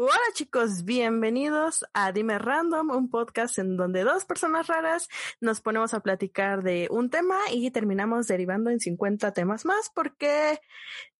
Hola 0.00 0.12
chicos, 0.32 0.84
bienvenidos 0.84 1.84
a 1.92 2.12
Dime 2.12 2.38
Random, 2.38 2.90
un 2.90 3.10
podcast 3.10 3.58
en 3.58 3.76
donde 3.76 4.04
dos 4.04 4.24
personas 4.24 4.68
raras 4.68 5.08
nos 5.40 5.60
ponemos 5.60 5.92
a 5.92 6.00
platicar 6.00 6.62
de 6.62 6.86
un 6.92 7.10
tema 7.10 7.36
y 7.50 7.70
terminamos 7.72 8.28
derivando 8.28 8.70
en 8.70 8.78
50 8.78 9.32
temas 9.32 9.64
más 9.64 9.90
porque 9.92 10.60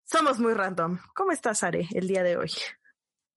somos 0.04 0.38
muy 0.38 0.54
random. 0.54 0.98
¿Cómo 1.12 1.32
estás, 1.32 1.64
Are, 1.64 1.88
el 1.92 2.06
día 2.06 2.22
de 2.22 2.36
hoy? 2.36 2.52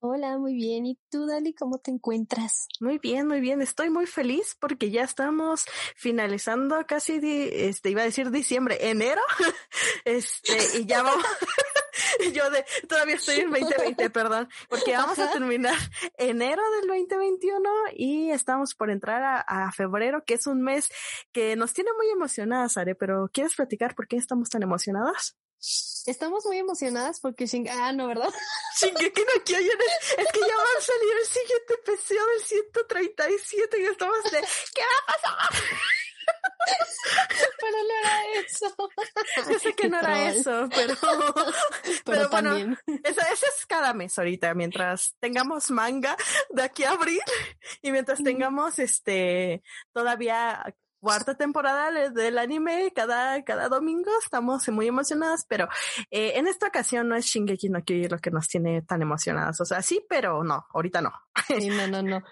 Hola, 0.04 0.40
muy 0.40 0.56
bien. 0.56 0.88
¿Y 0.88 0.98
tú, 1.12 1.28
Dali, 1.28 1.54
cómo 1.54 1.78
te 1.78 1.92
encuentras? 1.92 2.68
Muy 2.80 2.98
bien, 2.98 3.28
muy 3.28 3.40
bien. 3.40 3.62
Estoy 3.62 3.92
muy 3.92 4.08
feliz 4.08 4.58
porque 4.60 4.90
ya 4.90 5.04
estamos 5.04 5.66
finalizando 5.96 6.84
casi, 6.88 7.20
este, 7.22 7.92
iba 7.92 8.02
a 8.02 8.06
decir 8.06 8.32
diciembre, 8.32 8.90
enero. 8.90 9.22
este, 10.06 10.80
y 10.80 10.88
ya 10.88 11.04
vamos. 11.04 11.24
yo 12.34 12.50
de, 12.50 12.66
todavía 12.90 13.14
estoy 13.14 13.42
en 13.42 13.52
2020, 13.52 14.10
perdón, 14.10 14.50
porque 14.70 14.94
vamos 14.98 15.20
a 15.20 15.32
terminar 15.32 15.78
enero 16.18 16.64
del 16.80 16.88
2021 16.88 17.70
y 17.94 18.32
estamos 18.32 18.74
por 18.74 18.90
entrar 18.90 19.22
a, 19.22 19.40
a, 19.42 19.72
febrero, 19.72 20.24
que 20.26 20.34
es 20.34 20.48
un 20.48 20.64
mes 20.64 20.90
que 21.32 21.56
nos 21.56 21.74
tiene 21.74 21.92
muy 21.96 22.10
emocionadas, 22.10 22.76
Are, 22.76 22.96
pero 22.96 23.30
¿quieres 23.32 23.54
platicar 23.54 23.94
por 23.94 24.08
qué 24.08 24.18
estamos 24.18 24.50
tan 24.50 24.64
emocionadas? 24.64 25.38
Estamos 26.06 26.46
muy 26.46 26.58
emocionadas 26.58 27.20
porque 27.20 27.46
Shing 27.46 27.70
ah, 27.70 27.92
no, 27.94 28.08
¿verdad? 28.08 28.30
Shingeki 28.80 29.22
no 29.22 29.44
Kyojin 29.44 29.70
es, 29.70 30.12
es 30.18 30.32
que 30.32 30.40
ya 30.40 30.56
va 30.56 30.64
a 30.78 30.82
salir 30.82 31.14
el 31.20 31.28
siguiente 31.28 31.74
episodio 31.76 32.26
del 32.26 32.42
137 32.44 33.82
y 33.82 33.86
estamos 33.86 34.24
de, 34.24 34.42
¿qué 34.74 34.82
va 34.82 34.98
a 34.98 35.06
pasar? 35.06 35.62
pero 37.60 37.78
no 37.78 37.94
era 38.02 38.40
eso. 38.40 38.76
Yo 39.52 39.60
sé 39.60 39.74
que 39.74 39.90
no 39.90 40.00
era 40.00 40.30
eso, 40.30 40.70
pero, 40.74 40.96
pero, 41.04 41.44
pero 42.06 42.30
bueno, 42.30 42.56
eso, 42.56 43.22
eso, 43.22 43.46
es 43.46 43.66
cada 43.68 43.94
mes 43.94 44.18
ahorita, 44.18 44.54
mientras 44.54 45.16
tengamos 45.20 45.70
manga 45.72 46.16
de 46.50 46.64
aquí 46.64 46.84
a 46.84 46.92
abril 46.92 47.22
y 47.82 47.92
mientras 47.92 48.24
tengamos 48.24 48.80
este 48.80 49.64
todavía 49.94 50.64
cuarta 51.02 51.36
temporada 51.36 51.92
del 52.10 52.38
anime 52.38 52.92
cada, 52.96 53.44
cada 53.44 53.68
domingo. 53.68 54.12
Estamos 54.24 54.70
muy 54.70 54.88
emocionadas, 54.88 55.46
pero 55.50 55.68
eh, 56.12 56.34
en 56.36 56.48
esta 56.48 56.68
ocasión 56.68 57.10
no 57.10 57.16
es 57.16 57.26
Shingeki 57.26 57.70
no 57.70 57.84
Kyojin 57.84 58.12
lo 58.12 58.20
que 58.20 58.32
nos 58.32 58.48
tiene 58.48 58.82
tan 58.84 59.02
emocionadas. 59.02 59.60
O 59.60 59.66
sea, 59.66 59.82
sí, 59.82 60.06
pero 60.08 60.44
no, 60.44 60.66
ahorita 60.74 61.02
no. 61.02 61.12
No, 61.50 61.88
no, 61.88 62.02
no. 62.02 62.24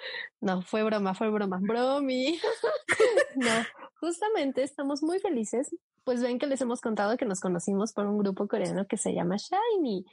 No, 0.42 0.62
fue 0.62 0.84
broma, 0.84 1.14
fue 1.14 1.30
broma. 1.30 1.59
Bromi. 1.62 2.40
no, 3.36 3.66
justamente 4.00 4.64
estamos 4.64 5.02
muy 5.02 5.20
felices 5.20 5.75
pues 6.10 6.24
ven 6.24 6.40
que 6.40 6.48
les 6.48 6.60
hemos 6.60 6.82
contado 6.82 7.18
que 7.18 7.26
nos 7.26 7.40
conocimos 7.40 7.94
por 7.94 8.08
un 8.08 8.18
grupo 8.18 8.48
coreano 8.48 8.88
que 8.88 8.98
se 8.98 9.14
llama 9.14 9.36
Shiny. 9.38 10.04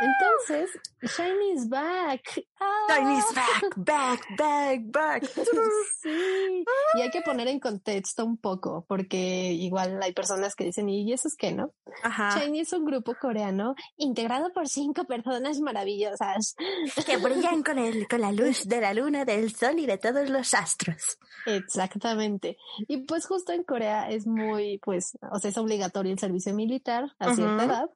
Entonces, 0.00 0.76
Shiny 1.02 1.52
is 1.52 1.68
back. 1.68 2.44
¡Ah! 2.58 2.86
Shiny 2.88 3.16
is 3.16 3.32
back, 3.32 3.76
back, 3.76 4.20
back, 4.36 4.80
back. 4.86 5.24
sí. 6.02 6.64
Y 6.94 7.00
hay 7.00 7.10
que 7.10 7.22
poner 7.22 7.46
en 7.46 7.60
contexto 7.60 8.24
un 8.24 8.38
poco, 8.38 8.84
porque 8.88 9.52
igual 9.52 10.02
hay 10.02 10.12
personas 10.12 10.56
que 10.56 10.64
dicen, 10.64 10.88
¿y 10.88 11.12
eso 11.12 11.28
es 11.28 11.36
qué, 11.36 11.52
no? 11.52 11.70
Ajá. 12.02 12.36
Shiny 12.40 12.62
es 12.62 12.72
un 12.72 12.84
grupo 12.84 13.14
coreano 13.14 13.76
integrado 13.98 14.52
por 14.52 14.66
cinco 14.66 15.04
personas 15.04 15.60
maravillosas. 15.60 16.56
Que 17.06 17.18
brillan 17.18 17.62
con, 17.62 17.78
el, 17.78 18.08
con 18.08 18.20
la 18.20 18.32
luz 18.32 18.66
de 18.66 18.80
la 18.80 18.92
luna, 18.94 19.24
del 19.24 19.54
sol 19.54 19.78
y 19.78 19.86
de 19.86 19.96
todos 19.96 20.28
los 20.28 20.54
astros. 20.54 21.18
Exactamente. 21.46 22.56
Y 22.88 22.96
pues 22.98 23.26
justo 23.26 23.52
en 23.52 23.62
Corea 23.62 24.10
es 24.10 24.26
muy, 24.26 24.78
pues, 24.78 25.16
o 25.36 25.38
sea, 25.38 25.50
es 25.50 25.58
obligatorio 25.58 26.12
el 26.12 26.18
servicio 26.18 26.54
militar 26.54 27.14
a 27.18 27.34
cierta 27.34 27.64
edad. 27.64 27.90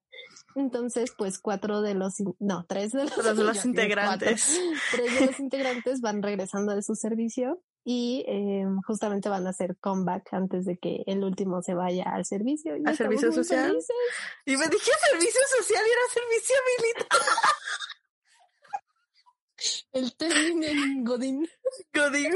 Entonces, 0.55 1.15
pues 1.17 1.39
cuatro 1.39 1.81
de 1.81 1.95
los, 1.95 2.17
no, 2.39 2.67
tres 2.69 2.93
de 2.93 3.05
los, 3.05 3.25
de 3.25 3.45
los 3.45 3.65
integrantes. 3.71 4.61
tres 4.93 5.19
de 5.19 5.25
los 5.27 5.41
integrantes 5.41 6.03
van 6.03 6.23
regresando 6.23 6.75
de 6.75 6.83
su 6.83 6.95
servicio 6.95 7.63
y 7.83 8.27
eh, 8.29 8.67
justamente 8.87 9.31
van 9.31 9.47
a 9.47 9.51
hacer 9.51 9.79
comeback 9.81 10.35
antes 10.35 10.67
de 10.67 10.77
que 10.77 11.03
el 11.07 11.25
último 11.25 11.63
se 11.63 11.73
vaya 11.73 12.05
al 12.13 12.27
servicio. 12.27 12.75
¿Al 12.85 12.95
servicio 12.95 13.33
social? 13.33 13.69
Felices. 13.69 13.97
Y 14.45 14.59
me 14.59 14.69
dije 14.69 14.91
servicio 15.11 15.41
social 15.57 15.83
y 15.87 15.91
era 15.91 16.03
servicio 16.13 16.57
militar. 16.77 17.21
El 19.93 20.17
término 20.17 20.67
en 20.67 21.05
Godín. 21.05 21.49
Godín 21.95 22.35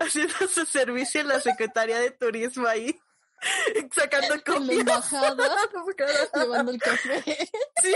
haciendo 0.00 0.48
su 0.48 0.64
servicio 0.64 1.20
en 1.20 1.28
la 1.28 1.40
Secretaría 1.40 1.98
de 1.98 2.10
Turismo 2.10 2.66
ahí. 2.66 2.98
Sacando 3.94 4.42
comida. 4.44 4.70
En 4.70 4.86
la 4.86 4.92
embajada. 4.92 5.36
llevando 6.34 6.72
el 6.72 6.80
café. 6.80 7.22
Sí. 7.82 7.94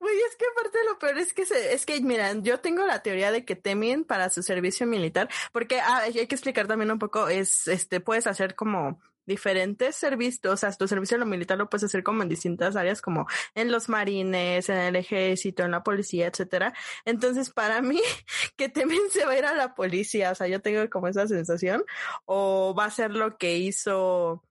Güey, 0.00 0.16
es 0.28 0.36
que 0.36 0.44
aparte 0.50 0.78
lo 0.88 0.98
peor 0.98 1.18
es 1.18 1.32
que 1.32 1.46
se, 1.46 1.72
es 1.72 1.86
que, 1.86 2.00
miran, 2.00 2.42
yo 2.42 2.58
tengo 2.58 2.84
la 2.84 3.02
teoría 3.02 3.30
de 3.30 3.44
que 3.44 3.54
temen 3.54 4.04
para 4.04 4.28
su 4.28 4.42
servicio 4.42 4.86
militar, 4.86 5.28
porque 5.52 5.80
ah, 5.80 6.02
hay 6.02 6.26
que 6.26 6.34
explicar 6.34 6.66
también 6.66 6.90
un 6.90 6.98
poco, 6.98 7.28
es, 7.28 7.68
este, 7.68 8.00
puedes 8.00 8.26
hacer 8.26 8.56
como 8.56 9.00
diferentes 9.26 9.96
servicios, 9.96 10.52
o 10.52 10.56
sea, 10.56 10.72
tu 10.72 10.88
servicio 10.88 11.18
lo 11.18 11.26
militar 11.26 11.58
lo 11.58 11.68
puedes 11.68 11.84
hacer 11.84 12.02
como 12.02 12.22
en 12.22 12.28
distintas 12.28 12.76
áreas, 12.76 13.02
como 13.02 13.26
en 13.54 13.70
los 13.70 13.88
marines, 13.88 14.68
en 14.68 14.78
el 14.78 14.96
ejército, 14.96 15.64
en 15.64 15.72
la 15.72 15.82
policía, 15.82 16.28
etcétera. 16.28 16.72
Entonces, 17.04 17.50
para 17.50 17.82
mí, 17.82 18.00
que 18.56 18.68
también 18.68 19.02
se 19.10 19.24
va 19.24 19.32
a 19.32 19.38
ir 19.38 19.44
a 19.44 19.54
la 19.54 19.74
policía, 19.74 20.32
o 20.32 20.34
sea, 20.34 20.46
yo 20.48 20.60
tengo 20.60 20.88
como 20.90 21.08
esa 21.08 21.26
sensación, 21.26 21.84
o 22.24 22.74
va 22.76 22.86
a 22.86 22.90
ser 22.90 23.10
lo 23.10 23.36
que 23.36 23.58
hizo 23.58 24.42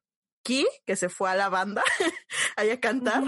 Ki, 0.43 0.67
que 0.85 0.95
se 0.95 1.09
fue 1.09 1.31
a 1.31 1.35
la 1.35 1.49
banda 1.49 1.83
a 2.57 2.79
cantar. 2.79 3.23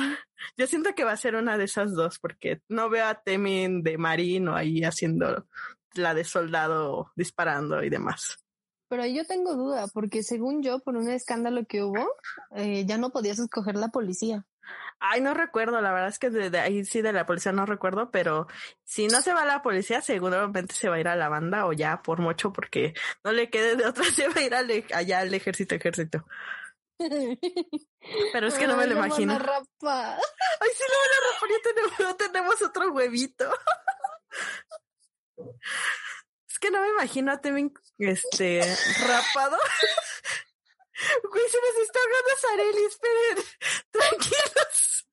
Yo 0.55 0.67
siento 0.67 0.93
que 0.93 1.03
va 1.03 1.13
a 1.13 1.17
ser 1.17 1.35
una 1.35 1.57
de 1.57 1.63
esas 1.65 1.93
dos, 1.93 2.19
porque 2.19 2.61
no 2.69 2.89
veo 2.89 3.05
a 3.07 3.15
Temin 3.15 3.81
de 3.81 3.97
marino 3.97 4.55
ahí 4.55 4.83
haciendo 4.83 5.47
la 5.95 6.13
de 6.13 6.23
soldado 6.23 7.11
disparando 7.15 7.83
y 7.83 7.89
demás. 7.89 8.46
Pero 8.89 9.05
yo 9.05 9.25
tengo 9.25 9.55
duda, 9.55 9.87
porque 9.93 10.23
según 10.23 10.63
yo, 10.63 10.79
por 10.79 10.95
un 10.95 11.09
escándalo 11.09 11.65
que 11.65 11.83
hubo, 11.83 12.15
eh, 12.55 12.85
ya 12.85 12.97
no 12.97 13.09
podías 13.09 13.39
escoger 13.39 13.75
la 13.75 13.89
policía. 13.89 14.45
Ay, 14.99 15.21
no 15.21 15.33
recuerdo, 15.33 15.79
la 15.79 15.91
verdad 15.91 16.09
es 16.09 16.17
que 16.17 16.29
de, 16.29 16.59
ahí 16.59 16.83
sí 16.83 17.01
de 17.01 17.13
la 17.13 17.25
policía 17.25 17.51
no 17.51 17.65
recuerdo, 17.65 18.09
pero 18.09 18.47
si 18.83 19.07
no 19.07 19.21
se 19.21 19.33
va 19.33 19.43
a 19.43 19.45
la 19.45 19.61
policía, 19.61 20.01
seguramente 20.01 20.73
se 20.73 20.89
va 20.89 20.95
a 20.95 20.99
ir 20.99 21.07
a 21.07 21.15
la 21.15 21.29
banda 21.29 21.67
o 21.67 21.73
ya 21.73 22.01
por 22.01 22.19
mucho, 22.19 22.51
porque 22.51 22.93
no 23.23 23.31
le 23.31 23.49
quede 23.49 23.75
de 23.75 23.85
otra, 23.85 24.03
se 24.15 24.27
va 24.27 24.35
a 24.37 24.41
ir 24.41 24.55
allá 24.93 25.19
al 25.19 25.33
ejército, 25.33 25.75
ejército. 25.75 26.25
Pero 28.33 28.47
es 28.47 28.55
que 28.55 28.67
no 28.67 28.75
me 28.75 28.87
lo 28.87 28.93
imagino. 28.93 29.33
Ay, 29.37 29.39
sí, 30.73 30.83
no 30.89 30.97
me 31.03 31.07
la 31.11 31.19
rapar, 31.31 31.49
ya 31.49 31.61
tenemos, 31.63 31.99
no 31.99 32.15
tenemos 32.15 32.61
otro 32.63 32.91
huevito. 32.91 33.51
Es 36.57 36.59
que 36.59 36.71
no 36.71 36.81
me 36.81 36.89
imagino 36.89 37.31
a 37.31 37.39
Temin, 37.39 37.71
este, 37.99 38.61
rapado. 39.05 39.57
Güey, 41.29 41.49
se 41.49 41.57
nos 41.59 41.75
está 41.83 41.99
ahogando 41.99 42.31
Sareli, 42.41 42.83
esperen. 42.85 43.45
Tranquilos. 43.91 45.07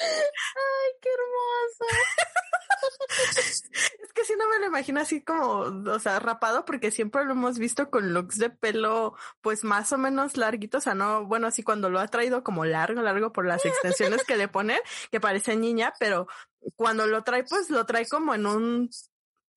Ay, 0.00 0.92
qué 1.02 1.10
hermoso. 1.10 1.84
es 4.02 4.12
que 4.14 4.24
si 4.24 4.34
no 4.36 4.48
me 4.48 4.58
lo 4.60 4.68
imagino 4.68 5.02
así 5.02 5.22
como, 5.22 5.58
o 5.58 5.98
sea, 5.98 6.18
rapado, 6.18 6.64
porque 6.64 6.90
siempre 6.90 7.26
lo 7.26 7.32
hemos 7.32 7.58
visto 7.58 7.90
con 7.90 8.14
looks 8.14 8.38
de 8.38 8.48
pelo, 8.48 9.14
pues 9.42 9.64
más 9.64 9.92
o 9.92 9.98
menos 9.98 10.38
larguitos, 10.38 10.78
o 10.78 10.84
sea, 10.84 10.94
no, 10.94 11.26
bueno, 11.26 11.48
así 11.48 11.62
cuando 11.62 11.90
lo 11.90 12.00
ha 12.00 12.08
traído 12.08 12.42
como 12.42 12.64
largo, 12.64 13.02
largo 13.02 13.34
por 13.34 13.44
las 13.44 13.66
extensiones 13.66 14.24
que 14.24 14.38
le 14.38 14.48
pone, 14.48 14.80
que 15.10 15.20
parece 15.20 15.56
niña, 15.56 15.92
pero 16.00 16.26
cuando 16.74 17.06
lo 17.06 17.22
trae, 17.22 17.44
pues 17.44 17.68
lo 17.68 17.84
trae 17.84 18.08
como 18.08 18.34
en 18.34 18.46
un 18.46 18.90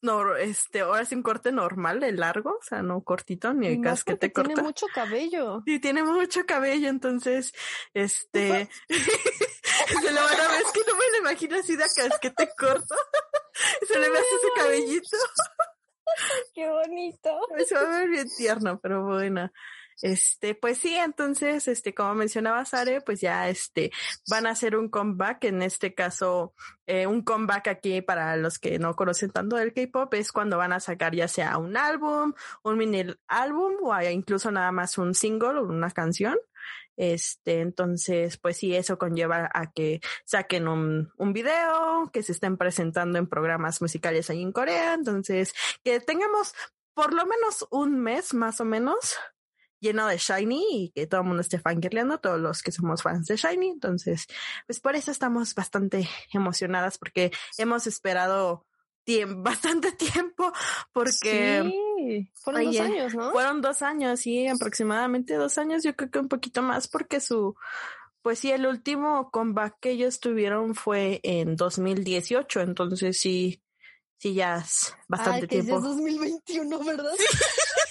no, 0.01 0.35
este, 0.35 0.81
ahora 0.81 1.01
es 1.01 1.11
un 1.11 1.23
corte 1.23 1.51
normal, 1.51 1.99
de 1.99 2.11
largo, 2.11 2.51
o 2.51 2.63
sea, 2.63 2.81
no 2.81 3.01
cortito 3.03 3.53
ni 3.53 3.67
el 3.67 3.81
casquete 3.81 4.31
corto. 4.31 4.49
Tiene 4.49 4.61
mucho 4.61 4.87
cabello. 4.93 5.63
Sí, 5.65 5.79
tiene 5.79 6.03
mucho 6.03 6.45
cabello, 6.45 6.89
entonces, 6.89 7.53
este, 7.93 8.69
se 8.89 10.11
lo 10.11 10.21
van 10.21 10.39
a 10.39 10.47
ver, 10.51 10.61
es 10.61 10.71
que 10.71 10.81
no 10.87 10.95
me 10.95 11.09
lo 11.11 11.17
imagino 11.19 11.57
así 11.57 11.75
de 11.75 11.85
casquete 11.95 12.49
corto. 12.57 12.95
se 13.87 13.99
le 13.99 14.09
ve 14.09 14.17
así 14.17 14.35
su 14.41 14.61
cabellito. 14.61 15.17
Qué 16.53 16.69
bonito. 16.69 17.39
Se 17.67 17.75
va 17.75 17.81
a 17.81 17.99
ver 17.99 18.09
bien 18.09 18.27
tierno, 18.29 18.79
pero 18.79 19.05
bueno. 19.05 19.51
Este, 20.01 20.55
pues 20.55 20.77
sí, 20.77 20.93
entonces, 20.95 21.67
este, 21.67 21.93
como 21.93 22.15
mencionaba 22.15 22.65
Sare, 22.65 23.01
pues 23.01 23.21
ya, 23.21 23.47
este, 23.49 23.91
van 24.29 24.45
a 24.45 24.51
hacer 24.51 24.75
un 24.75 24.89
comeback, 24.89 25.45
en 25.45 25.61
este 25.61 25.93
caso, 25.93 26.53
eh, 26.85 27.07
un 27.07 27.23
comeback 27.23 27.67
aquí 27.67 28.01
para 28.01 28.35
los 28.35 28.59
que 28.59 28.77
no 28.77 28.95
conocen 28.95 29.31
tanto 29.31 29.55
del 29.55 29.73
K-pop 29.73 30.13
es 30.15 30.31
cuando 30.31 30.57
van 30.57 30.73
a 30.73 30.79
sacar 30.79 31.15
ya 31.15 31.27
sea 31.27 31.57
un 31.57 31.77
álbum, 31.77 32.33
un 32.63 32.77
mini 32.77 33.05
álbum 33.27 33.73
o 33.83 34.01
incluso 34.01 34.51
nada 34.51 34.71
más 34.71 34.97
un 34.97 35.15
single 35.15 35.59
o 35.59 35.63
una 35.63 35.91
canción. 35.91 36.37
Este, 36.97 37.59
entonces, 37.61 38.37
pues 38.37 38.57
sí, 38.57 38.75
eso 38.75 38.97
conlleva 38.97 39.49
a 39.53 39.71
que 39.71 39.99
saquen 40.23 40.67
un, 40.67 41.11
un 41.17 41.33
video, 41.33 42.09
que 42.13 42.23
se 42.23 42.31
estén 42.31 42.57
presentando 42.57 43.19
en 43.19 43.27
programas 43.27 43.81
musicales 43.81 44.29
ahí 44.29 44.41
en 44.41 44.51
Corea. 44.51 44.93
Entonces, 44.93 45.53
que 45.83 45.99
tengamos 45.99 46.53
por 46.93 47.13
lo 47.13 47.25
menos 47.25 47.67
un 47.71 47.99
mes 47.99 48.33
más 48.33 48.61
o 48.61 48.65
menos 48.65 49.17
lleno 49.79 50.07
de 50.07 50.17
Shiny 50.17 50.65
y 50.71 50.89
que 50.91 51.07
todo 51.07 51.21
el 51.21 51.27
mundo 51.27 51.41
esté 51.41 51.59
fangirleando, 51.59 52.19
todos 52.19 52.39
los 52.39 52.61
que 52.61 52.71
somos 52.71 53.01
fans 53.01 53.27
de 53.27 53.35
Shiny. 53.35 53.69
Entonces, 53.69 54.27
pues 54.67 54.79
por 54.79 54.95
eso 54.95 55.11
estamos 55.11 55.53
bastante 55.53 56.09
emocionadas 56.33 56.97
porque 56.97 57.31
hemos 57.57 57.87
esperado 57.87 58.65
tiempo, 59.03 59.41
bastante 59.43 59.91
tiempo 59.93 60.51
porque... 60.91 61.63
Sí, 61.63 62.31
fueron 62.33 62.65
dos 62.65 62.79
años, 62.79 63.15
¿no? 63.15 63.31
Fueron 63.31 63.61
dos 63.61 63.81
años, 63.81 64.19
sí, 64.19 64.47
aproximadamente 64.47 65.35
dos 65.35 65.57
años, 65.57 65.83
yo 65.83 65.95
creo 65.95 66.11
que 66.11 66.19
un 66.19 66.27
poquito 66.27 66.61
más 66.61 66.87
porque 66.87 67.19
su... 67.19 67.55
Pues 68.21 68.39
sí, 68.39 68.51
el 68.51 68.65
último 68.65 69.29
comeback 69.29 69.77
que 69.79 69.91
ellos 69.91 70.19
tuvieron 70.19 70.73
fue 70.73 71.19
en 71.21 71.55
2018, 71.55 72.61
entonces 72.61 73.19
sí, 73.19 73.61
sí, 74.17 74.33
ya 74.33 74.57
es 74.57 74.95
bastante 75.07 75.41
Ay, 75.41 75.47
que 75.47 75.61
tiempo. 75.61 75.77
es 75.77 75.83
2021, 75.83 76.79
¿verdad? 76.83 77.11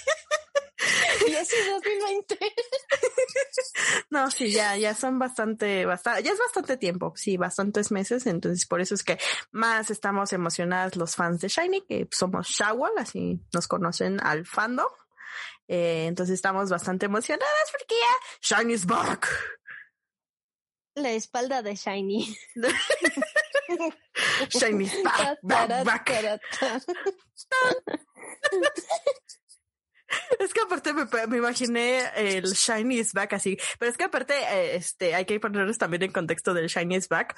y 1.26 1.34
así 1.34 1.56
2020. 1.70 2.38
No, 4.10 4.30
sí, 4.30 4.50
ya, 4.50 4.76
ya 4.76 4.94
son 4.94 5.18
bastante, 5.18 5.84
bastante, 5.86 6.22
ya 6.22 6.32
es 6.32 6.38
bastante 6.38 6.76
tiempo, 6.76 7.12
sí, 7.16 7.36
bastantes 7.36 7.90
meses, 7.90 8.26
entonces 8.26 8.66
por 8.66 8.80
eso 8.80 8.94
es 8.94 9.02
que 9.02 9.18
más 9.50 9.90
estamos 9.90 10.32
emocionadas 10.32 10.96
los 10.96 11.16
fans 11.16 11.40
de 11.40 11.48
Shiny, 11.48 11.82
que 11.82 12.08
somos 12.10 12.48
Shawal, 12.48 12.92
así 12.98 13.40
nos 13.52 13.68
conocen 13.68 14.20
al 14.24 14.46
fandom. 14.46 14.90
Eh, 15.66 16.06
entonces 16.06 16.34
estamos 16.34 16.68
bastante 16.70 17.06
emocionadas 17.06 17.72
porque 17.72 17.94
ya 17.94 18.56
Shiny's 18.58 18.84
back. 18.86 19.28
La 20.94 21.10
espalda 21.12 21.62
de 21.62 21.74
Shiny. 21.74 22.36
Shiny's 24.50 25.02
back, 25.02 25.38
back, 25.42 25.84
back. 25.84 26.40
Es 30.38 30.52
que 30.52 30.60
aparte 30.60 30.92
me, 30.92 31.06
me, 31.26 31.36
imaginé 31.38 32.02
el 32.16 32.44
Shiny 32.52 32.98
is 32.98 33.12
back 33.12 33.32
así, 33.34 33.56
pero 33.78 33.90
es 33.90 33.96
que 33.96 34.04
aparte, 34.04 34.34
eh, 34.34 34.76
este, 34.76 35.14
hay 35.14 35.24
que 35.24 35.40
ponerles 35.40 35.78
también 35.78 36.02
en 36.02 36.12
contexto 36.12 36.52
del 36.52 36.68
Shiny 36.68 36.96
is 36.96 37.08
back. 37.08 37.34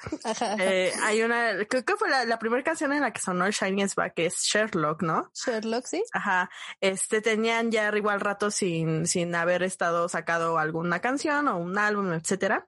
Eh, 0.59 0.91
hay 1.03 1.21
una, 1.21 1.65
creo 1.69 1.85
que 1.85 1.95
fue 1.95 2.09
la, 2.09 2.25
la, 2.25 2.39
primera 2.39 2.63
canción 2.63 2.91
en 2.93 3.01
la 3.01 3.11
que 3.11 3.21
sonó 3.21 3.45
el 3.45 3.53
Shiny 3.53 3.83
is 3.83 3.95
back, 3.95 4.13
es 4.17 4.41
Sherlock, 4.43 5.03
¿no? 5.03 5.29
Sherlock, 5.33 5.85
sí. 5.85 6.03
Ajá. 6.13 6.49
Este, 6.81 7.21
tenían 7.21 7.71
ya 7.71 7.95
igual 7.95 8.19
rato 8.19 8.51
sin, 8.51 9.05
sin 9.07 9.33
haber 9.35 9.63
estado 9.63 10.09
sacado 10.09 10.57
alguna 10.57 10.99
canción 10.99 11.47
o 11.47 11.57
un 11.57 11.77
álbum, 11.77 12.13
etcétera. 12.13 12.67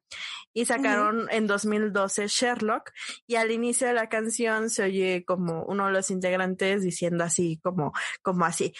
Y 0.53 0.65
sacaron 0.65 1.21
uh 1.21 1.25
-huh. 1.25 1.33
en 1.33 1.47
2012 1.47 2.27
Sherlock 2.27 2.91
y 3.27 3.35
al 3.35 3.51
inicio 3.51 3.87
de 3.87 3.93
la 3.93 4.09
canción 4.09 4.69
se 4.69 4.83
oye 4.83 5.23
como 5.25 5.63
uno 5.63 5.85
de 5.87 5.93
los 5.93 6.09
integrantes 6.09 6.81
diciendo 6.81 7.23
así, 7.23 7.59
como, 7.61 7.93
como 8.21 8.45
así. 8.45 8.73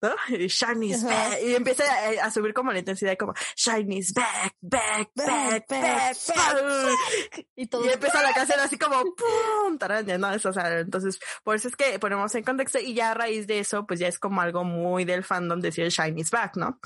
¿No? 0.00 0.14
Y 0.28 0.46
Shiny's 0.46 1.04
back. 1.04 1.38
Y 1.42 1.54
empieza 1.54 1.84
a, 1.84 2.26
a, 2.26 2.30
subir 2.30 2.54
como 2.54 2.72
la 2.72 2.78
intensidad, 2.78 3.16
como 3.16 3.34
Shiny's 3.56 4.12
back, 4.12 4.54
back, 4.60 5.10
back, 5.14 5.66
back, 5.68 5.68
back. 5.68 6.16
back. 6.28 7.46
Y, 7.56 7.66
todo. 7.66 7.84
y 7.84 7.88
empieza 7.88 8.22
la 8.22 8.32
canción 8.32 8.60
así 8.60 8.78
como 8.78 9.02
¡pum! 9.02 9.78
Taraña, 9.78 10.18
¿no? 10.18 10.32
Eso, 10.32 10.50
o 10.50 10.52
sea, 10.52 10.80
entonces, 10.80 11.18
por 11.42 11.56
eso 11.56 11.68
es 11.68 11.76
que 11.76 11.98
ponemos 11.98 12.34
en 12.34 12.44
contexto 12.44 12.78
y 12.78 12.94
ya 12.94 13.10
a 13.10 13.14
raíz 13.14 13.46
de 13.46 13.58
eso, 13.58 13.86
pues 13.86 14.00
ya 14.00 14.08
es 14.08 14.18
como 14.18 14.40
algo 14.40 14.64
muy 14.64 15.04
del 15.04 15.24
fandom 15.24 15.60
decir 15.60 15.88
Shiny's 15.88 16.30
back, 16.30 16.56
¿no? 16.56 16.78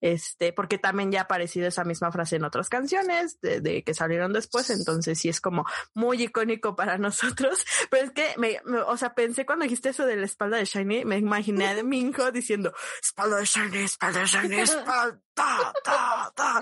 Este, 0.00 0.52
porque 0.52 0.78
también 0.78 1.10
ya 1.10 1.20
ha 1.20 1.24
aparecido 1.24 1.68
esa 1.68 1.84
misma 1.84 2.12
frase 2.12 2.36
en 2.36 2.44
otras 2.44 2.68
canciones 2.68 3.40
de, 3.40 3.60
de 3.60 3.82
que 3.82 3.94
salieron 3.94 4.32
después, 4.32 4.70
entonces 4.70 5.18
sí 5.18 5.28
es 5.28 5.40
como 5.40 5.64
muy 5.94 6.22
icónico 6.22 6.76
para 6.76 6.98
nosotros. 6.98 7.64
Pero 7.90 8.04
es 8.04 8.10
que, 8.12 8.34
me, 8.36 8.60
me, 8.64 8.78
o 8.78 8.96
sea, 8.96 9.14
pensé 9.14 9.46
cuando 9.46 9.64
dijiste 9.64 9.90
eso 9.90 10.06
de 10.06 10.16
la 10.16 10.26
espalda 10.26 10.56
de 10.58 10.64
Shiny, 10.64 11.04
me 11.04 11.18
imaginé 11.18 11.68
a 11.68 11.82
Minho 11.82 12.32
diciendo, 12.36 12.72
espalda 13.02 13.38
de 13.38 13.44
Shiny, 13.44 13.78
espalda 13.78 14.20
de 14.20 14.26
Shiny, 14.26 14.56
espalda, 14.60 15.20
ta, 15.34 15.72
ta, 15.84 16.32
ta. 16.34 16.60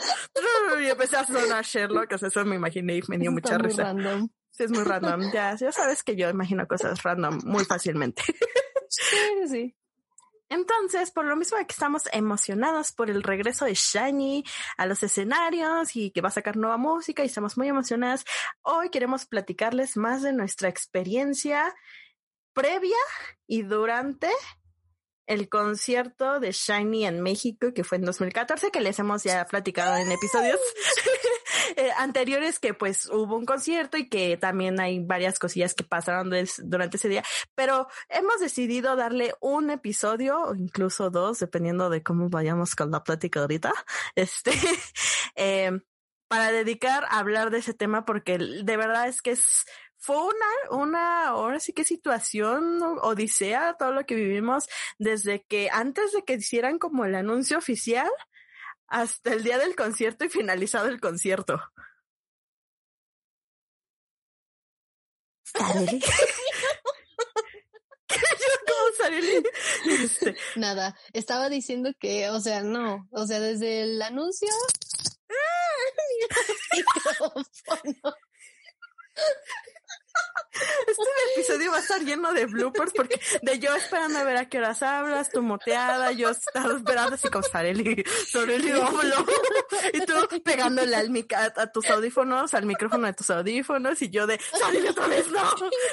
Y 0.80 0.86
empecé 0.86 1.16
a 1.16 1.26
sonar 1.26 1.64
Sherlock, 1.64 2.12
o 2.12 2.18
sea, 2.18 2.28
eso 2.28 2.44
me 2.44 2.56
imaginé 2.56 2.96
y 2.96 3.02
me 3.08 3.18
dio 3.18 3.30
mucha 3.30 3.58
muy 3.58 3.68
risa. 3.68 3.84
Random. 3.84 4.28
Sí, 4.50 4.64
es 4.64 4.70
muy 4.70 4.84
random. 4.84 5.32
Ya, 5.32 5.54
ya 5.56 5.72
sabes 5.72 6.02
que 6.02 6.16
yo 6.16 6.28
imagino 6.28 6.66
cosas 6.66 7.02
random 7.02 7.40
muy 7.44 7.64
fácilmente. 7.64 8.22
Sí, 8.88 9.48
sí. 9.48 9.76
Entonces, 10.48 11.10
por 11.10 11.24
lo 11.24 11.36
mismo 11.36 11.58
que 11.58 11.66
estamos 11.68 12.04
emocionados 12.12 12.92
por 12.92 13.10
el 13.10 13.22
regreso 13.22 13.64
de 13.64 13.74
Shiny 13.74 14.44
a 14.76 14.86
los 14.86 15.02
escenarios 15.02 15.96
y 15.96 16.10
que 16.10 16.20
va 16.20 16.28
a 16.28 16.32
sacar 16.32 16.56
nueva 16.56 16.76
música 16.76 17.22
y 17.22 17.26
estamos 17.26 17.56
muy 17.56 17.68
emocionadas, 17.68 18.24
hoy 18.62 18.90
queremos 18.90 19.26
platicarles 19.26 19.96
más 19.96 20.22
de 20.22 20.32
nuestra 20.32 20.68
experiencia 20.68 21.74
previa 22.52 22.96
y 23.46 23.62
durante 23.62 24.30
el 25.26 25.48
concierto 25.48 26.40
de 26.40 26.52
Shiny 26.52 27.06
en 27.06 27.20
México 27.22 27.72
que 27.74 27.84
fue 27.84 27.98
en 27.98 28.04
2014 28.04 28.70
que 28.70 28.80
les 28.80 28.98
hemos 28.98 29.22
ya 29.22 29.44
platicado 29.46 29.96
en 29.96 30.10
episodios 30.10 30.58
eh, 31.76 31.90
anteriores 31.96 32.58
que 32.58 32.74
pues 32.74 33.08
hubo 33.10 33.36
un 33.36 33.46
concierto 33.46 33.96
y 33.96 34.08
que 34.08 34.36
también 34.36 34.80
hay 34.80 35.00
varias 35.00 35.38
cosillas 35.38 35.74
que 35.74 35.84
pasaron 35.84 36.30
durante 36.64 36.96
ese 36.96 37.08
día. 37.08 37.24
Pero 37.54 37.88
hemos 38.08 38.40
decidido 38.40 38.96
darle 38.96 39.34
un 39.40 39.70
episodio 39.70 40.40
o 40.40 40.54
incluso 40.54 41.10
dos 41.10 41.38
dependiendo 41.40 41.90
de 41.90 42.02
cómo 42.02 42.28
vayamos 42.28 42.74
con 42.74 42.90
la 42.90 43.02
plática 43.02 43.40
ahorita. 43.40 43.72
Este 44.14 44.52
eh, 45.36 45.72
para 46.28 46.50
dedicar 46.50 47.04
a 47.04 47.18
hablar 47.18 47.50
de 47.50 47.58
ese 47.58 47.74
tema 47.74 48.04
porque 48.04 48.38
de 48.38 48.76
verdad 48.76 49.08
es 49.08 49.22
que 49.22 49.32
es 49.32 49.64
fue 50.04 50.18
una, 50.18 50.82
una, 50.82 51.28
ahora 51.28 51.58
sí 51.58 51.72
que 51.72 51.82
situación, 51.82 52.82
odisea, 52.82 53.74
todo 53.78 53.92
lo 53.92 54.04
que 54.04 54.14
vivimos 54.14 54.68
desde 54.98 55.42
que 55.44 55.70
antes 55.72 56.12
de 56.12 56.22
que 56.24 56.34
hicieran 56.34 56.78
como 56.78 57.06
el 57.06 57.14
anuncio 57.14 57.56
oficial 57.56 58.10
hasta 58.86 59.32
el 59.32 59.42
día 59.42 59.56
del 59.56 59.74
concierto 59.74 60.26
y 60.26 60.28
finalizado 60.28 60.88
el 60.88 61.00
concierto. 61.00 61.58
este. 69.88 70.36
Nada, 70.56 70.94
estaba 71.14 71.48
diciendo 71.48 71.92
que, 71.98 72.28
o 72.28 72.40
sea, 72.40 72.62
no, 72.62 73.08
o 73.10 73.26
sea, 73.26 73.40
desde 73.40 73.84
el 73.84 74.02
anuncio. 74.02 74.50
Este 80.86 81.02
episodio 81.34 81.72
va 81.72 81.78
a 81.78 81.80
estar 81.80 82.00
lleno 82.02 82.32
de 82.32 82.46
bloopers 82.46 82.92
porque 82.92 83.20
de 83.42 83.58
yo 83.58 83.74
esperando 83.74 84.18
a 84.18 84.24
ver 84.24 84.36
a 84.36 84.48
qué 84.48 84.58
horas 84.58 84.82
hablas, 84.82 85.30
tu 85.30 85.42
moteada, 85.42 86.12
yo 86.12 86.30
estaba 86.30 86.76
esperando 86.76 87.14
así 87.14 87.28
con 87.28 87.42
Sareli, 87.42 88.04
Sareli, 88.28 88.72
vámonos. 88.72 89.24
Y 89.92 90.00
tú 90.00 90.14
pegándole 90.44 90.94
al 90.94 91.10
mic 91.10 91.32
a, 91.32 91.52
a, 91.56 91.72
tus 91.72 91.90
audífonos, 91.90 92.54
al 92.54 92.66
micrófono 92.66 93.06
de 93.06 93.14
tus 93.14 93.30
audífonos 93.30 94.00
y 94.02 94.10
yo 94.10 94.26
de 94.26 94.38
Sareli 94.38 94.88
otra 94.88 95.08
vez, 95.08 95.28
no, 95.30 95.42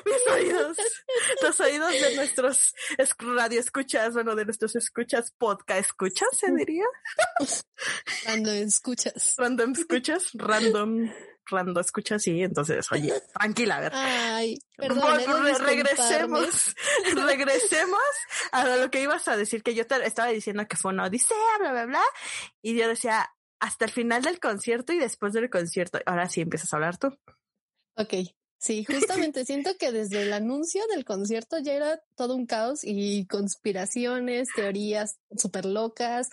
mis 0.05 0.33
oídos, 0.33 0.77
los 1.41 1.59
oídos 1.59 1.91
de 1.91 2.15
nuestros 2.15 2.73
radio 3.19 3.59
escuchas, 3.59 4.13
bueno, 4.13 4.35
de 4.35 4.45
nuestros 4.45 4.75
escuchas, 4.75 5.31
podcast 5.31 5.79
escuchas, 5.79 6.29
se 6.37 6.51
diría. 6.51 6.85
Random 8.25 8.55
escuchas. 8.55 9.35
Random 9.37 9.71
escuchas, 9.71 10.29
random 10.33 11.09
random 11.49 11.79
escucha 11.79 12.15
así, 12.15 12.41
entonces, 12.41 12.91
oye, 12.91 13.13
tranquila, 13.33 13.77
a 13.77 13.79
ver. 13.79 13.91
Ay, 13.95 14.59
perdón, 14.77 15.17
Re 15.43 15.53
regresemos, 15.57 16.75
regresemos 17.25 17.99
a 18.51 18.77
lo 18.77 18.89
que 18.89 19.01
ibas 19.01 19.27
a 19.27 19.37
decir, 19.37 19.63
que 19.63 19.75
yo 19.75 19.85
te 19.87 20.05
estaba 20.05 20.29
diciendo 20.29 20.67
que 20.67 20.77
fue 20.77 20.91
una 20.91 21.05
odisea, 21.05 21.37
bla, 21.59 21.71
bla, 21.71 21.85
bla, 21.85 22.03
y 22.61 22.75
yo 22.75 22.87
decía, 22.87 23.29
hasta 23.59 23.85
el 23.85 23.91
final 23.91 24.23
del 24.23 24.39
concierto 24.39 24.93
y 24.93 24.99
después 24.99 25.33
del 25.33 25.49
concierto, 25.49 25.99
ahora 26.05 26.27
sí 26.27 26.41
empiezas 26.41 26.73
a 26.73 26.77
hablar 26.77 26.97
tú. 26.97 27.15
Ok, 27.95 28.13
Sí, 28.61 28.85
justamente 29.17 29.43
siento 29.43 29.71
que 29.79 29.91
desde 29.91 30.21
el 30.21 30.33
anuncio 30.33 30.83
del 30.93 31.03
concierto 31.03 31.57
ya 31.57 31.73
era 31.73 31.99
todo 32.15 32.35
un 32.35 32.45
caos 32.45 32.81
y 32.83 33.25
conspiraciones, 33.25 34.49
teorías 34.55 35.17
súper 35.35 35.65
locas. 35.65 36.29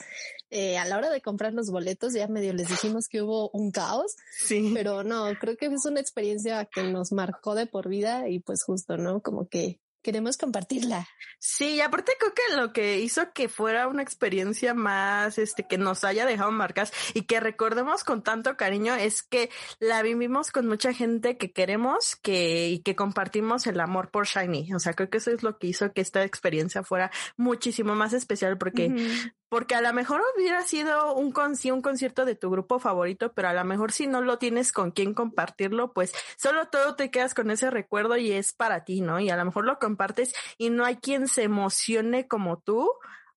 Eh, 0.51 0.77
a 0.79 0.85
la 0.85 0.99
hora 0.99 1.11
de 1.11 1.23
comprar 1.23 1.53
los 1.55 1.71
boletos 1.71 2.13
ya 2.13 2.27
medio 2.29 2.53
les 2.53 2.69
dijimos 2.69 3.09
que 3.09 3.23
hubo 3.23 3.49
un 3.51 3.71
caos. 3.71 4.15
Sí. 4.45 4.73
Pero 4.75 5.05
no, 5.05 5.27
creo 5.41 5.57
que 5.57 5.67
es 5.67 5.87
una 5.87 6.01
experiencia 6.01 6.67
que 6.67 6.83
nos 6.83 7.13
marcó 7.13 7.55
de 7.55 7.67
por 7.67 7.89
vida 7.89 8.29
y 8.29 8.41
pues 8.41 8.63
justo, 8.63 8.99
¿no? 8.99 9.23
Como 9.23 9.49
que 9.49 9.81
queremos 10.09 10.39
compartirla. 10.39 11.07
Sí, 11.39 11.75
y 11.75 11.81
aparte 11.83 12.13
creo 12.19 12.33
que 12.33 12.57
lo 12.57 12.73
que 12.73 12.99
hizo 12.99 13.31
que 13.35 13.51
fuera 13.51 13.89
una 13.89 14.03
experiencia 14.03 14.73
más, 14.73 15.37
este, 15.37 15.67
que 15.67 15.77
nos 15.77 16.03
haya 16.03 16.25
dejado 16.25 16.51
marcas 16.51 16.95
y 17.13 17.27
que 17.27 17.41
recordemos 17.41 18.05
con 18.05 18.23
tanto 18.23 18.57
cariño 18.57 18.95
es 18.95 19.23
que 19.23 19.51
la 19.81 20.01
vivimos 20.01 20.51
con 20.51 20.67
mucha 20.67 20.95
gente 20.95 21.37
que 21.37 21.53
queremos 21.53 22.17
que, 22.17 22.71
y 22.71 22.79
que 22.79 22.97
compartimos 22.97 23.67
el 23.67 23.81
amor 23.81 24.11
por 24.11 24.27
Shiny. 24.27 24.73
O 24.73 24.79
sea, 24.79 24.95
creo 24.95 25.11
que 25.11 25.19
eso 25.19 25.31
es 25.31 25.43
lo 25.43 25.59
que 25.59 25.67
hizo 25.67 25.93
que 25.93 26.01
esta 26.01 26.25
experiencia 26.25 26.83
fuera 26.83 27.11
muchísimo 27.37 27.95
más 27.95 28.15
especial 28.15 28.57
porque, 28.57 28.87
uh 28.87 28.93
-huh. 28.93 29.35
Porque 29.49 29.75
a 29.75 29.81
lo 29.81 29.93
mejor 29.93 30.23
hubiera 30.37 30.63
sido 30.63 31.15
un, 31.15 31.33
un 31.37 31.83
concierto 31.83 32.25
de 32.25 32.35
tu 32.35 32.51
grupo 32.51 32.79
favorito, 32.79 33.33
pero 33.33 33.49
a 33.49 33.55
lo 33.55 33.65
mejor 33.65 33.93
si 33.93 34.07
no 34.07 34.21
lo 34.21 34.39
tienes 34.39 34.73
con 34.73 34.91
quien 34.91 35.15
compartirlo, 35.15 35.93
pues 35.93 36.13
solo 36.37 36.69
todo 36.69 36.97
te 36.97 37.11
quedas 37.11 37.35
con 37.35 37.51
ese 37.51 37.71
recuerdo 37.71 38.17
y 38.17 38.33
es 38.33 38.53
para 38.53 38.85
ti, 38.85 39.01
¿no? 39.01 39.21
Y 39.21 39.31
a 39.31 39.37
lo 39.37 39.45
mejor 39.45 39.65
lo 39.65 39.79
compartes 39.79 40.35
y 40.59 40.71
no 40.71 40.85
hay 40.85 40.97
quien 40.97 41.29
se 41.29 41.45
emocione 41.45 42.29
como 42.29 42.59
tú 42.59 42.91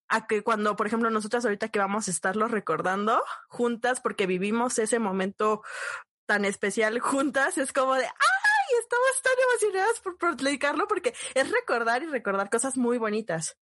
a 0.10 0.28
que 0.28 0.44
cuando, 0.44 0.76
por 0.76 0.88
ejemplo, 0.88 1.10
nosotras 1.10 1.46
ahorita 1.46 1.70
que 1.70 1.80
vamos 1.80 2.08
a 2.08 2.12
estarlo 2.12 2.50
recordando 2.50 3.24
juntas 3.48 4.02
porque 4.02 4.28
vivimos 4.28 4.78
ese 4.78 5.00
momento 5.00 5.64
tan 6.26 6.44
especial 6.44 7.00
juntas, 7.00 7.58
es 7.58 7.72
como 7.72 7.96
de, 7.96 8.06
¡ay! 8.06 8.80
Estamos 8.80 9.22
tan 9.22 9.34
emocionadas 9.50 10.00
por 10.00 10.18
publicarlo 10.18 10.88
porque 10.88 11.14
es 11.34 11.52
recordar 11.52 12.04
y 12.04 12.08
recordar 12.08 12.50
cosas 12.50 12.78
muy 12.78 12.98
bonitas. 12.98 13.58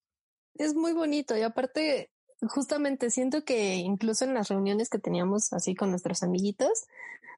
Es 0.56 0.76
muy 0.76 0.94
bonito 0.94 1.38
y 1.38 1.42
aparte 1.42 2.12
justamente 2.42 3.10
siento 3.10 3.44
que 3.44 3.76
incluso 3.76 4.26
en 4.26 4.34
las 4.34 4.48
reuniones 4.48 4.90
que 4.90 5.00
teníamos 5.00 5.54
así 5.54 5.76
con 5.76 5.90
nuestros 5.90 6.24
amiguitos, 6.24 6.86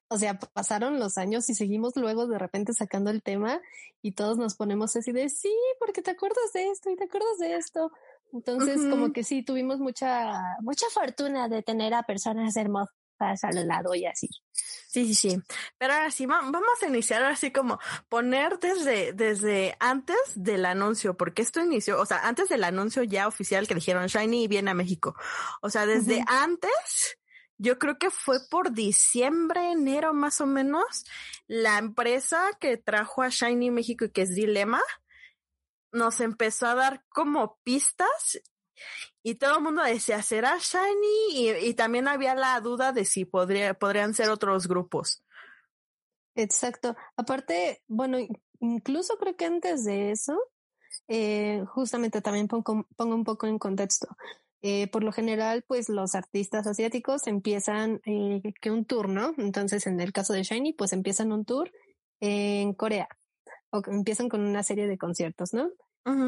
o 0.08 0.18
sea, 0.18 0.38
pasaron 0.38 1.00
los 1.00 1.16
años 1.18 1.48
y 1.48 1.54
seguimos 1.54 1.96
luego 1.96 2.26
de 2.26 2.38
repente 2.38 2.74
sacando 2.74 3.10
el 3.10 3.22
tema 3.22 3.60
y 4.02 4.12
todos 4.12 4.36
nos 4.38 4.54
ponemos 4.54 4.94
así 4.96 5.12
de 5.12 5.28
sí, 5.28 5.54
porque 5.78 6.02
te 6.02 6.10
acuerdas 6.10 6.52
de 6.52 6.68
esto 6.68 6.90
y 6.90 6.96
te 6.96 7.04
acuerdas 7.04 7.38
de 7.38 7.56
esto. 7.56 7.90
Entonces, 8.32 8.80
como 8.90 9.12
que 9.12 9.24
sí, 9.24 9.42
tuvimos 9.42 9.78
mucha, 9.78 10.40
mucha 10.60 10.86
fortuna 10.92 11.48
de 11.48 11.62
tener 11.62 11.94
a 11.94 12.02
personas 12.02 12.56
hermosas 12.56 13.01
al 13.22 13.66
lado 13.66 13.94
y 13.94 14.06
así. 14.06 14.28
Sí, 14.52 15.06
sí, 15.06 15.14
sí. 15.14 15.42
Pero 15.78 15.94
ahora 15.94 16.10
sí, 16.10 16.26
vamos 16.26 16.82
a 16.82 16.86
iniciar 16.86 17.22
así 17.24 17.50
como 17.50 17.78
poner 18.08 18.58
desde, 18.58 19.12
desde 19.14 19.76
antes 19.80 20.16
del 20.34 20.66
anuncio, 20.66 21.16
porque 21.16 21.42
esto 21.42 21.60
inició, 21.60 22.00
o 22.00 22.06
sea, 22.06 22.26
antes 22.28 22.48
del 22.48 22.64
anuncio 22.64 23.02
ya 23.02 23.26
oficial 23.26 23.66
que 23.66 23.74
dijeron 23.74 24.06
Shiny 24.06 24.48
viene 24.48 24.70
a 24.70 24.74
México. 24.74 25.14
O 25.62 25.70
sea, 25.70 25.86
desde 25.86 26.22
antes, 26.26 27.18
yo 27.56 27.78
creo 27.78 27.98
que 27.98 28.10
fue 28.10 28.38
por 28.50 28.72
diciembre, 28.72 29.72
enero 29.72 30.12
más 30.12 30.40
o 30.40 30.46
menos, 30.46 31.06
la 31.46 31.78
empresa 31.78 32.50
que 32.60 32.76
trajo 32.76 33.22
a 33.22 33.30
Shiny 33.30 33.70
México 33.70 34.04
y 34.04 34.10
que 34.10 34.22
es 34.22 34.34
Dilema, 34.34 34.82
nos 35.92 36.20
empezó 36.20 36.66
a 36.66 36.74
dar 36.74 37.04
como 37.08 37.58
pistas 37.62 38.40
y 39.22 39.36
todo 39.36 39.58
el 39.58 39.62
mundo 39.62 39.82
decía, 39.82 40.22
¿será 40.22 40.58
Shiny? 40.58 41.68
Y, 41.68 41.74
también 41.74 42.08
había 42.08 42.34
la 42.34 42.60
duda 42.60 42.92
de 42.92 43.04
si 43.04 43.24
podría, 43.24 43.74
podrían 43.74 44.14
ser 44.14 44.30
otros 44.30 44.66
grupos. 44.66 45.22
Exacto. 46.34 46.96
Aparte, 47.16 47.82
bueno, 47.86 48.18
incluso 48.60 49.16
creo 49.18 49.36
que 49.36 49.44
antes 49.44 49.84
de 49.84 50.10
eso, 50.10 50.38
eh, 51.06 51.64
justamente 51.68 52.20
también 52.20 52.48
pongo, 52.48 52.86
pongo, 52.96 53.14
un 53.14 53.24
poco 53.24 53.46
en 53.46 53.58
contexto. 53.58 54.08
Eh, 54.62 54.88
por 54.88 55.04
lo 55.04 55.12
general, 55.12 55.64
pues 55.66 55.88
los 55.88 56.14
artistas 56.14 56.66
asiáticos 56.66 57.26
empiezan 57.26 58.00
eh, 58.06 58.42
que 58.60 58.70
un 58.70 58.84
tour, 58.84 59.08
¿no? 59.08 59.34
Entonces, 59.38 59.86
en 59.86 60.00
el 60.00 60.12
caso 60.12 60.32
de 60.32 60.42
Shiny, 60.42 60.72
pues 60.72 60.92
empiezan 60.92 61.32
un 61.32 61.44
tour 61.44 61.70
en 62.20 62.72
Corea 62.74 63.08
o 63.70 63.82
empiezan 63.86 64.28
con 64.28 64.40
una 64.42 64.62
serie 64.62 64.86
de 64.86 64.98
conciertos, 64.98 65.52
¿no? 65.52 65.70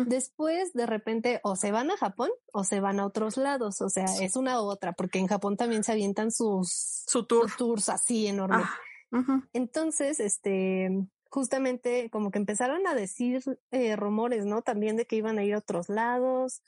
Después, 0.06 0.72
de 0.72 0.86
repente, 0.86 1.40
o 1.42 1.56
se 1.56 1.72
van 1.72 1.90
a 1.90 1.96
Japón 1.96 2.30
o 2.52 2.64
se 2.64 2.80
van 2.80 3.00
a 3.00 3.06
otros 3.06 3.36
lados. 3.36 3.80
O 3.80 3.88
sea, 3.88 4.04
es 4.20 4.36
una 4.36 4.60
u 4.60 4.64
otra, 4.64 4.92
porque 4.92 5.18
en 5.18 5.26
Japón 5.26 5.56
también 5.56 5.82
se 5.84 5.92
avientan 5.92 6.30
sus, 6.30 7.02
Su 7.06 7.24
tour. 7.26 7.50
tours 7.56 7.88
así 7.88 8.26
enormes. 8.26 8.66
Ah, 9.12 9.42
Entonces, 9.52 10.20
este, 10.20 11.06
justamente 11.30 12.08
como 12.10 12.30
que 12.30 12.38
empezaron 12.38 12.86
a 12.86 12.94
decir 12.94 13.42
eh, 13.72 13.96
rumores, 13.96 14.46
¿no? 14.46 14.62
También 14.62 14.96
de 14.96 15.06
que 15.06 15.16
iban 15.16 15.38
a 15.38 15.44
ir 15.44 15.54
a 15.54 15.58
otros 15.58 15.88
lados 15.88 16.62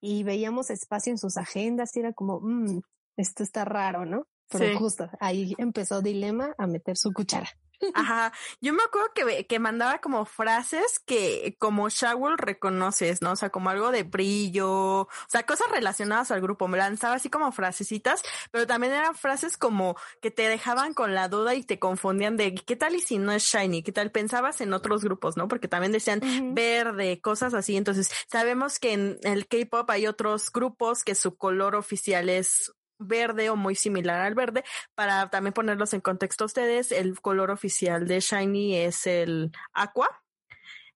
y 0.00 0.22
veíamos 0.22 0.68
espacio 0.70 1.10
en 1.12 1.18
sus 1.18 1.38
agendas 1.38 1.96
y 1.96 2.00
era 2.00 2.12
como, 2.12 2.40
mmm, 2.40 2.80
esto 3.16 3.42
está 3.42 3.64
raro, 3.64 4.04
¿no? 4.04 4.26
Pero 4.58 4.78
justo 4.78 5.08
ahí 5.20 5.54
empezó 5.58 6.02
Dilema 6.02 6.54
a 6.58 6.66
meter 6.66 6.96
su 6.96 7.12
cuchara. 7.12 7.48
Ajá, 7.94 8.32
yo 8.60 8.72
me 8.72 8.82
acuerdo 8.82 9.08
que, 9.14 9.46
que 9.46 9.58
mandaba 9.58 9.98
como 10.00 10.24
frases 10.24 11.00
que 11.00 11.56
como 11.58 11.88
Shawul 11.88 12.38
reconoces, 12.38 13.22
¿no? 13.22 13.32
O 13.32 13.36
sea, 13.36 13.50
como 13.50 13.70
algo 13.70 13.90
de 13.90 14.04
brillo, 14.04 15.02
o 15.02 15.08
sea, 15.28 15.44
cosas 15.44 15.68
relacionadas 15.70 16.30
al 16.30 16.40
grupo. 16.40 16.68
Me 16.68 16.78
lanzaba 16.78 17.14
así 17.14 17.28
como 17.28 17.50
frasecitas, 17.52 18.22
pero 18.50 18.66
también 18.66 18.92
eran 18.92 19.14
frases 19.14 19.56
como 19.56 19.96
que 20.20 20.30
te 20.30 20.48
dejaban 20.48 20.94
con 20.94 21.14
la 21.14 21.28
duda 21.28 21.54
y 21.54 21.64
te 21.64 21.78
confundían 21.78 22.36
de 22.36 22.54
qué 22.54 22.76
tal 22.76 22.94
y 22.94 23.00
si 23.00 23.18
no 23.18 23.32
es 23.32 23.44
Shiny, 23.44 23.82
qué 23.82 23.92
tal 23.92 24.10
pensabas 24.10 24.60
en 24.60 24.72
otros 24.72 25.02
grupos, 25.02 25.36
¿no? 25.36 25.48
Porque 25.48 25.68
también 25.68 25.92
decían 25.92 26.20
verde, 26.54 27.20
cosas 27.20 27.54
así. 27.54 27.76
Entonces, 27.76 28.10
sabemos 28.30 28.78
que 28.78 28.92
en 28.92 29.18
el 29.22 29.46
K-pop 29.48 29.88
hay 29.90 30.06
otros 30.06 30.52
grupos 30.52 31.04
que 31.04 31.14
su 31.14 31.36
color 31.36 31.74
oficial 31.74 32.28
es 32.28 32.72
verde 33.02 33.50
o 33.50 33.56
muy 33.56 33.74
similar 33.74 34.20
al 34.20 34.34
verde. 34.34 34.64
Para 34.94 35.30
también 35.30 35.52
ponerlos 35.52 35.92
en 35.94 36.00
contexto 36.00 36.44
a 36.44 36.46
ustedes, 36.46 36.92
el 36.92 37.20
color 37.20 37.50
oficial 37.50 38.06
de 38.06 38.20
Shiny 38.20 38.76
es 38.76 39.06
el 39.06 39.52
aqua. 39.72 40.22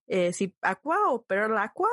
Eh, 0.07 0.33
sí, 0.33 0.55
aqua 0.61 1.09
o 1.09 1.23
pearl 1.23 1.57
aqua. 1.57 1.89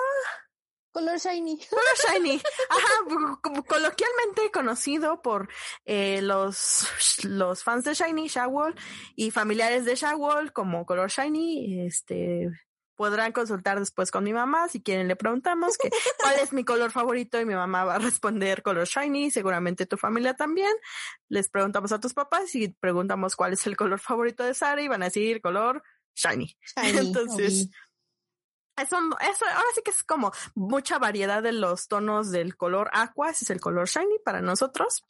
Color 0.94 1.18
shiny. 1.18 1.59
Color 1.71 2.21
shiny. 2.23 2.40
Ajá, 2.71 3.62
coloquialmente 3.66 4.52
conocido 4.52 5.21
por 5.23 5.49
eh, 5.85 6.23
los, 6.23 6.87
los 7.25 7.64
fans 7.64 7.83
de 7.83 7.94
Shiny, 7.94 8.28
Shawol, 8.28 8.76
y 9.16 9.33
familiares 9.33 9.85
de 9.87 9.97
Shawol 9.97 10.52
como 10.52 10.87
color 10.87 11.11
shiny. 11.11 11.85
Este, 11.85 12.49
podrán 12.96 13.32
consultar 13.32 13.78
después 13.78 14.10
con 14.10 14.24
mi 14.24 14.32
mamá 14.32 14.68
si 14.68 14.82
quieren 14.82 15.08
le 15.08 15.16
preguntamos 15.16 15.76
que 15.78 15.90
cuál 16.20 16.38
es 16.40 16.52
mi 16.52 16.64
color 16.64 16.90
favorito 16.90 17.40
y 17.40 17.44
mi 17.44 17.54
mamá 17.54 17.84
va 17.84 17.96
a 17.96 17.98
responder 17.98 18.62
color 18.62 18.86
shiny, 18.86 19.30
seguramente 19.30 19.86
tu 19.86 19.96
familia 19.96 20.34
también. 20.34 20.72
Les 21.28 21.48
preguntamos 21.48 21.92
a 21.92 22.00
tus 22.00 22.14
papás 22.14 22.54
y 22.54 22.68
preguntamos 22.68 23.36
cuál 23.36 23.52
es 23.52 23.66
el 23.66 23.76
color 23.76 23.98
favorito 23.98 24.44
de 24.44 24.54
Sara 24.54 24.82
y 24.82 24.88
van 24.88 25.02
a 25.02 25.06
decir 25.06 25.40
color 25.40 25.82
shiny. 26.14 26.56
Entonces, 26.76 27.70
eso, 28.76 28.96
eso, 29.20 29.44
ahora 29.46 29.68
sí 29.74 29.82
que 29.82 29.90
es 29.90 30.02
como 30.02 30.32
mucha 30.54 30.98
variedad 30.98 31.42
de 31.42 31.52
los 31.52 31.88
tonos 31.88 32.30
del 32.30 32.56
color 32.56 32.90
aqua, 32.92 33.30
ese 33.30 33.44
es 33.44 33.50
el 33.50 33.60
color 33.60 33.88
shiny 33.88 34.18
para 34.24 34.40
nosotros. 34.40 35.04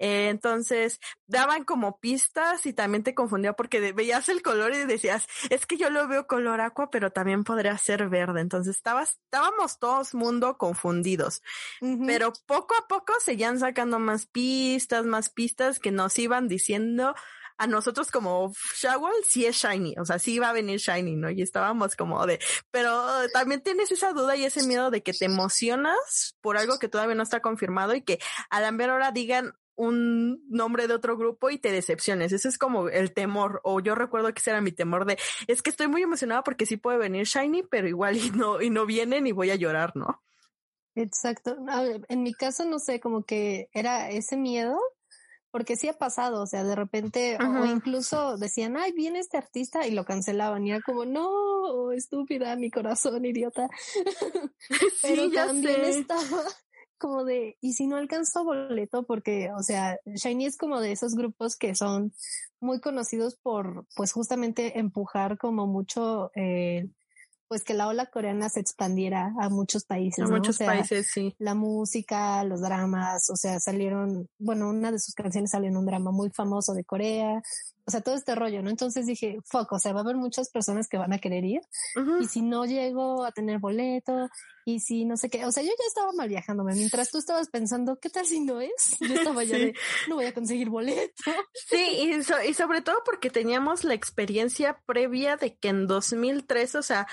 Eh, 0.00 0.30
entonces, 0.30 0.98
daban 1.26 1.64
como 1.64 2.00
pistas 2.00 2.64
y 2.64 2.72
también 2.72 3.04
te 3.04 3.14
confundía 3.14 3.52
porque 3.52 3.92
veías 3.92 4.30
el 4.30 4.40
color 4.42 4.72
y 4.74 4.86
decías, 4.86 5.26
es 5.50 5.66
que 5.66 5.76
yo 5.76 5.90
lo 5.90 6.08
veo 6.08 6.26
color 6.26 6.60
agua, 6.62 6.90
pero 6.90 7.12
también 7.12 7.44
podría 7.44 7.76
ser 7.76 8.08
verde. 8.08 8.40
Entonces, 8.40 8.76
estabas, 8.76 9.20
estábamos 9.24 9.78
todos 9.78 10.14
mundo 10.14 10.56
confundidos. 10.56 11.42
Pero 12.06 12.32
poco 12.46 12.74
a 12.74 12.88
poco 12.88 13.12
seguían 13.22 13.58
sacando 13.58 13.98
más 13.98 14.26
pistas, 14.26 15.04
más 15.04 15.28
pistas 15.28 15.78
que 15.78 15.90
nos 15.90 16.18
iban 16.18 16.48
diciendo 16.48 17.14
a 17.60 17.66
nosotros 17.66 18.10
como 18.10 18.54
Shawol 18.74 19.12
sí 19.22 19.44
es 19.44 19.56
shiny, 19.56 19.94
o 19.98 20.06
sea, 20.06 20.18
sí 20.18 20.38
va 20.38 20.48
a 20.48 20.54
venir 20.54 20.80
shiny, 20.80 21.14
¿no? 21.14 21.28
Y 21.28 21.42
estábamos 21.42 21.94
como 21.94 22.24
de, 22.24 22.40
pero 22.70 23.06
también 23.34 23.60
tienes 23.60 23.92
esa 23.92 24.14
duda 24.14 24.34
y 24.34 24.46
ese 24.46 24.66
miedo 24.66 24.90
de 24.90 25.02
que 25.02 25.12
te 25.12 25.26
emocionas 25.26 26.38
por 26.40 26.56
algo 26.56 26.78
que 26.78 26.88
todavía 26.88 27.14
no 27.14 27.22
está 27.22 27.40
confirmado 27.40 27.94
y 27.94 28.00
que 28.00 28.18
a 28.48 28.62
la 28.62 28.70
ver 28.70 28.88
ahora 28.88 29.12
digan, 29.12 29.52
un 29.80 30.44
nombre 30.50 30.86
de 30.86 30.92
otro 30.92 31.16
grupo 31.16 31.48
y 31.48 31.58
te 31.58 31.72
decepciones. 31.72 32.32
Ese 32.32 32.48
es 32.48 32.58
como 32.58 32.90
el 32.90 33.14
temor, 33.14 33.62
o 33.64 33.80
yo 33.80 33.94
recuerdo 33.94 34.32
que 34.34 34.38
ese 34.38 34.50
era 34.50 34.60
mi 34.60 34.72
temor 34.72 35.06
de, 35.06 35.18
es 35.46 35.62
que 35.62 35.70
estoy 35.70 35.88
muy 35.88 36.02
emocionada 36.02 36.42
porque 36.42 36.66
sí 36.66 36.76
puede 36.76 36.98
venir 36.98 37.24
Shiny, 37.24 37.62
pero 37.62 37.88
igual 37.88 38.18
y 38.18 38.30
no, 38.30 38.60
y 38.60 38.68
no 38.68 38.84
vienen 38.84 39.26
y 39.26 39.32
voy 39.32 39.50
a 39.50 39.56
llorar, 39.56 39.96
¿no? 39.96 40.22
Exacto. 40.94 41.56
En 42.08 42.22
mi 42.22 42.34
caso, 42.34 42.66
no 42.66 42.78
sé, 42.78 43.00
como 43.00 43.24
que 43.24 43.70
era 43.72 44.10
ese 44.10 44.36
miedo, 44.36 44.78
porque 45.50 45.76
sí 45.76 45.88
ha 45.88 45.94
pasado, 45.94 46.42
o 46.42 46.46
sea, 46.46 46.62
de 46.62 46.74
repente, 46.74 47.38
o 47.40 47.64
incluso 47.64 48.36
decían, 48.36 48.76
ay, 48.76 48.92
viene 48.92 49.18
este 49.18 49.38
artista 49.38 49.86
y 49.86 49.92
lo 49.92 50.04
cancelaban, 50.04 50.66
y 50.66 50.72
era 50.72 50.82
como, 50.82 51.06
no, 51.06 51.92
estúpida, 51.92 52.54
mi 52.56 52.70
corazón, 52.70 53.24
idiota. 53.24 53.68
Pero 55.02 55.30
también 55.30 55.84
estaba 55.84 56.44
como 57.00 57.24
de, 57.24 57.56
¿y 57.60 57.72
si 57.72 57.88
no 57.88 57.96
alcanzo 57.96 58.44
boleto? 58.44 59.02
Porque, 59.02 59.50
o 59.56 59.62
sea, 59.64 59.98
Shiny 60.06 60.46
es 60.46 60.56
como 60.56 60.78
de 60.78 60.92
esos 60.92 61.16
grupos 61.16 61.56
que 61.56 61.74
son 61.74 62.12
muy 62.60 62.80
conocidos 62.80 63.34
por, 63.34 63.86
pues 63.96 64.12
justamente 64.12 64.78
empujar 64.78 65.38
como 65.38 65.66
mucho, 65.66 66.30
eh, 66.36 66.88
pues 67.48 67.64
que 67.64 67.74
la 67.74 67.88
ola 67.88 68.06
coreana 68.06 68.48
se 68.48 68.60
expandiera 68.60 69.34
a 69.40 69.48
muchos 69.48 69.84
países. 69.84 70.24
A 70.24 70.28
muchos 70.28 70.58
países, 70.58 71.10
sí. 71.12 71.34
La 71.38 71.54
música, 71.54 72.44
los 72.44 72.60
dramas, 72.60 73.28
o 73.30 73.36
sea, 73.36 73.58
salieron, 73.58 74.28
bueno, 74.38 74.68
una 74.68 74.92
de 74.92 75.00
sus 75.00 75.14
canciones 75.14 75.50
salió 75.50 75.68
en 75.68 75.76
un 75.76 75.86
drama 75.86 76.12
muy 76.12 76.30
famoso 76.30 76.74
de 76.74 76.84
Corea, 76.84 77.42
o 77.86 77.90
sea, 77.90 78.02
todo 78.02 78.14
este 78.14 78.36
rollo, 78.36 78.62
¿no? 78.62 78.70
Entonces 78.70 79.04
dije, 79.04 79.38
fuck, 79.44 79.72
o 79.72 79.78
sea, 79.80 79.92
va 79.92 80.00
a 80.00 80.02
haber 80.04 80.16
muchas 80.16 80.48
personas 80.50 80.86
que 80.86 80.96
van 80.96 81.12
a 81.12 81.18
querer 81.18 81.44
ir. 81.44 81.60
Y 82.20 82.26
si 82.26 82.40
no 82.40 82.64
llego 82.64 83.24
a 83.24 83.32
tener 83.32 83.58
boleto, 83.58 84.28
y 84.64 84.80
si 84.80 85.04
no 85.04 85.16
sé 85.16 85.30
qué, 85.30 85.44
o 85.44 85.52
sea, 85.52 85.62
yo 85.62 85.70
ya 85.70 85.84
estaba 85.86 86.12
mal 86.12 86.28
viajándome. 86.28 86.74
Mientras 86.74 87.10
tú 87.10 87.18
estabas 87.18 87.48
pensando, 87.48 87.98
¿qué 87.98 88.10
tal 88.10 88.26
si 88.26 88.40
no 88.40 88.60
es? 88.60 88.96
Yo 89.00 89.14
estaba 89.14 89.44
ya 89.44 89.58
de, 89.58 89.74
no 90.08 90.16
voy 90.16 90.26
a 90.26 90.34
conseguir 90.34 90.68
boleto. 90.68 91.12
Sí, 91.52 91.76
y, 91.76 92.48
y 92.48 92.54
sobre 92.54 92.82
todo 92.82 93.02
porque 93.04 93.30
teníamos 93.30 93.84
la 93.84 93.94
experiencia 93.94 94.80
previa 94.86 95.36
de 95.36 95.56
que 95.56 95.68
en 95.68 95.86
2003, 95.86 96.74
o 96.76 96.82
sea, 96.82 97.06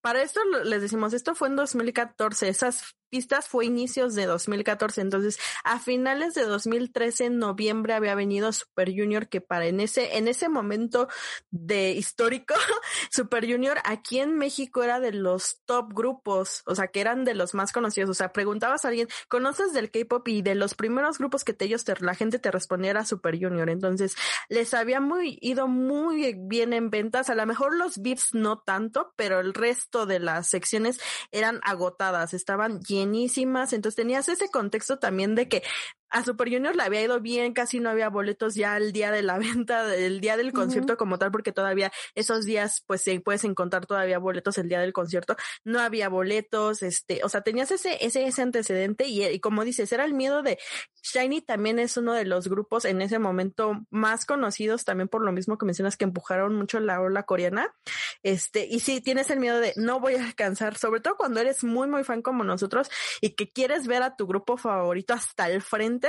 para 0.00 0.22
esto 0.22 0.40
les 0.64 0.82
decimos, 0.82 1.12
esto 1.12 1.34
fue 1.34 1.48
en 1.48 1.56
2014, 1.56 2.48
esas 2.48 2.94
pistas 3.10 3.48
fue 3.48 3.66
inicios 3.66 4.14
de 4.14 4.24
2014, 4.24 5.00
entonces 5.00 5.38
a 5.64 5.78
finales 5.80 6.34
de 6.34 6.44
2013 6.44 7.26
en 7.26 7.38
noviembre 7.38 7.92
había 7.92 8.14
venido 8.14 8.52
Super 8.52 8.90
Junior 8.90 9.28
que 9.28 9.40
para 9.40 9.66
en 9.66 9.80
ese 9.80 10.16
en 10.16 10.28
ese 10.28 10.48
momento 10.48 11.08
de 11.50 11.90
histórico 11.90 12.54
Super 13.10 13.50
Junior 13.50 13.78
aquí 13.84 14.20
en 14.20 14.36
México 14.36 14.82
era 14.82 15.00
de 15.00 15.12
los 15.12 15.60
top 15.66 15.92
grupos, 15.92 16.62
o 16.66 16.74
sea, 16.74 16.88
que 16.90 17.00
eran 17.00 17.24
de 17.24 17.34
los 17.34 17.54
más 17.54 17.72
conocidos, 17.72 18.10
o 18.10 18.14
sea, 18.14 18.32
preguntabas 18.32 18.84
a 18.84 18.88
alguien, 18.88 19.08
¿conoces 19.28 19.72
del 19.72 19.90
K-pop? 19.90 20.20
y 20.28 20.42
de 20.42 20.54
los 20.54 20.74
primeros 20.74 21.18
grupos 21.18 21.44
que 21.44 21.52
te, 21.52 21.64
ellos 21.64 21.84
te, 21.84 21.94
la 22.00 22.14
gente 22.14 22.38
te 22.38 22.50
respondía 22.50 22.90
era 22.90 23.04
Super 23.04 23.38
Junior, 23.38 23.68
entonces 23.70 24.16
les 24.48 24.74
había 24.74 25.00
muy 25.00 25.38
ido 25.40 25.68
muy 25.68 26.34
bien 26.34 26.72
en 26.72 26.90
ventas, 26.90 27.30
a 27.30 27.34
lo 27.34 27.46
mejor 27.46 27.76
los 27.76 27.98
VIPs 27.98 28.34
no 28.34 28.58
tanto, 28.58 29.12
pero 29.16 29.40
el 29.40 29.54
resto 29.54 30.06
de 30.06 30.18
las 30.18 30.48
secciones 30.48 31.00
eran 31.32 31.60
agotadas, 31.62 32.34
estaban 32.34 32.80
llenísimas, 32.80 33.72
entonces 33.72 33.96
tenías 33.96 34.28
ese 34.28 34.48
contexto 34.48 34.98
también 34.98 35.34
de 35.34 35.48
que 35.48 35.62
a 36.10 36.24
Super 36.24 36.48
Junior 36.50 36.74
le 36.76 36.82
había 36.82 37.02
ido 37.02 37.20
bien, 37.20 37.52
casi 37.52 37.80
no 37.80 37.90
había 37.90 38.08
boletos 38.08 38.54
ya 38.54 38.76
el 38.76 38.92
día 38.92 39.10
de 39.10 39.22
la 39.22 39.38
venta, 39.38 39.94
el 39.94 40.20
día 40.20 40.36
del 40.36 40.52
concierto 40.52 40.96
como 40.96 41.18
tal, 41.18 41.30
porque 41.30 41.52
todavía 41.52 41.92
esos 42.14 42.44
días 42.44 42.82
pues 42.86 43.02
se 43.02 43.20
puedes 43.20 43.44
encontrar 43.44 43.86
todavía 43.86 44.18
boletos 44.18 44.58
el 44.58 44.68
día 44.68 44.80
del 44.80 44.92
concierto, 44.92 45.36
no 45.64 45.80
había 45.80 46.08
boletos, 46.08 46.82
este, 46.82 47.20
o 47.24 47.28
sea, 47.28 47.42
tenías 47.42 47.70
ese, 47.70 48.04
ese, 48.04 48.26
ese 48.26 48.42
antecedente 48.42 49.06
y, 49.06 49.24
y 49.24 49.40
como 49.40 49.64
dices, 49.64 49.92
era 49.92 50.04
el 50.04 50.14
miedo 50.14 50.42
de 50.42 50.58
Shiny 51.02 51.42
también 51.42 51.78
es 51.78 51.96
uno 51.96 52.12
de 52.12 52.24
los 52.24 52.48
grupos 52.48 52.84
en 52.84 53.00
ese 53.02 53.18
momento 53.18 53.86
más 53.90 54.26
conocidos 54.26 54.84
también 54.84 55.08
por 55.08 55.24
lo 55.24 55.32
mismo 55.32 55.58
que 55.58 55.66
mencionas 55.66 55.96
que 55.96 56.04
empujaron 56.04 56.54
mucho 56.54 56.80
la 56.80 57.00
ola 57.00 57.22
coreana, 57.22 57.74
este, 58.22 58.66
y 58.66 58.80
sí, 58.80 59.00
tienes 59.00 59.30
el 59.30 59.40
miedo 59.40 59.60
de 59.60 59.72
no 59.76 60.00
voy 60.00 60.14
a 60.14 60.24
alcanzar, 60.24 60.76
sobre 60.76 61.00
todo 61.00 61.16
cuando 61.16 61.40
eres 61.40 61.64
muy, 61.64 61.88
muy 61.88 62.04
fan 62.04 62.22
como 62.22 62.44
nosotros 62.44 62.90
y 63.20 63.30
que 63.34 63.50
quieres 63.50 63.86
ver 63.86 64.02
a 64.02 64.16
tu 64.16 64.26
grupo 64.26 64.56
favorito 64.56 65.14
hasta 65.14 65.48
el 65.48 65.62
frente 65.62 65.99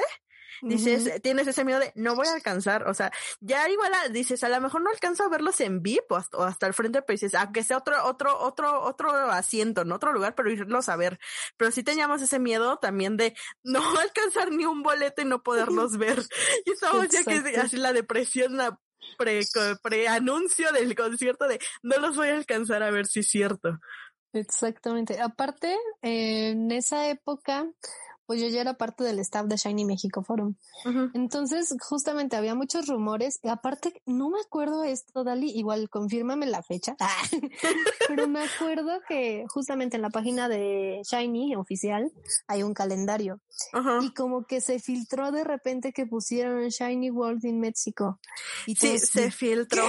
dices, 0.61 1.21
tienes 1.21 1.47
ese 1.47 1.65
miedo 1.65 1.79
de 1.79 1.91
no 1.95 2.15
voy 2.15 2.27
a 2.27 2.33
alcanzar, 2.33 2.87
o 2.87 2.93
sea, 2.93 3.11
ya 3.39 3.67
igual 3.69 3.91
dices, 4.11 4.43
a 4.43 4.49
lo 4.49 4.61
mejor 4.61 4.81
no 4.81 4.89
alcanzo 4.89 5.23
a 5.23 5.29
verlos 5.29 5.59
en 5.61 5.81
VIP 5.81 6.11
o 6.11 6.43
hasta, 6.43 6.67
el 6.67 6.73
frente, 6.73 7.01
pero 7.01 7.15
dices, 7.15 7.33
aunque 7.35 7.63
sea 7.63 7.77
otro, 7.77 8.05
otro, 8.05 8.39
otro, 8.39 8.81
otro 8.81 9.11
asiento, 9.31 9.81
en 9.81 9.91
otro 9.91 10.13
lugar, 10.13 10.35
pero 10.35 10.51
irlos 10.51 10.89
a 10.89 10.95
ver. 10.95 11.19
Pero 11.57 11.71
sí 11.71 11.83
teníamos 11.83 12.21
ese 12.21 12.39
miedo 12.39 12.77
también 12.77 13.17
de 13.17 13.35
no 13.63 13.81
alcanzar 13.99 14.51
ni 14.51 14.65
un 14.65 14.83
boleto 14.83 15.21
y 15.21 15.25
no 15.25 15.43
poderlos 15.43 15.97
ver. 15.97 16.21
Y 16.65 16.71
estamos 16.71 17.07
ya 17.09 17.23
que 17.23 17.57
así 17.57 17.77
la 17.77 17.93
depresión, 17.93 18.57
la 18.57 18.79
pre, 19.17 19.41
pre 19.81 20.07
anuncio 20.07 20.71
del 20.71 20.95
concierto 20.95 21.47
de 21.47 21.59
no 21.81 21.97
los 21.97 22.15
voy 22.15 22.29
a 22.29 22.35
alcanzar 22.35 22.83
a 22.83 22.91
ver 22.91 23.07
si 23.07 23.21
es 23.21 23.27
cierto. 23.27 23.79
Exactamente. 24.33 25.19
Aparte, 25.19 25.77
en 26.01 26.71
esa 26.71 27.09
época, 27.09 27.67
pues 28.31 28.39
yo 28.39 28.47
ya 28.47 28.61
era 28.61 28.75
parte 28.75 29.03
del 29.03 29.19
staff 29.19 29.45
de 29.47 29.57
Shiny 29.57 29.83
México 29.83 30.23
Forum. 30.23 30.55
Entonces, 31.13 31.75
justamente 31.81 32.37
había 32.37 32.55
muchos 32.55 32.87
rumores. 32.87 33.41
Y 33.43 33.49
aparte, 33.49 34.01
no 34.05 34.29
me 34.29 34.39
acuerdo 34.39 34.85
esto, 34.85 35.25
Dali, 35.25 35.51
igual 35.51 35.89
confírmame 35.89 36.45
la 36.45 36.63
fecha. 36.63 36.95
Pero 38.07 38.29
me 38.29 38.41
acuerdo 38.41 39.01
que 39.05 39.43
justamente 39.49 39.97
en 39.97 40.01
la 40.01 40.11
página 40.11 40.47
de 40.47 41.01
Shiny 41.03 41.57
oficial 41.57 42.09
hay 42.47 42.63
un 42.63 42.73
calendario. 42.73 43.41
Y 44.01 44.13
como 44.13 44.45
que 44.45 44.61
se 44.61 44.79
filtró 44.79 45.33
de 45.33 45.43
repente 45.43 45.91
que 45.91 46.05
pusieron 46.05 46.69
Shiny 46.69 47.11
World 47.11 47.43
in 47.43 47.59
México. 47.59 48.17
Y 48.65 48.77
sí, 48.77 48.97
se 48.97 49.29
filtró. 49.31 49.83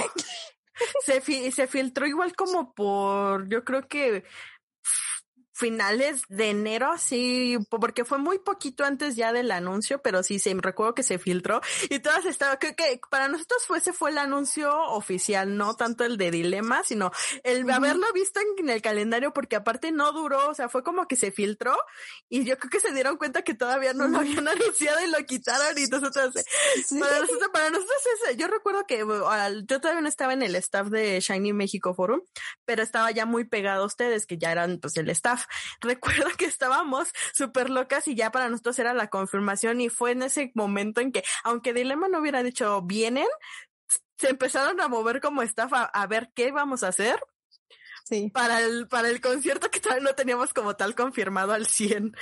se, 1.05 1.21
se 1.21 1.67
filtró 1.67 2.05
igual 2.07 2.35
como 2.35 2.73
por, 2.73 3.47
yo 3.47 3.63
creo 3.63 3.87
que 3.87 4.25
finales 5.53 6.23
de 6.29 6.49
enero, 6.49 6.97
sí, 6.97 7.57
porque 7.69 8.05
fue 8.05 8.17
muy 8.17 8.39
poquito 8.39 8.83
antes 8.83 9.15
ya 9.15 9.31
del 9.31 9.51
anuncio, 9.51 10.01
pero 10.01 10.23
sí, 10.23 10.39
se 10.39 10.53
recuerdo 10.55 10.95
que 10.95 11.03
se 11.03 11.19
filtró 11.19 11.61
y 11.89 11.99
todas 11.99 12.25
estaban, 12.25 12.57
creo 12.59 12.75
que 12.75 12.99
para 13.09 13.27
nosotros 13.27 13.63
fue, 13.67 13.77
ese 13.77 13.93
fue 13.93 14.09
el 14.09 14.17
anuncio 14.17 14.75
oficial, 14.87 15.55
no 15.55 15.75
tanto 15.75 16.03
el 16.03 16.17
de 16.17 16.31
Dilema, 16.31 16.83
sino 16.83 17.11
el 17.43 17.69
haberlo 17.69 18.11
visto 18.13 18.39
en, 18.57 18.69
el 18.69 18.81
calendario, 18.81 19.33
porque 19.33 19.55
aparte 19.55 19.91
no 19.91 20.11
duró, 20.11 20.49
o 20.49 20.53
sea, 20.53 20.69
fue 20.69 20.83
como 20.83 21.07
que 21.07 21.15
se 21.15 21.31
filtró 21.31 21.75
y 22.29 22.43
yo 22.45 22.57
creo 22.57 22.69
que 22.69 22.79
se 22.79 22.91
dieron 22.91 23.17
cuenta 23.17 23.43
que 23.43 23.53
todavía 23.53 23.93
no 23.93 24.07
lo 24.07 24.19
habían 24.19 24.47
anunciado 24.47 25.05
y 25.05 25.09
lo 25.09 25.17
quitaron 25.25 25.77
y 25.77 25.85
nosotros, 25.85 26.33
para 26.99 27.19
nosotros, 27.19 27.49
para 27.51 27.69
nosotros 27.69 27.93
yo 28.37 28.47
recuerdo 28.47 28.85
que 28.87 28.99
yo 28.99 29.81
todavía 29.81 30.01
no 30.01 30.07
estaba 30.07 30.33
en 30.33 30.41
el 30.41 30.55
staff 30.55 30.87
de 30.87 31.19
Shiny 31.19 31.53
México 31.53 31.93
Forum, 31.93 32.21
pero 32.65 32.81
estaba 32.81 33.11
ya 33.11 33.25
muy 33.25 33.45
pegado 33.45 33.83
a 33.83 33.85
ustedes, 33.85 34.25
que 34.25 34.37
ya 34.37 34.51
eran 34.51 34.79
pues 34.79 34.97
el 34.97 35.09
staff. 35.09 35.42
Recuerdo 35.81 36.29
que 36.37 36.45
estábamos 36.45 37.09
súper 37.33 37.69
locas 37.69 38.07
y 38.07 38.15
ya 38.15 38.31
para 38.31 38.49
nosotros 38.49 38.77
era 38.79 38.93
la 38.93 39.09
confirmación 39.09 39.81
y 39.81 39.89
fue 39.89 40.11
en 40.11 40.23
ese 40.23 40.51
momento 40.55 41.01
en 41.01 41.11
que, 41.11 41.23
aunque 41.43 41.73
Dilema 41.73 42.07
no 42.07 42.19
hubiera 42.19 42.43
dicho 42.43 42.81
vienen, 42.81 43.27
se 44.17 44.29
empezaron 44.29 44.79
a 44.81 44.87
mover 44.87 45.21
como 45.21 45.41
estafa 45.41 45.83
a, 45.83 46.07
ver 46.07 46.31
qué 46.33 46.51
vamos 46.51 46.83
a 46.83 46.89
hacer. 46.89 47.21
Sí. 48.05 48.29
Para 48.33 48.61
el, 48.61 48.87
para 48.87 49.09
el 49.09 49.21
concierto 49.21 49.71
que 49.71 49.79
todavía 49.79 50.03
no 50.03 50.15
teníamos 50.15 50.53
como 50.53 50.75
tal 50.75 50.95
confirmado 50.95 51.53
al 51.53 51.67
100. 51.67 52.15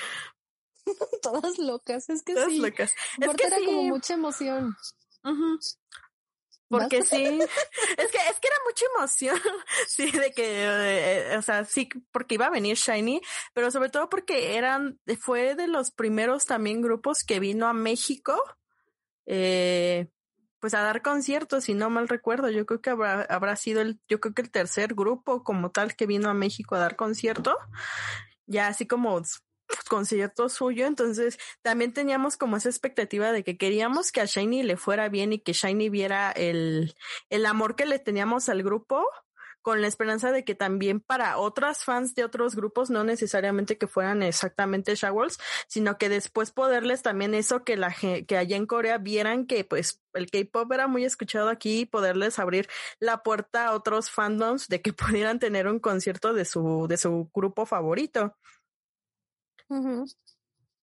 Todas 1.21 1.57
locas, 1.59 2.09
es 2.09 2.23
que 2.23 2.33
Todas 2.33 2.53
locas. 2.53 2.93
Es 3.19 3.35
que 3.35 3.47
era 3.47 3.57
como 3.57 3.83
mucha 3.83 4.13
emoción. 4.13 4.75
Porque 6.71 7.03
sí, 7.03 7.23
es 7.97 8.11
que, 8.11 8.17
es 8.17 8.39
que 8.39 8.47
era 8.47 8.57
mucha 8.65 8.85
emoción, 8.95 9.39
sí, 9.87 10.09
de 10.09 10.31
que, 10.31 10.63
eh, 10.63 11.37
o 11.37 11.41
sea, 11.41 11.65
sí, 11.65 11.89
porque 12.11 12.35
iba 12.35 12.47
a 12.47 12.51
venir 12.51 12.77
Shiny, 12.77 13.21
pero 13.53 13.69
sobre 13.71 13.89
todo 13.89 14.09
porque 14.09 14.55
eran, 14.55 14.99
fue 15.19 15.55
de 15.55 15.67
los 15.67 15.91
primeros 15.91 16.45
también 16.45 16.81
grupos 16.81 17.23
que 17.23 17.41
vino 17.41 17.67
a 17.67 17.73
México, 17.73 18.41
eh, 19.25 20.07
pues 20.59 20.73
a 20.73 20.81
dar 20.81 21.01
conciertos, 21.01 21.65
si 21.65 21.73
no 21.73 21.89
mal 21.89 22.07
recuerdo, 22.07 22.49
yo 22.49 22.65
creo 22.65 22.81
que 22.81 22.91
habrá, 22.91 23.23
habrá 23.23 23.55
sido 23.57 23.81
el, 23.81 23.99
yo 24.07 24.21
creo 24.21 24.33
que 24.33 24.43
el 24.43 24.51
tercer 24.51 24.93
grupo 24.93 25.43
como 25.43 25.71
tal 25.71 25.95
que 25.95 26.05
vino 26.05 26.29
a 26.29 26.33
México 26.33 26.75
a 26.75 26.79
dar 26.79 26.95
concierto, 26.95 27.57
ya 28.45 28.67
así 28.67 28.87
como 28.87 29.21
concierto 29.89 30.49
suyo, 30.49 30.85
entonces 30.85 31.37
también 31.61 31.93
teníamos 31.93 32.37
como 32.37 32.57
esa 32.57 32.69
expectativa 32.69 33.31
de 33.31 33.43
que 33.43 33.57
queríamos 33.57 34.11
que 34.11 34.21
a 34.21 34.25
Shiny 34.25 34.63
le 34.63 34.77
fuera 34.77 35.09
bien 35.09 35.33
y 35.33 35.39
que 35.39 35.53
Shiny 35.53 35.89
viera 35.89 36.31
el, 36.31 36.95
el 37.29 37.45
amor 37.45 37.75
que 37.75 37.85
le 37.85 37.99
teníamos 37.99 38.49
al 38.49 38.63
grupo 38.63 39.05
con 39.61 39.81
la 39.81 39.87
esperanza 39.87 40.31
de 40.31 40.43
que 40.43 40.55
también 40.55 40.99
para 40.99 41.37
otras 41.37 41.83
fans 41.83 42.15
de 42.15 42.23
otros 42.23 42.55
grupos, 42.55 42.89
no 42.89 43.03
necesariamente 43.03 43.77
que 43.77 43.87
fueran 43.87 44.23
exactamente 44.23 44.95
Shawls, 44.95 45.39
sino 45.67 45.97
que 45.97 46.09
después 46.09 46.51
poderles 46.51 47.03
también 47.03 47.33
eso 47.33 47.63
que 47.63 47.77
la 47.77 47.93
que 47.93 48.37
allá 48.37 48.57
en 48.57 48.65
Corea 48.65 48.97
vieran 48.97 49.45
que 49.45 49.63
pues 49.63 50.01
el 50.13 50.29
K-pop 50.29 50.71
era 50.71 50.87
muy 50.87 51.05
escuchado 51.05 51.49
aquí 51.49 51.81
y 51.81 51.85
poderles 51.85 52.39
abrir 52.39 52.67
la 52.99 53.23
puerta 53.23 53.67
a 53.67 53.73
otros 53.73 54.09
fandoms 54.09 54.67
de 54.67 54.81
que 54.81 54.93
pudieran 54.93 55.39
tener 55.39 55.67
un 55.67 55.79
concierto 55.79 56.33
de 56.33 56.45
su 56.45 56.87
de 56.87 56.97
su 56.97 57.29
grupo 57.33 57.65
favorito. 57.65 58.35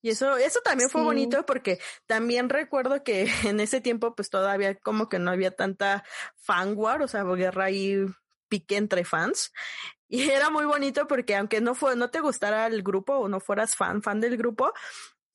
Y 0.00 0.10
eso, 0.10 0.36
eso 0.36 0.60
también 0.62 0.90
fue 0.90 1.02
bonito 1.02 1.44
porque 1.44 1.80
también 2.06 2.48
recuerdo 2.48 3.02
que 3.02 3.22
en 3.44 3.60
ese 3.60 3.80
tiempo 3.80 4.14
pues 4.14 4.30
todavía 4.30 4.74
como 4.76 5.08
que 5.08 5.18
no 5.18 5.30
había 5.30 5.50
tanta 5.50 6.04
fan 6.36 6.74
war, 6.76 7.02
o 7.02 7.08
sea, 7.08 7.24
guerra 7.24 7.64
ahí 7.64 8.06
pique 8.48 8.76
entre 8.76 9.04
fans. 9.04 9.52
Y 10.08 10.22
era 10.30 10.50
muy 10.50 10.64
bonito 10.64 11.06
porque 11.06 11.36
aunque 11.36 11.60
no 11.60 11.74
fue, 11.74 11.96
no 11.96 12.10
te 12.10 12.20
gustara 12.20 12.66
el 12.66 12.82
grupo 12.82 13.14
o 13.14 13.28
no 13.28 13.40
fueras 13.40 13.76
fan, 13.76 14.02
fan 14.02 14.20
del 14.20 14.36
grupo, 14.36 14.72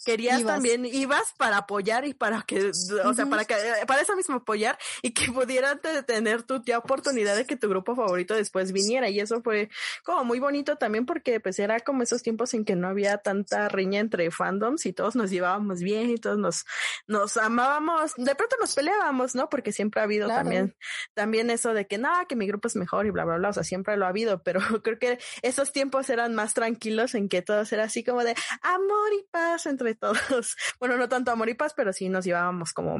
querías 0.03 0.43
también, 0.43 0.85
ibas 0.85 1.33
para 1.37 1.57
apoyar 1.57 2.05
y 2.05 2.13
para 2.13 2.41
que, 2.41 2.71
o 3.03 3.13
sea, 3.13 3.25
para 3.25 3.45
que, 3.45 3.55
para 3.87 4.01
eso 4.01 4.15
mismo 4.15 4.35
apoyar 4.35 4.77
y 5.01 5.11
que 5.11 5.31
pudieran 5.31 5.79
tener 6.05 6.43
tu 6.43 6.63
ya 6.63 6.77
oportunidad 6.77 7.35
de 7.35 7.45
que 7.45 7.55
tu 7.55 7.69
grupo 7.69 7.95
favorito 7.95 8.35
después 8.35 8.71
viniera. 8.71 9.09
Y 9.09 9.19
eso 9.19 9.41
fue 9.41 9.69
como 10.03 10.23
muy 10.23 10.39
bonito 10.39 10.75
también 10.75 11.05
porque 11.05 11.39
pues 11.39 11.59
era 11.59 11.79
como 11.79 12.03
esos 12.03 12.21
tiempos 12.21 12.53
en 12.53 12.65
que 12.65 12.75
no 12.75 12.87
había 12.87 13.17
tanta 13.17 13.69
riña 13.69 13.99
entre 13.99 14.29
fandoms 14.31 14.85
y 14.85 14.93
todos 14.93 15.15
nos 15.15 15.29
llevábamos 15.29 15.79
bien 15.81 16.09
y 16.09 16.17
todos 16.17 16.37
nos, 16.37 16.65
nos 17.07 17.37
amábamos. 17.37 18.13
De 18.17 18.35
pronto 18.35 18.55
nos 18.59 18.75
peleábamos, 18.75 19.35
¿no? 19.35 19.49
Porque 19.49 19.71
siempre 19.71 20.01
ha 20.01 20.03
habido 20.03 20.27
también, 20.27 20.75
también 21.13 21.49
eso 21.49 21.73
de 21.73 21.87
que 21.87 21.97
nada, 21.97 22.25
que 22.25 22.35
mi 22.35 22.47
grupo 22.47 22.67
es 22.67 22.75
mejor 22.75 23.05
y 23.05 23.11
bla, 23.11 23.25
bla, 23.25 23.37
bla. 23.37 23.49
O 23.49 23.53
sea, 23.53 23.63
siempre 23.63 23.97
lo 23.97 24.05
ha 24.05 24.09
habido, 24.09 24.43
pero 24.43 24.59
creo 24.83 24.99
que 24.99 25.19
esos 25.41 25.71
tiempos 25.71 26.09
eran 26.09 26.35
más 26.35 26.53
tranquilos 26.53 27.15
en 27.15 27.29
que 27.29 27.41
todos 27.41 27.71
era 27.73 27.83
así 27.83 28.03
como 28.03 28.23
de 28.23 28.35
amor 28.61 29.13
y 29.19 29.25
paz 29.31 29.65
entre 29.65 29.92
todos. 29.95 30.17
Bueno, 30.79 30.97
no 30.97 31.07
tanto 31.07 31.31
amor 31.31 31.49
y 31.49 31.53
paz, 31.53 31.73
pero 31.75 31.93
sí 31.93 32.09
nos 32.09 32.25
llevábamos 32.25 32.73
como 32.73 32.97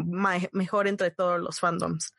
mejor 0.51 0.88
entre 0.88 1.12
todos 1.12 1.39
los 1.39 1.60
fandoms. 1.60 2.13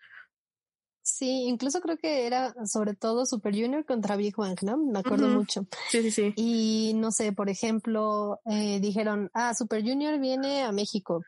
Sí, 1.02 1.44
incluso 1.48 1.82
creo 1.82 1.98
que 1.98 2.26
era 2.26 2.54
sobre 2.64 2.94
todo 2.94 3.26
Super 3.26 3.54
Junior 3.54 3.84
contra 3.84 4.16
Big 4.16 4.34
Bang, 4.36 4.58
¿no? 4.62 4.78
Me 4.78 5.00
acuerdo 5.00 5.28
mucho. 5.28 5.66
Sí, 5.90 6.00
sí, 6.02 6.10
sí. 6.10 6.32
Y 6.36 6.92
no 6.94 7.12
sé, 7.12 7.32
por 7.32 7.50
ejemplo, 7.50 8.40
eh, 8.46 8.80
dijeron, 8.80 9.30
ah, 9.34 9.52
Super 9.54 9.82
Junior 9.82 10.18
viene 10.18 10.62
a 10.62 10.72
México. 10.72 11.22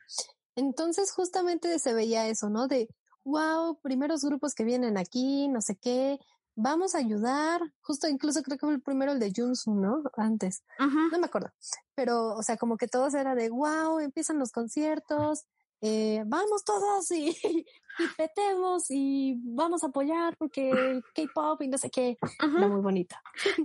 Entonces 0.55 1.11
justamente 1.11 1.77
se 1.77 1.93
veía 1.93 2.27
eso, 2.27 2.49
¿no? 2.49 2.67
De, 2.67 2.89
wow, 3.23 3.79
primeros 3.83 4.23
grupos 4.23 4.55
que 4.55 4.63
vienen 4.63 4.97
aquí, 4.97 5.47
no 5.47 5.61
sé 5.61 5.75
qué, 5.79 6.17
vamos 6.57 6.95
a 6.95 6.97
ayudar. 6.97 7.61
Justo 7.81 8.07
incluso 8.09 8.43
creo 8.43 8.57
que 8.57 8.65
fue 8.65 8.75
el 8.75 8.81
primero 8.81 9.13
el 9.13 9.19
de 9.19 9.31
Junsu, 9.33 9.73
¿no? 9.73 10.03
Antes. 10.17 10.63
No 10.79 11.19
me 11.19 11.27
acuerdo. 11.27 11.51
Pero, 11.95 12.35
o 12.35 12.43
sea, 12.43 12.57
como 12.57 12.75
que 12.75 12.87
todos 12.87 13.13
era 13.13 13.35
de, 13.35 13.49
wow, 13.49 13.99
empiezan 13.99 14.39
los 14.39 14.51
conciertos, 14.51 15.45
eh, 15.81 16.23
vamos 16.25 16.65
todos 16.65 17.09
y, 17.11 17.29
y 17.99 18.07
petemos 18.17 18.85
y 18.89 19.39
vamos 19.43 19.83
a 19.83 19.87
apoyar 19.87 20.35
porque 20.37 21.01
K-pop 21.13 21.61
y 21.61 21.67
no 21.67 21.77
sé 21.77 21.89
qué. 21.89 22.17
Era 22.39 22.67
muy 22.67 22.81
bonita. 22.81 23.21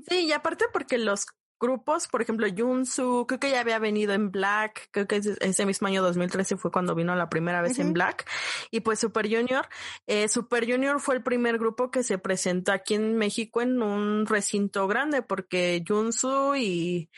Sí, 0.09 0.26
y 0.26 0.33
aparte 0.33 0.66
porque 0.72 0.98
los 0.98 1.26
grupos, 1.62 2.09
por 2.09 2.20
ejemplo, 2.20 2.46
Junsu, 2.55 3.25
creo 3.27 3.40
que 3.40 3.51
ya 3.51 3.61
había 3.61 3.79
venido 3.79 4.12
en 4.12 4.33
Black, 4.33 4.88
creo 4.90 5.07
que 5.07 5.16
ese 5.16 5.64
mismo 5.64 5.87
año 5.87 6.03
2013 6.03 6.57
fue 6.57 6.72
cuando 6.72 6.94
vino 6.96 7.14
la 7.14 7.31
primera 7.31 7.62
vez 7.62 7.79
en 7.79 7.92
Black, 7.92 8.29
y 8.70 8.81
pues 8.81 8.98
Super 8.98 9.33
Junior, 9.33 9.68
eh, 10.07 10.29
Super 10.29 10.70
Junior 10.70 11.01
fue 11.01 11.14
el 11.14 11.22
primer 11.22 11.59
grupo 11.59 11.90
que 11.90 12.03
se 12.03 12.18
presentó 12.18 12.72
aquí 12.72 12.94
en 12.94 13.16
México 13.16 13.62
en 13.62 13.81
un 13.81 14.27
recinto 14.27 14.88
grande, 14.88 15.22
porque 15.22 15.85
Junsu 15.87 16.57
y 16.57 17.09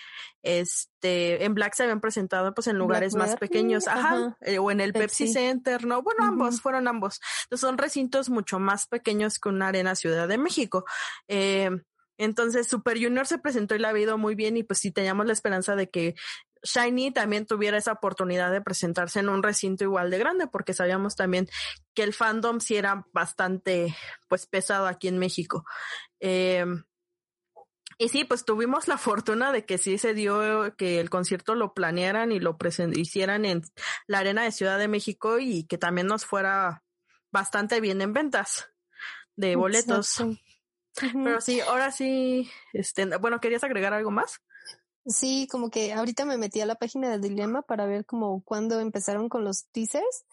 este, 0.42 1.42
en 1.44 1.54
Black 1.54 1.74
se 1.74 1.84
habían 1.84 2.02
presentado 2.02 2.52
pues 2.52 2.66
en 2.66 2.76
lugares 2.76 3.14
más 3.14 3.36
pequeños, 3.36 3.88
ajá, 3.88 4.36
eh, 4.42 4.58
o 4.58 4.70
en 4.70 4.80
el 4.80 4.92
Pepsi, 4.92 5.26
Center, 5.26 5.86
no, 5.86 6.02
bueno, 6.02 6.24
ambos, 6.24 6.60
fueron 6.60 6.86
ambos. 6.86 7.18
Entonces 7.44 7.66
son 7.66 7.78
recintos 7.78 8.28
mucho 8.28 8.58
más 8.58 8.86
pequeños 8.86 9.38
que 9.38 9.48
una 9.48 9.68
arena 9.68 9.94
Ciudad 9.94 10.28
de 10.28 10.36
México. 10.36 10.84
Eh, 11.28 11.70
entonces 12.18 12.68
Super 12.68 13.02
Junior 13.02 13.26
se 13.26 13.38
presentó 13.38 13.74
y 13.74 13.78
la 13.78 13.90
ha 13.90 13.98
ido 13.98 14.18
muy 14.18 14.34
bien 14.34 14.56
y 14.56 14.62
pues 14.62 14.78
sí 14.78 14.90
teníamos 14.90 15.26
la 15.26 15.32
esperanza 15.32 15.76
de 15.76 15.90
que 15.90 16.14
Shiny 16.64 17.12
también 17.12 17.46
tuviera 17.46 17.76
esa 17.76 17.92
oportunidad 17.92 18.50
de 18.50 18.62
presentarse 18.62 19.20
en 19.20 19.28
un 19.28 19.42
recinto 19.42 19.84
igual 19.84 20.10
de 20.10 20.18
grande, 20.18 20.46
porque 20.46 20.72
sabíamos 20.72 21.14
también 21.14 21.48
que 21.94 22.02
el 22.02 22.14
fandom 22.14 22.60
sí 22.60 22.76
era 22.76 23.06
bastante, 23.12 23.94
pues, 24.28 24.46
pesado 24.46 24.86
aquí 24.86 25.08
en 25.08 25.18
México. 25.18 25.64
Eh, 26.20 26.64
y 27.98 28.08
sí, 28.08 28.24
pues 28.24 28.44
tuvimos 28.44 28.88
la 28.88 28.98
fortuna 28.98 29.52
de 29.52 29.64
que 29.64 29.78
sí 29.78 29.98
se 29.98 30.14
dio 30.14 30.74
que 30.76 30.98
el 31.00 31.10
concierto 31.10 31.54
lo 31.54 31.74
planearan 31.74 32.32
y 32.32 32.40
lo 32.40 32.56
hicieran 32.94 33.44
en 33.44 33.62
la 34.06 34.18
Arena 34.18 34.42
de 34.42 34.52
Ciudad 34.52 34.78
de 34.78 34.88
México 34.88 35.38
y 35.38 35.64
que 35.64 35.78
también 35.78 36.08
nos 36.08 36.24
fuera 36.24 36.82
bastante 37.30 37.80
bien 37.80 38.00
en 38.00 38.12
ventas 38.12 38.70
de 39.36 39.54
boletos. 39.54 40.24
Pero 41.24 41.40
sí, 41.40 41.60
ahora 41.60 41.90
sí, 41.90 42.50
este, 42.72 43.06
bueno, 43.18 43.40
¿querías 43.40 43.64
agregar 43.64 43.92
algo 43.92 44.10
más? 44.10 44.40
Sí, 45.06 45.46
como 45.50 45.68
que 45.70 45.92
ahorita 45.92 46.24
me 46.24 46.38
metí 46.38 46.62
a 46.62 46.66
la 46.66 46.76
página 46.76 47.10
de 47.10 47.18
Dilema 47.18 47.60
para 47.62 47.84
ver 47.84 48.06
como 48.06 48.42
cuándo 48.42 48.80
empezaron 48.80 49.28
con 49.28 49.44
los 49.44 49.66
teasers 49.66 50.24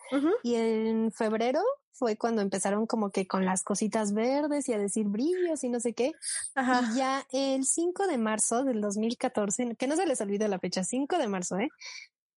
y 0.43 0.55
en 0.55 1.11
febrero 1.11 1.61
fue 1.91 2.15
cuando 2.15 2.41
empezaron 2.41 2.87
como 2.87 3.11
que 3.11 3.27
con 3.27 3.43
las 3.43 3.63
cositas 3.63 4.13
verdes 4.13 4.69
y 4.69 4.73
a 4.73 4.77
decir 4.77 5.07
brillos 5.07 5.63
y 5.65 5.69
no 5.69 5.81
sé 5.81 5.93
qué. 5.93 6.13
Y 6.55 6.95
ya 6.95 7.27
el 7.31 7.65
5 7.65 8.07
de 8.07 8.17
marzo 8.17 8.63
del 8.63 8.79
2014, 8.79 9.75
que 9.75 9.87
no 9.87 9.95
se 9.97 10.05
les 10.05 10.21
olvide 10.21 10.47
la 10.47 10.57
fecha, 10.59 10.83
5 10.85 11.17
de 11.17 11.27
marzo, 11.27 11.59
¿eh? 11.59 11.69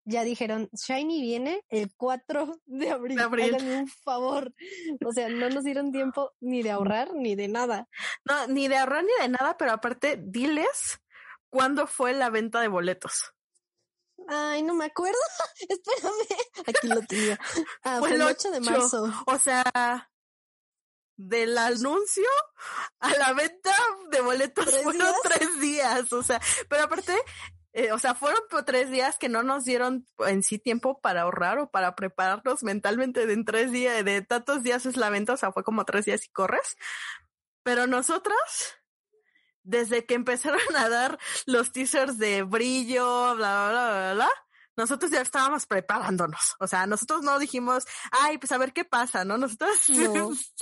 Ya 0.05 0.23
dijeron, 0.23 0.69
Shiny 0.73 1.21
viene 1.21 1.63
el 1.69 1.93
4 1.95 2.61
de 2.65 2.89
abril. 2.91 3.17
De 3.17 3.23
abril. 3.23 3.55
un 3.55 3.87
favor. 3.87 4.53
O 5.05 5.11
sea, 5.11 5.29
no 5.29 5.49
nos 5.49 5.63
dieron 5.63 5.91
tiempo 5.91 6.33
ni 6.39 6.63
de 6.63 6.71
ahorrar 6.71 7.13
ni 7.13 7.35
de 7.35 7.47
nada. 7.47 7.87
No, 8.25 8.47
ni 8.47 8.67
de 8.67 8.77
ahorrar 8.77 9.03
ni 9.03 9.11
de 9.21 9.29
nada, 9.29 9.57
pero 9.57 9.71
aparte, 9.71 10.19
diles 10.21 10.99
cuándo 11.49 11.87
fue 11.87 12.13
la 12.13 12.29
venta 12.29 12.61
de 12.61 12.67
boletos. 12.67 13.33
Ay, 14.27 14.63
no 14.63 14.73
me 14.73 14.85
acuerdo. 14.85 15.19
Espérame. 15.69 16.67
Aquí 16.67 16.87
lo 16.87 17.01
tenía. 17.01 17.39
Ah, 17.83 17.99
fue, 17.99 18.13
el 18.13 18.21
8 18.21 18.51
de 18.51 18.59
marzo. 18.61 19.11
O 19.27 19.37
sea, 19.37 20.09
del 21.15 21.57
anuncio 21.57 22.27
a 22.99 23.13
la 23.15 23.33
venta 23.33 23.75
de 24.11 24.21
boletos 24.21 24.65
fueron 24.83 25.13
tres 25.23 25.59
días. 25.59 26.11
O 26.13 26.23
sea, 26.23 26.41
pero 26.69 26.83
aparte, 26.83 27.15
eh, 27.73 27.91
o 27.91 27.97
sea, 27.97 28.13
fueron 28.13 28.39
tres 28.65 28.91
días 28.91 29.17
que 29.17 29.29
no 29.29 29.41
nos 29.41 29.65
dieron 29.65 30.07
en 30.19 30.43
sí 30.43 30.59
tiempo 30.59 31.01
para 31.01 31.23
ahorrar 31.23 31.57
o 31.57 31.71
para 31.71 31.95
prepararnos 31.95 32.61
mentalmente 32.61 33.25
de 33.25 33.33
en 33.33 33.45
tres 33.45 33.71
días, 33.71 34.05
de 34.05 34.21
tantos 34.21 34.61
días 34.61 34.85
es 34.85 34.95
la 34.95 35.09
venta, 35.09 35.33
o 35.33 35.37
sea, 35.37 35.51
fue 35.51 35.63
como 35.63 35.83
tres 35.83 36.05
días 36.05 36.23
y 36.25 36.29
corres. 36.29 36.77
Pero 37.63 37.87
nosotros, 37.87 38.37
desde 39.63 40.05
que 40.05 40.13
empezaron 40.13 40.59
a 40.77 40.87
dar 40.87 41.17
los 41.47 41.71
teasers 41.71 42.19
de 42.19 42.43
brillo, 42.43 43.35
bla, 43.35 43.69
bla, 43.69 43.69
bla, 43.69 43.89
bla, 43.89 44.13
bla, 44.13 44.29
nosotros 44.75 45.11
ya 45.11 45.21
estábamos 45.21 45.65
preparándonos. 45.65 46.55
O 46.59 46.67
sea, 46.67 46.85
nosotros 46.87 47.21
no 47.21 47.37
dijimos, 47.39 47.85
ay, 48.11 48.37
pues 48.37 48.51
a 48.51 48.57
ver 48.57 48.73
qué 48.73 48.85
pasa, 48.85 49.23
¿no? 49.25 49.37
Nosotros, 49.37 49.87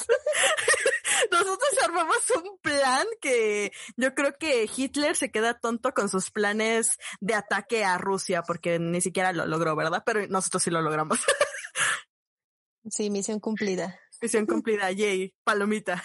nosotros 1.30 1.70
armamos 1.84 2.18
un 2.44 2.58
plan 2.60 3.06
que 3.20 3.72
yo 3.98 4.14
creo 4.16 4.38
que 4.38 4.70
Hitler 4.76 5.16
se 5.16 5.32
queda 5.32 5.60
tonto 5.60 5.94
con 5.94 6.10
sus 6.10 6.32
planes 6.32 6.98
de 7.20 7.34
ataque 7.36 7.84
a 7.84 7.98
Rusia 7.98 8.44
porque 8.44 8.80
ni 8.80 9.02
siquiera 9.02 9.34
lo 9.34 9.46
logró, 9.46 9.76
¿verdad? 9.76 10.04
Pero 10.06 10.28
nosotros 10.28 10.64
sí 10.64 10.70
lo 10.72 10.82
logramos. 10.82 11.20
sí, 12.90 13.10
misión 13.10 13.40
cumplida. 13.40 14.00
Misión 14.22 14.46
cumplida, 14.46 14.92
yay, 14.92 15.34
palomita. 15.44 16.02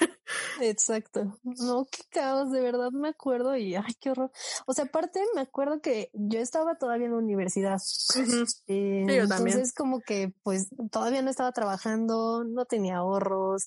Exacto. 0.61 1.39
No, 1.43 1.87
qué 1.91 2.03
caos, 2.11 2.51
de 2.51 2.63
verdad 2.63 2.91
me 2.91 3.11
acuerdo 3.11 3.55
y 3.57 3.75
ay, 3.75 3.95
qué 4.01 4.11
horror. 4.11 4.33
O 4.67 4.73
sea, 4.73 4.87
aparte 4.87 5.21
me 5.35 5.43
acuerdo 5.43 5.83
que 5.83 6.11
yo 6.15 6.41
estaba 6.41 6.77
todavía 6.77 7.07
en 7.07 7.13
la 7.13 7.19
universidad. 7.19 7.79
Eh, 8.69 9.05
entonces 9.07 9.75
como 9.75 10.01
que 10.01 10.33
pues 10.43 10.69
todavía 10.91 11.21
no 11.21 11.29
estaba 11.29 11.53
trabajando, 11.53 12.43
no 12.45 12.65
tenía 12.65 12.97
ahorros, 12.97 13.67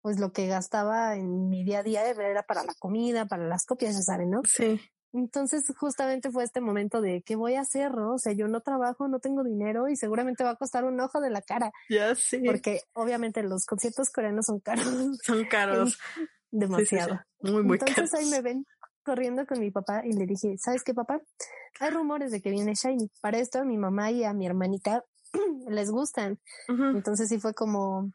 pues 0.00 0.18
lo 0.18 0.32
que 0.32 0.46
gastaba 0.46 1.16
en 1.16 1.48
mi 1.48 1.64
día 1.64 1.80
a 1.80 1.82
día 1.82 2.08
era 2.08 2.42
para 2.42 2.64
la 2.64 2.74
comida, 2.78 3.26
para 3.26 3.46
las 3.46 3.64
copias, 3.64 3.96
ya 3.96 4.02
saben, 4.02 4.30
¿no? 4.30 4.42
Sí. 4.44 4.80
Entonces 5.12 5.64
justamente 5.78 6.30
fue 6.30 6.44
este 6.44 6.60
momento 6.60 7.00
de 7.00 7.22
qué 7.22 7.34
voy 7.34 7.54
a 7.54 7.62
hacer, 7.62 7.92
¿no? 7.92 8.14
O 8.14 8.18
sea, 8.18 8.32
yo 8.32 8.46
no 8.46 8.60
trabajo, 8.60 9.08
no 9.08 9.20
tengo 9.20 9.42
dinero 9.42 9.88
y 9.88 9.96
seguramente 9.96 10.44
va 10.44 10.50
a 10.50 10.56
costar 10.56 10.84
un 10.84 11.00
ojo 11.00 11.20
de 11.20 11.30
la 11.30 11.40
cara. 11.40 11.72
Ya 11.88 12.14
sí. 12.14 12.40
Porque 12.44 12.82
obviamente 12.92 13.42
los 13.42 13.64
conciertos 13.64 14.10
coreanos 14.10 14.46
son 14.46 14.60
caros. 14.60 14.84
Son 15.24 15.44
caros. 15.46 15.98
Demasiado. 16.50 17.20
Muy, 17.40 17.62
muy 17.62 17.78
Entonces 17.78 18.14
ahí 18.14 18.26
me 18.30 18.40
ven 18.40 18.66
corriendo 19.02 19.46
con 19.46 19.60
mi 19.60 19.70
papá 19.70 20.02
y 20.04 20.12
le 20.12 20.26
dije, 20.26 20.56
¿sabes 20.58 20.82
qué, 20.82 20.94
papá? 20.94 21.20
Hay 21.80 21.90
rumores 21.90 22.30
de 22.30 22.40
que 22.40 22.50
viene 22.50 22.74
Shiny. 22.74 23.10
Para 23.20 23.38
esto 23.38 23.60
a 23.60 23.64
mi 23.64 23.78
mamá 23.78 24.10
y 24.10 24.24
a 24.24 24.32
mi 24.32 24.46
hermanita 24.46 25.04
les 25.68 25.90
gustan. 25.90 26.38
Entonces 26.68 27.28
sí 27.28 27.38
fue 27.38 27.54
como, 27.54 28.12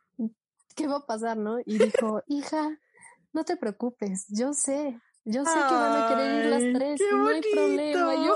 ¿qué 0.76 0.88
va 0.88 0.98
a 0.98 1.06
pasar, 1.06 1.38
no? 1.38 1.60
Y 1.66 1.78
dijo, 1.78 2.24
hija, 2.28 2.80
no 3.32 3.44
te 3.44 3.58
preocupes, 3.58 4.26
yo 4.30 4.54
sé, 4.54 5.00
yo 5.26 5.46
sé 5.46 5.54
que 5.54 5.74
van 5.74 6.02
a 6.02 6.08
querer 6.10 6.46
ir 6.46 6.52
las 6.52 6.80
tres, 6.80 7.02
no 7.12 7.28
hay 7.28 7.42
problema. 7.42 8.16
Yo... 8.16 8.36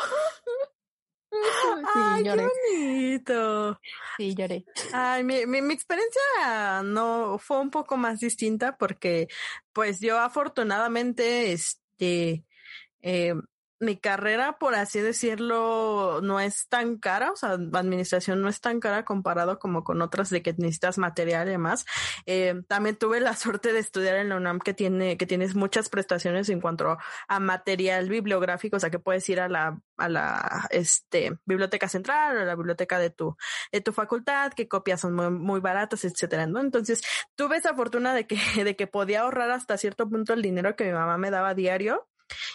sí, 1.94 2.24
lloré. 2.24 2.44
qué 2.44 2.78
bonito. 2.78 3.80
Sí, 4.18 4.36
lloré. 4.36 4.66
Ay, 4.94 5.24
mi, 5.24 5.46
mi, 5.46 5.62
mi, 5.62 5.74
experiencia 5.74 6.82
no 6.84 7.38
fue 7.38 7.60
un 7.60 7.70
poco 7.70 7.98
más 7.98 8.20
distinta 8.20 8.78
porque, 8.78 9.28
pues 9.74 10.00
yo 10.00 10.18
afortunadamente, 10.18 11.52
este, 11.52 12.46
eh, 13.02 13.34
mi 13.80 13.98
carrera, 13.98 14.58
por 14.58 14.76
así 14.76 15.00
decirlo, 15.00 16.20
no 16.22 16.40
es 16.40 16.68
tan 16.68 16.98
cara, 16.98 17.32
o 17.32 17.36
sea, 17.36 17.52
administración 17.52 18.42
no 18.42 18.50
es 18.50 18.60
tan 18.60 18.80
cara 18.80 19.06
comparado 19.06 19.60
como 19.60 19.84
con 19.84 20.02
otras 20.02 20.30
de 20.30 20.42
que 20.42 20.54
necesitas 20.54 20.98
material 20.98 21.48
y 21.48 21.52
demás. 21.52 21.86
Eh, 22.26 22.62
también 22.68 22.96
tuve 22.96 23.20
la 23.20 23.36
suerte 23.36 23.74
de 23.74 23.80
estudiar 23.80 24.16
en 24.18 24.30
la 24.30 24.38
UNAM 24.38 24.60
que 24.60 24.74
tiene, 24.74 25.18
que 25.18 25.28
tienes 25.28 25.56
muchas 25.56 25.90
prestaciones 25.90 26.50
en 26.50 26.60
cuanto 26.60 26.98
a 27.28 27.40
material 27.40 28.10
bibliográfico, 28.10 28.78
o 28.78 28.80
sea, 28.80 28.90
que 28.90 29.00
puedes 29.00 29.28
ir 29.30 29.40
a 29.40 29.48
la, 29.48 29.80
a 29.98 30.10
la, 30.10 30.68
este, 30.72 31.38
biblioteca 31.46 31.88
central 31.88 32.38
o 32.38 32.42
a 32.42 32.46
la 32.46 32.56
biblioteca 32.56 33.00
de 33.00 33.10
tu, 33.12 33.38
de 33.72 33.82
tu 33.82 33.94
facultad, 33.94 34.54
que 34.54 34.68
copias 34.68 35.02
son 35.02 35.14
muy, 35.14 35.30
muy 35.30 35.60
baratas, 35.60 36.04
etcétera, 36.06 36.48
¿no? 36.48 36.60
Entonces, 36.60 37.04
tuve 37.36 37.58
esa 37.58 37.76
fortuna 37.76 38.14
de 38.14 38.26
que, 38.28 38.38
de 38.64 38.76
que 38.76 38.88
podía 38.88 39.22
ahorrar 39.22 39.52
hasta 39.52 39.78
cierto 39.78 40.10
punto 40.10 40.34
el 40.34 40.42
dinero 40.42 40.76
que 40.76 40.86
mi 40.86 40.94
mamá 40.94 41.18
me 41.18 41.32
daba 41.32 41.54
diario 41.54 42.08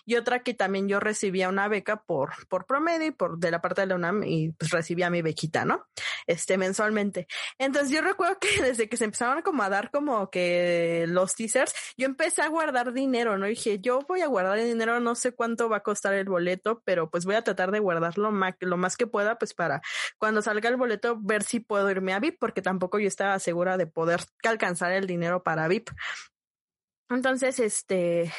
y 0.05 0.17
otra 0.17 0.43
que 0.43 0.55
también 0.55 0.89
yo 0.89 1.01
recibía 1.01 1.49
una 1.49 1.69
beca 1.69 2.03
por, 2.03 2.47
por 2.49 2.67
promedio 2.67 3.07
y 3.07 3.11
por 3.11 3.39
de 3.39 3.51
la 3.51 3.61
parte 3.61 3.83
de 3.83 3.87
la 3.89 3.95
UNAM 3.95 4.23
y 4.25 4.51
pues 4.53 4.71
recibía 4.71 5.11
mi 5.11 5.23
bequita, 5.23 5.65
¿no? 5.65 5.87
Este 6.27 6.59
mensualmente. 6.59 7.27
Entonces 7.59 7.91
yo 7.91 8.01
recuerdo 8.03 8.39
que 8.41 8.49
desde 8.63 8.89
que 8.89 8.97
se 8.97 9.05
empezaron 9.05 9.43
como 9.43 9.63
a 9.63 9.69
dar 9.69 9.91
como 9.91 10.31
que 10.31 11.07
los 11.09 11.35
teasers, 11.35 11.73
yo 11.97 12.07
empecé 12.07 12.43
a 12.43 12.49
guardar 12.49 12.93
dinero, 12.93 13.39
¿no? 13.39 13.47
Dije, 13.47 13.79
yo 13.81 14.01
voy 14.09 14.23
a 14.23 14.27
guardar 14.27 14.59
el 14.59 14.69
dinero, 14.69 15.01
no 15.01 15.15
sé 15.15 15.33
cuánto 15.33 15.69
va 15.69 15.79
a 15.79 15.83
costar 15.83 16.15
el 16.15 16.29
boleto, 16.29 16.83
pero 16.85 17.11
pues 17.11 17.25
voy 17.25 17.35
a 17.35 17.43
tratar 17.43 17.71
de 17.71 17.79
guardarlo 17.79 18.33
lo 18.61 18.77
más 18.77 18.97
que 18.97 19.07
pueda, 19.07 19.39
pues 19.39 19.55
para 19.55 19.83
cuando 20.19 20.43
salga 20.43 20.69
el 20.69 20.77
boleto 20.77 21.19
ver 21.21 21.43
si 21.43 21.61
puedo 21.61 21.91
irme 21.91 22.13
a 22.15 22.21
VIP, 22.21 22.39
porque 22.39 22.63
tampoco 22.63 22.99
yo 22.99 23.09
estaba 23.09 23.39
segura 23.39 23.77
de 23.77 23.87
poder 23.87 24.21
alcanzar 24.45 24.93
el 24.93 25.07
dinero 25.07 25.43
para 25.43 25.69
VIP. 25.69 25.91
Entonces, 27.11 27.61
este, 27.61 28.33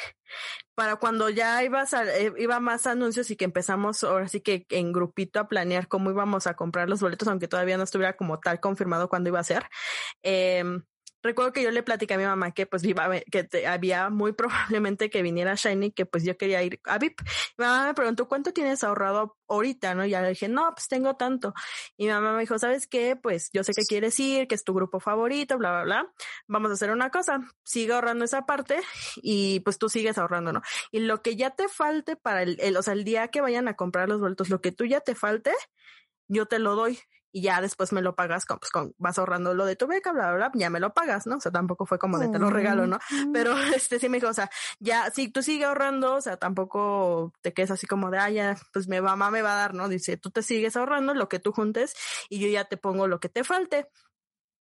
para 0.74 0.96
cuando 0.96 1.30
ya 1.30 1.62
ibas 1.64 1.94
a, 1.94 2.04
eh, 2.16 2.32
iba 2.38 2.60
más 2.60 2.86
anuncios 2.86 3.30
y 3.30 3.36
que 3.36 3.44
empezamos 3.44 4.04
ahora 4.04 4.28
sí 4.28 4.40
que 4.40 4.66
en 4.70 4.92
grupito 4.92 5.40
a 5.40 5.48
planear 5.48 5.88
cómo 5.88 6.10
íbamos 6.10 6.46
a 6.46 6.54
comprar 6.56 6.88
los 6.88 7.00
boletos, 7.00 7.28
aunque 7.28 7.48
todavía 7.48 7.76
no 7.78 7.84
estuviera 7.84 8.16
como 8.16 8.40
tal 8.40 8.60
confirmado 8.60 9.08
cuándo 9.08 9.30
iba 9.30 9.40
a 9.40 9.44
ser, 9.44 9.64
eh, 10.22 10.64
recuerdo 11.24 11.52
que 11.52 11.62
yo 11.62 11.70
le 11.70 11.82
platicé 11.82 12.14
a 12.14 12.18
mi 12.18 12.24
mamá 12.24 12.52
que 12.52 12.66
pues 12.66 12.84
iba 12.84 13.08
que 13.30 13.44
te, 13.44 13.66
había 13.66 14.10
muy 14.10 14.32
probablemente 14.32 15.10
que 15.10 15.22
viniera 15.22 15.54
Shiny, 15.54 15.90
que 15.90 16.06
pues 16.06 16.22
yo 16.24 16.36
quería 16.36 16.62
ir 16.62 16.80
a 16.84 16.98
VIP. 16.98 17.20
Mi 17.56 17.64
mamá 17.64 17.86
me 17.86 17.94
preguntó, 17.94 18.28
¿cuánto 18.28 18.52
tienes 18.52 18.84
ahorrado 18.84 19.36
ahorita? 19.48 19.94
¿No? 19.94 20.04
Y 20.04 20.10
ya 20.10 20.22
le 20.22 20.28
dije, 20.30 20.48
no, 20.48 20.70
pues 20.74 20.86
tengo 20.88 21.16
tanto. 21.16 21.54
Y 21.96 22.04
mi 22.04 22.12
mamá 22.12 22.34
me 22.34 22.40
dijo, 22.40 22.58
¿sabes 22.58 22.86
qué? 22.86 23.16
Pues 23.16 23.50
yo 23.52 23.64
sé 23.64 23.72
que 23.72 23.82
quieres 23.82 24.18
ir, 24.20 24.46
que 24.46 24.54
es 24.54 24.64
tu 24.64 24.74
grupo 24.74 25.00
favorito, 25.00 25.58
bla, 25.58 25.70
bla, 25.70 25.82
bla. 25.84 26.12
Vamos 26.46 26.70
a 26.70 26.74
hacer 26.74 26.90
una 26.90 27.10
cosa, 27.10 27.40
sigue 27.64 27.94
ahorrando 27.94 28.24
esa 28.24 28.46
parte 28.46 28.80
y 29.16 29.60
pues 29.60 29.78
tú 29.78 29.88
sigues 29.88 30.18
ahorrando, 30.18 30.52
¿no? 30.52 30.62
Y 30.92 31.00
lo 31.00 31.22
que 31.22 31.36
ya 31.36 31.50
te 31.50 31.68
falte 31.68 32.16
para 32.16 32.42
el, 32.42 32.58
el 32.60 32.76
o 32.76 32.82
sea, 32.82 32.92
el 32.92 33.04
día 33.04 33.28
que 33.28 33.40
vayan 33.40 33.68
a 33.68 33.74
comprar 33.74 34.08
los 34.08 34.20
boletos, 34.20 34.50
lo 34.50 34.60
que 34.60 34.72
tú 34.72 34.84
ya 34.84 35.00
te 35.00 35.14
falte, 35.14 35.52
yo 36.28 36.46
te 36.46 36.58
lo 36.58 36.76
doy 36.76 36.98
y 37.34 37.40
ya 37.40 37.60
después 37.60 37.92
me 37.92 38.00
lo 38.00 38.14
pagas 38.14 38.44
con, 38.46 38.60
pues 38.60 38.70
con, 38.70 38.94
vas 38.96 39.18
ahorrando 39.18 39.54
lo 39.54 39.66
de 39.66 39.74
tu 39.74 39.88
beca, 39.88 40.12
bla, 40.12 40.32
bla, 40.32 40.50
bla, 40.50 40.50
ya 40.54 40.70
me 40.70 40.78
lo 40.78 40.94
pagas, 40.94 41.26
¿no? 41.26 41.38
O 41.38 41.40
sea, 41.40 41.50
tampoco 41.50 41.84
fue 41.84 41.98
como 41.98 42.20
de 42.20 42.28
te 42.28 42.38
lo 42.38 42.48
regalo, 42.48 42.86
¿no? 42.86 43.00
Pero 43.32 43.56
este 43.74 43.98
sí 43.98 44.08
me 44.08 44.18
dijo, 44.18 44.28
o 44.28 44.32
sea, 44.32 44.48
ya, 44.78 45.10
si 45.10 45.28
tú 45.28 45.42
sigues 45.42 45.66
ahorrando, 45.66 46.14
o 46.14 46.20
sea, 46.20 46.36
tampoco 46.36 47.32
te 47.40 47.52
quedes 47.52 47.72
así 47.72 47.88
como 47.88 48.12
de, 48.12 48.18
ah, 48.18 48.30
ya, 48.30 48.56
pues 48.72 48.86
mi 48.86 49.00
mamá 49.00 49.32
me 49.32 49.42
va 49.42 49.54
a 49.54 49.56
dar, 49.56 49.74
¿no? 49.74 49.88
Dice, 49.88 50.16
tú 50.16 50.30
te 50.30 50.44
sigues 50.44 50.76
ahorrando 50.76 51.12
lo 51.12 51.28
que 51.28 51.40
tú 51.40 51.50
juntes 51.50 51.96
y 52.28 52.38
yo 52.38 52.46
ya 52.46 52.66
te 52.66 52.76
pongo 52.76 53.08
lo 53.08 53.18
que 53.18 53.28
te 53.28 53.42
falte. 53.42 53.88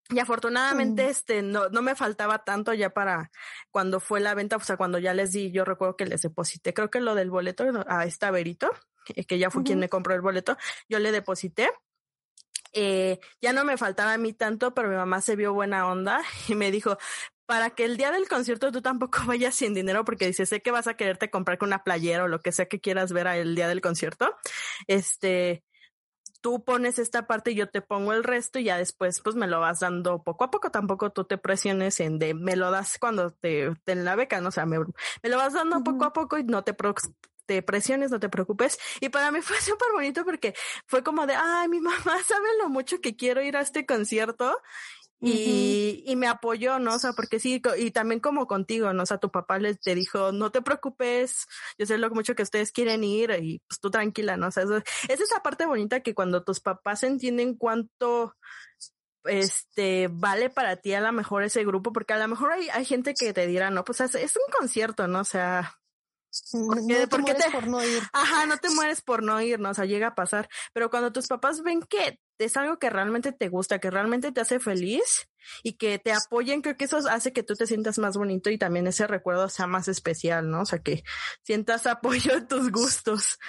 Y 0.09 0.17
afortunadamente, 0.17 1.09
este, 1.09 1.43
no, 1.43 1.69
no 1.69 1.83
me 1.83 1.93
faltaba 1.93 2.43
tanto 2.43 2.73
ya 2.73 2.89
para 2.89 3.29
cuando 3.69 3.99
fue 3.99 4.19
la 4.19 4.33
venta, 4.33 4.55
o 4.55 4.61
sea, 4.61 4.77
cuando 4.77 4.97
ya 4.97 5.13
les 5.13 5.31
di, 5.31 5.51
yo 5.51 5.63
recuerdo 5.63 5.95
que 5.95 6.07
les 6.07 6.23
deposité, 6.23 6.73
creo 6.73 6.89
que 6.89 7.01
lo 7.01 7.13
del 7.13 7.29
boleto 7.29 7.65
a 7.87 8.05
esta 8.05 8.31
Verito, 8.31 8.71
que 9.05 9.37
ya 9.37 9.51
fue 9.51 9.61
quien 9.61 9.77
me 9.77 9.89
compró 9.89 10.15
el 10.15 10.21
boleto, 10.21 10.57
yo 10.89 10.97
le 10.97 11.11
deposité 11.11 11.69
eh, 12.73 13.19
ya 13.41 13.53
no 13.53 13.63
me 13.65 13.77
faltaba 13.77 14.13
a 14.13 14.17
mí 14.17 14.33
tanto, 14.33 14.73
pero 14.73 14.89
mi 14.89 14.95
mamá 14.95 15.21
se 15.21 15.35
vio 15.35 15.53
buena 15.53 15.87
onda 15.87 16.21
y 16.47 16.55
me 16.55 16.71
dijo, 16.71 16.97
para 17.45 17.69
que 17.71 17.85
el 17.85 17.97
día 17.97 18.11
del 18.11 18.27
concierto 18.27 18.71
tú 18.71 18.81
tampoco 18.81 19.19
vayas 19.27 19.55
sin 19.55 19.73
dinero, 19.73 20.05
porque 20.05 20.27
dice, 20.27 20.45
sé 20.45 20.61
que 20.61 20.71
vas 20.71 20.87
a 20.87 20.95
quererte 20.95 21.29
comprar 21.29 21.57
con 21.57 21.69
una 21.69 21.83
playera 21.83 22.23
o 22.23 22.27
lo 22.27 22.39
que 22.39 22.51
sea 22.51 22.67
que 22.67 22.81
quieras 22.81 23.13
ver 23.13 23.27
el 23.27 23.55
día 23.55 23.67
del 23.67 23.81
concierto. 23.81 24.35
Este, 24.87 25.63
tú 26.41 26.63
pones 26.63 26.99
esta 26.99 27.27
parte 27.27 27.51
y 27.51 27.55
yo 27.55 27.69
te 27.69 27.81
pongo 27.81 28.13
el 28.13 28.23
resto 28.23 28.59
y 28.59 28.65
ya 28.65 28.77
después 28.77 29.21
pues 29.21 29.35
me 29.35 29.47
lo 29.47 29.59
vas 29.61 29.79
dando 29.79 30.23
poco 30.23 30.43
a 30.43 30.51
poco. 30.51 30.71
Tampoco 30.71 31.11
tú 31.11 31.25
te 31.25 31.37
presiones 31.37 31.99
en 31.99 32.19
de 32.19 32.33
me 32.33 32.55
lo 32.55 32.71
das 32.71 32.97
cuando 32.99 33.31
te, 33.31 33.71
en 33.85 34.05
la 34.05 34.15
beca, 34.15 34.41
¿no? 34.41 34.49
O 34.49 34.51
sea, 34.51 34.65
me, 34.65 34.79
me 34.79 35.29
lo 35.29 35.37
vas 35.37 35.53
dando 35.53 35.83
poco 35.83 36.05
a 36.05 36.13
poco 36.13 36.37
y 36.37 36.43
no 36.43 36.63
te 36.63 36.73
te 37.45 37.61
presiones, 37.61 38.11
no 38.11 38.19
te 38.19 38.29
preocupes. 38.29 38.77
Y 38.99 39.09
para 39.09 39.31
mí 39.31 39.41
fue 39.41 39.57
súper 39.61 39.89
bonito 39.93 40.23
porque 40.25 40.53
fue 40.85 41.03
como 41.03 41.25
de, 41.25 41.35
ay, 41.35 41.69
mi 41.69 41.79
mamá 41.81 42.21
sabe 42.23 42.47
lo 42.61 42.69
mucho 42.69 43.01
que 43.01 43.15
quiero 43.15 43.41
ir 43.41 43.57
a 43.57 43.61
este 43.61 43.85
concierto. 43.85 44.59
Y, 45.25 46.03
y 46.05 46.17
me 46.17 46.27
apoyó, 46.27 46.79
¿no? 46.79 46.95
O 46.95 46.99
sea, 46.99 47.13
porque 47.13 47.39
sí, 47.39 47.61
y 47.77 47.91
también 47.91 48.19
como 48.19 48.45
contigo, 48.45 48.91
¿no? 48.91 49.03
O 49.03 49.05
sea, 49.05 49.19
tu 49.19 49.31
papá 49.31 49.57
les 49.57 49.79
te 49.79 49.95
dijo, 49.95 50.33
no 50.33 50.51
te 50.51 50.61
preocupes, 50.61 51.47
yo 51.77 51.85
sé 51.85 51.97
lo 51.97 52.09
mucho 52.09 52.35
que 52.35 52.43
ustedes 52.43 52.73
quieren 52.73 53.05
ir 53.05 53.31
y 53.41 53.59
pues 53.65 53.79
tú 53.79 53.89
tranquila, 53.89 54.35
¿no? 54.35 54.47
O 54.47 54.51
sea, 54.51 54.63
es 54.63 55.21
esa 55.21 55.41
parte 55.41 55.65
bonita 55.65 56.01
que 56.01 56.13
cuando 56.13 56.43
tus 56.43 56.59
papás 56.59 57.03
entienden 57.03 57.55
cuánto 57.55 58.35
este 59.25 60.09
vale 60.11 60.49
para 60.49 60.77
ti 60.77 60.93
a 60.93 61.01
lo 61.01 61.11
mejor 61.11 61.43
ese 61.43 61.63
grupo, 61.63 61.93
porque 61.93 62.13
a 62.13 62.17
lo 62.17 62.27
mejor 62.27 62.51
hay, 62.51 62.69
hay 62.69 62.85
gente 62.85 63.13
que 63.13 63.33
te 63.33 63.47
dirá, 63.47 63.69
no, 63.69 63.83
pues 63.85 64.01
es, 64.01 64.15
es 64.15 64.35
un 64.35 64.51
concierto, 64.51 65.07
¿no? 65.07 65.21
O 65.21 65.25
sea, 65.25 65.79
porque, 67.09 67.33
no 67.33 67.35
te 67.35 67.51
por 67.51 67.67
no 67.67 67.83
ir. 67.83 68.01
Ajá, 68.13 68.45
no 68.45 68.57
te 68.57 68.69
mueres 68.69 69.01
por 69.01 69.23
no 69.23 69.39
ir, 69.41 69.59
¿no? 69.59 69.69
O 69.69 69.73
sea, 69.73 69.85
llega 69.85 70.07
a 70.07 70.15
pasar. 70.15 70.49
Pero 70.73 70.89
cuando 70.89 71.11
tus 71.11 71.27
papás 71.27 71.61
ven 71.61 71.81
que 71.81 72.19
es 72.39 72.57
algo 72.57 72.79
que 72.79 72.89
realmente 72.89 73.31
te 73.31 73.49
gusta, 73.49 73.79
que 73.79 73.91
realmente 73.91 74.31
te 74.31 74.41
hace 74.41 74.59
feliz 74.59 75.29
y 75.61 75.73
que 75.73 75.99
te 75.99 76.11
apoyen, 76.11 76.61
creo 76.61 76.75
que 76.75 76.85
eso 76.85 76.97
hace 77.09 77.33
que 77.33 77.43
tú 77.43 77.55
te 77.55 77.67
sientas 77.67 77.99
más 77.99 78.17
bonito 78.17 78.49
y 78.49 78.57
también 78.57 78.87
ese 78.87 79.07
recuerdo 79.07 79.49
sea 79.49 79.67
más 79.67 79.87
especial, 79.87 80.49
¿no? 80.49 80.61
O 80.61 80.65
sea, 80.65 80.79
que 80.79 81.03
sientas 81.43 81.87
apoyo 81.87 82.33
en 82.33 82.47
tus 82.47 82.71
gustos. 82.71 83.39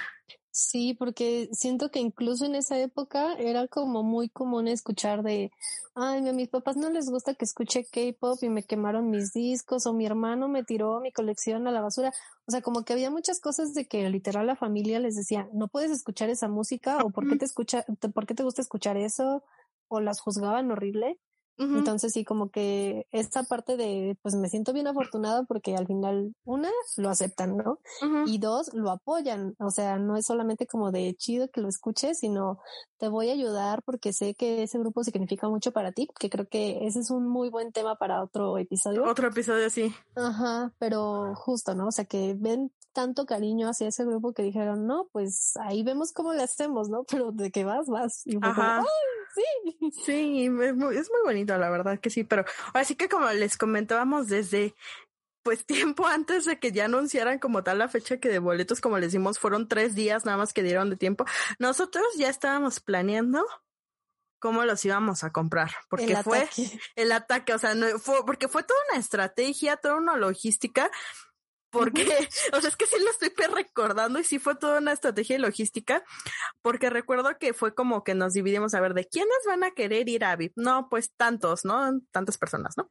Sí, 0.57 0.95
porque 0.95 1.49
siento 1.51 1.91
que 1.91 1.99
incluso 1.99 2.45
en 2.47 2.55
esa 2.55 2.79
época 2.79 3.35
era 3.39 3.67
como 3.67 4.05
muy 4.05 4.29
común 4.29 4.69
escuchar 4.69 5.25
de, 5.25 5.51
ay, 5.97 6.29
a 6.29 6.33
mis 6.33 6.49
papás 6.49 6.77
no 6.77 6.91
les 6.91 7.11
gusta 7.11 7.35
que 7.35 7.45
escuche 7.45 7.85
K-pop 7.91 8.41
y 8.41 8.49
me 8.49 8.63
quemaron 8.63 9.11
mis 9.11 9.33
discos 9.33 9.85
o 9.85 9.93
mi 9.93 10.07
hermano 10.07 10.47
me 10.47 10.63
tiró 10.63 11.01
mi 11.01 11.11
colección 11.11 11.67
a 11.67 11.73
la 11.73 11.81
basura. 11.81 12.13
O 12.47 12.53
sea, 12.53 12.63
como 12.63 12.85
que 12.85 12.93
había 12.93 13.11
muchas 13.11 13.41
cosas 13.41 13.75
de 13.75 13.89
que 13.89 14.09
literal 14.09 14.47
la 14.47 14.55
familia 14.55 15.01
les 15.01 15.17
decía, 15.17 15.49
no 15.53 15.67
puedes 15.67 15.91
escuchar 15.91 16.31
esa 16.31 16.47
música 16.47 16.99
o 17.03 17.11
por 17.11 17.29
qué 17.29 17.35
te 17.35 17.47
escucha, 17.47 17.85
por 18.15 18.25
qué 18.25 18.35
te 18.35 18.45
gusta 18.45 18.63
escuchar 18.63 18.97
eso 18.97 19.43
o 19.89 19.99
las 19.99 20.21
juzgaban 20.21 20.71
horrible. 20.71 21.19
Entonces 21.57 22.13
sí, 22.13 22.25
como 22.25 22.51
que 22.51 23.07
esta 23.13 23.45
parte 23.45 23.77
de, 23.77 24.19
pues 24.23 24.35
me 24.35 24.49
siento 24.49 24.73
bien 24.73 24.89
afortunada 24.89 25.45
porque 25.45 25.77
al 25.77 25.87
final, 25.87 26.35
una, 26.45 26.71
lo 26.97 27.11
aceptan, 27.11 27.57
¿no? 27.57 27.79
Y 28.27 28.39
dos, 28.39 28.75
lo 28.75 28.91
apoyan. 28.91 29.55
O 29.59 29.71
sea, 29.71 29.99
no 29.99 30.17
es 30.17 30.27
solamente 30.27 30.67
como 30.67 30.91
de 30.91 31.15
chido 31.15 31.49
que 31.49 31.61
lo 31.61 31.69
escuches, 31.69 32.19
sino 32.19 32.59
te 32.99 33.09
voy 33.09 33.31
a 33.31 33.35
ayudar 33.35 33.83
porque 33.85 34.13
sé 34.13 34.35
que 34.35 34.65
ese 34.65 34.79
grupo 34.79 35.05
significa 35.05 35.49
mucho 35.49 35.73
para 35.73 35.93
ti, 35.93 36.09
que 36.19 36.29
creo 36.29 36.49
que 36.49 36.87
ese 36.87 37.01
es 37.01 37.11
un 37.11 37.29
muy 37.29 37.51
buen 37.51 37.73
tema 37.73 37.97
para 37.97 38.23
otro 38.23 38.59
episodio. 38.59 39.05
Otro 39.05 39.29
episodio, 39.29 39.71
sí. 39.71 39.95
Ajá, 40.17 40.73
pero 40.79 41.35
justo, 41.37 41.75
¿no? 41.75 41.89
O 41.89 41.93
sea, 41.93 42.05
que 42.05 42.35
ven 42.37 42.73
tanto 42.95 43.27
cariño 43.27 43.69
hacia 43.69 43.89
ese 43.89 44.05
grupo 44.05 44.33
que 44.33 44.43
dijeron, 44.43 44.87
no, 44.87 45.09
pues 45.13 45.57
ahí 45.61 45.83
vemos 45.83 46.13
cómo 46.13 46.33
le 46.33 46.43
hacemos, 46.43 46.89
¿no? 46.89 47.05
Pero 47.11 47.33
de 47.33 47.51
que 47.51 47.65
vas, 47.65 47.87
vas. 47.89 48.23
Y 48.25 48.39
Ajá. 48.41 48.83
Sí. 49.35 49.91
Sí, 50.05 50.47
es 50.47 50.75
muy, 50.77 50.97
es 50.97 51.11
muy 51.11 51.21
bonito, 51.25 51.57
la 51.59 51.71
verdad 51.71 51.99
que 52.01 52.11
sí, 52.11 52.25
pero 52.25 52.45
así 52.73 52.95
que 52.95 53.09
como 53.09 53.31
les 53.31 53.57
comentábamos 53.57 54.29
desde 54.29 54.75
pues 55.43 55.65
tiempo 55.67 56.07
antes 56.07 56.47
de 56.47 56.59
que 56.59 56.73
ya 56.73 56.87
anunciaran 56.87 57.39
como 57.39 57.63
tal 57.63 57.79
la 57.79 57.89
fecha 57.89 58.19
que 58.19 58.29
de 58.29 58.41
boletos, 58.41 58.81
como 58.81 58.99
les 58.99 59.13
dimos, 59.13 59.39
fueron 59.39 59.69
tres 59.69 59.95
días 59.95 60.25
nada 60.25 60.39
más 60.39 60.53
que 60.53 60.63
dieron 60.63 60.91
de 60.91 60.97
tiempo. 60.97 61.25
Nosotros 61.59 62.05
ya 62.17 62.29
estábamos 62.29 62.81
planeando 62.81 63.47
cómo 64.41 64.65
los 64.65 64.85
íbamos 64.85 65.25
a 65.25 65.33
comprar, 65.33 65.71
porque 65.89 66.17
fue 66.17 66.49
el 66.97 67.13
ataque, 67.13 67.55
o 67.55 67.59
sea, 67.59 67.75
no, 67.75 67.99
fue, 67.99 68.27
porque 68.27 68.49
fue 68.49 68.63
toda 68.63 68.79
una 68.91 69.01
estrategia, 69.01 69.77
toda 69.77 69.95
una 69.95 70.17
logística 70.17 70.91
porque, 71.75 72.07
o 72.53 72.61
sea, 72.61 72.71
es 72.71 72.77
que 72.77 72.87
sí 72.87 72.97
lo 72.99 73.11
estoy 73.11 73.31
recordando 73.53 74.19
y 74.21 74.25
sí 74.25 74.39
fue 74.39 74.55
toda 74.55 74.79
una 74.79 74.93
estrategia 74.93 75.39
logística, 75.39 76.05
porque 76.63 76.89
recuerdo 76.89 77.37
que 77.39 77.53
fue 77.53 77.75
como 77.75 78.05
que 78.05 78.15
nos 78.15 78.33
dividimos 78.33 78.75
a 78.75 78.81
ver 78.81 78.95
de 78.95 79.07
quiénes 79.07 79.37
van 79.47 79.65
a 79.65 79.73
querer 79.73 80.09
ir 80.09 80.25
a 80.25 80.37
VIP. 80.37 80.53
No, 80.57 80.89
pues 80.89 81.13
tantos, 81.17 81.65
¿no? 81.65 82.01
Tantas 82.13 82.39
personas, 82.39 82.77
¿no? 82.77 82.89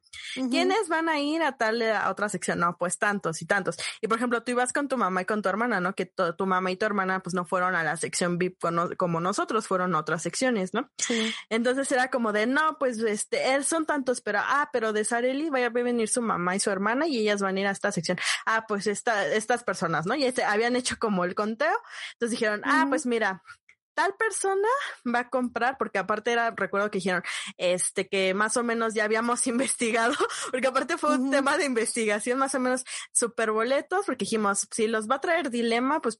¿Quiénes 0.50 0.88
van 0.88 1.08
a 1.08 1.18
ir 1.18 1.42
a 1.42 1.56
tal, 1.56 1.80
a 1.82 2.10
otra 2.10 2.28
sección? 2.28 2.60
No, 2.60 2.76
pues 2.76 2.98
tantos 2.98 3.40
y 3.40 3.46
tantos. 3.46 3.76
Y 4.02 4.08
por 4.08 4.18
ejemplo, 4.18 4.42
tú 4.42 4.52
ibas 4.52 4.72
con 4.72 4.86
tu 4.86 4.98
mamá 4.98 5.22
y 5.22 5.24
con 5.24 5.40
tu 5.40 5.48
hermana, 5.48 5.80
¿no? 5.80 5.94
Que 5.94 6.06
tu 6.06 6.46
mamá 6.46 6.70
y 6.70 6.76
tu 6.76 6.84
hermana 6.84 7.20
pues 7.20 7.34
no 7.34 7.46
fueron 7.46 7.74
a 7.74 7.82
la 7.82 7.96
sección 7.96 8.38
VIP 8.38 8.58
como 8.98 9.20
nosotros, 9.20 9.66
fueron 9.66 9.94
a 9.94 9.98
otras 9.98 10.22
secciones, 10.22 10.74
¿no? 10.74 10.90
Sí. 10.98 11.34
Entonces 11.48 11.90
era 11.90 12.10
como 12.10 12.32
de, 12.32 12.46
no, 12.46 12.76
pues 12.78 12.98
este, 12.98 13.54
él 13.54 13.64
son 13.64 13.86
tantos, 13.86 14.20
pero, 14.20 14.40
ah, 14.42 14.68
pero 14.72 14.92
de 14.92 15.04
Sareli 15.04 15.48
va 15.48 15.64
a 15.64 15.68
venir 15.70 16.08
su 16.08 16.20
mamá 16.20 16.54
y 16.56 16.60
su 16.60 16.70
hermana 16.70 17.06
y 17.06 17.18
ellas 17.18 17.40
van 17.40 17.56
a 17.56 17.60
ir 17.60 17.66
a 17.66 17.70
esta 17.70 17.92
sección. 17.92 18.18
Ah, 18.46 18.66
pues 18.66 18.73
pues 18.74 18.88
esta, 18.88 19.24
estas 19.28 19.62
personas, 19.62 20.04
¿no? 20.04 20.16
Y 20.16 20.24
este, 20.24 20.42
habían 20.42 20.74
hecho 20.74 20.96
como 20.98 21.24
el 21.24 21.36
conteo. 21.36 21.76
Entonces 22.14 22.32
dijeron, 22.32 22.60
ah, 22.64 22.86
pues 22.88 23.06
mira, 23.06 23.40
tal 23.94 24.16
persona 24.18 24.66
va 25.06 25.20
a 25.20 25.30
comprar, 25.30 25.78
porque 25.78 26.00
aparte 26.00 26.32
era, 26.32 26.50
recuerdo 26.50 26.90
que 26.90 26.98
dijeron, 26.98 27.22
este, 27.56 28.08
que 28.08 28.34
más 28.34 28.56
o 28.56 28.64
menos 28.64 28.94
ya 28.94 29.04
habíamos 29.04 29.46
investigado, 29.46 30.16
porque 30.50 30.66
aparte 30.66 30.98
fue 30.98 31.14
un 31.14 31.30
tema 31.30 31.56
de 31.56 31.66
investigación, 31.66 32.36
más 32.36 32.56
o 32.56 32.58
menos 32.58 32.84
super 33.12 33.52
boletos, 33.52 34.06
porque 34.06 34.24
dijimos, 34.24 34.66
si 34.72 34.88
los 34.88 35.08
va 35.08 35.14
a 35.14 35.20
traer 35.20 35.50
Dilema, 35.50 36.00
pues 36.00 36.18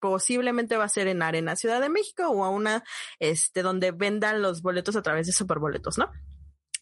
posiblemente 0.00 0.78
va 0.78 0.84
a 0.84 0.88
ser 0.88 1.06
en 1.06 1.22
Arena 1.22 1.54
Ciudad 1.54 1.82
de 1.82 1.90
México 1.90 2.28
o 2.28 2.44
a 2.44 2.48
una, 2.48 2.82
este, 3.18 3.60
donde 3.60 3.90
vendan 3.90 4.40
los 4.40 4.62
boletos 4.62 4.96
a 4.96 5.02
través 5.02 5.26
de 5.26 5.34
superboletos, 5.34 5.98
¿no? 5.98 6.10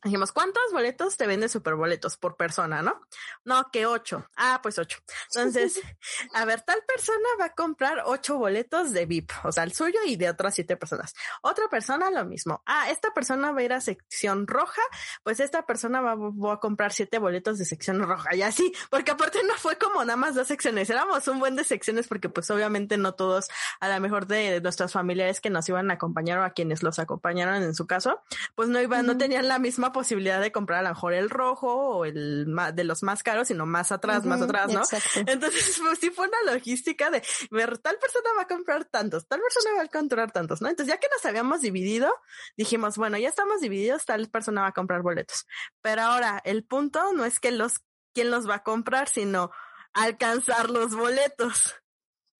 Dijimos, 0.02 0.32
¿cuántos 0.32 0.62
boletos 0.72 1.16
te 1.16 1.26
vende 1.26 1.48
superboletos 1.48 2.16
por 2.16 2.36
persona, 2.36 2.80
no? 2.80 3.00
No, 3.44 3.70
que 3.70 3.84
ocho. 3.84 4.26
Ah, 4.36 4.60
pues 4.62 4.78
ocho. 4.78 4.98
Entonces, 5.34 5.78
a 6.34 6.44
ver, 6.46 6.62
tal 6.62 6.82
persona 6.86 7.28
va 7.38 7.46
a 7.46 7.54
comprar 7.54 8.02
ocho 8.06 8.38
boletos 8.38 8.92
de 8.92 9.04
VIP, 9.04 9.30
o 9.44 9.52
sea, 9.52 9.64
el 9.64 9.72
suyo 9.72 9.98
y 10.06 10.16
de 10.16 10.30
otras 10.30 10.54
siete 10.54 10.76
personas. 10.76 11.14
Otra 11.42 11.68
persona 11.68 12.10
lo 12.10 12.24
mismo. 12.24 12.62
Ah, 12.64 12.90
esta 12.90 13.12
persona 13.12 13.52
va 13.52 13.60
a 13.60 13.62
ir 13.62 13.72
a 13.72 13.80
sección 13.80 14.46
roja, 14.46 14.82
pues 15.22 15.40
esta 15.40 15.66
persona 15.66 16.00
va, 16.00 16.12
a 16.52 16.60
comprar 16.60 16.92
siete 16.92 17.18
boletos 17.18 17.58
de 17.58 17.64
sección 17.64 18.00
roja 18.00 18.34
y 18.34 18.42
así, 18.42 18.72
porque 18.88 19.10
aparte 19.10 19.42
no 19.44 19.54
fue 19.54 19.76
como 19.76 20.04
nada 20.04 20.16
más 20.16 20.34
dos 20.34 20.48
secciones, 20.48 20.88
éramos 20.90 21.26
un 21.28 21.38
buen 21.38 21.56
de 21.56 21.64
secciones 21.64 22.08
porque 22.08 22.28
pues 22.28 22.50
obviamente 22.50 22.96
no 22.96 23.14
todos, 23.14 23.48
a 23.80 23.88
lo 23.88 24.00
mejor 24.00 24.26
de, 24.26 24.60
nuestros 24.60 24.92
familiares 24.92 25.40
que 25.40 25.50
nos 25.50 25.68
iban 25.68 25.90
a 25.90 25.94
acompañar 25.94 26.38
o 26.38 26.44
a 26.44 26.50
quienes 26.50 26.82
los 26.82 26.98
acompañaron 26.98 27.62
en 27.62 27.74
su 27.74 27.86
caso, 27.86 28.22
pues 28.54 28.68
no 28.68 28.80
iban, 28.80 29.06
no 29.06 29.16
tenían 29.16 29.48
la 29.48 29.58
misma 29.58 29.89
posibilidad 29.92 30.40
de 30.40 30.52
comprar 30.52 30.80
a 30.80 30.82
lo 30.82 30.88
mejor 30.90 31.14
el 31.14 31.30
rojo 31.30 31.74
o 31.74 32.04
el 32.04 32.46
de 32.74 32.84
los 32.84 33.02
más 33.02 33.22
caros, 33.22 33.48
sino 33.48 33.66
más 33.66 33.92
atrás, 33.92 34.24
más 34.24 34.42
atrás, 34.42 34.72
¿no? 34.72 34.82
Entonces, 35.26 35.80
pues 35.82 35.98
sí 35.98 36.10
fue 36.10 36.28
una 36.28 36.52
logística 36.52 37.10
de 37.10 37.22
ver, 37.50 37.78
tal 37.78 37.98
persona 37.98 38.30
va 38.36 38.42
a 38.42 38.46
comprar 38.46 38.84
tantos, 38.84 39.26
tal 39.26 39.40
persona 39.40 39.76
va 39.76 39.82
a 39.84 39.88
comprar 39.88 40.32
tantos, 40.32 40.60
¿no? 40.60 40.68
Entonces, 40.68 40.94
ya 40.94 41.00
que 41.00 41.08
nos 41.14 41.24
habíamos 41.24 41.60
dividido, 41.60 42.12
dijimos, 42.56 42.96
bueno, 42.96 43.18
ya 43.18 43.28
estamos 43.28 43.60
divididos, 43.60 44.04
tal 44.04 44.28
persona 44.28 44.62
va 44.62 44.68
a 44.68 44.72
comprar 44.72 45.02
boletos. 45.02 45.46
Pero 45.82 46.02
ahora, 46.02 46.40
el 46.44 46.64
punto 46.64 47.12
no 47.12 47.24
es 47.24 47.40
que 47.40 47.50
los, 47.50 47.80
quién 48.14 48.30
los 48.30 48.48
va 48.48 48.56
a 48.56 48.62
comprar, 48.62 49.08
sino 49.08 49.50
alcanzar 49.92 50.70
los 50.70 50.94
boletos. 50.94 51.76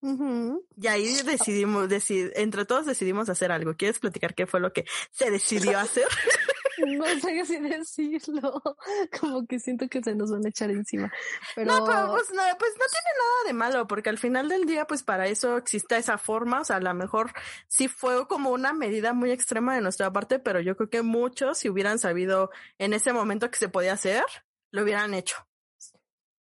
Y 0.03 0.87
ahí 0.87 1.23
decidimos, 1.23 1.89
entre 2.09 2.65
todos 2.65 2.87
decidimos 2.87 3.29
hacer 3.29 3.53
algo. 3.53 3.77
¿Quieres 3.77 3.99
platicar 3.99 4.35
qué 4.35 4.47
fue 4.47 4.61
lo 4.61 4.73
que 4.73 4.87
se 5.11 5.31
decidió 5.31 5.79
hacer? 5.79 6.07
no 6.79 7.05
sé 7.21 7.45
si 7.47 7.59
decirlo. 7.61 8.63
Como 9.21 9.47
que 9.47 9.59
siento 9.59 9.89
que 9.89 10.03
se 10.03 10.15
nos 10.15 10.31
van 10.31 10.45
a 10.45 10.49
echar 10.49 10.71
encima. 10.71 11.13
Pero... 11.55 11.73
No, 11.73 11.85
pero 11.85 12.09
pues 12.11 12.31
no, 12.33 12.43
pues 12.59 12.73
no 12.73 12.85
tiene 12.87 13.19
nada 13.19 13.47
de 13.47 13.53
malo, 13.53 13.87
porque 13.87 14.11
al 14.11 14.19
final 14.19 14.49
del 14.49 14.67
día, 14.67 14.87
pues 14.87 15.03
para 15.03 15.27
eso 15.27 15.57
existe 15.57 15.97
esa 15.97 16.19
forma. 16.19 16.61
O 16.61 16.65
sea, 16.65 16.77
a 16.77 16.81
lo 16.81 16.95
mejor 16.95 17.33
sí 17.69 17.89
fue 17.89 18.27
como 18.27 18.51
una 18.51 18.73
medida 18.73 19.13
muy 19.13 19.31
extrema 19.31 19.75
de 19.75 19.81
nuestra 19.81 20.13
parte, 20.13 20.39
pero 20.39 20.61
yo 20.61 20.77
creo 20.77 20.91
que 20.91 21.03
muchos, 21.03 21.59
si 21.59 21.69
hubieran 21.69 21.99
sabido 21.99 22.51
en 22.79 22.93
ese 22.93 23.13
momento 23.13 23.51
que 23.51 23.59
se 23.59 23.69
podía 23.69 23.93
hacer, 23.93 24.25
lo 24.71 24.83
hubieran 24.83 25.15
hecho. 25.15 25.37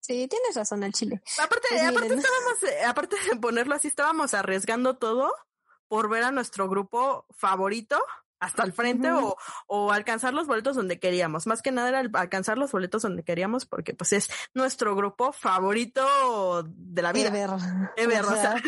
Sí, 0.00 0.26
tienes 0.26 0.56
razón 0.56 0.82
al 0.84 0.92
chile. 0.92 1.20
Aparte, 1.38 1.68
pues 1.68 1.82
aparte 1.82 2.14
estábamos, 2.14 2.62
eh, 2.62 2.84
aparte 2.86 3.16
de 3.28 3.36
ponerlo 3.36 3.74
así, 3.74 3.88
estábamos 3.88 4.32
arriesgando 4.32 4.96
todo 4.96 5.30
por 5.86 6.08
ver 6.08 6.24
a 6.24 6.30
nuestro 6.30 6.66
grupo 6.68 7.26
favorito 7.36 8.02
hasta 8.40 8.62
el 8.62 8.72
frente 8.72 9.10
o, 9.10 9.36
o, 9.66 9.92
alcanzar 9.92 10.34
los 10.34 10.46
boletos 10.46 10.76
donde 10.76 10.98
queríamos. 10.98 11.46
Más 11.46 11.62
que 11.62 11.72
nada 11.72 11.88
era 11.88 12.00
alcanzar 12.00 12.58
los 12.58 12.72
boletos 12.72 13.02
donde 13.02 13.24
queríamos 13.24 13.66
porque 13.66 13.94
pues 13.94 14.12
es 14.12 14.28
nuestro 14.54 14.94
grupo 14.94 15.32
favorito 15.32 16.62
de 16.66 17.02
la 17.02 17.12
vida. 17.12 17.28
Ever. 17.28 17.50
Ever, 17.96 18.24
o 18.24 18.34
sea. 18.34 18.54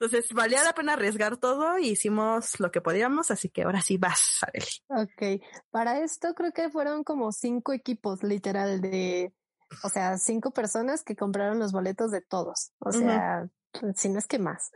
Entonces 0.00 0.32
valía 0.32 0.64
la 0.64 0.72
pena 0.72 0.94
arriesgar 0.94 1.36
todo 1.36 1.78
y 1.78 1.90
hicimos 1.90 2.58
lo 2.58 2.70
que 2.70 2.80
podíamos, 2.80 3.30
así 3.30 3.50
que 3.50 3.64
ahora 3.64 3.82
sí 3.82 3.98
vas, 3.98 4.38
Arely. 4.40 4.66
Ok, 4.88 5.42
para 5.70 6.00
esto 6.00 6.32
creo 6.34 6.52
que 6.52 6.70
fueron 6.70 7.04
como 7.04 7.32
cinco 7.32 7.74
equipos 7.74 8.22
literal 8.22 8.80
de 8.80 9.34
o 9.82 9.88
sea, 9.88 10.18
cinco 10.18 10.50
personas 10.50 11.04
que 11.04 11.16
compraron 11.16 11.58
los 11.58 11.72
boletos 11.72 12.10
de 12.10 12.20
todos. 12.20 12.72
O 12.78 12.92
sea, 12.92 13.48
si 13.96 14.08
no 14.08 14.18
es 14.18 14.26
que 14.26 14.38
más. 14.38 14.70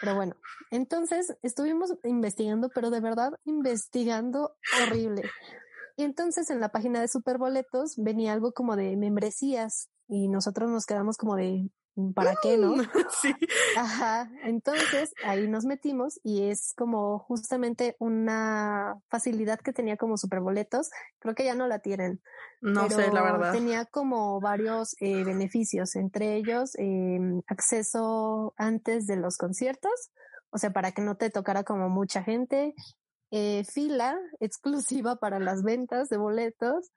Pero 0.00 0.14
bueno, 0.14 0.36
entonces 0.70 1.36
estuvimos 1.42 1.94
investigando, 2.04 2.70
pero 2.74 2.90
de 2.90 3.00
verdad 3.00 3.32
investigando 3.44 4.56
horrible. 4.82 5.22
Y 5.96 6.04
entonces 6.04 6.48
en 6.50 6.60
la 6.60 6.70
página 6.70 7.00
de 7.00 7.08
Superboletos 7.08 7.94
venía 7.96 8.32
algo 8.32 8.52
como 8.52 8.76
de 8.76 8.96
membresías 8.96 9.90
y 10.08 10.28
nosotros 10.28 10.70
nos 10.70 10.86
quedamos 10.86 11.16
como 11.16 11.36
de, 11.36 11.70
¿para 12.14 12.34
qué 12.42 12.56
no? 12.56 12.74
Sí. 13.20 13.34
Ajá. 13.76 14.30
Entonces 14.44 15.12
ahí 15.24 15.48
nos 15.48 15.64
metimos 15.64 16.20
y 16.22 16.44
es 16.44 16.72
como 16.76 17.18
justamente 17.18 17.96
una 17.98 19.00
facilidad 19.08 19.60
que 19.60 19.72
tenía 19.72 19.96
como 19.96 20.16
superboletos. 20.16 20.90
Creo 21.18 21.34
que 21.34 21.44
ya 21.44 21.54
no 21.54 21.66
la 21.66 21.80
tienen. 21.80 22.20
No 22.60 22.88
sé, 22.90 23.10
la 23.10 23.22
verdad. 23.22 23.52
Tenía 23.52 23.84
como 23.86 24.40
varios 24.40 24.94
eh, 25.00 25.24
beneficios, 25.24 25.96
entre 25.96 26.36
ellos 26.36 26.72
em, 26.76 27.42
acceso 27.46 28.54
antes 28.56 29.06
de 29.06 29.16
los 29.16 29.38
conciertos, 29.38 30.10
o 30.50 30.58
sea, 30.58 30.70
para 30.70 30.92
que 30.92 31.02
no 31.02 31.16
te 31.16 31.30
tocara 31.30 31.64
como 31.64 31.88
mucha 31.88 32.22
gente, 32.22 32.74
eh, 33.30 33.64
fila 33.64 34.18
exclusiva 34.40 35.16
para 35.16 35.38
las 35.38 35.62
ventas 35.62 36.08
de 36.08 36.18
boletos, 36.18 36.90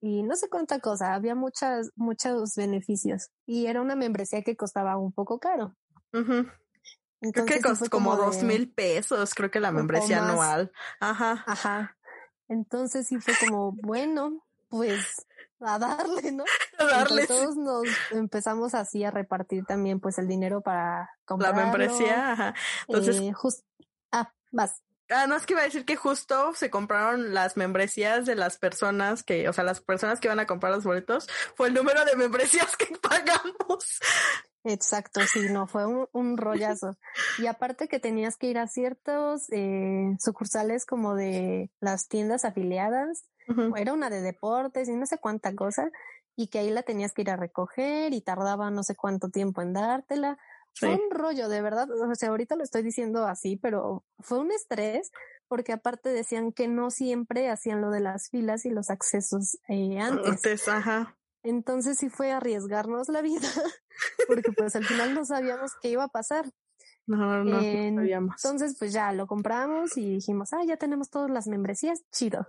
y 0.00 0.22
no 0.22 0.36
sé 0.36 0.48
cuánta 0.48 0.78
cosa, 0.80 1.14
había 1.14 1.34
muchas, 1.34 1.90
muchos 1.96 2.54
beneficios 2.54 3.30
y 3.46 3.66
era 3.66 3.80
una 3.80 3.96
membresía 3.96 4.42
que 4.42 4.56
costaba 4.56 4.96
un 4.96 5.12
poco 5.12 5.38
caro. 5.38 5.74
creo 6.12 7.46
que 7.46 7.60
costó 7.60 7.90
como 7.90 8.16
dos 8.16 8.42
mil 8.42 8.72
pesos, 8.72 9.34
creo 9.34 9.50
que 9.50 9.60
la 9.60 9.72
membresía 9.72 10.24
anual. 10.24 10.72
Ajá. 11.00 11.44
Ajá. 11.46 11.96
Entonces 12.48 13.06
sí 13.08 13.18
fue 13.18 13.34
como, 13.40 13.72
bueno, 13.82 14.42
pues 14.68 15.26
a 15.60 15.78
darle, 15.78 16.32
¿no? 16.32 16.44
A 16.78 16.84
darle. 16.84 17.26
todos 17.26 17.56
nos 17.56 17.84
empezamos 18.12 18.74
así 18.74 19.02
a 19.04 19.10
repartir 19.10 19.64
también 19.64 19.98
pues 20.00 20.18
el 20.18 20.28
dinero 20.28 20.60
para 20.60 21.10
comprar. 21.24 21.56
La 21.56 21.64
membresía, 21.64 22.32
ajá. 22.32 22.54
Entonces, 22.86 23.20
eh, 23.20 23.32
ah, 24.12 24.32
vas. 24.52 24.82
Ah, 25.10 25.26
no 25.26 25.36
es 25.36 25.46
que 25.46 25.54
iba 25.54 25.62
a 25.62 25.64
decir 25.64 25.84
que 25.84 25.96
justo 25.96 26.52
se 26.54 26.70
compraron 26.70 27.32
las 27.32 27.56
membresías 27.56 28.26
de 28.26 28.34
las 28.34 28.58
personas 28.58 29.22
que, 29.22 29.48
o 29.48 29.52
sea, 29.52 29.64
las 29.64 29.80
personas 29.80 30.20
que 30.20 30.28
van 30.28 30.40
a 30.40 30.46
comprar 30.46 30.72
los 30.72 30.84
boletos, 30.84 31.26
fue 31.54 31.68
el 31.68 31.74
número 31.74 32.04
de 32.04 32.16
membresías 32.16 32.76
que 32.76 32.94
pagamos. 32.98 34.00
Exacto, 34.64 35.20
sí, 35.22 35.48
no, 35.50 35.66
fue 35.66 35.86
un, 35.86 36.08
un 36.12 36.36
rollazo. 36.36 36.98
y 37.38 37.46
aparte 37.46 37.88
que 37.88 38.00
tenías 38.00 38.36
que 38.36 38.48
ir 38.48 38.58
a 38.58 38.66
ciertos 38.66 39.50
eh, 39.50 40.14
sucursales 40.18 40.84
como 40.84 41.14
de 41.14 41.70
las 41.80 42.08
tiendas 42.08 42.44
afiliadas, 42.44 43.24
era 43.76 43.94
una 43.94 44.10
de 44.10 44.20
deportes 44.20 44.90
y 44.90 44.96
no 44.96 45.06
sé 45.06 45.16
cuánta 45.16 45.54
cosa, 45.54 45.90
y 46.36 46.48
que 46.48 46.58
ahí 46.58 46.70
la 46.70 46.82
tenías 46.82 47.14
que 47.14 47.22
ir 47.22 47.30
a 47.30 47.36
recoger 47.36 48.12
y 48.12 48.20
tardaba 48.20 48.70
no 48.70 48.82
sé 48.82 48.94
cuánto 48.94 49.30
tiempo 49.30 49.62
en 49.62 49.72
dártela. 49.72 50.38
Fue 50.78 50.94
un 50.94 51.10
rollo, 51.10 51.48
de 51.48 51.62
verdad. 51.62 51.88
O 51.90 52.14
sea, 52.14 52.28
ahorita 52.30 52.56
lo 52.56 52.64
estoy 52.64 52.82
diciendo 52.82 53.26
así, 53.26 53.56
pero 53.56 54.04
fue 54.18 54.38
un 54.38 54.52
estrés 54.52 55.10
porque 55.48 55.72
aparte 55.72 56.10
decían 56.10 56.52
que 56.52 56.68
no 56.68 56.90
siempre 56.90 57.48
hacían 57.48 57.80
lo 57.80 57.90
de 57.90 58.00
las 58.00 58.28
filas 58.30 58.64
y 58.66 58.70
los 58.70 58.90
accesos 58.90 59.58
eh, 59.68 59.98
antes. 59.98 60.68
ajá. 60.68 61.16
Entonces 61.42 61.98
sí 61.98 62.10
fue 62.10 62.32
arriesgarnos 62.32 63.08
la 63.08 63.22
vida, 63.22 63.48
porque 64.28 64.52
pues 64.52 64.76
al 64.76 64.84
final 64.84 65.14
no 65.14 65.24
sabíamos 65.24 65.72
qué 65.80 65.90
iba 65.90 66.04
a 66.04 66.08
pasar. 66.08 66.44
No, 67.06 67.42
no, 67.42 67.44
no 67.44 67.60
sabíamos. 67.60 68.44
Entonces 68.44 68.76
pues 68.78 68.92
ya 68.92 69.12
lo 69.12 69.26
compramos 69.26 69.96
y 69.96 70.10
dijimos, 70.10 70.52
ah, 70.52 70.64
ya 70.66 70.76
tenemos 70.76 71.08
todas 71.08 71.30
las 71.30 71.46
membresías, 71.46 72.02
chido. 72.12 72.46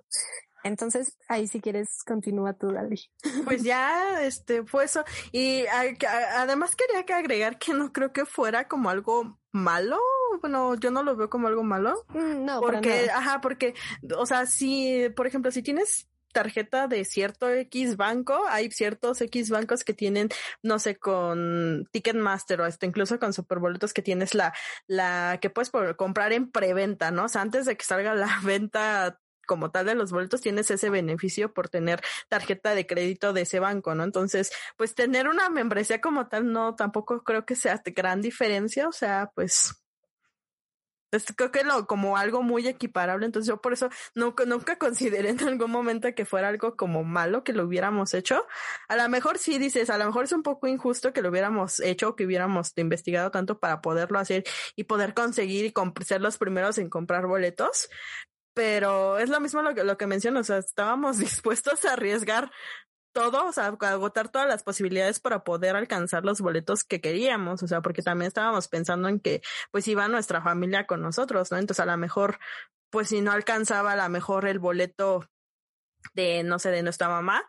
Entonces, 0.64 1.18
ahí 1.28 1.48
si 1.48 1.62
quieres, 1.62 2.04
continúa 2.06 2.54
tú, 2.54 2.72
Dali. 2.72 3.02
Pues 3.46 3.64
ya, 3.64 4.22
este, 4.24 4.64
fue 4.64 4.86
eso. 4.86 5.04
Y 5.32 5.66
además 5.68 6.76
quería 6.76 7.06
que 7.06 7.14
agregar 7.14 7.58
que 7.58 7.74
no 7.74 7.92
creo 7.92 8.12
que 8.12 8.26
fuera 8.26 8.68
como 8.68 8.90
algo 8.90 9.40
malo. 9.52 10.00
Bueno, 10.42 10.76
yo 10.76 10.92
no 10.92 11.04
lo 11.04 11.16
veo 11.16 11.30
como 11.30 11.48
algo 11.48 11.64
malo. 11.64 12.06
Mm, 12.10 12.46
no, 12.46 12.62
porque, 12.62 13.10
ajá, 13.10 13.42
porque, 13.42 13.74
o 14.18 14.26
sea, 14.26 14.46
si, 14.46 15.10
por 15.16 15.28
ejemplo, 15.28 15.52
si 15.52 15.64
tienes 15.64 16.10
tarjeta 16.32 16.88
de 16.88 17.06
cierto 17.06 17.50
X 17.50 17.98
banco, 17.98 18.40
hay 18.50 18.72
ciertos 18.72 19.22
X 19.22 19.50
bancos 19.50 19.84
que 19.84 19.94
tienen, 19.94 20.30
no 20.62 20.80
sé, 20.80 20.98
con 20.98 21.88
Ticketmaster 21.92 22.62
o 22.62 22.66
hasta 22.66 22.86
incluso 22.86 23.20
con 23.20 23.34
superboletos 23.34 23.94
que 23.94 24.02
tienes 24.02 24.36
la, 24.36 24.54
la 24.88 25.40
que 25.42 25.50
puedes 25.50 25.72
comprar 25.98 26.34
en 26.34 26.52
preventa, 26.52 27.12
¿no? 27.12 27.26
O 27.26 27.30
sea, 27.30 27.42
antes 27.42 27.66
de 27.66 27.76
que 27.76 27.86
salga 27.86 28.14
la 28.16 28.40
venta 28.44 29.20
como 29.50 29.72
tal 29.72 29.88
de 29.88 29.96
los 29.96 30.12
boletos 30.12 30.42
tienes 30.42 30.70
ese 30.70 30.92
beneficio 30.92 31.52
por 31.56 31.70
tener 31.70 32.02
tarjeta 32.28 32.76
de 32.76 32.86
crédito 32.86 33.34
de 33.34 33.42
ese 33.42 33.60
banco, 33.60 33.96
¿no? 33.96 34.04
Entonces, 34.04 34.52
pues 34.78 34.94
tener 34.94 35.28
una 35.28 35.50
membresía 35.50 36.02
como 36.02 36.28
tal 36.28 36.54
no 36.54 36.76
tampoco 36.76 37.24
creo 37.24 37.48
que 37.48 37.56
sea 37.56 37.82
gran 37.96 38.22
diferencia, 38.22 38.88
o 38.88 38.92
sea, 38.92 39.32
pues 39.34 39.74
pues, 41.10 41.26
creo 41.36 41.52
que 41.52 41.64
lo 41.64 41.88
como 41.88 42.18
algo 42.18 42.44
muy 42.44 42.68
equiparable, 42.68 43.26
entonces 43.26 43.48
yo 43.48 43.62
por 43.62 43.74
eso 43.74 43.90
nunca, 44.14 44.46
nunca 44.46 44.78
consideré 44.78 45.30
en 45.30 45.42
algún 45.42 45.72
momento 45.72 46.14
que 46.14 46.26
fuera 46.26 46.50
algo 46.50 46.76
como 46.76 47.04
malo 47.04 47.44
que 47.44 47.54
lo 47.54 47.66
hubiéramos 47.66 48.14
hecho. 48.14 48.46
A 48.88 48.96
lo 48.96 49.10
mejor 49.10 49.40
sí 49.40 49.58
dices, 49.58 49.90
a 49.90 49.98
lo 49.98 50.06
mejor 50.06 50.26
es 50.26 50.34
un 50.34 50.44
poco 50.44 50.68
injusto 50.68 51.12
que 51.12 51.22
lo 51.22 51.30
hubiéramos 51.30 51.80
hecho, 51.80 52.16
que 52.16 52.26
hubiéramos 52.26 52.74
investigado 52.76 53.32
tanto 53.32 53.60
para 53.60 53.82
poderlo 53.82 54.20
hacer 54.20 54.44
y 54.76 54.84
poder 54.84 55.14
conseguir 55.16 55.66
y 55.66 55.74
ser 56.06 56.22
los 56.22 56.38
primeros 56.38 56.78
en 56.78 56.90
comprar 56.90 57.26
boletos, 57.26 57.90
pero 58.60 59.18
es 59.20 59.30
lo 59.30 59.40
mismo 59.40 59.62
lo 59.62 59.74
que, 59.74 59.86
lo 59.86 59.98
que 59.98 60.06
menciono, 60.06 60.42
o 60.42 60.44
sea, 60.44 60.58
estábamos 60.58 61.18
dispuestos 61.18 61.86
a 61.86 61.94
arriesgar 61.94 62.52
todo, 63.14 63.46
o 63.46 63.54
sea, 63.54 63.68
a 63.68 63.90
agotar 63.90 64.28
todas 64.28 64.50
las 64.50 64.64
posibilidades 64.64 65.22
para 65.22 65.46
poder 65.46 65.78
alcanzar 65.78 66.26
los 66.26 66.42
boletos 66.42 66.84
que 66.84 67.00
queríamos, 67.00 67.64
o 67.64 67.68
sea, 67.70 67.80
porque 67.80 68.02
también 68.02 68.28
estábamos 68.28 68.68
pensando 68.68 69.08
en 69.08 69.22
que 69.22 69.42
pues 69.72 69.88
iba 69.88 70.10
nuestra 70.10 70.42
familia 70.42 70.86
con 70.88 71.02
nosotros, 71.02 71.50
¿no? 71.54 71.58
Entonces 71.58 71.82
a 71.82 71.86
lo 71.86 71.96
mejor, 71.96 72.38
pues 72.90 73.08
si 73.08 73.22
no 73.22 73.32
alcanzaba 73.32 73.94
a 73.94 73.96
lo 73.96 74.10
mejor 74.10 74.46
el 74.46 74.60
boleto 74.60 75.30
de, 76.14 76.44
no 76.44 76.60
sé, 76.60 76.70
de 76.70 76.84
nuestra 76.84 77.08
mamá, 77.08 77.48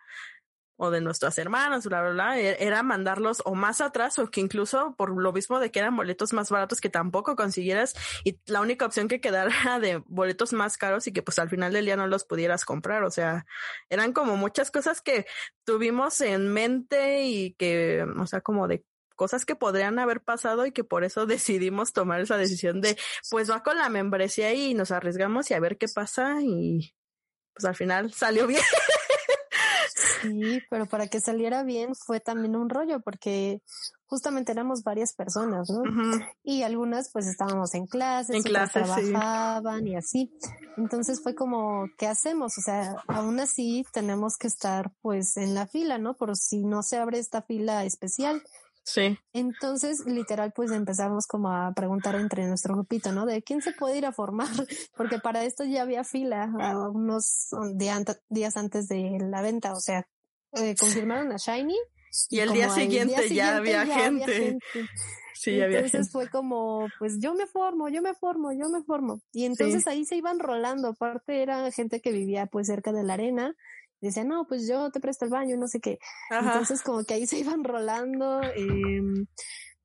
o 0.83 0.91
de 0.91 1.03
nuestras 1.03 1.37
hermanas, 1.37 1.85
bla, 1.85 2.01
bla, 2.01 2.11
bla, 2.11 2.41
e-, 2.41 2.57
era 2.65 2.83
mandarlos 2.83 3.43
o 3.45 3.55
más 3.55 3.83
atrás 3.83 4.19
o 4.19 4.31
que 4.31 4.41
incluso 4.41 4.95
por 4.97 5.11
lo 5.11 5.31
mismo 5.31 5.61
de 5.61 5.71
que 5.71 5.79
eran 5.79 5.95
boletos 5.95 6.33
más 6.33 6.49
baratos 6.49 6.81
que 6.81 6.89
tampoco 6.89 7.37
consiguieras 7.37 7.95
y 8.25 8.41
la 8.47 8.63
única 8.63 8.87
opción 8.87 9.07
que 9.07 9.21
quedara 9.21 9.51
de 9.79 10.03
boletos 10.07 10.55
más 10.55 10.79
caros 10.79 11.07
y 11.07 11.13
que 11.13 11.23
pues 11.23 11.39
al 11.39 11.51
final 11.51 11.75
del 11.75 11.85
día 11.85 11.97
no 11.97 12.07
los 12.07 12.25
pudieras 12.25 12.65
comprar. 12.65 13.05
O 13.05 13.11
sea, 13.11 13.45
eran 13.91 14.15
como 14.15 14.39
muchas 14.39 14.71
cosas 14.71 15.03
que 15.03 15.27
tuvimos 15.65 16.19
en 16.23 16.49
mente 16.51 17.25
y 17.25 17.53
que, 17.59 18.07
o 18.19 18.27
sea, 18.27 18.41
como 18.41 18.67
de 18.67 18.83
cosas 19.17 19.45
que 19.45 19.57
podrían 19.57 19.99
haber 19.99 20.23
pasado 20.23 20.65
y 20.65 20.73
que 20.73 20.83
por 20.83 21.05
eso 21.05 21.27
decidimos 21.27 21.93
tomar 21.93 22.23
esa 22.23 22.39
decisión 22.39 22.81
de 22.81 22.97
pues 23.29 23.51
va 23.51 23.63
con 23.63 23.77
la 23.77 23.91
membresía 23.91 24.55
y 24.55 24.73
nos 24.73 24.93
arriesgamos 24.93 25.51
y 25.51 25.55
a 25.55 25.61
ver 25.61 25.77
qué 25.77 25.89
pasa 25.89 26.39
y 26.41 26.95
pues 27.53 27.67
al 27.67 27.77
final 27.77 28.15
salió 28.15 28.47
bien. 28.47 28.63
Sí, 30.23 30.61
pero 30.71 30.87
para 30.87 31.09
que 31.09 31.21
saliera 31.21 31.63
bien 31.63 31.95
fue 31.95 32.21
también 32.21 32.57
un 32.57 32.69
rollo 32.69 33.01
porque 33.01 33.63
justamente 34.07 34.53
éramos 34.53 34.83
varias 34.83 35.15
personas, 35.15 35.71
¿no? 35.71 35.83
Y 36.43 36.63
algunas 36.63 37.11
pues 37.13 37.27
estábamos 37.27 37.75
en 37.75 37.87
clases, 37.87 38.37
en 38.37 38.43
clases 38.43 38.83
trabajaban 38.83 39.87
y 39.87 39.97
así. 39.97 40.33
Entonces 40.77 41.23
fue 41.23 41.35
como, 41.35 41.87
¿qué 41.97 42.09
hacemos? 42.09 42.59
O 42.59 42.61
sea, 42.61 42.97
aún 43.07 43.39
así 43.39 43.87
tenemos 43.93 44.37
que 44.37 44.49
estar 44.49 44.91
pues 45.01 45.37
en 45.37 45.55
la 45.55 45.67
fila, 45.67 45.99
¿no? 45.99 46.15
Por 46.15 46.37
si 46.37 46.65
no 46.65 46.83
se 46.83 46.99
abre 46.99 47.19
esta 47.19 47.43
fila 47.43 47.85
especial. 47.85 48.43
Sí. 48.83 49.19
Entonces, 49.33 50.05
literal, 50.07 50.53
pues 50.55 50.71
empezamos 50.73 51.27
como 51.27 51.51
a 51.51 51.73
preguntar 51.75 52.17
entre 52.17 52.47
nuestro 52.47 52.75
grupito, 52.75 53.13
¿no? 53.13 53.27
De 53.27 53.43
quién 53.43 53.63
se 53.63 53.73
puede 53.73 53.99
ir 53.99 54.07
a 54.07 54.13
formar, 54.13 54.49
porque 54.97 55.19
para 55.19 55.45
esto 55.45 55.65
ya 55.65 55.83
había 55.83 56.05
fila 56.05 56.51
unos 56.93 57.49
días 57.75 58.57
antes 58.57 58.89
de 58.89 59.19
la 59.21 59.43
venta, 59.43 59.73
o 59.73 59.81
sea, 59.81 60.07
eh, 60.53 60.75
confirmaron 60.79 61.33
a 61.33 61.37
Shiny. 61.37 61.77
Y, 62.29 62.41
el, 62.41 62.53
día 62.53 62.71
siguiente, 62.71 63.33
ya, 63.33 63.57
había, 63.57 63.87
gente. 63.87 64.59
Sí, 65.35 65.57
ya 65.57 65.65
había 65.65 65.89
gente. 65.89 66.05
fue 66.11 66.29
como, 66.29 66.89
pues 66.99 67.19
yo 67.19 67.35
me 67.35 67.47
formo, 67.47 67.89
yo 67.89 68.03
me 68.03 68.15
formo, 68.15 68.53
yo 68.53 68.69
me 68.69 68.83
formo. 68.83 69.23
Y 69.33 69.45
entonces 69.47 69.87
ahí 69.87 70.05
se 70.05 70.17
iban 70.17 70.39
rolando. 70.39 70.89
Aparte 70.89 71.41
era 71.41 71.71
gente 71.71 72.01
que 72.01 72.13
vivía 72.13 72.47
pues 72.47 72.67
cerca 72.67 72.93
de 72.93 73.05
la 73.05 73.15
arena 73.15 73.55
decía, 74.09 74.25
no, 74.25 74.47
pues 74.47 74.67
yo 74.69 74.91
te 74.91 75.01
presto 75.01 75.25
el 75.25 75.31
baño, 75.31 75.57
no 75.57 75.69
sé 75.69 75.81
qué. 75.81 75.99
Entonces 76.31 76.83
como 76.83 77.05
que 77.05 77.15
ahí 77.15 77.27
se 77.27 77.39
iban 77.39 77.65
rolando. 77.65 78.43
Eh, 78.43 79.03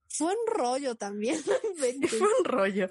fue 0.08 0.28
un 0.28 0.56
rollo 0.56 0.96
también. 0.96 1.38
fue 2.10 2.28
un 2.40 2.46
rollo. 2.46 2.90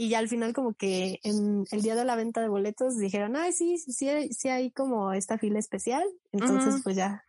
Y 0.00 0.08
ya 0.08 0.18
al 0.18 0.28
final 0.28 0.54
como 0.54 0.72
que 0.72 1.20
en 1.24 1.66
el 1.70 1.82
día 1.82 1.94
de 1.94 2.06
la 2.06 2.16
venta 2.16 2.40
de 2.40 2.48
boletos 2.48 2.96
dijeron, 2.96 3.36
ay, 3.36 3.52
sí, 3.52 3.76
sí, 3.76 3.92
sí, 4.32 4.48
hay 4.48 4.70
como 4.70 5.12
esta 5.12 5.36
fila 5.36 5.58
especial. 5.58 6.02
Entonces 6.32 6.80
pues 6.82 6.96
ya 6.96 7.22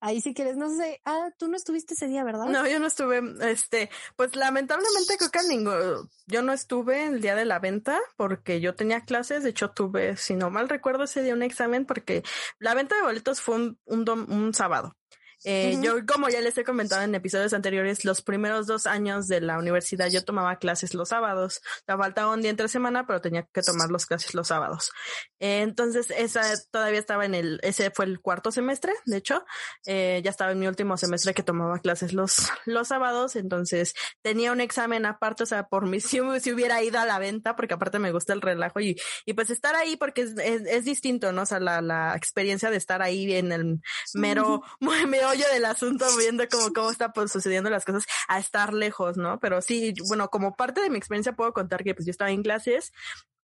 Ahí 0.00 0.20
si 0.20 0.34
quieres, 0.34 0.56
no 0.56 0.68
sé, 0.68 1.00
ah, 1.04 1.30
tú 1.38 1.48
no 1.48 1.56
estuviste 1.56 1.94
ese 1.94 2.08
día, 2.08 2.22
¿verdad? 2.22 2.46
No, 2.46 2.66
yo 2.68 2.78
no 2.78 2.86
estuve, 2.86 3.20
este, 3.50 3.88
pues 4.16 4.34
lamentablemente 4.36 5.16
creo 5.16 5.30
que 5.30 5.48
ninguno, 5.48 6.08
yo 6.26 6.42
no 6.42 6.52
estuve 6.52 7.06
el 7.06 7.20
día 7.20 7.34
de 7.34 7.44
la 7.44 7.60
venta 7.60 8.00
porque 8.16 8.60
yo 8.60 8.76
tenía 8.76 9.00
clases, 9.00 9.44
de 9.44 9.50
hecho 9.50 9.70
tuve, 9.70 10.16
si 10.16 10.34
no 10.34 10.50
mal 10.50 10.68
recuerdo 10.68 11.04
ese 11.04 11.22
día 11.22 11.34
un 11.34 11.42
examen 11.42 11.84
porque 11.84 12.22
la 12.60 12.74
venta 12.74 12.94
de 12.94 13.02
boletos 13.02 13.40
fue 13.40 13.56
un, 13.56 13.78
un, 13.86 14.08
un 14.08 14.54
sábado. 14.54 14.96
Eh, 15.44 15.78
yo, 15.82 16.04
como 16.06 16.28
ya 16.28 16.40
les 16.40 16.58
he 16.58 16.64
comentado 16.64 17.02
en 17.02 17.14
episodios 17.14 17.52
anteriores, 17.52 18.04
los 18.04 18.22
primeros 18.22 18.66
dos 18.66 18.86
años 18.86 19.28
de 19.28 19.40
la 19.40 19.58
universidad 19.58 20.08
yo 20.08 20.24
tomaba 20.24 20.56
clases 20.56 20.94
los 20.94 21.10
sábados. 21.10 21.60
La 21.86 21.96
faltaba 21.96 22.32
un 22.32 22.42
día 22.42 22.50
entre 22.50 22.68
semana, 22.68 23.06
pero 23.06 23.20
tenía 23.20 23.46
que 23.52 23.62
tomar 23.62 23.90
las 23.90 24.06
clases 24.06 24.34
los 24.34 24.48
sábados. 24.48 24.90
Eh, 25.38 25.60
entonces, 25.60 26.10
esa 26.10 26.42
todavía 26.70 26.98
estaba 26.98 27.24
en 27.24 27.34
el, 27.34 27.60
ese 27.62 27.90
fue 27.90 28.06
el 28.06 28.20
cuarto 28.20 28.50
semestre, 28.50 28.92
de 29.06 29.16
hecho, 29.16 29.44
eh, 29.86 30.20
ya 30.24 30.30
estaba 30.30 30.52
en 30.52 30.58
mi 30.58 30.66
último 30.66 30.96
semestre 30.96 31.34
que 31.34 31.42
tomaba 31.42 31.78
clases 31.78 32.12
los, 32.12 32.50
los 32.66 32.88
sábados. 32.88 33.36
Entonces, 33.36 33.94
tenía 34.22 34.52
un 34.52 34.60
examen 34.60 35.06
aparte, 35.06 35.44
o 35.44 35.46
sea, 35.46 35.68
por 35.68 35.86
mí 35.86 36.00
si, 36.00 36.20
si 36.40 36.52
hubiera 36.52 36.82
ido 36.82 36.98
a 36.98 37.06
la 37.06 37.18
venta, 37.18 37.54
porque 37.56 37.74
aparte 37.74 37.98
me 37.98 38.12
gusta 38.12 38.32
el 38.32 38.40
relajo 38.40 38.80
y, 38.80 38.96
y 39.24 39.32
pues 39.34 39.50
estar 39.50 39.76
ahí 39.76 39.96
porque 39.96 40.22
es, 40.22 40.34
es, 40.36 40.84
distinto, 40.84 41.32
¿no? 41.32 41.42
O 41.42 41.46
sea, 41.46 41.60
la, 41.60 41.82
la 41.82 42.16
experiencia 42.16 42.70
de 42.70 42.76
estar 42.76 43.02
ahí 43.02 43.32
en 43.34 43.52
el 43.52 43.80
mero, 44.14 44.62
mero 44.80 45.27
meollo 45.28 45.48
del 45.52 45.64
asunto, 45.64 46.06
viendo 46.16 46.44
cómo, 46.48 46.72
cómo 46.72 46.90
está 46.90 47.12
pues, 47.12 47.30
sucediendo 47.32 47.70
las 47.70 47.84
cosas, 47.84 48.04
a 48.28 48.38
estar 48.38 48.72
lejos, 48.72 49.16
¿no? 49.16 49.38
Pero 49.40 49.60
sí, 49.62 49.94
bueno, 50.08 50.28
como 50.28 50.56
parte 50.56 50.80
de 50.80 50.90
mi 50.90 50.98
experiencia 50.98 51.32
puedo 51.32 51.52
contar 51.52 51.84
que 51.84 51.94
pues 51.94 52.06
yo 52.06 52.10
estaba 52.10 52.30
en 52.30 52.42
clases, 52.42 52.92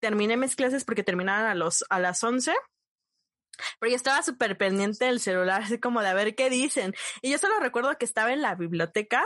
terminé 0.01 0.37
mis 0.37 0.57
clases 0.57 0.85
porque 0.85 1.03
terminaban 1.03 1.47
a 1.47 1.55
los, 1.55 1.85
a 1.89 1.99
las 1.99 2.22
11 2.22 2.53
pero 3.78 3.91
yo 3.91 3.97
estaba 3.97 4.22
súper 4.22 4.57
pendiente 4.57 5.05
del 5.05 5.20
celular, 5.20 5.62
así 5.62 5.78
como 5.78 6.01
de 6.01 6.09
a 6.09 6.14
ver 6.14 6.35
qué 6.35 6.49
dicen. 6.49 6.95
Y 7.20 7.31
yo 7.31 7.39
solo 7.39 7.61
recuerdo 7.61 7.97
que 7.99 8.07
estaba 8.07 8.33
en 8.33 8.41
la 8.41 8.55
biblioteca 8.55 9.22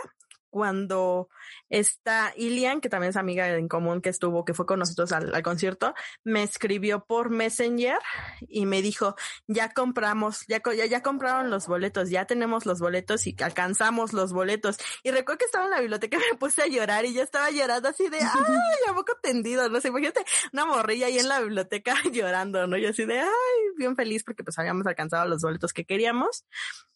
cuando 0.55 1.31
esta 1.69 2.33
Ilian, 2.37 2.81
que 2.81 2.89
también 2.89 3.11
es 3.11 3.17
amiga 3.17 3.49
en 3.49 3.67
común 3.67 4.01
que 4.01 4.09
estuvo, 4.09 4.45
que 4.45 4.55
fue 4.55 4.67
con 4.67 4.79
nosotros 4.79 5.11
al, 5.11 5.43
concierto, 5.43 5.95
me 6.23 6.45
escribió 6.45 7.05
por 7.07 7.31
Messenger 7.31 7.99
y 8.47 8.65
me 8.65 8.81
dijo, 8.81 9.17
ya 9.49 9.71
compramos, 9.71 10.47
ya, 10.47 10.63
ya, 10.77 10.87
ya 10.87 11.03
compraron 11.03 11.51
los 11.51 11.67
boletos, 11.67 12.09
ya 12.09 12.27
tenemos 12.27 12.67
los 12.67 12.79
boletos 12.79 13.27
y 13.27 13.35
alcanzamos 13.43 14.13
los 14.13 14.33
boletos. 14.33 14.79
Y 15.03 15.11
recuerdo 15.11 15.39
que 15.39 15.47
estaba 15.47 15.65
en 15.65 15.73
la 15.73 15.81
biblioteca 15.81 16.19
y 16.19 16.33
me 16.33 16.39
puse 16.39 16.63
a 16.63 16.69
llorar 16.69 17.05
y 17.05 17.15
yo 17.15 17.23
estaba 17.25 17.51
llorando 17.51 17.89
así 17.89 18.09
de, 18.09 18.19
ay, 18.19 18.89
a 18.89 18.95
poco 18.95 19.19
tendido, 19.21 19.69
no 19.69 19.81
sé, 19.81 19.89
imagínate 19.89 20.25
una 20.53 20.67
morrilla 20.67 21.07
ahí 21.07 21.19
en 21.19 21.27
la 21.27 21.41
biblioteca 21.41 21.97
llorando, 22.13 22.69
¿no? 22.69 22.77
Y 22.77 22.87
así 22.87 23.05
de, 23.07 23.19
ay, 23.19 23.29
bien 23.77 23.97
feliz 23.97 24.23
porque 24.23 24.45
pues 24.45 24.57
habíamos 24.57 24.87
alcanzado 24.87 25.27
los 25.27 25.43
boletos 25.43 25.73
que 25.73 25.85
queríamos. 25.85 26.45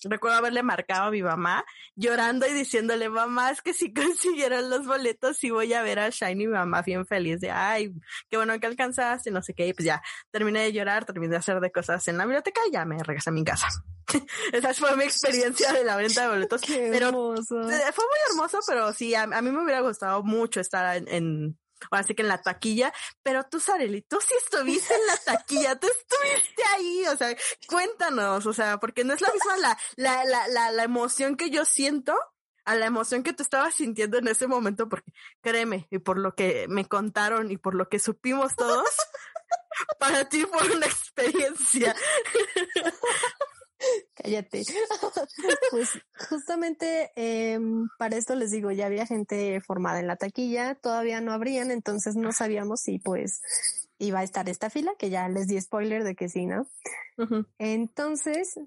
Recuerdo 0.04 0.38
haberle 0.38 0.62
marcado 0.62 1.06
a 1.06 1.10
mi 1.10 1.24
mamá 1.24 1.64
llorando 1.96 2.46
y 2.46 2.52
diciéndole, 2.52 3.08
mamá, 3.08 3.47
es 3.50 3.62
que 3.62 3.72
si 3.72 3.92
consiguieron 3.94 4.70
los 4.70 4.86
boletos, 4.86 5.42
y 5.44 5.50
voy 5.50 5.72
a 5.72 5.82
ver 5.82 5.98
a 5.98 6.10
Shiny, 6.10 6.46
mi 6.46 6.52
mamá 6.52 6.82
bien 6.82 7.06
feliz 7.06 7.40
de, 7.40 7.50
ay, 7.50 7.92
qué 8.30 8.36
bueno 8.36 8.58
que 8.58 8.66
alcanzaste, 8.66 9.30
no 9.30 9.42
sé 9.42 9.54
qué, 9.54 9.68
y 9.68 9.72
pues 9.72 9.86
ya 9.86 10.02
terminé 10.30 10.62
de 10.62 10.72
llorar, 10.72 11.04
terminé 11.04 11.32
de 11.32 11.36
hacer 11.36 11.60
de 11.60 11.70
cosas 11.70 12.06
en 12.08 12.18
la 12.18 12.24
biblioteca 12.24 12.60
y 12.66 12.72
ya 12.72 12.84
me 12.84 13.02
regresé 13.02 13.30
a 13.30 13.32
mi 13.32 13.44
casa. 13.44 13.68
Esa 14.52 14.74
fue 14.74 14.96
mi 14.96 15.04
experiencia 15.04 15.72
de 15.72 15.84
la 15.84 15.96
venta 15.96 16.22
de 16.22 16.28
boletos. 16.28 16.62
pero 16.66 17.10
fue 17.10 17.60
muy 17.60 18.18
hermoso, 18.30 18.60
pero 18.66 18.92
sí, 18.92 19.14
a, 19.14 19.26
mí 19.26 19.50
me 19.50 19.62
hubiera 19.62 19.80
gustado 19.80 20.22
mucho 20.22 20.60
estar 20.60 20.96
en, 20.96 21.08
en 21.08 21.58
así 21.90 22.14
que 22.14 22.22
en 22.22 22.28
la 22.28 22.42
taquilla, 22.42 22.92
pero 23.22 23.44
tú, 23.44 23.60
Sareli, 23.60 24.02
tú 24.02 24.18
sí 24.20 24.34
estuviste 24.42 24.94
en 24.94 25.06
la 25.06 25.16
taquilla, 25.16 25.78
tú 25.78 25.86
estuviste 25.86 26.62
ahí, 26.74 27.04
o 27.06 27.16
sea, 27.16 27.36
cuéntanos, 27.68 28.46
o 28.46 28.52
sea, 28.52 28.78
porque 28.78 29.04
no 29.04 29.14
es 29.14 29.20
la 29.20 29.32
misma 29.32 29.56
la, 29.58 29.78
la, 29.96 30.24
la, 30.24 30.48
la, 30.48 30.72
la 30.72 30.82
emoción 30.82 31.36
que 31.36 31.50
yo 31.50 31.64
siento 31.64 32.14
a 32.68 32.74
la 32.74 32.84
emoción 32.84 33.22
que 33.22 33.32
tú 33.32 33.42
estabas 33.42 33.74
sintiendo 33.74 34.18
en 34.18 34.28
ese 34.28 34.46
momento, 34.46 34.90
porque 34.90 35.10
créeme, 35.40 35.86
y 35.90 35.98
por 35.98 36.18
lo 36.18 36.34
que 36.34 36.66
me 36.68 36.84
contaron 36.84 37.50
y 37.50 37.56
por 37.56 37.74
lo 37.74 37.88
que 37.88 37.98
supimos 37.98 38.54
todos, 38.56 38.84
para 39.98 40.28
ti 40.28 40.44
fue 40.44 40.76
una 40.76 40.84
experiencia. 40.84 41.96
Cállate. 44.14 44.62
Pues 45.70 45.90
justamente 46.28 47.12
em, 47.14 47.88
para 47.98 48.16
esto 48.16 48.34
les 48.34 48.50
digo, 48.50 48.70
ya 48.70 48.86
había 48.86 49.06
gente 49.06 49.60
formada 49.60 50.00
en 50.00 50.06
la 50.06 50.16
taquilla, 50.16 50.74
todavía 50.74 51.20
no 51.20 51.32
habrían, 51.32 51.70
entonces 51.70 52.16
no 52.16 52.32
sabíamos 52.32 52.80
si 52.80 52.98
pues 52.98 53.40
iba 53.98 54.18
a 54.18 54.24
estar 54.24 54.48
esta 54.48 54.68
fila, 54.68 54.92
que 54.98 55.10
ya 55.10 55.28
les 55.28 55.46
di 55.46 55.60
spoiler 55.60 56.04
de 56.04 56.14
que 56.14 56.28
sí, 56.28 56.46
¿no? 56.46 56.66
Entonces, 57.58 58.58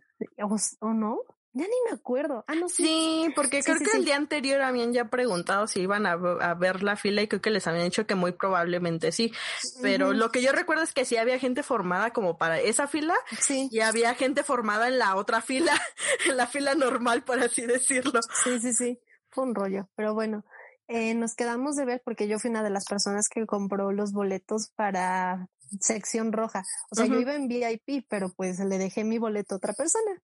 o, 0.80 0.94
no, 0.94 1.20
ya 1.54 1.66
ni 1.66 1.90
me 1.90 1.96
acuerdo. 1.96 2.46
Ah, 2.48 2.56
no, 2.56 2.70
sí. 2.70 2.84
Sí, 2.84 3.34
porque 3.36 3.62
creo 3.62 3.78
que 3.78 3.98
el 3.98 4.06
día 4.06 4.16
anterior 4.16 4.62
habían 4.62 4.94
ya 4.94 5.10
preguntado 5.10 5.68
si 5.68 5.82
iban 5.82 6.06
a, 6.06 6.16
ver 6.16 6.82
la 6.82 6.96
fila 6.96 7.22
y 7.22 7.28
creo 7.28 7.42
que 7.42 7.50
les 7.50 7.68
habían 7.68 7.84
dicho 7.86 8.08
que 8.08 8.16
muy 8.16 8.32
probablemente 8.32 9.12
sí. 9.12 9.34
Pero 9.82 10.14
lo 10.14 10.32
que 10.32 10.42
yo 10.42 10.54
recuerdo 10.54 10.84
es 10.84 10.94
que 10.94 11.04
sí 11.04 11.18
había 11.18 11.40
gente 11.40 11.62
formada 11.62 12.12
como 12.12 12.38
para 12.38 12.60
esa 12.60 12.88
fila. 12.88 13.16
Sí. 13.40 13.68
Y 13.70 13.82
había 13.82 14.14
gente 14.16 14.44
formada 14.44 14.88
en 14.88 14.98
la 14.98 15.16
otra 15.16 15.42
fila, 15.42 15.74
en 16.26 16.38
la 16.38 16.48
fila 16.48 16.74
normal, 16.76 17.24
por 17.24 17.40
así 17.40 17.66
decirlo. 17.66 18.22
Sí, 18.44 18.60
sí, 18.62 18.74
sí. 18.74 19.00
Fue 19.30 19.44
un 19.44 19.54
rollo. 19.54 19.90
Pero 19.96 20.14
bueno, 20.14 20.46
eh, 20.88 21.14
nos 21.16 21.36
quedamos 21.36 21.76
de 21.76 21.86
ver 21.86 22.02
porque 22.06 22.30
yo 22.30 22.40
fui 22.40 22.50
una 22.50 22.64
de 22.64 22.70
las 22.70 22.86
personas 22.86 23.28
que 23.28 23.46
compró 23.46 23.92
los 23.92 24.14
boletos 24.14 24.72
para 24.76 25.50
sección 25.80 26.32
roja. 26.32 26.64
O 26.90 26.96
sea, 26.96 27.06
yo 27.06 27.20
iba 27.20 27.36
en 27.36 27.48
VIP, 27.48 28.06
pero 28.10 28.30
pues 28.30 28.60
le 28.60 28.78
dejé 28.78 29.04
mi 29.04 29.18
boleto 29.18 29.56
a 29.56 29.58
otra 29.58 29.74
persona. 29.74 30.22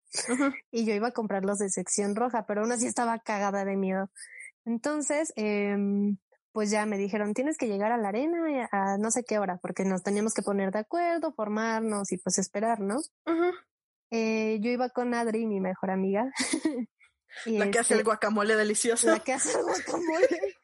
Y 0.72 0.86
yo 0.86 0.94
iba 0.94 1.10
a 1.10 1.14
comprar 1.14 1.46
los 1.46 1.60
de 1.60 1.70
sección 1.70 2.16
roja, 2.16 2.46
pero 2.46 2.62
aún 2.62 2.72
así 2.72 2.88
estaba 2.88 3.20
cagada 3.20 3.66
de 3.66 3.78
miedo. 3.78 4.10
Entonces, 4.66 5.32
em, 5.36 6.18
pues 6.52 6.72
ya 6.72 6.86
me 6.86 6.98
dijeron, 6.98 7.34
tienes 7.34 7.58
que 7.58 7.68
llegar 7.68 7.92
a 7.92 7.98
la 7.98 8.10
arena 8.10 8.68
a 8.72 8.98
no 8.98 9.12
sé 9.12 9.24
qué 9.24 9.40
hora, 9.40 9.58
porque 9.62 9.86
nos 9.86 10.04
teníamos 10.04 10.34
que 10.34 10.42
poner 10.42 10.72
de 10.72 10.80
acuerdo, 10.80 11.32
formarnos 11.32 12.12
y 12.12 12.18
pues 12.18 12.38
esperar, 12.38 12.80
¿no? 12.80 13.00
eh, 14.12 14.58
yo 14.60 14.72
iba 14.72 14.90
con 14.90 15.14
Adri, 15.14 15.46
mi 15.46 15.60
mejor 15.60 15.92
amiga. 15.92 16.32
la 17.46 17.72
que 17.72 17.80
hace 17.80 17.94
el 17.94 18.00
este, 18.00 18.10
guacamole 18.10 18.56
delicioso. 18.56 19.08
La 19.08 19.20
que 19.20 19.34
hace 19.34 19.58
el 19.58 19.64
guacamole. 19.64 20.57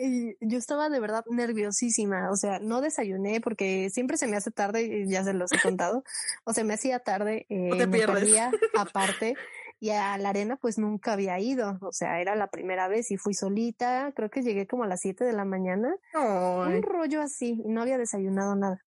Y 0.00 0.36
yo 0.40 0.58
estaba 0.58 0.88
de 0.88 1.00
verdad 1.00 1.24
nerviosísima, 1.28 2.30
o 2.30 2.36
sea, 2.36 2.60
no 2.60 2.80
desayuné 2.80 3.40
porque 3.40 3.90
siempre 3.90 4.16
se 4.16 4.28
me 4.28 4.36
hace 4.36 4.52
tarde, 4.52 5.04
ya 5.08 5.24
se 5.24 5.34
los 5.34 5.52
he 5.52 5.60
contado, 5.60 6.04
o 6.44 6.52
sea, 6.52 6.62
me 6.62 6.74
hacía 6.74 7.00
tarde, 7.00 7.46
eh, 7.48 7.70
te 7.76 7.86
me 7.88 7.98
perdía 8.06 8.50
aparte, 8.78 9.34
y 9.80 9.90
a 9.90 10.16
la 10.18 10.28
arena 10.28 10.56
pues 10.56 10.78
nunca 10.78 11.14
había 11.14 11.40
ido, 11.40 11.78
o 11.80 11.92
sea, 11.92 12.20
era 12.20 12.36
la 12.36 12.46
primera 12.46 12.86
vez 12.86 13.10
y 13.10 13.16
fui 13.16 13.34
solita, 13.34 14.12
creo 14.14 14.30
que 14.30 14.42
llegué 14.42 14.68
como 14.68 14.84
a 14.84 14.86
las 14.86 15.00
7 15.00 15.24
de 15.24 15.32
la 15.32 15.44
mañana, 15.44 15.94
un 16.14 16.82
rollo 16.82 17.20
así, 17.20 17.60
y 17.64 17.68
no 17.68 17.82
había 17.82 17.98
desayunado 17.98 18.54
nada. 18.54 18.84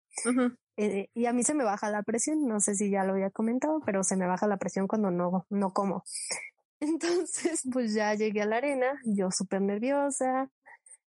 Eh, 0.77 1.09
y 1.13 1.25
a 1.25 1.33
mí 1.33 1.43
se 1.43 1.53
me 1.53 1.65
baja 1.65 1.91
la 1.91 2.03
presión, 2.03 2.47
no 2.47 2.59
sé 2.59 2.73
si 2.75 2.89
ya 2.89 3.03
lo 3.03 3.13
había 3.13 3.31
comentado, 3.31 3.81
pero 3.85 4.03
se 4.03 4.15
me 4.15 4.27
baja 4.27 4.47
la 4.47 4.57
presión 4.57 4.87
cuando 4.87 5.11
no, 5.11 5.45
no 5.49 5.73
como. 5.73 6.03
Entonces, 6.79 7.63
pues 7.71 7.93
ya 7.93 8.13
llegué 8.13 8.43
a 8.43 8.45
la 8.45 8.57
arena, 8.57 9.01
yo 9.03 9.29
súper 9.31 9.61
nerviosa, 9.61 10.49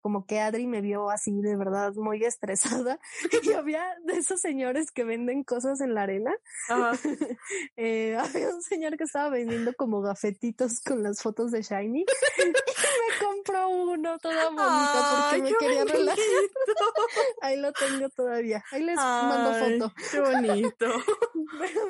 como 0.01 0.27
que 0.27 0.41
Adri 0.41 0.67
me 0.67 0.81
vio 0.81 1.11
así 1.11 1.33
de 1.41 1.57
verdad 1.57 1.93
muy 1.95 2.25
estresada 2.25 2.99
y 3.43 3.53
había 3.53 3.85
de 4.05 4.15
esos 4.15 4.41
señores 4.41 4.91
que 4.91 5.05
venden 5.05 5.45
cosas 5.45 5.81
en 5.81 5.95
la 5.95 6.03
arena. 6.03 6.35
eh, 7.77 8.17
había 8.19 8.49
un 8.49 8.63
señor 8.63 8.97
que 8.97 9.05
estaba 9.05 9.31
vendiendo 9.31 9.73
como 9.75 10.01
gafetitos 10.01 10.81
con 10.81 11.03
las 11.03 11.23
fotos 11.23 11.51
de 11.51 11.63
Shiny 11.63 12.01
y 12.01 12.45
me 12.45 13.27
compró 13.27 13.69
uno 13.69 14.19
toda 14.19 14.51
bonita 14.51 15.31
porque 15.31 15.43
me 15.43 15.55
quería 15.59 15.85
relajar. 15.85 16.19
Ahí 17.43 17.57
lo 17.57 17.73
tengo 17.73 18.09
todavía. 18.11 18.63
Ahí 18.73 18.83
les 18.83 18.97
mando 18.97 19.55
foto. 19.55 19.95
Qué 20.11 20.21
bonito. 20.21 20.87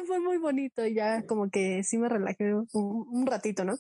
fue 0.07 0.21
muy 0.21 0.39
bonito 0.39 0.87
y 0.87 0.95
ya 0.95 1.23
como 1.27 1.51
que 1.51 1.83
sí 1.85 1.99
me 1.99 2.09
relajé 2.09 2.55
un, 2.73 3.27
ratito, 3.27 3.65
¿no? 3.65 3.77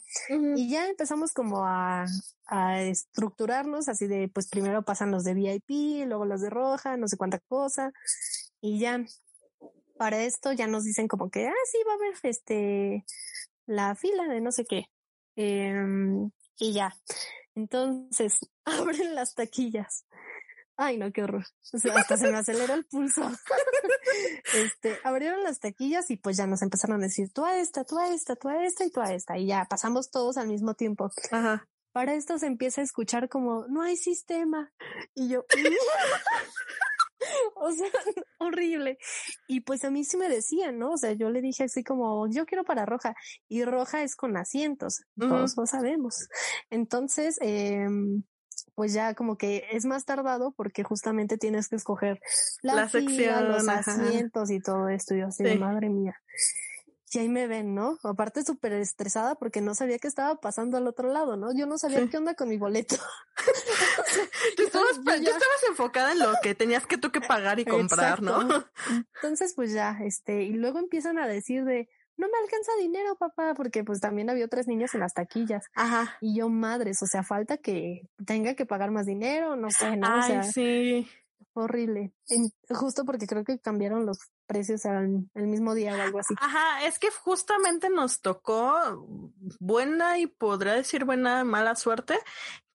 Y 0.56 0.70
ya 0.70 0.88
empezamos 0.88 1.32
como 1.32 1.64
a, 1.64 2.04
a 2.48 2.82
estructurarnos 2.82 3.88
así 3.88 4.06
de, 4.06 4.28
pues 4.28 4.48
primero 4.48 4.82
pasan 4.82 5.10
los 5.10 5.24
de 5.24 5.34
VIP, 5.34 6.06
luego 6.06 6.24
los 6.24 6.40
de 6.40 6.50
roja, 6.50 6.96
no 6.96 7.06
sé 7.06 7.16
cuánta 7.16 7.38
cosa, 7.38 7.92
y 8.60 8.80
ya 8.80 9.04
para 9.98 10.22
esto 10.22 10.52
ya 10.52 10.66
nos 10.66 10.84
dicen 10.84 11.08
como 11.08 11.30
que, 11.30 11.46
ah, 11.46 11.64
sí, 11.70 11.78
va 11.86 11.92
a 11.92 11.96
haber 11.96 12.14
este, 12.22 13.04
la 13.66 13.94
fila 13.94 14.24
de 14.28 14.40
no 14.40 14.52
sé 14.52 14.64
qué. 14.64 14.86
Em, 15.36 16.30
y 16.58 16.72
ya. 16.72 16.96
Entonces, 17.54 18.38
abren 18.64 19.14
las 19.14 19.34
taquillas. 19.34 20.06
Ay, 20.76 20.96
no, 20.96 21.12
qué 21.12 21.24
horror. 21.24 21.44
hasta 21.94 22.16
se 22.16 22.30
me 22.30 22.38
acelera 22.38 22.74
el 22.74 22.84
pulso. 22.86 23.22
este, 24.54 24.96
abrieron 25.02 25.42
las 25.42 25.58
taquillas 25.58 26.08
y 26.10 26.16
pues 26.16 26.36
ya 26.36 26.46
nos 26.46 26.62
empezaron 26.62 27.00
a 27.00 27.06
decir 27.06 27.32
tú 27.32 27.44
a 27.44 27.58
esta, 27.58 27.84
tú 27.84 27.98
a 27.98 28.14
esta, 28.14 28.36
tú 28.36 28.48
a 28.48 28.64
esta 28.64 28.84
y 28.84 28.90
tú 28.90 29.00
a 29.00 29.12
esta. 29.12 29.36
Y 29.36 29.46
ya 29.46 29.66
pasamos 29.68 30.10
todos 30.10 30.36
al 30.36 30.46
mismo 30.46 30.74
tiempo. 30.74 31.10
Ajá. 31.32 31.66
Para 31.92 32.14
esto 32.14 32.38
se 32.38 32.46
empieza 32.46 32.80
a 32.80 32.84
escuchar 32.84 33.28
como, 33.28 33.66
no 33.68 33.82
hay 33.82 33.96
sistema. 33.96 34.72
Y 35.14 35.28
yo, 35.28 35.44
o 37.56 37.72
sea, 37.72 37.88
horrible. 38.38 38.98
Y 39.46 39.60
pues 39.60 39.84
a 39.84 39.90
mí 39.90 40.04
sí 40.04 40.16
me 40.16 40.28
decían, 40.28 40.78
¿no? 40.78 40.92
O 40.92 40.96
sea, 40.96 41.12
yo 41.12 41.30
le 41.30 41.40
dije 41.40 41.64
así 41.64 41.84
como, 41.84 42.28
yo 42.28 42.46
quiero 42.46 42.64
para 42.64 42.86
roja. 42.86 43.14
Y 43.48 43.64
roja 43.64 44.02
es 44.02 44.16
con 44.16 44.36
asientos, 44.36 45.02
todos 45.18 45.56
lo 45.56 45.66
sabemos. 45.66 46.28
Entonces, 46.70 47.38
eh, 47.40 47.86
pues 48.74 48.92
ya 48.92 49.14
como 49.14 49.36
que 49.36 49.64
es 49.72 49.84
más 49.84 50.04
tardado 50.04 50.52
porque 50.52 50.82
justamente 50.82 51.38
tienes 51.38 51.68
que 51.68 51.76
escoger 51.76 52.20
la, 52.62 52.88
sección, 52.88 53.48
los 53.48 53.68
asientos 53.68 54.50
y 54.50 54.60
todo 54.60 54.88
esto. 54.88 55.14
Y 55.14 55.20
yo 55.20 55.26
así, 55.26 55.42
madre 55.58 55.88
mía. 55.88 56.16
Y 57.10 57.18
ahí 57.18 57.28
me 57.28 57.46
ven, 57.46 57.74
¿no? 57.74 57.98
Aparte 58.02 58.44
súper 58.44 58.72
estresada 58.74 59.34
porque 59.36 59.60
no 59.60 59.74
sabía 59.74 59.98
qué 59.98 60.08
estaba 60.08 60.40
pasando 60.40 60.76
al 60.76 60.86
otro 60.86 61.10
lado, 61.10 61.36
¿no? 61.36 61.54
Yo 61.54 61.66
no 61.66 61.78
sabía 61.78 62.06
qué 62.08 62.18
onda 62.18 62.34
con 62.34 62.48
mi 62.48 62.58
boleto. 62.58 62.96
tú, 64.56 64.62
estabas, 64.62 64.98
enfocada 65.68 66.12
en 66.12 66.18
lo 66.18 66.32
que 66.42 66.54
tenías 66.54 66.86
que 66.86 66.98
tú 66.98 67.10
que 67.10 67.20
pagar 67.20 67.60
y 67.60 67.64
comprar, 67.64 68.22
¿no? 68.22 68.40
Entonces, 69.22 69.54
pues 69.54 69.72
ya, 69.72 69.98
este, 70.02 70.42
y 70.42 70.52
luego 70.52 70.78
empiezan 70.78 71.18
a 71.18 71.26
decir 71.26 71.64
de, 71.64 71.88
no 72.18 72.26
me 72.28 72.38
alcanza 72.42 72.72
dinero, 72.78 73.16
papá, 73.16 73.54
porque 73.54 73.84
pues 73.84 74.00
también 74.00 74.28
había 74.28 74.44
otras 74.44 74.66
niñas 74.66 74.92
en 74.94 75.00
las 75.00 75.14
taquillas. 75.14 75.64
Ajá. 75.74 76.16
Y 76.20 76.36
yo, 76.36 76.50
madres, 76.50 77.02
o 77.02 77.06
sea, 77.06 77.22
falta 77.22 77.56
que 77.56 78.02
tenga 78.26 78.54
que 78.54 78.66
pagar 78.66 78.90
más 78.90 79.06
dinero, 79.06 79.56
no 79.56 79.70
sé, 79.70 79.96
¿no? 79.96 80.08
Ay, 80.10 80.20
o 80.20 80.22
sea, 80.24 80.42
sí. 80.42 81.08
Horrible. 81.54 82.12
justo 82.68 83.04
porque 83.04 83.26
creo 83.26 83.44
que 83.44 83.58
cambiaron 83.58 84.06
los 84.06 84.18
precios 84.48 84.86
al, 84.86 85.28
mismo 85.34 85.74
día 85.74 85.94
o 85.94 86.00
algo 86.00 86.18
así. 86.18 86.34
Ajá, 86.40 86.84
es 86.84 86.98
que 86.98 87.10
justamente 87.10 87.90
nos 87.90 88.20
tocó 88.20 89.06
buena 89.60 90.18
y 90.18 90.26
podría 90.26 90.72
decir 90.72 91.04
buena, 91.04 91.44
mala 91.44 91.76
suerte, 91.76 92.18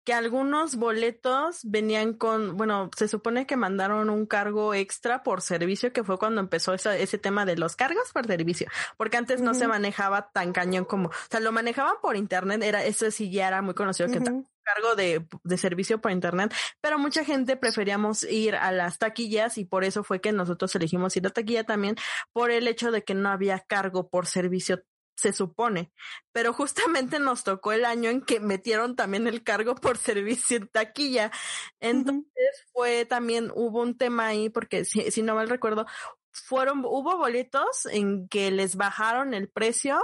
que 0.03 0.13
algunos 0.13 0.75
boletos 0.75 1.61
venían 1.63 2.13
con, 2.13 2.57
bueno, 2.57 2.89
se 2.95 3.07
supone 3.07 3.47
que 3.47 3.55
mandaron 3.57 4.09
un 4.09 4.25
cargo 4.25 4.73
extra 4.73 5.23
por 5.23 5.41
servicio, 5.41 5.93
que 5.93 6.03
fue 6.03 6.19
cuando 6.19 6.41
empezó 6.41 6.73
ese 6.73 7.17
tema 7.17 7.45
de 7.45 7.57
los 7.57 7.75
cargos 7.75 8.11
por 8.13 8.27
servicio, 8.27 8.67
porque 8.97 9.17
antes 9.17 9.41
no 9.41 9.53
se 9.53 9.67
manejaba 9.67 10.29
tan 10.31 10.51
cañón 10.51 10.85
como, 10.85 11.09
o 11.09 11.13
sea, 11.29 11.39
lo 11.39 11.51
manejaban 11.51 11.95
por 12.01 12.17
internet, 12.17 12.61
era, 12.63 12.83
eso 12.83 13.09
sí 13.11 13.31
ya 13.31 13.47
era 13.47 13.61
muy 13.61 13.73
conocido 13.73 14.09
que 14.09 14.21
cargo 14.63 14.95
de, 14.95 15.25
de 15.43 15.57
servicio 15.57 16.01
por 16.01 16.11
internet, 16.11 16.53
pero 16.81 16.97
mucha 16.97 17.23
gente 17.23 17.57
preferíamos 17.57 18.23
ir 18.23 18.55
a 18.55 18.71
las 18.71 18.97
taquillas 18.97 19.57
y 19.57 19.65
por 19.65 19.83
eso 19.83 20.03
fue 20.03 20.21
que 20.21 20.31
nosotros 20.31 20.73
elegimos 20.75 21.15
ir 21.17 21.27
a 21.27 21.29
taquilla 21.29 21.63
también 21.63 21.95
por 22.31 22.51
el 22.51 22.67
hecho 22.67 22.91
de 22.91 23.03
que 23.03 23.13
no 23.13 23.29
había 23.29 23.59
cargo 23.59 24.09
por 24.09 24.27
servicio 24.27 24.83
se 25.15 25.31
supone, 25.31 25.91
pero 26.31 26.53
justamente 26.53 27.19
nos 27.19 27.43
tocó 27.43 27.71
el 27.71 27.85
año 27.85 28.09
en 28.09 28.21
que 28.21 28.39
metieron 28.39 28.95
también 28.95 29.27
el 29.27 29.43
cargo 29.43 29.75
por 29.75 29.97
servicio 29.97 30.57
en 30.57 30.67
taquilla. 30.67 31.31
Entonces 31.79 32.65
fue 32.73 33.05
también, 33.05 33.51
hubo 33.55 33.81
un 33.81 33.97
tema 33.97 34.27
ahí, 34.27 34.49
porque 34.49 34.85
si, 34.85 35.11
si 35.11 35.21
no 35.21 35.35
mal 35.35 35.49
recuerdo, 35.49 35.85
fueron, 36.31 36.83
hubo 36.85 37.17
boletos 37.17 37.85
en 37.85 38.27
que 38.27 38.51
les 38.51 38.75
bajaron 38.75 39.33
el 39.33 39.49
precio 39.49 40.03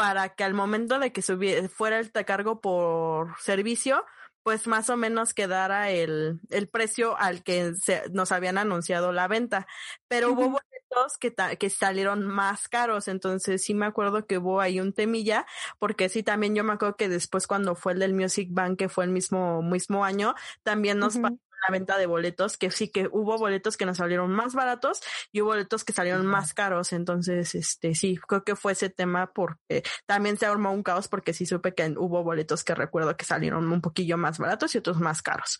para 0.00 0.30
que 0.30 0.44
al 0.44 0.54
momento 0.54 0.98
de 0.98 1.12
que 1.12 1.20
subiera, 1.20 1.68
fuera 1.68 1.98
el 1.98 2.10
cargo 2.10 2.62
por 2.62 3.38
servicio, 3.38 4.02
pues 4.42 4.66
más 4.66 4.88
o 4.88 4.96
menos 4.96 5.34
quedara 5.34 5.90
el, 5.90 6.40
el 6.48 6.68
precio 6.70 7.18
al 7.18 7.42
que 7.42 7.74
se, 7.74 8.08
nos 8.10 8.32
habían 8.32 8.56
anunciado 8.56 9.12
la 9.12 9.28
venta. 9.28 9.66
Pero 10.08 10.32
hubo 10.32 10.48
boletos 10.52 11.18
que, 11.20 11.34
que 11.58 11.68
salieron 11.68 12.26
más 12.26 12.66
caros, 12.66 13.08
entonces 13.08 13.62
sí 13.62 13.74
me 13.74 13.84
acuerdo 13.84 14.26
que 14.26 14.38
hubo 14.38 14.62
ahí 14.62 14.80
un 14.80 14.94
temilla, 14.94 15.44
porque 15.78 16.08
sí 16.08 16.22
también 16.22 16.54
yo 16.54 16.64
me 16.64 16.72
acuerdo 16.72 16.96
que 16.96 17.10
después 17.10 17.46
cuando 17.46 17.74
fue 17.74 17.92
el 17.92 17.98
del 17.98 18.14
Music 18.14 18.48
Bank, 18.50 18.78
que 18.78 18.88
fue 18.88 19.04
el 19.04 19.10
mismo, 19.10 19.60
mismo 19.60 20.02
año, 20.02 20.34
también 20.62 20.98
nos 20.98 21.18
la 21.66 21.72
venta 21.72 21.98
de 21.98 22.06
boletos, 22.06 22.56
que 22.56 22.70
sí 22.70 22.88
que 22.88 23.08
hubo 23.10 23.38
boletos 23.38 23.76
que 23.76 23.86
nos 23.86 23.98
salieron 23.98 24.30
más 24.30 24.54
baratos 24.54 25.00
y 25.32 25.40
hubo 25.40 25.50
boletos 25.50 25.84
que 25.84 25.92
salieron 25.92 26.26
más 26.26 26.54
caros. 26.54 26.92
Entonces, 26.92 27.54
este, 27.54 27.94
sí, 27.94 28.18
creo 28.28 28.44
que 28.44 28.56
fue 28.56 28.72
ese 28.72 28.90
tema 28.90 29.32
porque 29.32 29.82
también 30.06 30.36
se 30.36 30.46
armó 30.46 30.72
un 30.72 30.82
caos 30.82 31.08
porque 31.08 31.32
sí 31.32 31.46
supe 31.46 31.74
que 31.74 31.94
hubo 31.96 32.22
boletos 32.22 32.64
que 32.64 32.74
recuerdo 32.74 33.16
que 33.16 33.24
salieron 33.24 33.70
un 33.70 33.80
poquillo 33.80 34.16
más 34.16 34.38
baratos 34.38 34.74
y 34.74 34.78
otros 34.78 34.98
más 34.98 35.22
caros. 35.22 35.58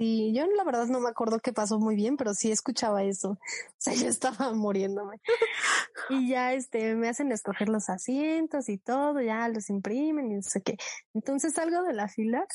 Sí, 0.00 0.32
yo 0.34 0.46
la 0.46 0.64
verdad 0.64 0.86
no 0.86 0.98
me 0.98 1.10
acuerdo 1.10 1.40
qué 1.40 1.52
pasó 1.52 1.78
muy 1.78 1.94
bien, 1.94 2.16
pero 2.16 2.32
sí 2.32 2.50
escuchaba 2.50 3.02
eso. 3.02 3.38
O 3.68 3.82
sea, 3.82 3.94
yo 3.94 4.08
estaba 4.08 4.54
muriéndome. 4.54 5.20
y 6.08 6.30
ya 6.30 6.54
este 6.54 6.94
me 6.94 7.10
hacen 7.10 7.32
escoger 7.32 7.68
los 7.68 7.90
asientos 7.90 8.70
y 8.70 8.78
todo, 8.78 9.20
ya 9.20 9.46
los 9.48 9.68
imprimen 9.68 10.30
y 10.30 10.36
no 10.36 10.42
sé 10.42 10.62
qué. 10.62 10.78
Entonces 11.12 11.52
salgo 11.52 11.82
de 11.82 11.92
la 11.92 12.08
fila 12.08 12.46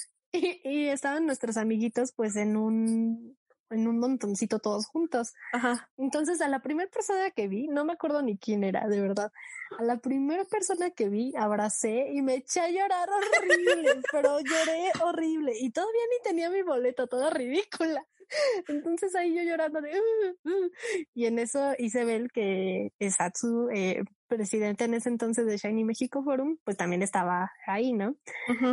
y, 0.64 0.88
estaban 0.88 1.26
nuestros 1.26 1.58
amiguitos 1.58 2.12
pues 2.14 2.36
en 2.36 2.58
un 2.58 3.38
en 3.70 3.88
un 3.88 4.00
montoncito 4.00 4.60
todos 4.60 4.88
juntos. 4.88 5.34
Ajá. 5.54 5.90
Entonces 5.98 6.42
a 6.42 6.48
la 6.48 6.62
primera 6.62 6.90
persona 6.90 7.32
que 7.32 7.48
vi, 7.48 7.68
no 7.68 7.86
me 7.86 7.94
acuerdo 7.94 8.22
ni 8.22 8.38
quién 8.38 8.64
era, 8.64 8.88
de 8.88 9.02
verdad. 9.02 9.32
A 9.78 9.84
la 9.84 9.98
primera 9.98 10.46
persona 10.46 10.92
que 10.92 11.10
vi, 11.10 11.34
abracé 11.36 12.12
y 12.14 12.22
me 12.22 12.36
eché 12.36 12.62
a 12.62 12.70
llorar 12.70 13.10
horrible, 13.10 14.02
pero 14.12 14.40
lloré 14.40 14.92
horrible 15.04 15.54
y 15.60 15.72
todavía 15.72 16.02
ni 16.12 16.24
tenía 16.24 16.50
mi 16.50 16.62
boleto, 16.62 17.08
toda 17.08 17.30
ridícula. 17.30 18.06
Entonces 18.68 19.16
ahí 19.16 19.36
yo 19.36 19.44
llorando 19.44 19.82
de 19.82 19.92
uh, 19.92 20.50
uh", 20.50 20.72
y 21.14 21.26
en 21.26 21.40
eso 21.40 21.74
Isabel 21.78 22.32
que 22.32 22.92
es 23.00 23.20
Atsu, 23.20 23.70
eh, 23.70 24.04
presidente 24.28 24.86
en 24.86 24.96
ese 24.96 25.10
entonces 25.10 25.46
de 25.46 25.58
Shiny 25.58 25.84
México 25.84 26.24
Forum, 26.24 26.58
pues 26.64 26.78
también 26.78 27.02
estaba 27.02 27.52
ahí, 27.68 27.94
¿no? 27.94 28.16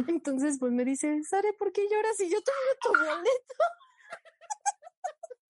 Entonces 0.09 0.59
pues 0.59 0.73
me 0.73 0.85
dice, 0.85 1.23
Sare, 1.25 1.53
¿por 1.59 1.73
qué 1.73 1.83
lloras 1.83 2.17
si 2.17 2.29
yo 2.31 2.39
tengo 2.43 2.81
tu 2.81 2.89
boleto? 2.99 3.55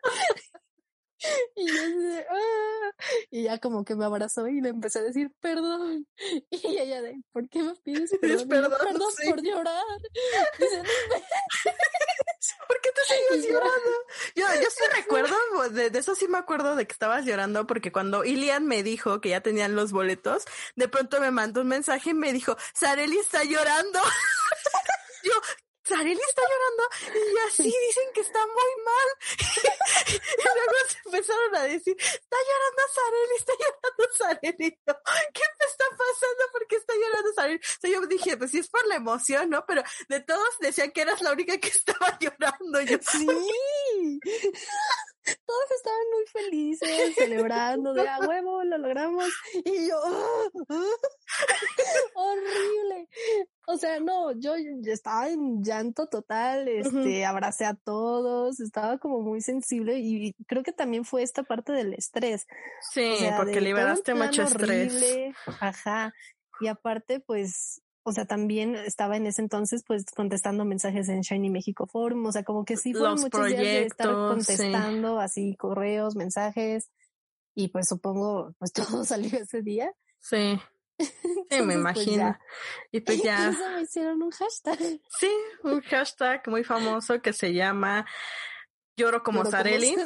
Y 1.55 1.71
ah", 1.71 2.93
y 3.31 3.43
ya 3.45 3.59
como 3.59 3.85
que 3.85 3.95
me 3.95 4.05
abrazó 4.05 4.49
y 4.49 4.61
le 4.61 4.71
empecé 4.71 4.99
a 4.99 5.03
decir 5.03 5.31
perdón. 5.41 6.07
Y 6.51 6.79
ella 6.79 7.01
de, 7.03 7.23
¿por 7.33 7.49
qué 7.49 7.63
me 7.63 7.75
pides 7.77 8.11
perdón? 8.21 8.49
Perdón, 8.49 8.73
perdón 8.83 9.13
por 9.27 9.43
llorar. 9.43 9.85
Dice, 10.59 10.83
¿Por 12.67 12.81
qué 12.81 12.91
te 12.91 13.01
sigues 13.05 13.53
llorando? 13.53 13.91
Yo, 14.35 14.47
yo 14.61 14.71
sí 14.71 14.83
recuerdo, 14.97 15.37
de, 15.71 15.91
de, 15.91 15.99
eso 15.99 16.15
sí 16.15 16.27
me 16.27 16.39
acuerdo 16.39 16.75
de 16.75 16.87
que 16.87 16.93
estabas 16.93 17.25
llorando 17.25 17.67
porque 17.67 17.93
cuando 17.93 18.25
Ilian 18.25 18.67
me 18.67 18.83
dijo 18.83 19.21
que 19.21 19.31
ya 19.31 19.41
tenían 19.41 19.77
los 19.77 19.93
boletos, 19.93 20.45
de 20.75 20.89
pronto 20.89 21.21
me 21.21 21.31
mandó 21.31 21.61
un 21.61 21.69
mensaje 21.69 22.11
y 22.11 22.15
me 22.15 22.33
dijo, 22.33 22.57
Sareli 22.75 23.19
está 23.19 23.45
llorando. 23.45 24.01
yo, 25.25 25.33
Sareli 25.85 26.21
está 26.21 26.43
llorando 26.43 27.33
y 27.35 27.39
así 27.49 27.65
dicen 27.65 28.09
que 28.15 28.21
está 28.21 28.39
muy 28.47 28.73
mal. 28.85 29.09
y 30.09 30.43
luego 30.43 30.77
se 30.89 30.99
empezaron 31.05 31.57
a 31.57 31.63
decir, 31.65 31.97
está 31.99 32.37
llorando 32.49 32.83
Sareli, 32.95 33.35
está 33.37 33.53
llorando 33.53 34.15
Sareli. 34.17 34.71
¿Qué 35.35 35.45
me 35.59 35.67
está 35.67 35.85
pasando? 35.91 36.43
¿Por 36.53 36.67
qué 36.69 36.77
está 36.77 36.95
llorando 36.95 37.33
Sareli? 37.35 37.61
O 37.83 37.87
yo 37.89 38.07
dije, 38.07 38.37
pues 38.37 38.51
sí 38.53 38.59
es 38.59 38.69
por 38.69 38.87
la 38.87 38.97
emoción, 38.97 39.51
¿no? 39.51 39.65
Pero 39.67 39.83
de 40.09 40.21
todos 40.21 40.59
decían 40.61 40.93
que 40.93 41.03
eras 41.03 41.21
la 41.21 41.33
única 41.33 41.59
que 41.59 41.69
estaba 41.77 42.19
llorando. 42.21 42.81
yo, 42.83 42.99
sí. 43.01 44.21
Todos 45.47 45.71
estaban 45.77 46.01
muy 46.13 46.27
felices, 46.27 47.15
celebrando, 47.15 47.95
de 47.95 48.09
a 48.09 48.19
huevo, 48.19 48.65
lo 48.65 48.79
logramos. 48.79 49.25
Y 49.65 49.89
yo, 49.89 50.01
horrible. 52.15 53.09
O 53.69 53.77
sea, 53.77 54.01
no, 54.01 54.33
yo 54.33 54.55
estaba 54.85 55.29
en 55.29 55.63
llanto 55.63 56.09
total, 56.09 56.67
este, 56.67 57.25
abracé 57.25 57.65
a 57.65 57.75
todos, 57.75 58.59
estaba 58.61 58.99
como 58.99 59.21
muy 59.21 59.41
sensible 59.41 59.99
y 59.99 60.35
creo 60.47 60.65
que 60.65 60.73
también 60.73 61.05
fue 61.05 61.23
esta 61.23 61.45
parte 61.45 61.73
del 61.73 61.95
estrés. 61.95 62.47
Sí, 62.93 63.15
porque 63.37 63.61
liberaste 63.61 64.15
mucho 64.15 64.43
estrés. 64.43 65.33
Ajá. 65.61 66.13
Y 66.61 66.67
aparte, 66.67 67.21
pues, 67.21 67.81
o 68.05 68.13
sea, 68.13 68.25
también 68.25 68.75
estaba 68.75 69.17
en 69.17 69.27
ese 69.27 69.43
entonces, 69.43 69.85
pues, 69.87 70.05
contestando 70.15 70.65
mensajes 70.65 71.09
en 71.09 71.21
Shiny 71.21 71.51
México 71.51 71.87
Forum, 71.87 72.27
o 72.27 72.33
sea, 72.33 72.43
como 72.43 72.65
que 72.65 72.77
sí 72.77 72.93
fueron 72.93 73.21
muchos 73.21 73.47
días 73.47 73.61
de 73.61 73.87
estar 73.87 74.09
contestando 74.09 75.21
así 75.21 75.57
correos, 75.57 76.17
mensajes, 76.17 76.91
y 77.55 77.69
pues 77.69 77.89
supongo, 77.89 78.55
pues 78.59 78.73
todo 78.95 79.05
salió 79.05 79.39
ese 79.39 79.63
día. 79.63 79.93
Sí. 80.21 80.61
Sí, 81.51 81.61
me 81.61 81.65
pues, 81.65 81.77
imagino. 81.77 82.39
y 82.93 83.01
pues 83.01 83.23
ya. 83.25 83.51
me 83.75 83.83
hicieron 83.83 84.23
un 84.23 84.31
hashtag. 84.31 84.79
Sí, 85.19 85.31
un 85.65 85.81
hashtag 85.83 86.49
muy 86.49 86.65
famoso 86.65 87.21
que 87.21 87.33
se 87.33 87.53
llama 87.53 88.07
Lloro 88.97 89.23
como 89.23 89.45
Sareli. 89.45 89.97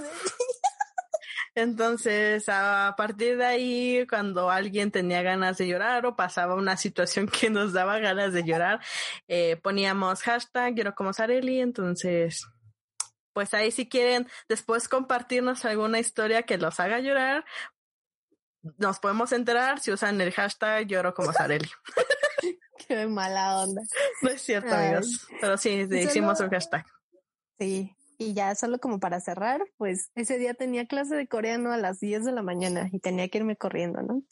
Entonces, 1.57 2.51
a 2.51 2.95
partir 2.99 3.39
de 3.39 3.47
ahí, 3.47 4.07
cuando 4.07 4.51
alguien 4.51 4.91
tenía 4.91 5.23
ganas 5.23 5.57
de 5.57 5.67
llorar 5.67 6.05
o 6.05 6.15
pasaba 6.15 6.55
una 6.55 6.77
situación 6.77 7.27
que 7.41 7.49
nos 7.49 7.73
daba 7.73 7.99
ganas 7.99 8.35
de 8.35 8.45
llorar, 8.45 8.81
eh, 9.27 9.57
poníamos 9.57 10.21
hashtag 10.23 10.75
lloro 10.75 10.95
como 10.95 11.15
Sareli. 11.15 11.61
Entonces, 11.61 12.47
pues 13.33 13.55
ahí 13.55 13.71
si 13.71 13.89
quieren 13.89 14.29
después 14.51 14.87
compartirnos 14.87 15.65
alguna 15.65 15.99
historia 15.99 16.43
que 16.43 16.59
los 16.59 16.79
haga 16.79 17.01
llorar, 17.01 17.47
nos 18.77 18.99
podemos 18.99 19.33
enterar 19.33 19.81
si 19.81 19.91
usan 19.93 20.21
el 20.21 20.33
hashtag 20.33 20.87
lloro 20.87 21.15
como 21.15 21.33
Sareli. 21.33 21.71
Qué 22.87 23.07
mala 23.07 23.63
onda. 23.63 23.81
No 24.21 24.29
es 24.29 24.43
cierto, 24.43 24.75
amigos. 24.75 25.27
Pero 25.41 25.57
sí, 25.57 25.89
hicimos 25.91 26.39
un 26.41 26.51
hashtag. 26.51 26.85
Sí. 27.59 27.97
Y 28.19 28.35
ya 28.35 28.55
solo 28.55 28.79
como 28.79 28.99
para 28.99 29.21
cerrar, 29.21 29.63
pues 29.77 30.11
ese 30.15 30.39
día 30.39 30.55
tenía 30.55 30.87
clase 30.87 31.15
de 31.15 31.29
coreano 31.29 31.73
a 31.73 31.77
las 31.77 32.01
10 32.01 32.25
de 32.25 32.33
la 32.33 32.43
mañana 32.43 32.89
y 32.93 32.99
tenía 32.99 33.29
que 33.29 33.39
irme 33.39 33.57
corriendo, 33.57 34.01
¿no? 34.03 34.23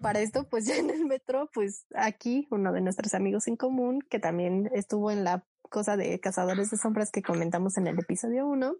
Para 0.00 0.20
esto, 0.20 0.46
pues 0.48 0.66
ya 0.66 0.76
en 0.76 0.90
el 0.90 1.06
metro, 1.06 1.48
pues 1.54 1.86
aquí 1.94 2.46
uno 2.50 2.72
de 2.72 2.82
nuestros 2.82 3.14
amigos 3.14 3.46
en 3.48 3.56
común, 3.56 4.00
que 4.08 4.18
también 4.18 4.70
estuvo 4.74 5.10
en 5.10 5.24
la 5.24 5.44
cosa 5.70 5.96
de 5.96 6.20
cazadores 6.20 6.70
de 6.70 6.76
sombras 6.76 7.10
que 7.10 7.22
comentamos 7.22 7.78
en 7.78 7.86
el 7.86 7.98
episodio 7.98 8.46
1, 8.46 8.76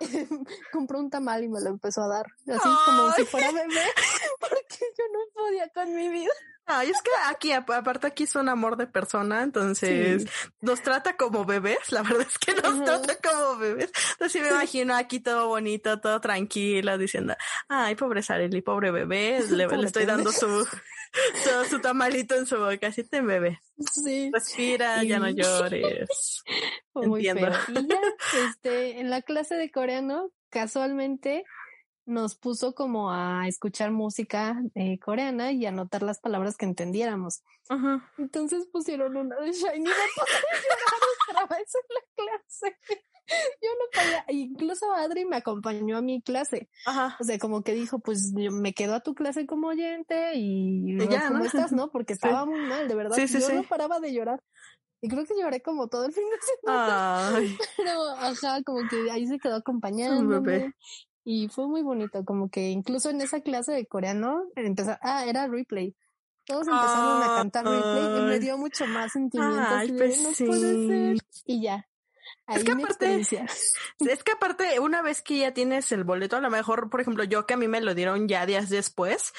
compró 0.72 0.98
un 0.98 1.10
tamal 1.10 1.44
y 1.44 1.48
me 1.48 1.60
lo 1.60 1.70
empezó 1.70 2.02
a 2.02 2.08
dar, 2.08 2.26
así 2.48 2.68
como 2.84 3.12
si 3.12 3.24
fuera 3.24 3.52
bebé, 3.52 3.84
porque 4.40 4.84
yo 4.98 5.04
no 5.12 5.20
podía 5.32 5.68
con 5.68 5.94
mi 5.94 6.08
vida. 6.08 6.32
Ay, 6.66 6.90
es 6.90 7.02
que 7.02 7.10
aquí, 7.28 7.52
aparte 7.52 8.06
aquí 8.06 8.24
es 8.24 8.34
un 8.36 8.48
amor 8.48 8.78
de 8.78 8.86
persona, 8.86 9.42
entonces 9.42 10.26
nos 10.62 10.80
trata 10.82 11.14
como 11.14 11.44
bebés, 11.44 11.92
la 11.92 12.02
verdad 12.02 12.26
es 12.26 12.38
que 12.38 12.54
nos 12.54 12.82
trata 12.84 13.16
como 13.16 13.58
bebés. 13.58 13.92
Entonces 14.12 14.40
me 14.40 14.48
imagino 14.48 14.94
aquí 14.94 15.20
todo 15.20 15.48
bonito, 15.48 16.00
todo 16.00 16.20
tranquilo, 16.22 16.96
diciendo, 16.96 17.34
ay, 17.68 17.94
pobre 17.96 18.22
Sareli, 18.22 18.62
pobre 18.62 18.90
bebé, 18.90 19.42
le, 19.50 19.64
estoy 19.84 20.06
dando 20.06 20.32
su, 20.32 20.66
todo 21.44 21.64
su 21.66 21.80
tamalito 21.80 22.34
en 22.34 22.46
su 22.46 22.56
boca, 22.56 22.86
así 22.86 23.04
te 23.04 23.20
bebé. 23.20 23.60
Sí. 23.92 24.30
Respira, 24.32 25.02
ya 25.04 25.18
no 25.18 25.28
llores. 25.30 26.42
muy 26.94 27.26
Entiendo. 27.26 27.58
Y 27.68 27.86
ya, 27.88 28.00
este, 28.48 29.00
en 29.00 29.10
la 29.10 29.20
clase 29.20 29.56
de 29.56 29.70
coreano, 29.70 30.30
casualmente, 30.48 31.44
nos 32.06 32.34
puso 32.34 32.74
como 32.74 33.10
a 33.10 33.48
escuchar 33.48 33.90
música 33.90 34.62
eh, 34.74 34.98
coreana 34.98 35.52
y 35.52 35.66
anotar 35.66 36.02
las 36.02 36.20
palabras 36.20 36.56
que 36.56 36.66
entendiéramos. 36.66 37.42
Ajá. 37.68 38.10
Entonces 38.18 38.66
pusieron 38.70 39.16
una 39.16 39.36
de 39.36 39.52
Shiny 39.52 39.88
y 39.88 41.30
otra 41.30 41.56
vez 41.56 41.74
en 41.74 41.94
la 41.94 42.00
clase. 42.14 42.76
Yo 43.62 43.70
no 43.78 44.02
podía, 44.02 44.24
incluso 44.28 44.92
Adri 44.92 45.24
me 45.24 45.36
acompañó 45.36 45.96
a 45.96 46.02
mi 46.02 46.20
clase. 46.20 46.68
Ajá. 46.84 47.16
O 47.18 47.24
sea, 47.24 47.38
como 47.38 47.62
que 47.62 47.72
dijo, 47.72 47.98
pues 47.98 48.34
yo 48.34 48.52
me 48.52 48.74
quedo 48.74 48.94
a 48.94 49.00
tu 49.00 49.14
clase 49.14 49.46
como 49.46 49.68
oyente 49.68 50.32
y, 50.34 50.98
ya, 51.08 51.28
¿cómo 51.28 51.42
estás? 51.42 51.72
No, 51.72 51.88
porque 51.92 52.12
estaba 52.12 52.44
muy 52.44 52.60
mal, 52.60 52.86
de 52.86 52.94
verdad. 52.94 53.16
Sí, 53.16 53.26
sí, 53.26 53.40
yo 53.40 53.54
no 53.54 53.62
paraba 53.62 53.98
de 53.98 54.12
llorar. 54.12 54.42
Y 55.00 55.08
creo 55.08 55.24
que 55.24 55.34
lloré 55.40 55.62
como 55.62 55.88
todo 55.88 56.04
el 56.04 56.12
fin 56.12 56.24
de 56.24 56.36
semana. 56.60 57.38
Pero, 57.78 58.10
ajá, 58.10 58.62
como 58.62 58.86
que 58.88 59.10
ahí 59.10 59.26
se 59.26 59.38
quedó 59.38 59.56
acompañando. 59.56 60.42
Y 61.24 61.48
fue 61.48 61.66
muy 61.66 61.82
bonito, 61.82 62.24
como 62.24 62.50
que 62.50 62.68
incluso 62.68 63.08
en 63.08 63.22
esa 63.22 63.40
clase 63.40 63.72
de 63.72 63.86
coreano 63.86 64.44
empezó, 64.56 64.96
ah, 65.00 65.24
era 65.26 65.48
replay. 65.48 65.96
Todos 66.44 66.68
empezaron 66.68 67.22
a 67.22 67.36
cantar 67.36 67.64
replay 67.64 68.18
y 68.18 68.20
me 68.22 68.38
dio 68.38 68.58
mucho 68.58 68.86
más 68.86 69.12
sentimiento. 69.12 69.64
Ay, 69.66 69.92
pues 69.92 70.20
no 70.20 70.34
sí. 70.34 70.44
puede 70.44 70.86
ser. 70.86 71.16
Y 71.46 71.62
ya. 71.62 71.88
es 72.48 72.62
que 72.62 72.72
aparte, 72.72 73.20
es 74.00 74.22
que 74.22 74.32
aparte, 74.32 74.78
una 74.80 75.00
vez 75.00 75.22
que 75.22 75.38
ya 75.38 75.54
tienes 75.54 75.90
el 75.92 76.04
boleto, 76.04 76.36
a 76.36 76.42
lo 76.42 76.50
mejor, 76.50 76.90
por 76.90 77.00
ejemplo, 77.00 77.24
yo 77.24 77.46
que 77.46 77.54
a 77.54 77.56
mí 77.56 77.68
me 77.68 77.80
lo 77.80 77.94
dieron 77.94 78.28
ya 78.28 78.44
días 78.44 78.68
después, 78.68 79.32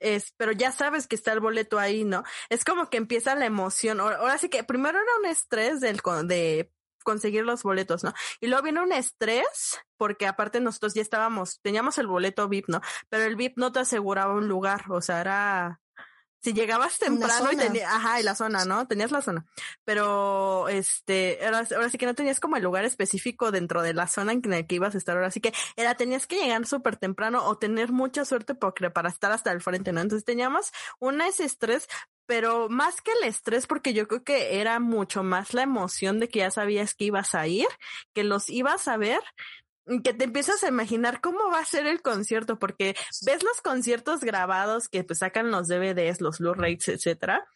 es, 0.00 0.32
pero 0.38 0.52
ya 0.52 0.72
sabes 0.72 1.06
que 1.06 1.16
está 1.16 1.32
el 1.32 1.40
boleto 1.40 1.78
ahí, 1.78 2.04
¿no? 2.04 2.24
Es 2.48 2.64
como 2.64 2.88
que 2.88 2.96
empieza 2.96 3.34
la 3.34 3.44
emoción. 3.44 4.00
Ahora, 4.00 4.38
sí 4.38 4.48
que 4.48 4.64
primero 4.64 4.98
era 4.98 5.18
un 5.20 5.26
estrés 5.26 5.80
del, 5.80 6.00
de 6.24 6.72
conseguir 7.06 7.44
los 7.44 7.62
boletos, 7.62 8.02
¿no? 8.02 8.12
Y 8.40 8.48
luego 8.48 8.64
viene 8.64 8.82
un 8.82 8.92
estrés, 8.92 9.78
porque 9.96 10.26
aparte 10.26 10.60
nosotros 10.60 10.92
ya 10.94 11.02
estábamos, 11.02 11.60
teníamos 11.62 11.96
el 11.98 12.08
boleto 12.08 12.48
VIP, 12.48 12.68
¿no? 12.68 12.80
Pero 13.08 13.22
el 13.24 13.36
VIP 13.36 13.56
no 13.56 13.70
te 13.70 13.78
aseguraba 13.78 14.34
un 14.34 14.48
lugar, 14.48 14.90
o 14.90 15.00
sea, 15.00 15.20
era 15.20 15.80
si 16.42 16.52
llegabas 16.52 16.98
temprano 16.98 17.50
y 17.50 17.56
tenías, 17.56 17.92
ajá, 17.92 18.20
y 18.20 18.22
la 18.22 18.36
zona, 18.36 18.64
¿no? 18.64 18.86
Tenías 18.86 19.10
la 19.10 19.20
zona. 19.20 19.46
Pero, 19.84 20.68
este, 20.68 21.40
ahora, 21.44 21.66
ahora 21.74 21.90
sí 21.90 21.98
que 21.98 22.06
no 22.06 22.14
tenías 22.14 22.38
como 22.38 22.56
el 22.56 22.62
lugar 22.62 22.84
específico 22.84 23.50
dentro 23.50 23.82
de 23.82 23.94
la 23.94 24.06
zona 24.06 24.32
en 24.32 24.52
el 24.52 24.66
que 24.66 24.76
ibas 24.76 24.94
a 24.94 24.98
estar. 24.98 25.16
Ahora 25.16 25.32
sí 25.32 25.40
que 25.40 25.52
era, 25.74 25.96
tenías 25.96 26.28
que 26.28 26.36
llegar 26.36 26.64
súper 26.66 26.96
temprano 26.96 27.44
o 27.44 27.58
tener 27.58 27.90
mucha 27.90 28.24
suerte 28.24 28.54
porque, 28.54 28.90
para 28.90 29.08
estar 29.08 29.32
hasta 29.32 29.50
el 29.50 29.60
frente, 29.60 29.92
¿no? 29.92 30.00
Entonces 30.00 30.24
teníamos 30.24 30.70
un 31.00 31.20
ese 31.20 31.44
estrés, 31.44 31.88
pero 32.26 32.68
más 32.68 33.00
que 33.00 33.12
el 33.12 33.28
estrés, 33.28 33.66
porque 33.66 33.94
yo 33.94 34.06
creo 34.08 34.24
que 34.24 34.60
era 34.60 34.80
mucho 34.80 35.22
más 35.22 35.54
la 35.54 35.62
emoción 35.62 36.20
de 36.20 36.28
que 36.28 36.40
ya 36.40 36.50
sabías 36.50 36.94
que 36.94 37.06
ibas 37.06 37.34
a 37.34 37.46
ir, 37.46 37.68
que 38.14 38.24
los 38.24 38.50
ibas 38.50 38.88
a 38.88 38.96
ver, 38.96 39.20
que 40.02 40.12
te 40.12 40.24
empiezas 40.24 40.64
a 40.64 40.68
imaginar 40.68 41.20
cómo 41.20 41.50
va 41.50 41.60
a 41.60 41.64
ser 41.64 41.86
el 41.86 42.02
concierto, 42.02 42.58
porque 42.58 42.96
ves 43.24 43.42
los 43.42 43.60
conciertos 43.62 44.20
grabados 44.20 44.88
que 44.88 45.04
pues 45.04 45.20
sacan 45.20 45.50
los 45.50 45.68
DVDs, 45.68 46.20
los 46.20 46.38
Blu-rays, 46.38 46.88
etcétera, 46.88 47.46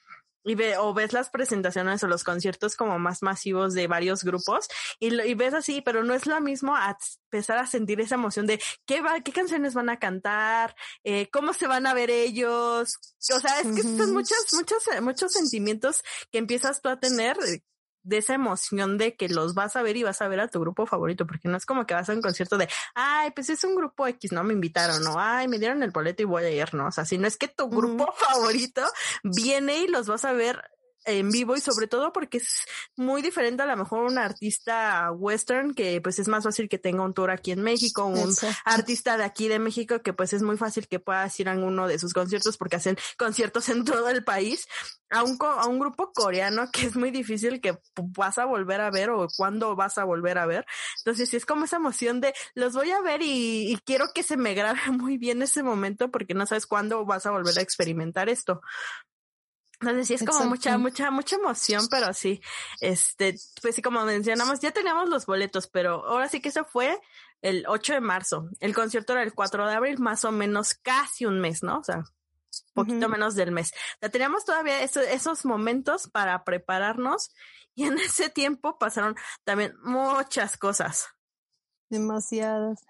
y 0.45 0.55
ve, 0.55 0.76
o 0.76 0.95
ves 0.95 1.12
las 1.12 1.30
presentaciones 1.30 2.03
o 2.03 2.09
los 2.09 2.24
conciertos 2.24 2.76
como 2.76 2.99
más 2.99 3.22
masivos 3.22 3.74
de 3.74 3.86
varios 3.86 4.24
grupos 4.24 4.68
y, 4.99 5.14
y 5.22 5.34
ves 5.34 5.55
así, 5.55 5.82
pero 5.82 6.05
no 6.05 6.14
es 6.14 6.26
lo 6.26 6.41
mismo 6.41 6.74
a 6.74 6.97
empezar 7.32 7.59
a 7.59 7.66
sentir 7.66 8.01
esa 8.01 8.16
emoción 8.16 8.47
de 8.47 8.61
qué 8.86 9.01
va, 9.03 9.20
qué 9.20 9.32
canciones 9.32 9.74
van 9.74 9.88
a 9.88 9.99
cantar, 9.99 10.74
eh, 11.05 11.28
cómo 11.30 11.53
se 11.53 11.66
van 11.66 11.86
a 11.86 11.95
ver 11.95 12.11
ellos. 12.11 12.95
O 13.34 13.41
sea, 13.41 13.61
es 13.61 13.66
que 13.74 13.82
son 13.82 14.12
muchos, 14.12 14.38
muchos, 14.53 14.82
muchos 15.03 15.32
sentimientos 15.32 16.03
que 16.30 16.38
empiezas 16.38 16.80
tú 16.80 16.88
a 16.88 16.99
tener 16.99 17.36
eh, 17.47 17.62
de 18.03 18.18
esa 18.18 18.34
emoción 18.34 18.98
de 18.98 19.16
que 19.16 19.28
los 19.28 19.55
vas 19.55 19.76
a 19.76 19.82
ver 19.82 19.96
y 19.96 20.03
vas 20.03 20.22
a 20.22 20.28
ver 20.28 20.40
a 20.40 20.48
tu 20.48 20.61
grupo 20.61 20.86
favorito, 20.86 21.26
porque 21.26 21.48
no 21.48 21.57
es 21.57 21.66
como 21.66 21.86
que 21.86 21.94
vas 21.94 22.09
a 22.09 22.12
un 22.12 22.22
concierto 22.22 22.59
de, 22.59 22.68
ay, 22.94 23.30
pues 23.32 23.51
es 23.51 23.62
un 23.64 23.74
grupo 23.74 24.07
X, 24.07 24.32
no 24.32 24.44
me 24.44 24.55
invitaron, 24.55 25.03
no, 25.03 25.16
ay, 25.18 25.48
me 25.48 25.59
dieron 25.59 25.82
el 25.82 25.90
boleto 25.90 26.22
y 26.22 26.26
voy 26.26 26.44
a 26.44 26.51
ir, 26.51 26.74
no, 26.74 26.86
o 26.86 26.92
sea, 26.92 27.05
si 27.05 27.18
no 27.18 27.26
es 27.26 27.36
que 27.36 27.48
tu 27.48 27.68
grupo 27.68 28.12
favorito 28.16 28.82
viene 29.22 29.80
y 29.80 29.88
los 29.88 30.07
vas 30.07 30.24
a 30.24 30.32
ver 30.32 30.62
en 31.05 31.30
vivo 31.30 31.57
y 31.57 31.61
sobre 31.61 31.86
todo 31.86 32.12
porque 32.12 32.38
es 32.38 32.64
muy 32.96 33.22
diferente 33.22 33.62
a 33.62 33.66
lo 33.66 33.76
mejor 33.76 34.05
un 34.05 34.18
artista 34.18 35.11
western 35.12 35.74
que 35.74 36.01
pues 36.01 36.18
es 36.18 36.28
más 36.28 36.44
fácil 36.44 36.68
que 36.68 36.78
tenga 36.78 37.03
un 37.03 37.14
tour 37.14 37.30
aquí 37.30 37.53
en 37.53 37.62
México, 37.62 38.05
un 38.05 38.34
artista 38.64 39.16
de 39.16 39.24
aquí 39.24 39.48
de 39.48 39.59
México 39.59 40.03
que 40.03 40.12
pues 40.12 40.32
es 40.32 40.42
muy 40.42 40.57
fácil 40.57 40.88
que 40.88 41.01
puedas 41.01 41.38
ir 41.40 41.48
a 41.48 41.53
uno 41.53 41.88
de 41.88 41.98
sus 41.98 42.12
conciertos 42.12 42.57
porque 42.57 42.76
hacen 42.76 42.96
conciertos 43.16 43.68
en 43.68 43.84
todo 43.84 44.09
el 44.09 44.24
país, 44.24 44.66
a 45.11 45.22
un, 45.22 45.38
a 45.40 45.66
un 45.66 45.78
grupo 45.78 46.12
coreano 46.12 46.70
que 46.72 46.86
es 46.86 46.96
muy 46.96 47.11
difícil 47.11 47.61
que 47.61 47.78
vas 48.16 48.38
a 48.38 48.44
volver 48.44 48.80
a 48.80 48.90
ver 48.90 49.11
o 49.11 49.26
cuándo 49.36 49.74
vas 49.76 49.98
a 49.98 50.05
volver 50.05 50.38
a 50.38 50.46
ver. 50.46 50.64
Entonces 50.98 51.28
sí 51.28 51.36
es 51.36 51.46
como 51.46 51.64
esa 51.64 51.76
emoción 51.76 52.20
de 52.20 52.34
los 52.55 52.74
voy 52.74 52.90
a 52.90 53.01
ver 53.01 53.22
y, 53.22 53.72
y 53.72 53.78
quiero 53.84 54.07
que 54.14 54.22
se 54.22 54.36
me 54.36 54.55
grabe 54.55 54.80
muy 54.92 55.18
bien 55.18 55.42
ese 55.42 55.62
momento 55.62 56.11
porque 56.11 56.34
no 56.34 56.46
sabes 56.46 56.66
cuándo 56.66 57.05
vas 57.05 57.26
a 57.26 57.30
volver 57.30 57.59
a 57.59 57.62
experimentar 57.62 58.28
esto. 58.28 58.61
Entonces 59.81 60.09
sí 60.09 60.14
es 60.14 60.24
como 60.24 60.45
mucha, 60.45 60.76
mucha, 60.76 61.11
mucha 61.11 61.37
emoción, 61.37 61.87
pero 61.91 62.12
sí, 62.12 62.41
este, 62.81 63.37
pues 63.62 63.74
sí, 63.74 63.83
como 63.83 64.05
mencionamos, 64.05 64.61
ya 64.61 64.72
teníamos 64.72 65.09
los 65.09 65.24
boletos, 65.24 65.68
pero 65.68 66.07
ahora 66.07 66.28
sí 66.28 66.41
que 66.41 66.51
eso 66.51 66.64
fue 66.66 67.01
el 67.41 67.64
8 67.66 67.95
de 67.95 68.01
marzo. 68.01 68.51
El 68.61 68.74
concierto 68.74 69.14
era 69.14 69.22
el 69.22 69.33
4 69.33 69.66
de 69.66 69.74
abril, 69.74 69.99
más 69.99 70.24
o 70.26 70.33
menos 70.33 70.74
casi 70.74 71.24
un 71.24 71.41
mes, 71.41 71.62
¿no? 71.62 71.78
O 71.78 71.85
sea, 71.85 72.05
poquito 72.74 73.09
menos 73.09 73.35
del 73.35 73.53
mes. 73.53 73.72
Ya 74.01 74.09
teníamos 74.11 74.45
todavía 74.45 74.83
esos 74.83 75.45
momentos 75.45 76.09
para 76.09 76.45
prepararnos 76.45 77.33
y 77.74 77.85
en 77.85 77.99
ese 77.99 78.28
tiempo 78.28 78.78
pasaron 78.78 79.16
también 79.45 79.74
muchas 79.83 80.57
cosas. 80.57 81.07
Demasiadas. 81.89 82.85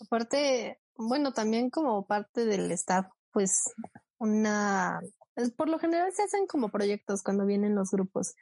Aparte, 0.00 0.80
bueno, 0.94 1.32
también 1.32 1.70
como 1.70 2.06
parte 2.06 2.44
del 2.46 2.70
staff, 2.72 3.06
pues 3.32 3.74
una 4.18 5.00
por 5.56 5.68
lo 5.68 5.78
general 5.78 6.12
se 6.12 6.22
hacen 6.22 6.46
como 6.46 6.70
proyectos 6.70 7.22
cuando 7.22 7.46
vienen 7.46 7.74
los 7.74 7.90
grupos. 7.90 8.34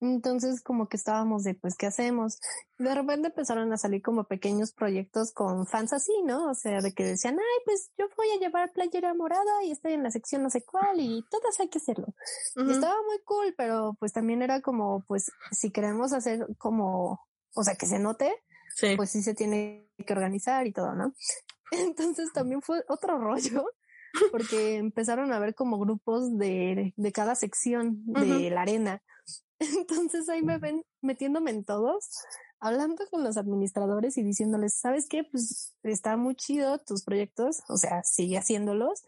Entonces 0.00 0.62
como 0.62 0.88
que 0.88 0.96
estábamos 0.96 1.44
de 1.44 1.54
pues, 1.54 1.76
¿qué 1.76 1.86
hacemos? 1.86 2.40
De 2.76 2.92
repente 2.92 3.28
empezaron 3.28 3.72
a 3.72 3.78
salir 3.78 4.02
como 4.02 4.24
pequeños 4.24 4.72
proyectos 4.72 5.32
con 5.32 5.64
fans 5.64 5.92
así, 5.92 6.12
¿no? 6.24 6.50
O 6.50 6.54
sea, 6.54 6.80
de 6.80 6.92
que 6.92 7.04
decían, 7.04 7.38
ay, 7.38 7.62
pues 7.64 7.92
yo 7.96 8.06
voy 8.16 8.26
a 8.30 8.40
llevar 8.40 8.72
playera 8.72 9.14
morada 9.14 9.62
y 9.64 9.70
estoy 9.70 9.92
en 9.92 10.02
la 10.02 10.10
sección 10.10 10.42
no 10.42 10.50
sé 10.50 10.64
cuál 10.64 10.98
y 10.98 11.24
todas 11.30 11.60
hay 11.60 11.68
que 11.68 11.78
hacerlo. 11.78 12.08
Y 12.56 12.72
estaba 12.72 12.96
muy 13.06 13.20
cool, 13.24 13.54
pero 13.56 13.96
pues 14.00 14.12
también 14.12 14.42
era 14.42 14.60
como, 14.60 15.04
pues 15.06 15.30
si 15.52 15.70
queremos 15.70 16.12
hacer 16.12 16.48
como, 16.58 17.20
o 17.54 17.62
sea, 17.62 17.76
que 17.76 17.86
se 17.86 18.00
note, 18.00 18.34
pues 18.96 19.10
sí 19.10 19.22
se 19.22 19.34
tiene 19.34 19.88
que 20.04 20.12
organizar 20.12 20.66
y 20.66 20.72
todo, 20.72 20.94
¿no? 20.96 21.14
Entonces 21.70 22.32
también 22.32 22.60
fue 22.60 22.82
otro 22.88 23.18
rollo 23.20 23.66
porque 24.30 24.76
empezaron 24.76 25.32
a 25.32 25.38
ver 25.38 25.54
como 25.54 25.78
grupos 25.78 26.36
de, 26.38 26.92
de 26.96 27.12
cada 27.12 27.34
sección 27.34 28.02
de 28.06 28.50
la 28.50 28.62
arena. 28.62 29.02
Entonces 29.58 30.28
ahí 30.28 30.42
me 30.42 30.58
ven 30.58 30.84
metiéndome 31.00 31.50
en 31.50 31.64
todos, 31.64 32.08
hablando 32.60 33.04
con 33.10 33.22
los 33.24 33.36
administradores 33.36 34.16
y 34.18 34.22
diciéndoles, 34.22 34.74
¿sabes 34.74 35.08
qué? 35.08 35.24
Pues 35.24 35.74
está 35.82 36.16
muy 36.16 36.34
chido 36.34 36.78
tus 36.78 37.04
proyectos, 37.04 37.62
o 37.68 37.76
sea, 37.76 38.02
sigue 38.04 38.38
haciéndolos, 38.38 39.02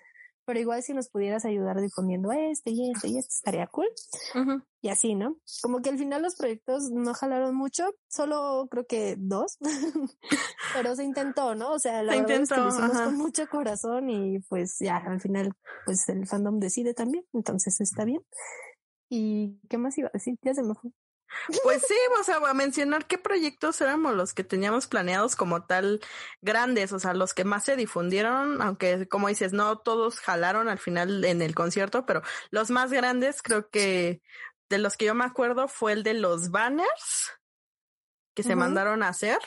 pero 0.44 0.60
igual 0.60 0.82
si 0.82 0.92
nos 0.94 1.08
pudieras 1.08 1.44
ayudar 1.44 1.80
difundiendo 1.80 2.32
este 2.32 2.70
y 2.70 2.90
este 2.90 3.08
y 3.08 3.18
este 3.18 3.34
estaría 3.34 3.66
cool. 3.66 3.88
Y 4.80 4.88
así, 4.88 5.14
¿no? 5.14 5.36
Como 5.62 5.80
que 5.80 5.90
al 5.90 5.98
final 5.98 6.22
los 6.22 6.36
proyectos 6.36 6.90
no 6.90 7.14
jalaron 7.14 7.54
mucho, 7.54 7.84
solo 8.08 8.68
creo 8.70 8.86
que 8.86 9.16
dos, 9.18 9.58
pero 10.74 10.94
se 10.94 11.04
intentó, 11.04 11.54
¿no? 11.54 11.72
O 11.72 11.78
sea, 11.78 12.02
la 12.02 12.16
verdad 12.16 12.42
es 12.42 12.48
que 12.48 12.56
lo 12.60 12.68
hicimos 12.68 12.92
con 12.92 13.16
mucho 13.16 13.48
corazón 13.48 14.10
y 14.10 14.40
pues 14.40 14.76
ya 14.80 14.98
al 14.98 15.20
final, 15.20 15.52
pues 15.86 16.08
el 16.08 16.26
fandom 16.26 16.58
decide 16.58 16.94
también, 16.94 17.24
entonces 17.32 17.80
está 17.80 18.04
bien. 18.04 18.20
¿Y 19.08 19.60
qué 19.68 19.78
más 19.78 19.96
iba 19.96 20.08
a 20.08 20.12
decir? 20.12 20.38
Ya 20.42 20.54
se 20.54 20.62
me 20.62 20.74
fue. 20.74 20.90
Pues 21.62 21.82
sí, 21.86 21.94
o 22.20 22.24
sea, 22.24 22.36
a 22.36 22.54
mencionar 22.54 23.06
qué 23.06 23.18
proyectos 23.18 23.80
éramos 23.80 24.14
los 24.14 24.34
que 24.34 24.44
teníamos 24.44 24.86
planeados 24.86 25.36
como 25.36 25.64
tal 25.64 26.00
grandes, 26.42 26.92
o 26.92 26.98
sea, 26.98 27.14
los 27.14 27.34
que 27.34 27.44
más 27.44 27.64
se 27.64 27.76
difundieron, 27.76 28.62
aunque 28.62 29.08
como 29.08 29.28
dices, 29.28 29.52
no 29.52 29.78
todos 29.78 30.20
jalaron 30.20 30.68
al 30.68 30.78
final 30.78 31.24
en 31.24 31.42
el 31.42 31.54
concierto, 31.54 32.06
pero 32.06 32.22
los 32.50 32.70
más 32.70 32.92
grandes 32.92 33.42
creo 33.42 33.68
que 33.70 34.22
de 34.68 34.78
los 34.78 34.96
que 34.96 35.06
yo 35.06 35.14
me 35.14 35.24
acuerdo 35.24 35.68
fue 35.68 35.92
el 35.92 36.02
de 36.02 36.14
los 36.14 36.50
banners 36.50 37.32
que 38.34 38.42
se 38.42 38.56
mandaron 38.56 39.02
a 39.02 39.08
hacer 39.08 39.38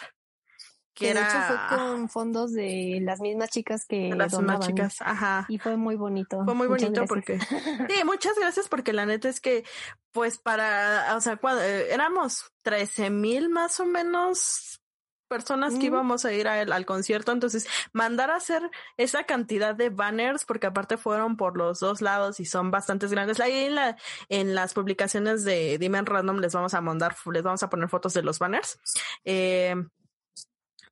que, 0.98 1.12
era... 1.12 1.22
de 1.22 1.28
hecho 1.28 1.42
fue 1.48 1.78
con 1.78 2.10
fondos 2.10 2.54
de 2.54 3.00
las 3.02 3.20
mismas 3.20 3.50
chicas 3.50 3.86
que 3.86 4.10
las 4.16 4.34
mismas 4.34 4.66
chicas, 4.66 4.98
ajá. 5.02 5.46
Y 5.48 5.60
fue 5.60 5.78
muy 5.78 5.96
bonito. 5.96 6.44
Fue 6.44 6.56
muy 6.56 6.68
bonito 6.68 7.06
porque 7.06 7.40
sí, 7.90 8.04
muchas 8.04 8.38
gracias 8.38 8.68
porque 8.68 8.94
la 8.94 9.06
neta 9.06 9.30
es 9.30 9.40
que 9.40 9.64
pues 10.12 10.40
para, 10.40 11.16
o 11.16 11.22
sea, 11.22 11.38
cuando, 11.38 11.62
eh, 11.62 11.94
éramos 11.94 12.52
13 12.64 13.12
mil 13.12 13.50
más 13.50 13.80
o 13.80 13.86
menos 13.86 14.82
personas 15.28 15.76
que 15.76 15.88
íbamos 15.88 16.26
a 16.26 16.32
ir 16.32 16.48
al 16.48 16.86
concierto, 16.86 17.32
entonces 17.32 17.68
mandar 17.92 18.32
a 18.32 18.38
hacer 18.38 18.62
esa 18.96 19.26
cantidad 19.26 19.76
de 19.76 19.90
banners, 19.90 20.46
porque 20.46 20.68
aparte 20.68 20.98
fueron 20.98 21.36
por 21.36 21.58
los 21.58 21.80
dos 21.80 22.02
lados 22.02 22.40
y 22.40 22.46
son 22.46 22.72
bastantes 22.72 23.12
grandes. 23.12 23.40
Ahí 23.40 23.66
en, 23.66 23.76
la, 23.76 23.98
en 24.30 24.56
las 24.56 24.74
publicaciones 24.74 25.44
de 25.44 25.78
Dime 25.78 26.02
Random 26.02 26.38
les 26.38 26.54
vamos 26.54 26.74
a 26.74 26.82
mandar, 26.82 27.16
les 27.32 27.44
vamos 27.44 27.62
a 27.62 27.70
poner 27.70 27.90
fotos 27.90 28.14
de 28.14 28.24
los 28.24 28.40
banners. 28.40 28.80
Eh, 29.26 29.76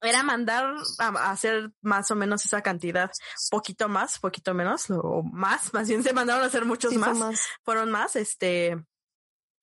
era 0.01 0.23
mandar 0.23 0.75
a, 0.99 1.31
hacer 1.31 1.71
más 1.81 2.09
o 2.11 2.15
menos 2.15 2.45
esa 2.45 2.61
cantidad, 2.61 3.11
poquito 3.49 3.89
más, 3.89 4.19
poquito 4.19 4.53
menos, 4.53 4.89
o 4.89 5.23
más, 5.23 5.73
más 5.73 5.87
bien 5.87 6.03
se 6.03 6.13
mandaron 6.13 6.43
a 6.43 6.47
hacer 6.47 6.65
muchos 6.65 6.93
más, 6.93 7.39
fueron 7.63 7.91
más, 7.91 8.15
este, 8.15 8.77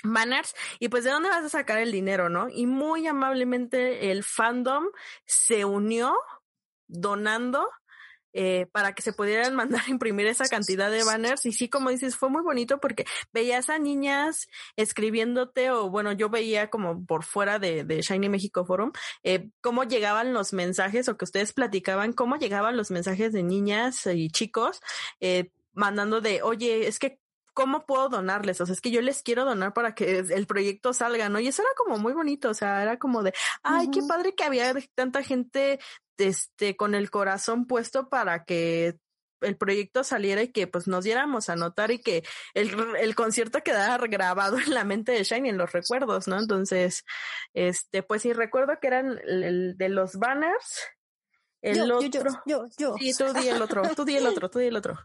banners. 0.02 0.54
Y 0.78 0.88
pues 0.88 1.04
de 1.04 1.10
dónde 1.10 1.28
vas 1.28 1.44
a 1.44 1.48
sacar 1.48 1.78
el 1.78 1.92
dinero, 1.92 2.28
¿no? 2.28 2.48
Y 2.48 2.66
muy 2.66 3.06
amablemente 3.06 4.10
el 4.10 4.24
fandom 4.24 4.86
se 5.26 5.64
unió 5.64 6.16
donando 6.88 7.68
eh, 8.32 8.66
para 8.72 8.94
que 8.94 9.02
se 9.02 9.12
pudieran 9.12 9.54
mandar 9.54 9.82
a 9.86 9.90
imprimir 9.90 10.26
esa 10.26 10.48
cantidad 10.48 10.90
de 10.90 11.04
banners. 11.04 11.46
Y 11.46 11.52
sí, 11.52 11.68
como 11.68 11.90
dices, 11.90 12.16
fue 12.16 12.30
muy 12.30 12.42
bonito 12.42 12.80
porque 12.80 13.04
veías 13.32 13.70
a 13.70 13.78
niñas 13.78 14.48
escribiéndote, 14.76 15.70
o 15.70 15.90
bueno, 15.90 16.12
yo 16.12 16.28
veía 16.28 16.70
como 16.70 17.04
por 17.04 17.24
fuera 17.24 17.58
de, 17.58 17.84
de 17.84 18.02
Shiny 18.02 18.28
México 18.28 18.64
Forum, 18.64 18.92
eh, 19.22 19.50
cómo 19.60 19.84
llegaban 19.84 20.32
los 20.32 20.52
mensajes 20.52 21.08
o 21.08 21.16
que 21.16 21.24
ustedes 21.24 21.52
platicaban, 21.52 22.12
cómo 22.12 22.36
llegaban 22.36 22.76
los 22.76 22.90
mensajes 22.90 23.32
de 23.32 23.42
niñas 23.42 24.06
y 24.06 24.28
chicos, 24.30 24.80
eh, 25.20 25.50
mandando 25.74 26.20
de, 26.20 26.42
oye, 26.42 26.86
es 26.86 26.98
que 26.98 27.21
¿cómo 27.54 27.86
puedo 27.86 28.08
donarles? 28.08 28.60
O 28.60 28.66
sea, 28.66 28.72
es 28.72 28.80
que 28.80 28.90
yo 28.90 29.00
les 29.00 29.22
quiero 29.22 29.44
donar 29.44 29.72
para 29.72 29.94
que 29.94 30.18
el 30.18 30.46
proyecto 30.46 30.92
salga, 30.92 31.28
¿no? 31.28 31.40
Y 31.40 31.48
eso 31.48 31.62
era 31.62 31.70
como 31.76 31.98
muy 31.98 32.12
bonito, 32.12 32.50
o 32.50 32.54
sea, 32.54 32.82
era 32.82 32.98
como 32.98 33.22
de, 33.22 33.32
ay, 33.62 33.88
qué 33.90 34.00
padre 34.06 34.34
que 34.34 34.44
había 34.44 34.74
tanta 34.94 35.22
gente 35.22 35.78
este, 36.18 36.76
con 36.76 36.94
el 36.94 37.10
corazón 37.10 37.66
puesto 37.66 38.08
para 38.08 38.44
que 38.44 38.98
el 39.42 39.56
proyecto 39.56 40.04
saliera 40.04 40.42
y 40.42 40.48
que 40.48 40.66
pues 40.66 40.86
nos 40.86 41.04
diéramos 41.04 41.48
a 41.48 41.56
notar 41.56 41.90
y 41.90 41.98
que 41.98 42.22
el, 42.54 42.96
el 42.96 43.14
concierto 43.14 43.62
quedara 43.62 44.06
grabado 44.06 44.56
en 44.66 44.74
la 44.74 44.84
mente 44.84 45.12
de 45.12 45.24
Shiny 45.24 45.50
en 45.50 45.58
los 45.58 45.72
recuerdos, 45.72 46.28
¿no? 46.28 46.38
Entonces, 46.38 47.04
este, 47.52 48.02
pues 48.02 48.22
sí, 48.22 48.32
recuerdo 48.32 48.78
que 48.80 48.86
eran 48.86 49.18
el, 49.24 49.76
de 49.76 49.88
los 49.88 50.16
banners, 50.16 50.82
el 51.60 51.92
otro. 51.92 52.08
Yo, 52.46 52.66
yo, 52.66 52.66
yo, 52.76 52.94
Sí, 52.98 53.12
tú 53.14 53.32
di 53.32 53.48
el 53.48 53.62
otro, 53.62 53.82
tú 53.94 54.04
di 54.04 54.16
el 54.16 54.26
otro, 54.26 54.50
tú 54.50 54.58
di 54.58 54.66
el 54.66 54.76
otro. 54.76 54.98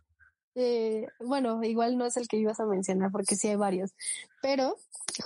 Eh, 0.60 1.06
bueno, 1.20 1.64
igual 1.64 2.00
no 2.00 2.06
es 2.08 2.18
el 2.18 2.28
que 2.28 2.38
ibas 2.38 2.60
a 2.60 2.66
mencionar 2.66 3.12
porque 3.12 3.36
sí 3.36 3.48
hay 3.48 3.56
varios, 3.56 3.94
pero 4.42 4.76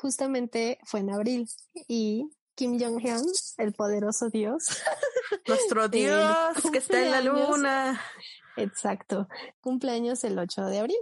justamente 0.02 0.78
fue 0.84 1.00
en 1.00 1.10
abril 1.10 1.48
y 1.88 2.30
Kim 2.54 2.78
Jong-un, 2.78 3.32
el 3.58 3.72
poderoso 3.72 4.30
dios. 4.30 4.66
Nuestro 5.48 5.88
dios 5.88 6.58
que 6.70 6.80
está 6.80 7.02
en 7.02 7.12
la 7.12 7.22
luna. 7.22 8.02
Exacto. 8.58 9.30
Cumpleaños 9.62 10.22
el 10.26 10.38
8 10.38 10.66
de 10.66 10.80
abril. 10.80 10.98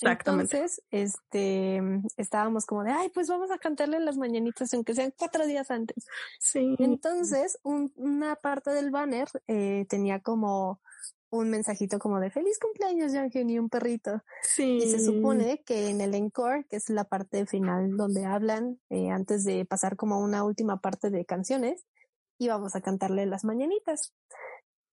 Exactamente. 0.00 0.56
Entonces, 0.56 0.82
este, 0.90 1.82
estábamos 2.16 2.64
como 2.64 2.84
de, 2.84 2.90
ay, 2.90 3.10
pues 3.10 3.28
vamos 3.28 3.50
a 3.50 3.58
cantarle 3.58 4.00
las 4.00 4.16
mañanitas, 4.16 4.72
aunque 4.72 4.94
sean 4.94 5.12
cuatro 5.16 5.46
días 5.46 5.70
antes. 5.70 6.06
Sí. 6.40 6.74
Entonces, 6.78 7.58
una 7.62 8.34
parte 8.36 8.70
del 8.70 8.90
banner 8.90 9.28
eh, 9.46 9.84
tenía 9.90 10.20
como 10.20 10.80
un 11.38 11.50
mensajito 11.50 11.98
como 11.98 12.20
de 12.20 12.30
feliz 12.30 12.58
cumpleaños, 12.58 13.12
Yang 13.12 13.50
y 13.50 13.58
un 13.58 13.68
perrito. 13.68 14.22
Sí. 14.42 14.78
Y 14.82 14.90
se 14.90 14.98
supone 14.98 15.62
que 15.64 15.88
en 15.88 16.00
el 16.00 16.14
encore, 16.14 16.64
que 16.68 16.76
es 16.76 16.88
la 16.90 17.04
parte 17.04 17.46
final 17.46 17.96
donde 17.96 18.24
hablan 18.24 18.80
eh, 18.90 19.10
antes 19.10 19.44
de 19.44 19.64
pasar 19.64 19.96
como 19.96 20.20
una 20.20 20.44
última 20.44 20.80
parte 20.80 21.10
de 21.10 21.24
canciones, 21.24 21.84
íbamos 22.38 22.74
a 22.74 22.80
cantarle 22.80 23.26
las 23.26 23.44
mañanitas 23.44 24.12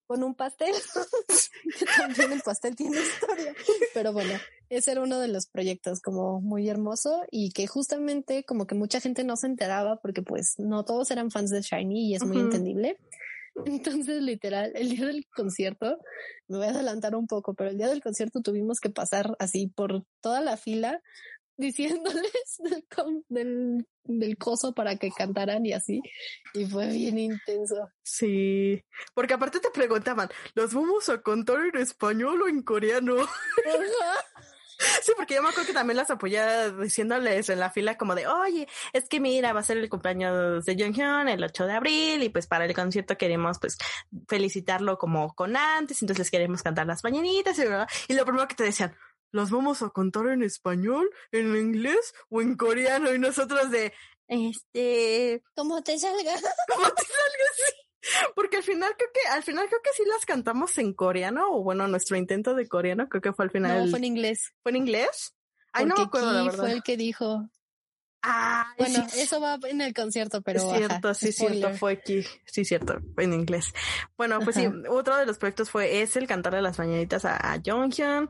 con 0.07 0.23
un 0.23 0.35
pastel. 0.35 0.73
también 1.97 2.33
el 2.33 2.41
pastel 2.41 2.75
tiene 2.75 2.97
historia. 2.99 3.55
Pero 3.93 4.11
bueno, 4.11 4.33
ese 4.69 4.91
era 4.91 5.01
uno 5.01 5.19
de 5.19 5.29
los 5.29 5.47
proyectos 5.47 6.01
como 6.01 6.41
muy 6.41 6.67
hermoso 6.67 7.23
y 7.31 7.51
que 7.51 7.67
justamente 7.67 8.43
como 8.43 8.67
que 8.67 8.75
mucha 8.75 8.99
gente 8.99 9.23
no 9.23 9.37
se 9.37 9.47
enteraba 9.47 10.01
porque 10.01 10.21
pues 10.21 10.55
no 10.57 10.83
todos 10.83 11.11
eran 11.11 11.31
fans 11.31 11.49
de 11.49 11.61
Shiny 11.61 12.09
y 12.09 12.15
es 12.15 12.25
muy 12.25 12.39
entendible. 12.39 12.97
Entonces, 13.65 14.21
literal, 14.21 14.71
el 14.75 14.89
día 14.89 15.05
del 15.07 15.25
concierto, 15.35 15.97
me 16.47 16.57
voy 16.57 16.67
a 16.67 16.71
adelantar 16.71 17.15
un 17.15 17.27
poco, 17.27 17.53
pero 17.53 17.69
el 17.69 17.77
día 17.77 17.87
del 17.87 18.01
concierto 18.01 18.41
tuvimos 18.41 18.79
que 18.79 18.89
pasar 18.89 19.35
así 19.39 19.67
por 19.67 20.03
toda 20.21 20.41
la 20.41 20.57
fila 20.57 21.01
diciéndoles 21.57 22.31
del, 23.29 23.85
del, 24.03 24.37
coso 24.37 24.73
para 24.73 24.97
que 24.97 25.11
cantaran 25.11 25.65
y 25.65 25.73
así. 25.73 26.01
Y 26.53 26.65
fue 26.65 26.87
bien 26.89 27.19
intenso. 27.19 27.89
Sí, 28.03 28.83
porque 29.13 29.35
aparte 29.35 29.59
te 29.59 29.69
preguntaban, 29.69 30.29
¿los 30.55 30.73
vamos 30.73 31.07
a 31.09 31.21
contar 31.21 31.59
en 31.73 31.79
español 31.79 32.41
o 32.41 32.47
en 32.47 32.63
coreano? 32.63 33.15
Sí, 35.03 35.13
porque 35.15 35.35
yo 35.35 35.41
me 35.41 35.49
acuerdo 35.49 35.67
que 35.67 35.73
también 35.73 35.97
las 35.97 36.09
apoyaba 36.09 36.69
diciéndoles 36.69 37.49
en 37.49 37.59
la 37.59 37.69
fila 37.69 37.97
como 37.97 38.15
de, 38.15 38.27
oye, 38.27 38.67
es 38.93 39.07
que 39.07 39.19
mira, 39.19 39.53
va 39.53 39.61
a 39.61 39.63
ser 39.63 39.77
el 39.77 39.89
cumpleaños 39.89 40.65
de 40.65 40.75
Jonghyun 40.75 41.27
el 41.27 41.43
8 41.43 41.65
de 41.65 41.73
abril 41.73 42.23
y 42.23 42.29
pues 42.29 42.47
para 42.47 42.65
el 42.65 42.73
concierto 42.73 43.17
queremos 43.17 43.59
pues 43.59 43.77
felicitarlo 44.27 44.97
como 44.97 45.33
con 45.33 45.55
antes, 45.55 46.01
entonces 46.01 46.29
queremos 46.31 46.63
cantar 46.63 46.87
las 46.87 47.03
mañanitas 47.03 47.57
y, 47.57 47.63
y 48.11 48.15
lo 48.15 48.25
primero 48.25 48.47
que 48.47 48.55
te 48.55 48.63
decían, 48.63 48.95
¿los 49.31 49.49
vamos 49.49 49.81
a 49.81 49.89
contar 49.89 50.27
en 50.27 50.43
español, 50.43 51.09
en 51.31 51.55
inglés 51.55 52.13
o 52.29 52.41
en 52.41 52.55
coreano? 52.55 53.13
Y 53.13 53.19
nosotros 53.19 53.71
de, 53.71 53.93
este... 54.27 55.43
Como 55.55 55.83
te 55.83 55.97
salga. 55.99 56.33
Como 56.73 56.89
te 56.89 57.03
salga, 57.03 57.45
sí. 57.55 57.90
Porque 58.35 58.57
al 58.57 58.63
final 58.63 58.93
creo 58.97 59.09
que, 59.13 59.29
al 59.29 59.43
final 59.43 59.67
creo 59.67 59.81
que 59.83 59.91
sí 59.95 60.03
las 60.07 60.25
cantamos 60.25 60.77
en 60.77 60.93
coreano, 60.93 61.51
o 61.51 61.63
bueno, 61.63 61.87
nuestro 61.87 62.17
intento 62.17 62.55
de 62.55 62.67
coreano 62.67 63.07
creo 63.09 63.21
que 63.21 63.33
fue 63.33 63.45
al 63.45 63.51
final. 63.51 63.85
No, 63.85 63.89
fue 63.89 63.99
en 63.99 64.05
inglés. 64.05 64.53
¿Fue 64.63 64.71
en 64.71 64.77
inglés? 64.77 65.35
Ay, 65.73 65.85
no 65.85 65.95
me 65.95 66.03
acuerdo, 66.03 66.31
la 66.33 66.43
verdad. 66.43 66.59
fue 66.59 66.71
el 66.71 66.83
que 66.83 66.97
dijo. 66.97 67.49
Ah, 68.23 68.75
bueno, 68.77 69.07
eso 69.17 69.41
va 69.41 69.57
en 69.67 69.81
el 69.81 69.93
concierto, 69.95 70.41
pero. 70.41 70.59
Es 70.59 70.77
cierto, 70.77 71.13
sí, 71.13 71.31
cierto, 71.31 71.73
fue 71.73 71.93
aquí. 71.93 72.23
Sí, 72.45 72.65
cierto, 72.65 72.99
en 73.17 73.33
inglés. 73.33 73.73
Bueno, 74.15 74.39
pues 74.41 74.57
sí, 74.57 74.67
otro 74.89 75.17
de 75.17 75.25
los 75.25 75.39
proyectos 75.39 75.71
fue 75.71 76.01
ese, 76.01 76.19
el 76.19 76.27
cantarle 76.27 76.61
las 76.61 76.77
mañanitas 76.77 77.25
a, 77.25 77.53
a 77.53 77.59
Jonghyun 77.65 78.29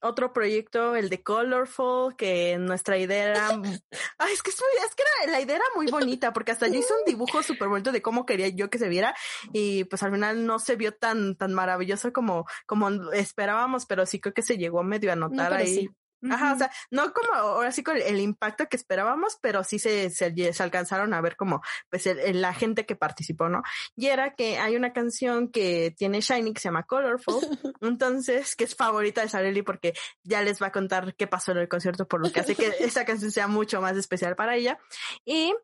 otro 0.00 0.32
proyecto, 0.32 0.96
el 0.96 1.08
de 1.08 1.22
Colorful, 1.22 2.16
que 2.16 2.56
nuestra 2.58 2.98
idea 2.98 3.30
era, 3.30 3.48
ay, 4.18 4.32
es 4.32 4.42
que, 4.42 4.50
es, 4.50 4.94
que 4.94 5.02
era, 5.24 5.32
la 5.32 5.40
idea 5.40 5.56
era 5.56 5.64
muy 5.76 5.86
bonita, 5.86 6.32
porque 6.32 6.52
hasta 6.52 6.68
yo 6.68 6.78
hice 6.78 6.92
un 6.94 7.04
dibujo 7.04 7.42
súper 7.42 7.68
bonito 7.68 7.92
de 7.92 8.02
cómo 8.02 8.26
quería 8.26 8.48
yo 8.48 8.70
que 8.70 8.78
se 8.78 8.88
viera, 8.88 9.14
y 9.52 9.84
pues 9.84 10.02
al 10.02 10.12
final 10.12 10.46
no 10.46 10.58
se 10.58 10.76
vio 10.76 10.92
tan, 10.92 11.36
tan 11.36 11.52
maravilloso 11.52 12.12
como, 12.12 12.46
como 12.66 12.88
esperábamos, 13.12 13.86
pero 13.86 14.06
sí 14.06 14.20
creo 14.20 14.34
que 14.34 14.42
se 14.42 14.58
llegó 14.58 14.82
medio 14.82 15.12
a 15.12 15.16
notar 15.16 15.52
ahí. 15.52 15.90
Ajá, 16.28 16.52
o 16.52 16.58
sea, 16.58 16.70
no 16.90 17.12
como 17.12 17.32
ahora 17.34 17.72
sí 17.72 17.82
con 17.82 17.96
el, 17.96 18.20
impacto 18.20 18.66
que 18.66 18.76
esperábamos, 18.76 19.38
pero 19.40 19.64
sí 19.64 19.78
se, 19.78 20.10
se, 20.10 20.52
se 20.52 20.62
alcanzaron 20.62 21.14
a 21.14 21.20
ver 21.20 21.36
como 21.36 21.62
pues 21.88 22.06
el, 22.06 22.40
la 22.40 22.52
gente 22.52 22.84
que 22.84 22.96
participó, 22.96 23.48
¿no? 23.48 23.62
Y 23.96 24.06
era 24.06 24.34
que 24.34 24.58
hay 24.58 24.76
una 24.76 24.92
canción 24.92 25.50
que 25.50 25.94
tiene 25.96 26.20
Shiny 26.20 26.52
que 26.52 26.60
se 26.60 26.68
llama 26.68 26.82
Colorful, 26.82 27.40
entonces, 27.80 28.54
que 28.56 28.64
es 28.64 28.74
favorita 28.74 29.22
de 29.22 29.28
Sareli 29.28 29.62
porque 29.62 29.94
ya 30.22 30.42
les 30.42 30.60
va 30.60 30.66
a 30.68 30.72
contar 30.72 31.14
qué 31.14 31.26
pasó 31.26 31.52
en 31.52 31.58
el 31.58 31.68
concierto, 31.68 32.06
por 32.06 32.20
lo 32.20 32.30
que 32.30 32.40
hace 32.40 32.54
que 32.54 32.68
esa 32.80 33.04
canción 33.04 33.30
sea 33.30 33.48
mucho 33.48 33.80
más 33.80 33.96
especial 33.96 34.36
para 34.36 34.56
ella. 34.56 34.78
Y 35.24 35.54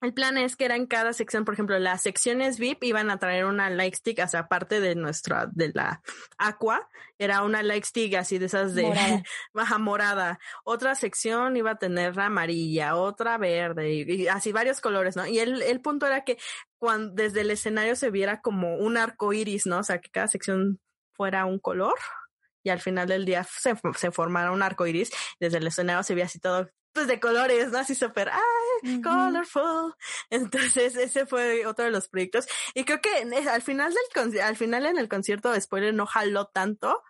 el 0.00 0.12
plan 0.12 0.38
es 0.38 0.56
que 0.56 0.64
era 0.64 0.76
en 0.76 0.86
cada 0.86 1.12
sección, 1.12 1.44
por 1.44 1.54
ejemplo, 1.54 1.78
las 1.78 2.02
secciones 2.02 2.58
VIP 2.58 2.84
iban 2.84 3.10
a 3.10 3.18
traer 3.18 3.46
una 3.46 3.70
light 3.70 3.94
stick, 3.94 4.20
o 4.22 4.28
sea, 4.28 4.40
aparte 4.40 4.80
de 4.80 4.94
nuestra, 4.94 5.46
de 5.52 5.72
la 5.72 6.02
aqua, 6.38 6.88
era 7.18 7.42
una 7.42 7.62
light 7.62 7.84
stick 7.84 8.14
así 8.14 8.38
de 8.38 8.46
esas 8.46 8.74
de 8.74 9.22
baja 9.52 9.78
morada. 9.78 10.38
Otra 10.64 10.94
sección 10.94 11.56
iba 11.56 11.72
a 11.72 11.78
tener 11.78 12.18
amarilla, 12.18 12.96
otra 12.96 13.38
verde, 13.38 13.92
y, 13.92 14.28
así 14.28 14.52
varios 14.52 14.80
colores, 14.80 15.16
¿no? 15.16 15.26
Y 15.26 15.38
el, 15.38 15.62
el 15.62 15.80
punto 15.80 16.06
era 16.06 16.24
que 16.24 16.38
cuando 16.78 17.14
desde 17.14 17.40
el 17.42 17.50
escenario 17.50 17.96
se 17.96 18.10
viera 18.10 18.40
como 18.40 18.76
un 18.76 18.96
arco 18.96 19.32
iris, 19.32 19.66
¿no? 19.66 19.78
O 19.78 19.84
sea, 19.84 20.00
que 20.00 20.10
cada 20.10 20.28
sección 20.28 20.80
fuera 21.12 21.46
un 21.46 21.58
color 21.58 21.94
y 22.62 22.70
al 22.70 22.80
final 22.80 23.06
del 23.08 23.24
día 23.24 23.44
se, 23.44 23.74
se 23.96 24.10
formara 24.10 24.50
un 24.50 24.62
arco 24.62 24.86
iris. 24.86 25.10
Desde 25.38 25.58
el 25.58 25.66
escenario 25.66 26.02
se 26.02 26.14
veía 26.14 26.26
así 26.26 26.40
todo 26.40 26.68
pues 26.94 27.08
de 27.08 27.20
colores, 27.20 27.70
¿no? 27.70 27.78
Así 27.78 27.94
súper, 27.94 28.30
ay, 28.30 29.02
colorful. 29.02 29.94
Entonces, 30.30 30.96
ese 30.96 31.26
fue 31.26 31.66
otro 31.66 31.84
de 31.84 31.90
los 31.90 32.08
proyectos. 32.08 32.46
Y 32.72 32.84
creo 32.84 33.00
que 33.00 33.10
al 33.50 33.62
final 33.62 33.92
del, 33.92 34.40
al 34.40 34.56
final 34.56 34.86
en 34.86 34.96
el 34.96 35.08
concierto, 35.08 35.60
spoiler, 35.60 35.92
no 35.92 36.06
jaló 36.06 36.46
tanto, 36.46 37.02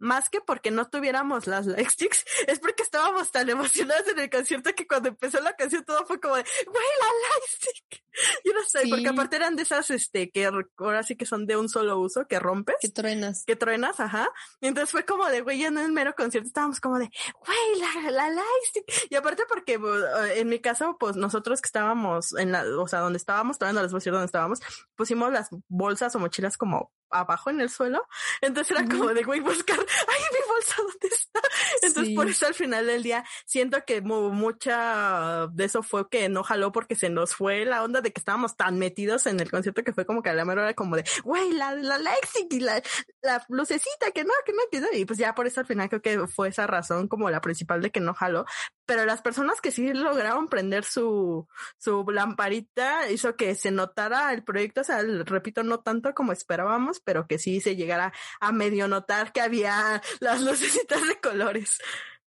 más 0.00 0.28
que 0.30 0.40
porque 0.40 0.70
no 0.70 0.88
tuviéramos 0.88 1.46
las 1.46 1.66
lightsticks, 1.66 2.24
es 2.48 2.58
porque 2.58 2.82
estábamos 2.82 3.30
tan 3.30 3.48
emocionados 3.48 4.08
en 4.08 4.18
el 4.18 4.30
concierto 4.30 4.74
que 4.74 4.86
cuando 4.86 5.10
empezó 5.10 5.40
la 5.40 5.54
canción 5.54 5.84
todo 5.84 6.04
fue 6.06 6.18
como 6.20 6.36
de, 6.36 6.44
güey, 6.66 6.86
la 7.00 7.06
lightstick. 7.28 8.04
Yo 8.44 8.52
no 8.52 8.64
sé, 8.64 8.88
porque 8.88 9.08
aparte 9.08 9.36
eran 9.36 9.56
de 9.56 9.62
esas, 9.62 9.90
este, 9.90 10.30
que 10.30 10.50
ahora 10.78 11.02
sí 11.02 11.16
que 11.16 11.26
son 11.26 11.46
de 11.46 11.56
un 11.56 11.68
solo 11.68 11.98
uso, 11.98 12.26
que 12.26 12.40
rompes. 12.40 12.76
Que 12.80 12.88
truenas. 12.88 13.44
Que 13.44 13.56
truenas, 13.56 14.00
ajá. 14.00 14.28
Y 14.60 14.66
entonces 14.66 14.90
fue 14.90 15.04
como 15.04 15.26
de, 15.26 15.42
güey, 15.42 15.58
ya 15.60 15.68
en 15.68 15.78
el 15.78 15.92
mero 15.92 16.14
concierto 16.16 16.48
estábamos 16.48 16.80
como 16.80 16.98
de, 16.98 17.10
güey, 17.46 17.80
la, 17.80 18.10
la 18.10 18.30
lightstick. 18.30 19.10
Y 19.10 19.14
aparte 19.14 19.44
porque, 19.48 19.78
pues, 19.78 20.02
en 20.34 20.48
mi 20.48 20.60
caso, 20.60 20.96
pues 20.98 21.16
nosotros 21.16 21.60
que 21.60 21.66
estábamos 21.66 22.34
en 22.34 22.52
la, 22.52 22.64
o 22.78 22.88
sea, 22.88 23.00
donde 23.00 23.18
estábamos, 23.18 23.58
todavía 23.58 23.78
no 23.78 23.82
les 23.82 23.92
voy 23.92 23.98
a 23.98 24.00
decir 24.00 24.12
dónde 24.12 24.26
estábamos, 24.26 24.60
pusimos 24.96 25.32
las 25.32 25.48
bolsas 25.68 26.14
o 26.14 26.18
mochilas 26.18 26.56
como 26.56 26.92
abajo 27.10 27.50
en 27.50 27.60
el 27.60 27.70
suelo. 27.70 28.06
Entonces 28.40 28.76
era 28.76 28.88
como 28.88 29.12
de, 29.14 29.22
güey, 29.22 29.40
buscar, 29.40 29.78
ay, 29.78 30.22
mi 30.32 30.48
bolsa, 30.48 30.74
¿dónde 30.78 31.08
está? 31.08 31.40
Entonces 31.82 32.14
por 32.14 32.28
eso 32.28 32.46
al 32.46 32.54
final 32.54 32.86
del 32.86 33.02
día 33.02 33.24
siento 33.44 33.84
que 33.84 34.00
mucha 34.00 35.46
de 35.52 35.64
eso 35.64 35.82
fue 35.82 36.08
que 36.08 36.28
no 36.28 36.42
jaló 36.42 36.72
porque 36.72 36.94
se 36.94 37.10
nos 37.10 37.34
fue 37.34 37.64
la 37.64 37.82
onda 37.82 38.00
de 38.00 38.12
que 38.12 38.20
estábamos 38.20 38.56
tan 38.56 38.78
metidos 38.78 39.26
en 39.26 39.40
el 39.40 39.50
concierto 39.50 39.84
que 39.84 39.92
fue 39.92 40.06
como 40.06 40.22
que 40.22 40.30
a 40.30 40.34
la 40.34 40.44
mera 40.44 40.62
hora 40.62 40.74
como 40.74 40.96
de, 40.96 41.04
güey, 41.24 41.52
la, 41.52 41.74
la 41.74 41.98
Lexi 41.98 42.48
y 42.50 42.60
la, 42.60 42.82
la 43.22 43.44
lucecita, 43.48 44.10
que 44.12 44.24
no, 44.24 44.32
que 44.44 44.52
no, 44.52 44.62
que 44.70 44.80
no. 44.80 44.86
Y 44.92 45.04
pues 45.04 45.18
ya 45.18 45.34
por 45.34 45.46
eso 45.46 45.60
al 45.60 45.66
final 45.66 45.88
creo 45.88 46.02
que 46.02 46.26
fue 46.26 46.48
esa 46.48 46.66
razón 46.66 47.08
como 47.08 47.30
la 47.30 47.40
principal 47.40 47.82
de 47.82 47.90
que 47.90 48.00
no 48.00 48.14
jaló. 48.14 48.44
Pero 48.90 49.06
las 49.06 49.22
personas 49.22 49.60
que 49.60 49.70
sí 49.70 49.92
lograron 49.92 50.48
prender 50.48 50.82
su, 50.82 51.46
su 51.78 52.04
lamparita 52.10 53.08
hizo 53.08 53.36
que 53.36 53.54
se 53.54 53.70
notara 53.70 54.32
el 54.32 54.42
proyecto, 54.42 54.80
o 54.80 54.84
sea, 54.84 55.00
repito, 55.02 55.62
no 55.62 55.78
tanto 55.78 56.12
como 56.12 56.32
esperábamos, 56.32 56.98
pero 56.98 57.28
que 57.28 57.38
sí 57.38 57.60
se 57.60 57.76
llegara 57.76 58.12
a 58.40 58.50
medio 58.50 58.88
notar 58.88 59.32
que 59.32 59.42
había 59.42 60.02
las 60.18 60.40
lucecitas 60.42 61.06
de 61.06 61.20
colores. 61.20 61.78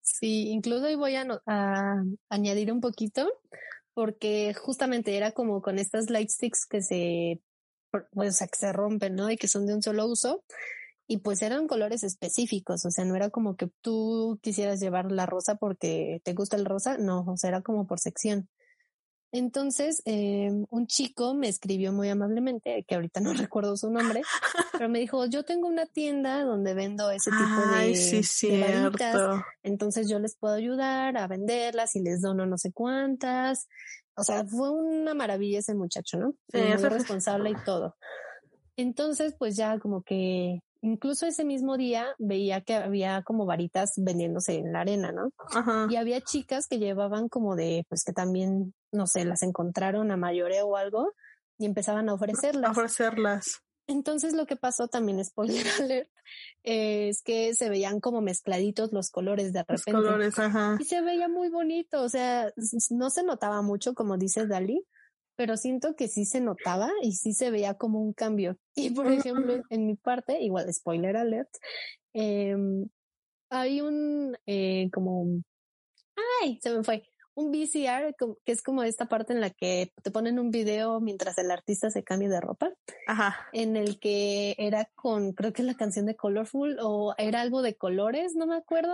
Sí, 0.02 0.50
incluso 0.50 0.88
hoy 0.88 0.96
voy 0.96 1.16
a, 1.16 2.04
añadir 2.28 2.74
un 2.74 2.82
poquito, 2.82 3.32
porque 3.94 4.54
justamente 4.54 5.16
era 5.16 5.32
como 5.32 5.62
con 5.62 5.80
estas 5.80 6.10
light 6.10 6.30
sticks 6.30 6.66
que 6.66 6.82
se, 6.82 7.42
pues, 8.12 8.38
que 8.38 8.58
se 8.58 8.74
rompen, 8.74 9.16
¿no? 9.16 9.32
Y 9.32 9.38
que 9.38 9.48
son 9.48 9.66
de 9.66 9.76
un 9.76 9.82
solo 9.82 10.08
uso. 10.08 10.44
Y 11.12 11.18
pues 11.18 11.42
eran 11.42 11.68
colores 11.68 12.04
específicos, 12.04 12.86
o 12.86 12.92
sea, 12.92 13.04
no 13.04 13.16
era 13.16 13.32
como 13.32 13.56
que 13.56 13.68
tú 13.82 14.38
quisieras 14.44 14.80
llevar 14.80 15.12
la 15.12 15.26
rosa 15.26 15.56
porque 15.56 16.22
te 16.24 16.34
gusta 16.34 16.56
el 16.56 16.66
rosa, 16.66 17.00
no, 17.00 17.26
o 17.28 17.36
sea, 17.36 17.48
era 17.48 17.62
como 17.64 17.88
por 17.88 18.00
sección. 18.00 18.48
Entonces, 19.32 20.04
eh, 20.06 20.52
un 20.70 20.86
chico 20.86 21.34
me 21.34 21.48
escribió 21.48 21.92
muy 21.94 22.10
amablemente, 22.10 22.86
que 22.88 22.94
ahorita 22.94 23.22
no 23.22 23.34
recuerdo 23.50 23.76
su 23.76 23.90
nombre, 23.90 24.22
pero 24.72 24.88
me 24.88 25.00
dijo, 25.00 25.26
yo 25.26 25.44
tengo 25.44 25.68
una 25.68 25.88
tienda 25.88 26.44
donde 26.44 26.76
vendo 26.76 27.10
ese 27.10 27.32
tipo 27.32 27.76
de, 27.76 27.96
sí, 27.96 28.62
entonces 29.64 30.08
yo 30.10 30.20
les 30.20 30.36
puedo 30.36 30.54
ayudar 30.54 31.18
a 31.18 31.28
venderlas 31.28 31.96
y 31.96 32.02
les 32.02 32.22
dono 32.22 32.46
no 32.46 32.60
sé 32.60 32.72
cuántas. 32.72 33.68
O 34.16 34.24
sea, 34.24 34.46
fue 34.46 34.70
una 34.70 35.16
maravilla 35.16 35.58
ese 35.58 35.74
muchacho, 35.74 36.20
¿no? 36.20 36.36
Sí, 36.52 36.60
muy 36.60 36.90
responsable 36.90 37.50
y 37.50 37.56
todo. 37.66 37.96
Entonces, 38.76 39.34
pues 39.40 39.56
ya 39.56 39.80
como 39.80 40.04
que 40.04 40.62
incluso 40.82 41.26
ese 41.26 41.46
mismo 41.46 41.78
día 41.78 42.08
veía 42.18 42.62
que 42.62 42.76
había 42.76 43.24
como 43.24 43.46
varitas 43.46 43.94
vendiéndose 43.98 44.56
en 44.56 44.72
la 44.74 44.82
arena, 44.82 45.12
¿no? 45.12 45.32
Y 45.90 45.96
había 45.96 46.22
chicas 46.22 46.68
que 46.68 46.80
llevaban 46.80 47.30
como 47.30 47.56
de, 47.56 47.86
pues 47.90 48.04
que 48.04 48.14
también, 48.14 48.74
no 48.92 49.08
sé, 49.08 49.26
las 49.26 49.44
encontraron 49.44 50.12
a 50.12 50.18
mayoreo 50.18 50.68
o 50.68 50.78
algo 50.78 51.14
y 51.58 51.66
empezaban 51.66 52.10
a 52.10 52.14
ofrecerlas. 52.14 52.70
A 52.70 52.72
ofrecerlas. 52.72 53.62
Entonces 53.88 54.34
lo 54.34 54.46
que 54.46 54.56
pasó 54.56 54.88
también, 54.88 55.24
spoiler 55.26 55.66
alert, 55.80 56.10
es 56.64 57.22
que 57.24 57.54
se 57.56 57.70
veían 57.70 58.00
como 58.00 58.22
mezcladitos 58.22 58.94
los 58.94 59.10
colores 59.10 59.52
de 59.52 59.60
repente. 59.60 59.92
Los 59.92 60.04
colores, 60.04 60.40
ajá. 60.40 60.78
Y 60.80 60.86
se 60.86 61.02
veía 61.02 61.28
muy 61.28 61.50
bonito, 61.50 62.02
o 62.02 62.10
sea, 62.10 62.54
no 62.92 63.10
se 63.10 63.24
notaba 63.24 63.62
mucho, 63.62 63.94
como 63.94 64.18
dice 64.18 64.48
Dali, 64.48 64.86
pero 65.40 65.56
siento 65.56 65.96
que 65.96 66.10
sí 66.10 66.26
se 66.26 66.42
notaba 66.42 66.92
y 67.02 67.14
sí 67.14 67.32
se 67.32 67.50
veía 67.50 67.76
como 67.76 68.02
un 68.02 68.12
cambio. 68.12 68.58
Y 68.76 68.90
por 68.90 69.08
ejemplo, 69.10 69.64
en 69.70 69.88
mi 69.88 69.96
parte, 69.96 70.42
igual 70.42 70.74
spoiler 70.74 71.16
alert, 71.16 71.48
em, 72.12 72.90
hay 73.50 73.80
un 73.80 74.36
eh, 74.46 74.90
como, 74.92 75.42
ay, 76.42 76.60
se 76.62 76.76
me 76.76 76.84
fue, 76.84 77.04
un 77.36 77.52
VCR 77.52 78.14
que 78.44 78.52
es 78.52 78.62
como 78.62 78.84
esta 78.84 79.06
parte 79.06 79.32
en 79.32 79.40
la 79.40 79.50
que 79.50 79.94
te 80.04 80.12
ponen 80.12 80.40
un 80.40 80.52
video 80.52 81.00
mientras 81.00 81.38
el 81.38 81.52
artista 81.52 81.90
se 81.90 82.04
cambia 82.04 82.28
de 82.28 82.42
ropa. 82.42 82.74
Ajá. 83.08 83.38
En 83.54 83.78
el 83.78 83.98
que 83.98 84.56
era 84.58 84.92
con, 84.94 85.32
creo 85.32 85.54
que 85.54 85.64
la 85.64 85.76
canción 85.76 86.06
de 86.06 86.18
Colorful 86.18 86.80
o 86.82 87.16
era 87.18 87.40
algo 87.40 87.62
de 87.62 87.78
colores, 87.78 88.36
no 88.36 88.46
me 88.46 88.58
acuerdo 88.58 88.94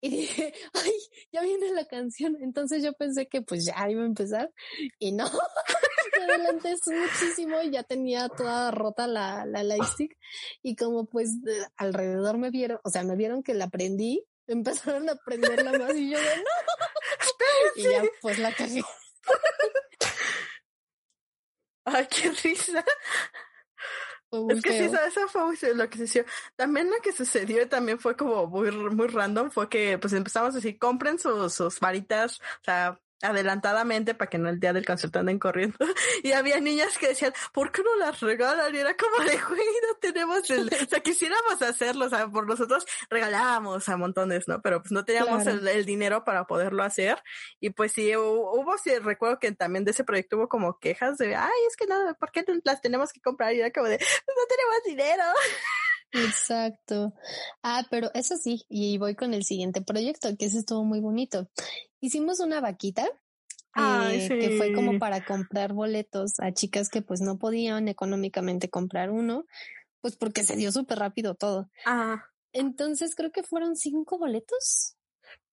y 0.00 0.10
dije, 0.10 0.54
ay, 0.74 0.92
ya 1.32 1.42
viene 1.42 1.72
la 1.72 1.86
canción. 1.86 2.36
Entonces 2.40 2.82
yo 2.82 2.92
pensé 2.92 3.28
que 3.28 3.42
pues 3.42 3.64
ya 3.64 3.88
iba 3.90 4.02
a 4.02 4.06
empezar 4.06 4.52
y 4.98 5.12
no, 5.12 5.24
me 6.18 6.24
adelanté 6.24 6.76
muchísimo 6.86 7.60
y 7.62 7.70
ya 7.70 7.82
tenía 7.82 8.28
toda 8.28 8.70
rota 8.70 9.06
la, 9.06 9.44
la 9.46 9.62
lightstick 9.62 10.16
y 10.62 10.76
como 10.76 11.06
pues 11.06 11.30
alrededor 11.76 12.38
me 12.38 12.50
vieron, 12.50 12.80
o 12.84 12.90
sea, 12.90 13.04
me 13.04 13.16
vieron 13.16 13.42
que 13.42 13.54
la 13.54 13.68
prendí, 13.68 14.24
empezaron 14.46 15.08
a 15.08 15.16
prenderla 15.16 15.72
más 15.78 15.94
y 15.94 16.10
yo 16.10 16.18
de 16.18 16.36
no. 16.36 16.42
Y 17.76 17.82
ya 17.82 18.02
pues 18.20 18.38
la 18.38 18.52
cagué. 18.52 18.82
Ay, 21.84 22.06
qué 22.10 22.30
risa 22.30 22.84
es 24.50 24.62
que 24.62 24.72
sí, 24.72 24.84
eso 24.84 25.28
fue 25.28 25.74
lo 25.74 25.88
que 25.88 25.98
sucedió. 25.98 26.24
También 26.56 26.90
lo 26.90 26.96
que 27.02 27.12
sucedió 27.12 27.68
también 27.68 27.98
fue 27.98 28.16
como 28.16 28.46
muy, 28.46 28.70
muy 28.70 29.06
random, 29.08 29.50
fue 29.50 29.68
que 29.68 29.98
pues 29.98 30.12
empezamos 30.12 30.52
a 30.52 30.56
decir, 30.56 30.78
compren 30.78 31.18
sus, 31.18 31.54
sus 31.54 31.80
varitas, 31.80 32.40
o 32.40 32.64
sea, 32.64 33.00
adelantadamente 33.22 34.14
para 34.14 34.30
que 34.30 34.38
no 34.38 34.48
el 34.48 34.60
día 34.60 34.72
del 34.72 34.86
concierto 34.86 35.18
anden 35.18 35.38
corriendo. 35.38 35.78
Y 36.22 36.32
había 36.32 36.60
niñas 36.60 36.98
que 36.98 37.08
decían, 37.08 37.32
¿por 37.52 37.70
qué 37.70 37.82
no 37.82 37.96
las 37.96 38.20
regalan? 38.20 38.74
Y 38.74 38.78
era 38.78 38.96
como 38.96 39.24
de, 39.24 39.38
güey, 39.38 39.60
no 39.60 39.94
tenemos 40.00 40.50
el, 40.50 40.68
o 40.82 40.88
sea, 40.88 41.00
quisiéramos 41.00 41.60
hacerlo, 41.62 42.06
o 42.06 42.08
sea, 42.08 42.28
por 42.28 42.46
nosotros 42.46 42.86
regalábamos 43.08 43.88
a 43.88 43.96
montones, 43.96 44.48
¿no? 44.48 44.60
Pero 44.60 44.80
pues 44.80 44.92
no 44.92 45.04
teníamos 45.04 45.46
el, 45.46 45.84
dinero 45.84 46.24
para 46.24 46.46
poderlo 46.46 46.82
hacer. 46.82 47.22
Y 47.60 47.70
pues 47.70 47.92
sí, 47.92 48.14
hubo, 48.16 48.76
sí, 48.78 48.98
recuerdo 48.98 49.38
que 49.38 49.52
también 49.52 49.84
de 49.84 49.92
ese 49.92 50.04
proyecto 50.04 50.36
hubo 50.36 50.48
como 50.48 50.78
quejas 50.78 51.18
de, 51.18 51.36
ay, 51.36 51.60
es 51.68 51.76
que 51.76 51.86
no, 51.86 52.14
¿por 52.18 52.32
qué 52.32 52.44
las 52.64 52.80
tenemos 52.80 53.12
que 53.12 53.20
comprar? 53.20 53.54
Y 53.54 53.60
era 53.60 53.70
como 53.70 53.86
de, 53.86 53.98
pues 53.98 54.36
no 54.36 54.46
tenemos 54.48 54.84
dinero. 54.84 55.24
Exacto. 56.12 57.12
Ah, 57.62 57.86
pero 57.90 58.10
eso 58.14 58.36
sí, 58.36 58.64
y 58.68 58.98
voy 58.98 59.14
con 59.14 59.34
el 59.34 59.44
siguiente 59.44 59.82
proyecto, 59.82 60.36
que 60.36 60.46
ese 60.46 60.58
estuvo 60.58 60.84
muy 60.84 61.00
bonito. 61.00 61.48
Hicimos 62.00 62.40
una 62.40 62.60
vaquita 62.60 63.08
eh, 63.76 64.28
que 64.28 64.56
fue 64.56 64.72
como 64.72 64.98
para 64.98 65.24
comprar 65.24 65.72
boletos 65.72 66.40
a 66.40 66.52
chicas 66.52 66.88
que 66.88 67.02
pues 67.02 67.20
no 67.20 67.38
podían 67.38 67.88
económicamente 67.88 68.68
comprar 68.68 69.10
uno, 69.10 69.44
pues 70.00 70.16
porque 70.16 70.42
se 70.42 70.56
dio 70.56 70.72
súper 70.72 70.98
rápido 70.98 71.34
todo. 71.34 71.70
Ah. 71.86 72.24
Entonces 72.52 73.14
creo 73.14 73.30
que 73.30 73.42
fueron 73.42 73.76
cinco 73.76 74.18
boletos. 74.18 74.96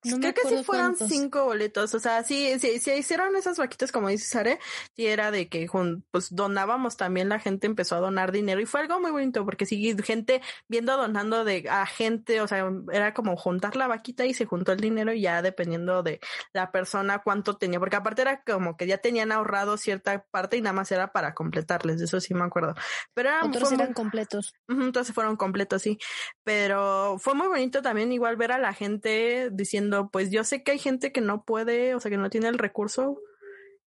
No 0.06 0.20
Creo 0.20 0.34
que 0.34 0.48
sí 0.48 0.64
fueron 0.64 0.96
cinco 0.96 1.46
boletos. 1.46 1.94
O 1.94 2.00
sea, 2.00 2.24
sí, 2.24 2.60
sí, 2.60 2.80
sí 2.80 2.92
hicieron 2.92 3.36
esas 3.36 3.58
vaquitas, 3.58 3.92
como 3.92 4.10
dice 4.10 4.26
Sare, 4.26 4.60
y 4.96 5.08
era 5.08 5.32
de 5.32 5.50
que 5.50 5.68
pues 6.12 6.34
donábamos 6.34 6.98
también, 6.98 7.30
la 7.30 7.40
gente 7.40 7.68
empezó 7.68 7.96
a 7.96 8.00
donar 8.00 8.32
dinero 8.32 8.62
y 8.62 8.66
fue 8.66 8.82
algo 8.82 9.00
muy 9.00 9.12
bonito 9.12 9.44
porque 9.46 9.66
sí, 9.66 9.96
gente 10.04 10.42
viendo 10.68 10.96
donando 10.98 11.44
de 11.44 11.68
a 11.70 11.86
gente, 11.86 12.42
o 12.42 12.48
sea, 12.48 12.70
era 12.92 13.14
como 13.14 13.36
juntar 13.36 13.76
la 13.76 13.88
vaquita 13.88 14.26
y 14.26 14.34
se 14.34 14.46
juntó 14.46 14.72
el 14.72 14.80
dinero 14.80 15.14
y 15.14 15.22
ya 15.22 15.42
dependiendo 15.42 16.04
de 16.04 16.20
la 16.54 16.72
persona 16.72 17.20
cuánto 17.20 17.58
tenía, 17.58 17.80
porque 17.80 17.96
aparte 17.96 18.22
era 18.22 18.42
como 18.44 18.78
que 18.78 18.88
ya 18.88 18.98
tenían 19.00 19.32
ahorrado 19.32 19.78
cierta 19.78 20.26
parte 20.32 20.58
y 20.58 20.62
nada 20.62 20.74
más 20.74 20.92
era 20.92 21.12
para 21.12 21.34
completarles, 21.34 22.02
eso 22.02 22.20
sí 22.20 22.34
me 22.34 22.44
acuerdo. 22.44 22.76
Pero 23.14 23.30
eran, 23.30 23.50
Otros 23.50 23.72
eran 23.72 23.94
completos. 23.94 24.54
entonces 24.68 25.14
fueron 25.14 25.36
completos, 25.36 25.82
sí. 25.82 25.98
Pero 26.44 27.18
fue 27.20 27.34
muy 27.34 27.48
bonito 27.48 27.82
también 27.82 28.12
igual 28.12 28.36
ver 28.36 28.52
a 28.52 28.58
la 28.58 28.74
gente 28.74 29.50
diciendo 29.52 29.95
pues 30.12 30.32
yo 30.32 30.44
sé 30.44 30.64
que 30.64 30.72
hay 30.72 30.80
gente 30.80 31.12
que 31.12 31.22
no 31.22 31.44
puede, 31.44 31.96
o 31.96 32.00
sea, 32.00 32.12
que 32.12 32.18
no 32.18 32.30
tiene 32.30 32.48
el 32.48 32.58
recurso 32.58 33.20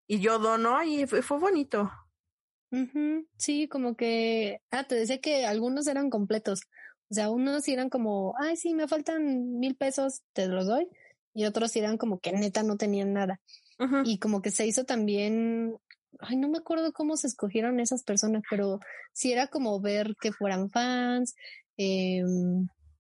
y 0.06 0.20
yo 0.20 0.38
dono 0.38 0.82
y 0.82 1.06
fue, 1.06 1.38
bonito. 1.38 1.90
Sí, 3.36 3.68
como 3.68 3.96
que, 3.96 4.61
ah, 4.70 4.84
te 4.84 4.94
decía 4.94 5.20
que 5.20 5.46
algunos 5.46 5.86
eran 5.86 6.11
completos. 6.11 6.62
O 7.11 7.14
sea, 7.14 7.30
unos 7.30 7.66
eran 7.68 7.88
como, 7.88 8.34
ay, 8.38 8.56
sí, 8.56 8.74
me 8.74 8.88
faltan 8.88 9.59
mil 9.59 9.76
pesos, 9.76 10.22
te 10.32 10.46
los 10.46 10.66
doy. 10.66 10.88
Y 11.34 11.44
otros 11.44 11.74
eran 11.76 11.98
como 11.98 12.18
que 12.20 12.32
neta 12.32 12.62
no 12.62 12.76
tenían 12.76 13.12
nada. 13.12 13.40
Y 14.04 14.18
como 14.18 14.42
que 14.42 14.50
se 14.50 14.66
hizo 14.66 14.84
también, 14.84 15.78
ay, 16.18 16.36
no 16.36 16.48
me 16.48 16.59
acuerdo 16.59 16.92
cómo 16.92 17.16
se 17.16 17.28
escogieron 17.28 17.78
esas 17.78 18.02
personas, 18.02 18.42
pero 18.50 18.80
sí 19.12 19.32
era 19.32 19.46
como 19.46 19.80
ver 19.80 20.16
que 20.20 20.32
fueran 20.32 20.68
fans, 20.68 21.36
eh, 21.76 22.24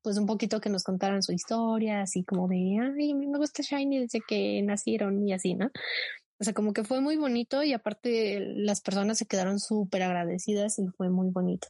pues 0.08 0.16
un 0.16 0.24
poquito 0.24 0.58
que 0.58 0.70
nos 0.70 0.84
contaran 0.84 1.22
su 1.22 1.32
historia, 1.32 2.00
así 2.00 2.24
como 2.24 2.48
de, 2.48 2.56
ay, 2.56 3.10
a 3.10 3.14
mí 3.14 3.26
me 3.26 3.36
gusta 3.36 3.62
Shiny 3.62 3.98
desde 3.98 4.22
que 4.26 4.62
nacieron 4.62 5.28
y 5.28 5.34
así, 5.34 5.54
¿no? 5.54 5.66
O 6.40 6.44
sea, 6.44 6.54
como 6.54 6.72
que 6.72 6.82
fue 6.82 7.02
muy 7.02 7.18
bonito 7.18 7.62
y 7.62 7.74
aparte 7.74 8.40
las 8.40 8.80
personas 8.80 9.18
se 9.18 9.26
quedaron 9.26 9.60
súper 9.60 10.02
agradecidas 10.04 10.78
y 10.78 10.86
fue 10.96 11.10
muy 11.10 11.28
bonito. 11.28 11.68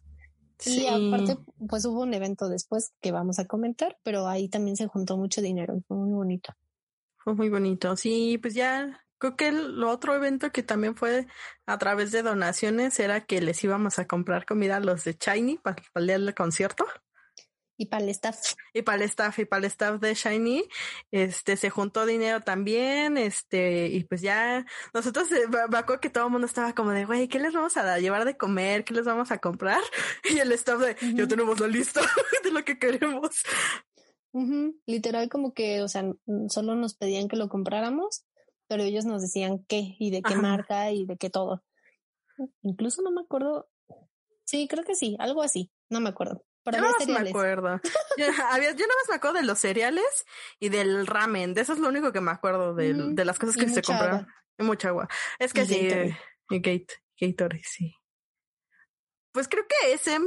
Y 0.65 0.87
aparte, 0.87 1.37
pues 1.69 1.85
hubo 1.85 2.03
un 2.03 2.15
evento 2.15 2.49
después 2.49 2.93
que 3.01 3.11
vamos 3.11 3.41
a 3.41 3.47
comentar, 3.47 3.99
pero 4.05 4.29
ahí 4.29 4.49
también 4.49 4.77
se 4.77 4.87
juntó 4.87 5.17
mucho 5.17 5.43
dinero 5.43 5.77
y 5.77 5.81
fue 5.81 5.97
muy 5.97 6.13
bonito. 6.13 6.55
Fue 7.17 7.35
muy 7.35 7.49
bonito, 7.49 7.97
sí, 7.97 8.39
pues 8.39 8.55
ya 8.55 9.05
creo 9.19 9.35
que 9.35 9.49
el 9.49 9.83
otro 9.83 10.15
evento 10.15 10.53
que 10.53 10.63
también 10.63 10.95
fue 10.95 11.27
a 11.67 11.77
través 11.77 12.13
de 12.13 12.23
donaciones 12.23 13.01
era 13.01 13.27
que 13.27 13.41
les 13.41 13.65
íbamos 13.65 13.99
a 13.99 14.07
comprar 14.07 14.47
comida 14.47 14.77
a 14.77 14.81
los 14.81 15.03
de 15.03 15.19
Shiny 15.19 15.59
para, 15.59 15.83
para 15.93 16.15
el 16.15 16.33
concierto. 16.37 16.85
Y 17.81 17.87
para 17.87 18.03
el 18.03 18.11
staff. 18.11 18.37
Y 18.75 18.83
para 18.83 18.97
el 18.97 19.03
staff, 19.05 19.39
y 19.39 19.45
para 19.45 19.61
el 19.61 19.67
staff 19.67 20.01
de 20.01 20.13
Shiny, 20.13 20.65
este, 21.13 21.57
se 21.57 21.71
juntó 21.71 22.07
dinero 22.07 22.41
también, 22.41 23.17
este, 23.17 23.87
y 23.87 24.03
pues 24.03 24.21
ya, 24.21 24.67
nosotros, 24.93 25.31
eh, 25.31 25.47
me 25.49 25.79
acuerdo 25.79 26.01
que 26.01 26.11
todo 26.11 26.25
el 26.25 26.33
mundo 26.33 26.49
estaba 26.49 26.75
como 26.75 26.91
de, 26.91 27.05
güey, 27.05 27.29
¿qué 27.29 27.39
les 27.39 27.55
vamos 27.55 27.77
a 27.77 27.85
dar? 27.85 28.01
llevar 28.01 28.25
de 28.25 28.37
comer? 28.37 28.85
¿Qué 28.85 28.95
les 28.95 29.05
vamos 29.05 29.31
a 29.31 29.39
comprar? 29.39 29.81
Y 30.29 30.41
el 30.41 30.51
staff 30.53 30.81
de, 30.81 30.97
ya 31.15 31.29
tenemos 31.29 31.61
la 31.61 31.69
lista 31.69 32.01
de 32.43 32.51
lo 32.51 32.65
que 32.65 32.81
queremos. 32.81 33.43
Literal 34.87 35.29
como 35.29 35.55
que, 35.55 35.81
o 35.83 35.89
sea, 35.89 36.05
solo 36.49 36.75
nos 36.75 36.95
pedían 36.95 37.29
que 37.29 37.37
lo 37.37 37.49
compráramos, 37.49 38.25
pero 38.67 38.83
ellos 38.83 39.05
nos 39.05 39.23
decían 39.23 39.65
qué 39.69 39.95
y 40.01 40.11
de 40.11 40.21
qué 40.23 40.35
marca 40.35 40.91
y 40.91 41.07
de 41.07 41.17
qué 41.17 41.31
todo. 41.31 41.63
Incluso 42.63 43.03
no 43.03 43.13
me 43.13 43.21
acuerdo. 43.21 43.69
Sí, 44.45 44.67
creo 44.67 44.83
que 44.83 44.97
sí, 44.97 45.17
algo 45.21 45.43
así, 45.43 45.71
no 45.89 46.01
me 46.01 46.09
acuerdo 46.09 46.45
yo 46.73 46.81
no 46.81 47.21
me 47.21 47.29
acuerdo. 47.29 47.81
yo, 48.19 48.27
había, 48.51 48.73
yo 48.73 48.87
nada 48.87 49.01
más 49.01 49.09
me 49.09 49.15
acuerdo 49.17 49.39
de 49.39 49.45
los 49.45 49.59
cereales 49.59 50.27
y 50.61 50.69
del 50.69 51.07
ramen. 51.07 51.55
De 51.55 51.63
eso 51.63 51.73
es 51.73 51.79
lo 51.79 51.89
único 51.89 52.13
que 52.13 52.21
me 52.21 52.31
acuerdo 52.31 52.75
de, 52.75 52.95
de 52.95 53.25
las 53.25 53.39
cosas 53.39 53.57
que 53.57 53.69
se 53.69 53.83
compraron. 53.83 54.27
Y 54.59 54.63
mucha 54.65 54.89
agua. 54.89 55.09
Es 55.39 55.53
que 55.53 55.65
sí. 55.65 55.89
y 56.51 56.59
Gate, 56.59 56.95
Gatorade, 57.21 57.63
sí. 57.65 57.95
Pues 59.33 59.49
creo 59.49 59.65
que 59.67 59.93
ese 59.93 60.19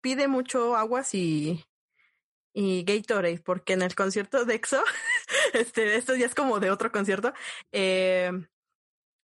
pide 0.00 0.28
mucho 0.28 0.76
aguas 0.76 1.14
y, 1.14 1.64
y 2.52 2.84
Gatorade, 2.84 3.40
porque 3.40 3.72
en 3.74 3.82
el 3.82 3.94
concierto 3.94 4.44
de 4.44 4.54
EXO, 4.54 4.82
este, 5.54 5.96
esto 5.96 6.14
ya 6.14 6.26
es 6.26 6.34
como 6.34 6.60
de 6.60 6.70
otro 6.70 6.92
concierto, 6.92 7.32
eh, 7.72 8.30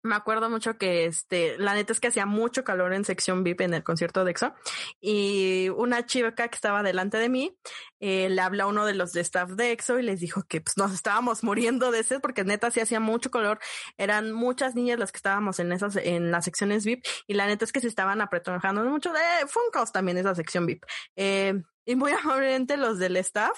me 0.05 0.15
acuerdo 0.15 0.49
mucho 0.49 0.77
que 0.77 1.05
este, 1.05 1.57
la 1.57 1.73
neta 1.73 1.91
es 1.91 1.99
que 1.99 2.07
hacía 2.07 2.25
mucho 2.25 2.63
calor 2.63 2.93
en 2.93 3.03
sección 3.03 3.43
VIP 3.43 3.61
en 3.61 3.73
el 3.73 3.83
concierto 3.83 4.23
de 4.23 4.31
EXO 4.31 4.53
y 5.01 5.69
una 5.75 6.05
chica 6.05 6.31
que 6.31 6.55
estaba 6.55 6.83
delante 6.83 7.17
de 7.17 7.27
mí 7.27 7.57
eh, 7.99 8.29
le 8.29 8.41
habla 8.41 8.65
a 8.65 8.67
uno 8.67 8.85
de 8.85 8.93
los 8.93 9.11
de 9.13 9.21
staff 9.21 9.51
de 9.51 9.71
EXO 9.71 9.99
y 9.99 10.03
les 10.03 10.19
dijo 10.19 10.43
que 10.43 10.61
pues, 10.61 10.77
nos 10.77 10.93
estábamos 10.93 11.43
muriendo 11.43 11.91
de 11.91 12.03
sed 12.03 12.21
porque 12.21 12.43
neta 12.43 12.71
sí 12.71 12.79
hacía 12.79 12.99
mucho 12.99 13.31
calor, 13.31 13.59
eran 13.97 14.31
muchas 14.31 14.75
niñas 14.75 14.99
las 14.99 15.11
que 15.11 15.17
estábamos 15.17 15.59
en 15.59 15.71
esas, 15.71 15.95
en 15.95 16.31
las 16.31 16.45
secciones 16.45 16.85
VIP 16.85 17.03
y 17.27 17.33
la 17.33 17.47
neta 17.47 17.65
es 17.65 17.71
que 17.71 17.81
se 17.81 17.87
estaban 17.87 18.21
apretujando 18.21 18.83
mucho 18.83 19.11
de, 19.11 19.47
fue 19.47 19.63
un 19.65 19.71
caos 19.71 19.91
también 19.91 20.17
esa 20.17 20.35
sección 20.35 20.65
VIP. 20.65 20.83
Eh, 21.15 21.63
y 21.85 21.95
muy 21.95 22.11
amablemente 22.11 22.77
los 22.77 22.99
del 22.99 23.17
staff 23.17 23.57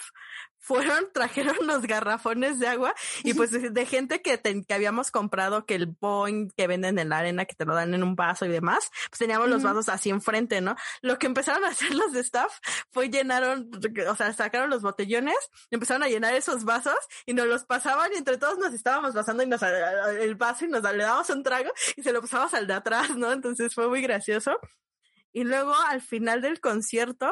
fueron, 0.67 1.07
trajeron 1.13 1.55
los 1.65 1.83
garrafones 1.83 2.59
de 2.59 2.67
agua 2.67 2.93
y 3.23 3.33
pues 3.33 3.51
de, 3.51 3.85
gente 3.85 4.21
que, 4.21 4.39
que 4.39 4.73
habíamos 4.73 5.11
comprado 5.11 5.65
que 5.65 5.75
el 5.75 5.87
Boeing 5.87 6.49
que 6.55 6.67
venden 6.67 6.99
en 6.99 7.09
la 7.09 7.19
arena, 7.19 7.45
que 7.45 7.55
te 7.55 7.65
lo 7.65 7.73
dan 7.73 7.93
en 7.93 8.03
un 8.03 8.15
vaso 8.15 8.45
y 8.45 8.49
demás, 8.49 8.91
pues 9.09 9.19
teníamos 9.19 9.49
los 9.49 9.63
vasos 9.63 9.87
así 9.87 10.09
enfrente, 10.09 10.59
¿no? 10.59 10.75
Lo 11.01 11.17
que 11.17 11.27
empezaron 11.27 11.63
a 11.63 11.69
hacer 11.69 11.95
los 11.95 12.11
de 12.11 12.19
staff 12.19 12.51
fue 12.91 13.09
llenaron, 13.09 13.71
o 14.09 14.15
sea, 14.15 14.33
sacaron 14.33 14.69
los 14.69 14.81
botellones, 14.81 15.37
empezaron 15.71 16.03
a 16.03 16.07
llenar 16.07 16.33
esos 16.33 16.65
vasos 16.65 16.97
y 17.25 17.33
nos 17.33 17.47
los 17.47 17.63
pasaban 17.63 18.11
y 18.13 18.17
entre 18.17 18.37
todos 18.37 18.57
nos 18.57 18.73
estábamos 18.73 19.13
pasando 19.13 19.43
y 19.43 19.47
nos 19.47 19.61
el 19.63 20.35
vaso 20.35 20.65
y 20.65 20.67
nos 20.67 20.83
le 20.83 21.03
dábamos 21.03 21.29
un 21.29 21.43
trago 21.43 21.71
y 21.95 22.03
se 22.03 22.11
lo 22.11 22.21
pasamos 22.21 22.53
al 22.53 22.67
de 22.67 22.73
atrás, 22.73 23.15
¿no? 23.15 23.31
Entonces 23.31 23.73
fue 23.73 23.87
muy 23.87 24.01
gracioso. 24.01 24.59
Y 25.31 25.43
luego 25.43 25.73
al 25.75 26.01
final 26.01 26.41
del 26.41 26.59
concierto, 26.59 27.31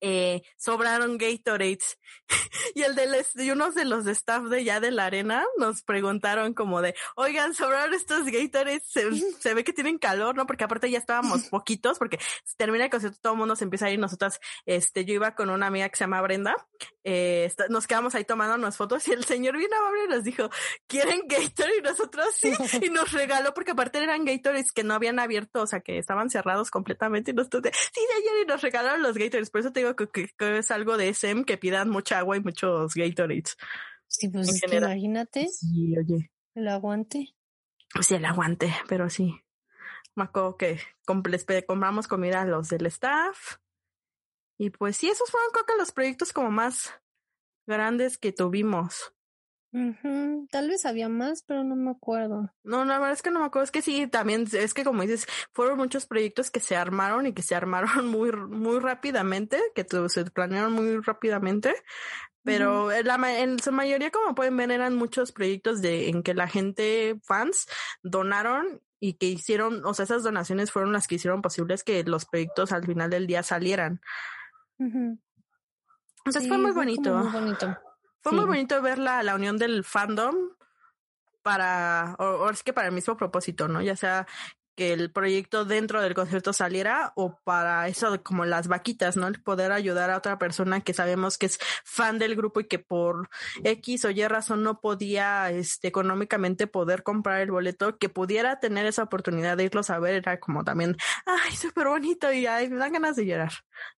eh, 0.00 0.42
sobraron 0.56 1.18
Gatorades. 1.18 1.98
y 2.74 2.82
el 2.82 2.94
de 2.94 3.08
y 3.36 3.50
unos 3.50 3.74
de 3.74 3.84
los 3.84 4.04
de 4.04 4.12
staff 4.12 4.44
de 4.44 4.64
ya 4.64 4.80
de 4.80 4.90
la 4.90 5.06
arena 5.06 5.44
nos 5.56 5.82
preguntaron 5.82 6.54
como 6.54 6.82
de, 6.82 6.94
oigan, 7.16 7.54
sobraron 7.54 7.94
estos 7.94 8.26
Gatorades, 8.26 8.82
se, 8.86 9.54
ve 9.54 9.64
que 9.64 9.72
tienen 9.72 9.98
calor, 9.98 10.36
¿no? 10.36 10.46
Porque 10.46 10.64
aparte 10.64 10.90
ya 10.90 10.98
estábamos 10.98 11.44
poquitos, 11.50 11.98
porque 11.98 12.18
termina 12.56 12.84
el 12.84 12.90
concierto, 12.90 13.18
todo 13.20 13.32
el 13.34 13.38
mundo 13.38 13.56
se 13.56 13.64
empieza 13.64 13.86
a 13.86 13.90
ir, 13.90 13.98
nosotras, 13.98 14.40
este, 14.66 15.04
yo 15.04 15.14
iba 15.14 15.34
con 15.34 15.50
una 15.50 15.66
amiga 15.66 15.88
que 15.88 15.96
se 15.96 16.04
llama 16.04 16.20
Brenda, 16.20 16.54
eh, 17.04 17.50
nos 17.70 17.86
quedamos 17.86 18.14
ahí 18.14 18.24
tomando 18.24 18.54
unas 18.54 18.76
fotos 18.76 19.06
y 19.08 19.12
el 19.12 19.24
señor 19.24 19.56
bien 19.56 19.72
amable 19.72 20.08
nos 20.08 20.24
dijo, 20.24 20.50
¿quieren 20.86 21.22
Gatorade? 21.26 21.78
Y 21.78 21.82
nosotros 21.82 22.26
sí, 22.34 22.52
y 22.82 22.90
nos 22.90 23.12
regaló, 23.12 23.54
porque 23.54 23.72
aparte 23.72 24.02
eran 24.02 24.24
Gatorades 24.24 24.72
que 24.72 24.84
no 24.84 24.94
habían 24.94 25.18
abierto, 25.18 25.62
o 25.62 25.66
sea, 25.66 25.80
que 25.80 25.98
estaban 25.98 26.30
cerrados 26.30 26.70
completamente, 26.70 27.30
y 27.30 27.34
nosotros, 27.34 27.62
sí, 27.72 28.00
de 28.00 28.14
ayer, 28.14 28.44
y 28.44 28.46
nos 28.46 28.60
regalaron 28.60 29.02
los 29.02 29.16
Gatorades, 29.16 29.50
por 29.50 29.60
eso 29.60 29.72
te 29.72 29.80
digo 29.80 29.87
que, 29.96 30.30
es 30.38 30.70
algo 30.70 30.96
de 30.96 31.08
SM 31.08 31.44
que 31.44 31.58
pidan 31.58 31.90
mucha 31.90 32.18
agua 32.18 32.36
y 32.36 32.40
muchos 32.40 32.94
Gatorades. 32.94 33.56
Sí, 34.06 34.28
pues 34.28 34.48
es 34.48 34.60
que 34.60 34.76
imagínate. 34.76 35.48
Sí, 35.48 35.94
oye. 35.96 36.30
El 36.54 36.68
aguante. 36.68 37.34
Sí, 38.00 38.14
el 38.14 38.24
aguante, 38.24 38.74
pero 38.88 39.08
sí. 39.10 39.34
Me 40.14 40.24
acuerdo 40.24 40.56
que 40.56 40.80
compramos 41.66 42.08
comida 42.08 42.42
a 42.42 42.44
los 42.44 42.68
del 42.68 42.86
staff. 42.86 43.56
Y 44.58 44.70
pues 44.70 44.96
sí, 44.96 45.08
esos 45.08 45.30
fueron 45.30 45.50
creo 45.52 45.66
que 45.66 45.76
los 45.76 45.92
proyectos 45.92 46.32
como 46.32 46.50
más 46.50 46.92
grandes 47.66 48.18
que 48.18 48.32
tuvimos. 48.32 49.14
Tal 49.70 50.68
vez 50.68 50.86
había 50.86 51.08
más, 51.08 51.42
pero 51.42 51.62
no 51.62 51.76
me 51.76 51.90
acuerdo. 51.90 52.50
No, 52.64 52.84
la 52.84 52.98
verdad 52.98 53.12
es 53.12 53.22
que 53.22 53.30
no 53.30 53.40
me 53.40 53.46
acuerdo. 53.46 53.64
Es 53.64 53.70
que 53.70 53.82
sí, 53.82 54.06
también 54.06 54.46
es 54.50 54.72
que 54.72 54.84
como 54.84 55.02
dices, 55.02 55.26
fueron 55.52 55.76
muchos 55.76 56.06
proyectos 56.06 56.50
que 56.50 56.60
se 56.60 56.76
armaron 56.76 57.26
y 57.26 57.32
que 57.32 57.42
se 57.42 57.54
armaron 57.54 58.06
muy, 58.06 58.32
muy 58.32 58.78
rápidamente, 58.78 59.60
que 59.74 59.86
se 60.08 60.24
planearon 60.30 60.72
muy 60.72 60.98
rápidamente. 61.00 61.74
Pero 62.44 62.90
en, 62.90 63.06
la, 63.06 63.40
en 63.40 63.58
su 63.58 63.72
mayoría, 63.72 64.10
como 64.10 64.34
pueden 64.34 64.56
ver, 64.56 64.70
eran 64.70 64.96
muchos 64.96 65.32
proyectos 65.32 65.82
de 65.82 66.08
en 66.08 66.22
que 66.22 66.32
la 66.32 66.48
gente, 66.48 67.20
fans, 67.22 67.66
donaron 68.02 68.80
y 69.00 69.14
que 69.14 69.26
hicieron, 69.26 69.84
o 69.84 69.92
sea, 69.92 70.04
esas 70.04 70.22
donaciones 70.22 70.72
fueron 70.72 70.92
las 70.92 71.06
que 71.06 71.16
hicieron 71.16 71.42
posibles 71.42 71.84
que 71.84 72.02
los 72.04 72.24
proyectos 72.24 72.72
al 72.72 72.86
final 72.86 73.10
del 73.10 73.26
día 73.26 73.42
salieran. 73.42 74.00
Entonces 74.78 76.48
fue 76.48 76.56
muy 76.56 76.72
bonito. 76.72 77.14
Muy 77.18 77.32
bonito. 77.32 77.78
Fue 78.20 78.32
muy 78.32 78.44
bonito 78.44 78.80
ver 78.82 78.98
la, 78.98 79.22
la 79.22 79.34
unión 79.34 79.58
del 79.58 79.84
fandom 79.84 80.36
para, 81.42 82.14
o, 82.18 82.50
es 82.50 82.62
que 82.62 82.72
para 82.72 82.88
el 82.88 82.94
mismo 82.94 83.16
propósito, 83.16 83.68
¿no? 83.68 83.80
Ya 83.80 83.96
sea 83.96 84.26
que 84.76 84.92
el 84.92 85.10
proyecto 85.10 85.64
dentro 85.64 86.00
del 86.00 86.14
concierto 86.14 86.52
saliera 86.52 87.12
o 87.16 87.40
para 87.42 87.88
eso 87.88 88.22
como 88.22 88.44
las 88.44 88.68
vaquitas, 88.68 89.16
¿no? 89.16 89.26
El 89.26 89.42
poder 89.42 89.72
ayudar 89.72 90.10
a 90.10 90.16
otra 90.16 90.38
persona 90.38 90.82
que 90.82 90.94
sabemos 90.94 91.36
que 91.36 91.46
es 91.46 91.58
fan 91.84 92.20
del 92.20 92.36
grupo 92.36 92.60
y 92.60 92.68
que 92.68 92.78
por 92.78 93.28
X 93.64 94.04
o 94.04 94.10
Y 94.10 94.24
razón 94.28 94.62
no 94.62 94.80
podía 94.80 95.50
este 95.50 95.88
económicamente 95.88 96.68
poder 96.68 97.02
comprar 97.02 97.40
el 97.40 97.50
boleto, 97.50 97.98
que 97.98 98.08
pudiera 98.08 98.60
tener 98.60 98.86
esa 98.86 99.02
oportunidad 99.02 99.56
de 99.56 99.64
irlos 99.64 99.90
a 99.90 99.98
ver, 99.98 100.14
era 100.14 100.38
como 100.38 100.62
también, 100.62 100.96
ay, 101.26 101.56
súper 101.56 101.88
bonito 101.88 102.32
y 102.32 102.46
ay, 102.46 102.68
me 102.68 102.76
dan 102.76 102.92
ganas 102.92 103.16
de 103.16 103.26
llorar, 103.26 103.52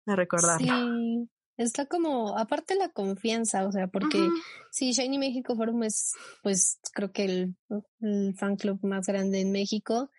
de 0.05 0.15
recordarlo. 0.15 0.73
Sí. 0.73 1.29
Está 1.59 1.85
como, 1.87 2.37
aparte 2.37 2.75
la 2.75 2.87
confianza, 2.87 3.67
o 3.67 3.71
sea, 3.73 3.87
porque 3.87 4.29
si 4.71 4.93
Shiny 4.93 5.17
México 5.17 5.57
Forum 5.57 5.83
es, 5.83 6.13
pues 6.41 6.79
creo 6.93 7.11
que 7.11 7.25
el, 7.25 7.55
el, 7.99 8.33
fan 8.37 8.55
club 8.55 8.79
más 8.81 9.05
grande 9.07 9.41
en 9.41 9.51
México 9.51 10.09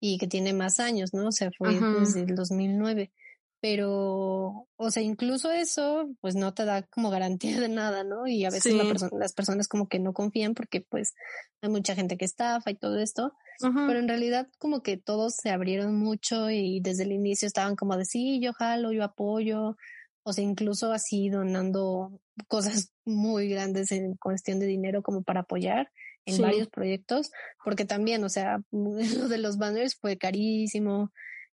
y 0.00 0.18
que 0.18 0.26
tiene 0.26 0.52
más 0.52 0.80
años, 0.80 1.14
¿no? 1.14 1.28
O 1.28 1.32
sea, 1.32 1.50
fue 1.56 1.78
desde 2.00 2.22
el 2.22 2.34
2009. 2.34 3.12
Pero, 3.60 4.66
o 4.74 4.90
sea, 4.90 5.02
incluso 5.04 5.52
eso, 5.52 6.10
pues 6.20 6.34
no 6.34 6.52
te 6.52 6.64
da 6.64 6.82
como 6.82 7.10
garantía 7.10 7.60
de 7.60 7.68
nada, 7.68 8.02
¿no? 8.02 8.26
Y 8.26 8.44
a 8.44 8.50
veces 8.50 8.74
las 9.12 9.32
personas 9.34 9.68
como 9.68 9.86
que 9.86 10.00
no 10.00 10.12
confían 10.12 10.54
porque 10.54 10.80
pues 10.80 11.14
hay 11.62 11.68
mucha 11.68 11.94
gente 11.94 12.16
que 12.16 12.24
estafa 12.24 12.72
y 12.72 12.74
todo 12.74 12.98
esto. 12.98 13.34
Pero 13.60 14.00
en 14.00 14.08
realidad 14.08 14.48
como 14.58 14.82
que 14.82 14.96
todos 14.96 15.36
se 15.36 15.50
abrieron 15.50 15.96
mucho 15.96 16.50
y 16.50 16.80
desde 16.80 17.04
el 17.04 17.12
inicio 17.12 17.46
estaban 17.46 17.76
como 17.76 17.96
de 17.96 18.04
sí, 18.04 18.40
yo 18.40 18.52
jalo, 18.52 18.90
yo 18.92 19.04
apoyo 19.04 19.76
o 20.22 20.32
sea, 20.32 20.44
incluso 20.44 20.92
así 20.92 21.28
donando 21.28 22.20
cosas 22.48 22.92
muy 23.04 23.48
grandes 23.48 23.92
en 23.92 24.14
cuestión 24.16 24.60
de 24.60 24.66
dinero 24.66 25.02
como 25.02 25.22
para 25.22 25.40
apoyar 25.40 25.90
en 26.26 26.42
varios 26.42 26.68
proyectos, 26.68 27.30
porque 27.64 27.86
también, 27.86 28.22
o 28.22 28.28
sea, 28.28 28.60
lo 28.70 29.28
de 29.28 29.38
los 29.38 29.56
banners 29.56 29.96
fue 29.96 30.18
carísimo, 30.18 31.10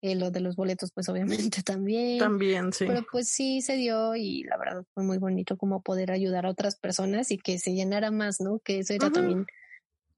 eh, 0.02 0.14
lo 0.14 0.30
de 0.30 0.40
los 0.40 0.56
boletos 0.56 0.92
pues 0.92 1.08
obviamente 1.08 1.62
también. 1.64 2.18
También, 2.18 2.72
sí. 2.72 2.86
Pero 2.86 3.04
pues 3.10 3.28
sí 3.28 3.60
se 3.62 3.76
dio 3.76 4.16
y 4.16 4.44
la 4.44 4.56
verdad 4.56 4.84
fue 4.94 5.04
muy 5.04 5.18
bonito 5.18 5.56
como 5.56 5.82
poder 5.82 6.10
ayudar 6.10 6.46
a 6.46 6.50
otras 6.50 6.76
personas 6.76 7.30
y 7.30 7.38
que 7.38 7.58
se 7.58 7.74
llenara 7.74 8.10
más, 8.10 8.40
¿no? 8.40 8.60
Que 8.60 8.78
eso 8.78 8.94
era 8.94 9.10
también 9.10 9.46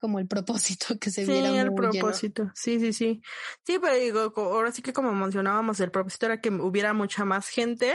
como 0.03 0.19
el 0.19 0.27
propósito 0.27 0.99
que 0.99 1.13
se 1.13 1.25
viera. 1.25 1.51
Sí, 1.51 1.57
el 1.59 1.75
propósito. 1.75 2.51
Sí, 2.57 2.81
sí, 2.81 2.93
sí. 2.93 3.23
Sí, 3.65 3.79
pero 3.81 3.95
digo, 3.95 4.33
ahora 4.37 4.73
sí 4.73 4.83
que 4.83 4.93
como 4.93 5.13
mencionábamos, 5.13 5.79
el 5.79 5.93
propósito 5.93 6.27
era 6.27 6.41
que 6.41 6.51
hubiera 6.51 6.93
mucha 6.93 7.25
más 7.25 7.47
gente 7.47 7.95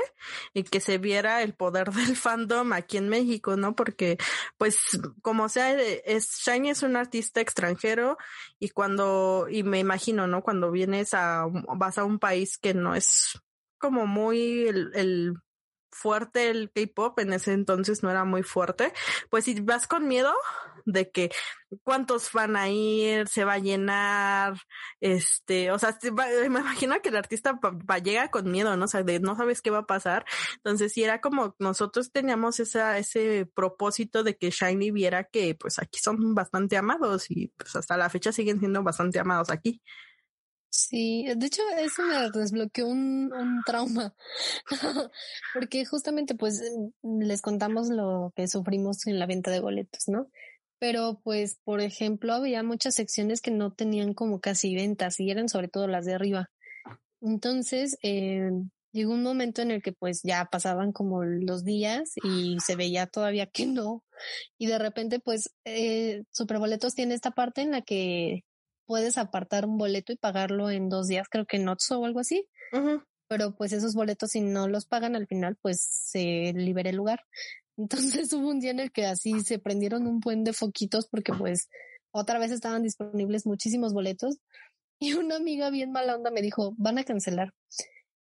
y 0.54 0.64
que 0.64 0.80
se 0.80 1.00
viera 1.00 1.42
el 1.42 1.54
poder 1.54 1.92
del 1.92 2.16
fandom 2.16 2.72
aquí 2.72 2.96
en 2.96 3.10
México, 3.10 3.58
¿no? 3.58 3.76
Porque, 3.76 4.18
pues, 4.58 4.80
como 5.22 5.50
sea, 5.50 5.78
eh, 5.78 6.02
es, 6.06 6.30
Shiny 6.46 6.70
es 6.70 6.82
un 6.82 6.96
artista 6.96 7.42
extranjero 7.42 8.18
y 8.58 8.70
cuando, 8.70 9.48
y 9.52 9.64
me 9.64 9.80
imagino, 9.80 10.28
¿no? 10.28 10.42
Cuando 10.42 10.72
vienes 10.72 11.14
a, 11.14 11.46
vas 11.76 11.98
a 11.98 12.06
un 12.06 12.20
país 12.20 12.58
que 12.58 12.74
no 12.74 12.96
es 12.96 13.38
como 13.80 14.08
muy 14.08 14.66
el, 14.66 14.92
el 14.96 15.34
fuerte 15.98 16.50
el 16.50 16.72
K-pop, 16.72 17.20
en 17.20 17.34
ese 17.34 17.54
entonces 17.54 18.04
no 18.04 18.12
era 18.12 18.24
muy 18.24 18.44
fuerte, 18.44 18.94
pues 19.30 19.46
si 19.46 19.60
vas 19.62 19.88
con 19.88 20.08
miedo 20.08 20.34
de 20.86 21.12
que 21.12 21.32
cuántos 21.84 22.32
van 22.32 22.56
a 22.56 22.70
ir, 22.70 23.28
se 23.28 23.44
va 23.44 23.54
a 23.54 23.60
llenar, 23.60 24.58
este, 25.02 25.72
o 25.72 25.80
sea, 25.80 25.98
me 26.50 26.60
imagino 26.60 27.02
que 27.02 27.10
el 27.10 27.18
artista 27.18 27.60
va, 27.62 27.98
llega 28.00 28.30
con 28.30 28.50
miedo, 28.50 28.78
¿no? 28.78 28.86
O 28.86 28.88
sea, 28.88 29.04
de 29.04 29.20
no 29.20 29.36
sabes 29.36 29.62
qué 29.62 29.70
va 29.70 29.80
a 29.80 29.86
pasar. 29.86 30.26
Entonces, 30.58 30.94
si 30.94 31.04
era 31.04 31.20
como 31.20 31.56
nosotros 31.60 32.12
teníamos 32.12 32.60
esa, 32.60 32.98
ese 32.98 33.46
propósito 33.54 34.24
de 34.24 34.38
que 34.38 34.52
Shiny 34.52 34.92
viera 34.92 35.26
que 35.26 35.56
pues 35.56 35.80
aquí 35.80 36.00
son 36.00 36.34
bastante 36.36 36.78
amados 36.78 37.30
y 37.30 37.48
pues 37.58 37.76
hasta 37.76 37.98
la 37.98 38.10
fecha 38.10 38.32
siguen 38.32 38.60
siendo 38.60 38.84
bastante 38.84 39.20
amados 39.20 39.50
aquí. 39.50 39.82
Sí, 40.90 41.26
de 41.36 41.46
hecho 41.46 41.62
eso 41.78 42.02
me 42.04 42.32
desbloqueó 42.32 42.88
un, 42.88 43.34
un 43.34 43.62
trauma, 43.66 44.16
porque 45.54 45.84
justamente 45.84 46.34
pues 46.34 46.62
les 47.04 47.42
contamos 47.42 47.90
lo 47.90 48.32
que 48.38 48.48
sufrimos 48.48 49.06
en 49.06 49.20
la 49.20 49.26
venta 49.26 49.52
de 49.52 49.60
boletos, 49.60 50.08
¿no? 50.08 50.30
Pero 50.80 51.20
pues, 51.26 51.60
por 51.66 51.82
ejemplo, 51.82 52.34
había 52.34 52.64
muchas 52.64 52.96
secciones 52.96 53.42
que 53.42 53.52
no 53.52 53.74
tenían 53.74 54.14
como 54.14 54.40
casi 54.40 54.76
ventas 54.76 55.20
y 55.20 55.30
eran 55.30 55.50
sobre 55.50 55.68
todo 55.68 55.88
las 55.88 56.06
de 56.06 56.14
arriba. 56.14 56.52
Entonces, 57.20 57.98
eh, 58.02 58.50
llegó 58.94 59.12
un 59.12 59.24
momento 59.24 59.62
en 59.62 59.72
el 59.72 59.82
que 59.82 59.92
pues 59.92 60.22
ya 60.24 60.46
pasaban 60.46 60.94
como 60.94 61.26
los 61.26 61.66
días 61.66 62.14
y 62.24 62.58
se 62.66 62.78
veía 62.78 63.08
todavía 63.08 63.48
que 63.48 63.66
no. 63.66 64.06
Y 64.58 64.68
de 64.68 64.80
repente 64.80 65.20
pues 65.20 65.54
eh, 65.66 66.24
Superboletos 66.32 66.96
tiene 66.96 67.14
esta 67.14 67.32
parte 67.32 67.60
en 67.62 67.72
la 67.72 67.82
que 67.82 68.46
puedes 68.88 69.18
apartar 69.18 69.66
un 69.66 69.78
boleto 69.78 70.14
y 70.14 70.16
pagarlo 70.16 70.72
en 70.72 70.90
dos 70.90 71.08
días, 71.08 71.28
creo 71.30 71.46
que 71.46 71.58
en 71.58 71.70
Otso 71.70 72.00
o 72.00 72.06
algo 72.06 72.22
así. 72.22 72.48
Pero 73.28 73.56
pues 73.56 73.74
esos 73.74 73.94
boletos, 73.94 74.32
si 74.32 74.42
no 74.42 74.68
los 74.68 74.86
pagan 74.86 75.16
al 75.16 75.28
final, 75.28 75.58
pues 75.62 75.82
se 75.82 76.54
libera 76.56 76.90
el 76.90 76.96
lugar. 76.96 77.22
Entonces 77.78 78.34
hubo 78.34 78.50
un 78.50 78.60
día 78.60 78.72
en 78.72 78.80
el 78.80 78.92
que 78.92 79.06
así 79.06 79.42
se 79.42 79.60
prendieron 79.60 80.08
un 80.08 80.20
buen 80.20 80.44
de 80.44 80.54
foquitos 80.54 81.08
porque 81.08 81.32
pues 81.34 81.70
otra 82.12 82.40
vez 82.40 82.52
estaban 82.52 82.82
disponibles 82.82 83.46
muchísimos 83.46 83.94
boletos 83.94 84.38
y 85.00 85.14
una 85.14 85.36
amiga 85.36 85.70
bien 85.70 85.92
mala 85.92 86.16
onda 86.16 86.32
me 86.32 86.42
dijo, 86.42 86.74
van 86.78 86.98
a 86.98 87.04
cancelar. 87.04 87.54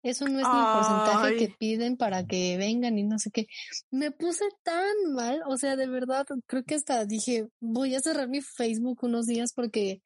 Eso 0.02 0.26
no 0.28 0.38
es 0.40 0.46
ni 0.46 0.58
el 0.58 0.72
porcentaje 0.72 1.36
que 1.36 1.54
piden 1.58 1.98
para 1.98 2.24
que 2.24 2.56
vengan 2.56 2.98
y 2.98 3.02
no 3.02 3.18
sé 3.18 3.30
qué. 3.30 3.48
Me 3.90 4.10
puse 4.10 4.46
tan 4.62 5.12
mal, 5.12 5.42
o 5.46 5.58
sea, 5.58 5.76
de 5.76 5.86
verdad, 5.86 6.26
creo 6.46 6.64
que 6.64 6.74
hasta 6.74 7.04
dije, 7.04 7.48
voy 7.60 7.94
a 7.94 8.00
cerrar 8.00 8.26
mi 8.28 8.40
Facebook 8.40 9.00
unos 9.02 9.26
días 9.26 9.52
porque 9.52 10.00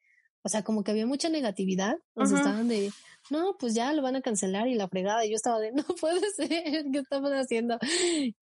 o 0.45 0.49
sea, 0.49 0.63
como 0.63 0.83
que 0.83 0.91
había 0.91 1.07
mucha 1.07 1.27
negatividad, 1.27 1.97
o 2.13 2.23
sea, 2.27 2.37
estaban 2.37 2.67
de, 2.67 2.91
no, 3.31 3.57
pues 3.57 3.73
ya 3.73 3.91
lo 3.93 4.03
van 4.03 4.15
a 4.15 4.21
cancelar 4.21 4.67
y 4.67 4.75
la 4.75 4.87
fregada, 4.87 5.25
y 5.25 5.31
yo 5.31 5.35
estaba 5.35 5.59
de, 5.59 5.71
no 5.73 5.83
puede 5.99 6.21
ser, 6.35 6.85
¿qué 6.91 6.99
estamos 6.99 7.31
haciendo? 7.31 7.79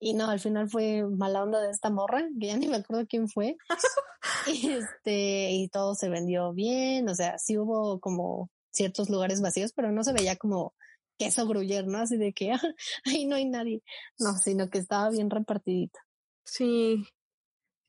Y 0.02 0.14
no, 0.14 0.30
al 0.30 0.42
final 0.42 0.70
fue 0.70 1.06
mala 1.08 1.42
onda 1.42 1.62
de 1.62 1.72
esta 1.72 1.90
morra, 1.90 2.28
que 2.38 2.48
ya 2.48 2.58
ni 2.58 2.68
me 2.68 2.76
acuerdo 2.76 3.08
quién 3.08 3.30
fue, 3.30 3.56
y 4.48 4.72
este, 4.72 5.52
y 5.52 5.70
todo 5.70 5.96
se 5.96 6.10
vendió 6.10 6.52
bien, 6.52 7.08
o 7.08 7.16
sea, 7.16 7.38
sí 7.38 7.58
hubo 7.58 8.02
como 8.02 8.50
ciertos 8.70 9.10
lugares 9.10 9.40
vacíos, 9.40 9.72
pero 9.74 9.94
no 9.94 10.04
se 10.04 10.12
veía 10.12 10.36
como 10.36 10.74
queso 11.18 11.48
gruyer, 11.48 11.88
¿no? 11.88 12.00
Así 12.00 12.18
de 12.18 12.34
que 12.34 12.52
ahí 13.06 13.26
no 13.28 13.38
hay 13.38 13.46
nadie, 13.46 13.82
no, 14.20 14.34
sino 14.34 14.70
que 14.70 14.80
estaba 14.80 15.10
bien 15.10 15.30
repartidito. 15.30 16.00
Sí, 16.44 17.08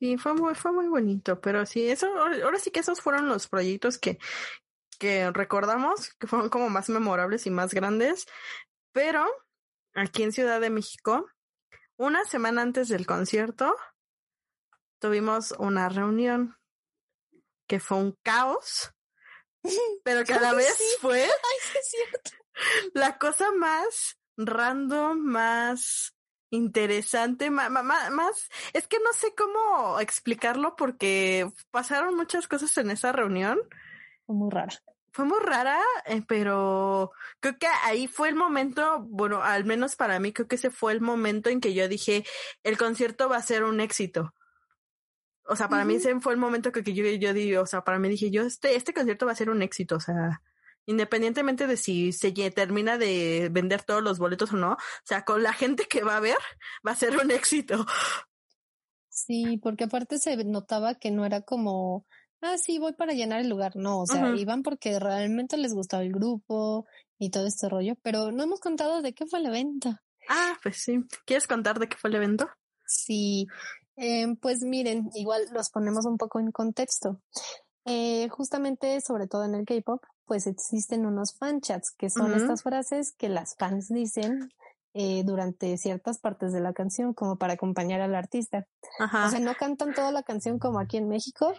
Sí, 0.05 0.19
fue 0.19 0.35
muy, 0.35 0.55
fue 0.55 0.71
muy 0.71 0.87
bonito, 0.87 1.41
pero 1.41 1.65
sí, 1.65 1.89
eso, 1.89 2.07
ahora 2.19 2.59
sí 2.59 2.71
que 2.71 2.81
esos 2.81 3.01
fueron 3.01 3.27
los 3.27 3.49
proyectos 3.49 3.97
que, 3.97 4.19
que 4.99 5.31
recordamos, 5.31 6.13
que 6.17 6.27
fueron 6.27 6.51
como 6.51 6.69
más 6.69 6.91
memorables 6.91 7.47
y 7.47 7.51
más 7.51 7.73
grandes, 7.73 8.27
pero 8.93 9.25
aquí 9.95 10.23
en 10.23 10.33
Ciudad 10.33 10.61
de 10.61 10.69
México, 10.69 11.27
una 11.97 12.23
semana 12.27 12.61
antes 12.61 12.89
del 12.89 13.07
concierto, 13.07 13.75
tuvimos 14.99 15.53
una 15.53 15.89
reunión 15.89 16.55
que 17.67 17.81
fue 17.81 17.97
un 17.97 18.15
caos, 18.23 18.93
pero 20.05 20.23
que 20.25 20.35
a 20.35 20.41
la 20.43 20.53
vez 20.53 20.77
fue 21.01 21.27
la 22.93 23.17
cosa 23.17 23.53
más 23.53 24.19
random, 24.37 25.19
más 25.19 26.14
interesante, 26.55 27.51
más, 27.51 27.71
más, 27.71 28.49
es 28.73 28.87
que 28.87 28.99
no 28.99 29.13
sé 29.13 29.35
cómo 29.37 30.01
explicarlo 30.01 30.77
porque 30.77 31.51
pasaron 31.71 32.17
muchas 32.17 32.49
cosas 32.49 32.77
en 32.79 32.91
esa 32.91 33.13
reunión. 33.13 33.59
Fue 34.27 34.35
muy 34.35 34.51
rara. 34.51 34.75
Fue 35.13 35.25
muy 35.25 35.39
rara, 35.41 35.81
eh, 36.07 36.23
pero 36.27 37.13
creo 37.39 37.57
que 37.59 37.69
ahí 37.85 38.09
fue 38.09 38.29
el 38.29 38.35
momento, 38.35 39.01
bueno, 39.03 39.43
al 39.43 39.65
menos 39.65 39.95
para 39.95 40.19
mí 40.19 40.33
creo 40.33 40.49
que 40.49 40.57
ese 40.57 40.71
fue 40.71 40.93
el 40.93 41.01
momento 41.01 41.51
en 41.51 41.61
que 41.61 41.73
yo 41.73 41.87
dije, 41.87 42.25
el 42.65 42.77
concierto 42.77 43.29
va 43.29 43.37
a 43.37 43.43
ser 43.43 43.63
un 43.63 43.81
éxito. 43.81 44.35
O 45.47 45.57
sea, 45.57 45.69
para 45.69 45.85
mí 45.85 45.97
ese 45.97 46.19
fue 46.21 46.33
el 46.33 46.39
momento 46.39 46.73
que, 46.73 46.83
yo, 46.83 47.05
yo 47.05 47.35
digo, 47.35 47.63
o 47.63 47.67
sea, 47.67 47.85
para 47.85 47.99
mí 47.99 48.09
dije, 48.09 48.31
yo, 48.31 48.43
este, 48.43 48.77
este 48.77 48.95
concierto 48.95 49.27
va 49.27 49.33
a 49.33 49.37
ser 49.37 49.51
un 49.51 49.63
éxito, 49.63 49.97
o 49.97 50.01
sea, 50.01 50.41
independientemente 50.87 51.67
de 51.67 51.77
si 51.77 52.13
se 52.13 52.33
termina 52.51 52.99
de 52.99 53.49
vender 53.51 53.83
todos 53.83 54.03
los 54.03 54.19
boletos 54.19 54.53
o 54.53 54.57
no, 54.57 54.73
o 54.73 54.79
sea, 55.05 55.25
con 55.25 55.43
la 55.43 55.53
gente 55.53 55.87
que 55.87 56.03
va 56.03 56.17
a 56.17 56.21
ver, 56.21 56.39
va 56.87 56.93
a 56.93 56.97
ser 56.97 57.17
un 57.17 57.31
éxito. 57.31 57.87
Sí, 59.09 59.59
porque 59.63 59.85
aparte 59.85 60.19
se 60.19 60.37
notaba 60.45 60.97
que 60.97 61.11
no 61.11 61.25
era 61.25 61.43
como, 61.43 62.05
ah, 62.41 62.59
sí, 62.59 62.79
voy 62.79 62.95
para 62.95 63.13
llenar 63.13 63.41
el 63.41 63.49
lugar. 63.49 63.77
No, 63.77 64.01
o 64.01 64.07
sea, 64.07 64.35
iban 64.35 64.63
porque 64.63 64.99
realmente 64.99 65.57
les 65.57 65.73
gustaba 65.73 66.03
el 66.03 66.13
grupo 66.13 66.87
y 67.19 67.31
todo 67.31 67.47
este 67.47 67.69
rollo, 67.69 67.95
pero 68.03 68.33
no 68.33 68.43
hemos 68.43 68.61
contado 68.61 69.03
de 69.03 69.15
qué 69.15 69.27
fue 69.27 69.39
el 69.39 69.47
evento. 69.47 69.97
Ah, 70.29 70.59
pues 70.63 70.79
sí. 70.79 71.05
¿Quieres 71.27 71.47
contar 71.47 71.79
de 71.79 71.89
qué 71.89 71.97
fue 71.97 72.11
el 72.11 72.17
evento? 72.17 72.49
Sí, 72.87 73.47
eh, 73.97 74.27
pues 74.41 74.63
miren, 74.63 75.11
igual 75.15 75.47
los 75.53 75.71
ponemos 75.71 76.07
un 76.07 76.17
poco 76.19 76.41
en 76.41 76.51
contexto. 76.51 77.21
Eh, 77.85 78.29
justamente, 78.31 79.01
sobre 79.01 79.27
todo 79.27 79.45
en 79.45 79.55
el 79.55 79.65
K-pop, 79.65 80.03
pues 80.27 80.47
existen 80.47 81.07
unos 81.07 81.35
fan 81.35 81.61
chats, 81.61 81.91
que 81.97 82.11
son 82.11 82.35
estas 82.35 82.63
frases 82.63 83.13
que 83.13 83.29
las 83.29 83.57
fans 83.57 83.89
dicen 83.89 84.51
eh, 84.95 85.23
durante 85.25 85.77
ciertas 85.77 86.19
partes 86.19 86.53
de 86.53 86.61
la 86.61 86.73
canción, 86.73 87.15
como 87.15 87.37
para 87.37 87.55
acompañar 87.55 88.01
al 88.01 88.15
artista. 88.15 88.67
O 89.01 89.29
sea, 89.29 89.41
no 89.41 89.55
cantan 89.55 89.93
toda 89.93 90.13
la 90.13 90.23
canción 90.23 90.59
como 90.59 90.79
aquí 90.79 90.97
en 90.97 91.09
México, 91.09 91.53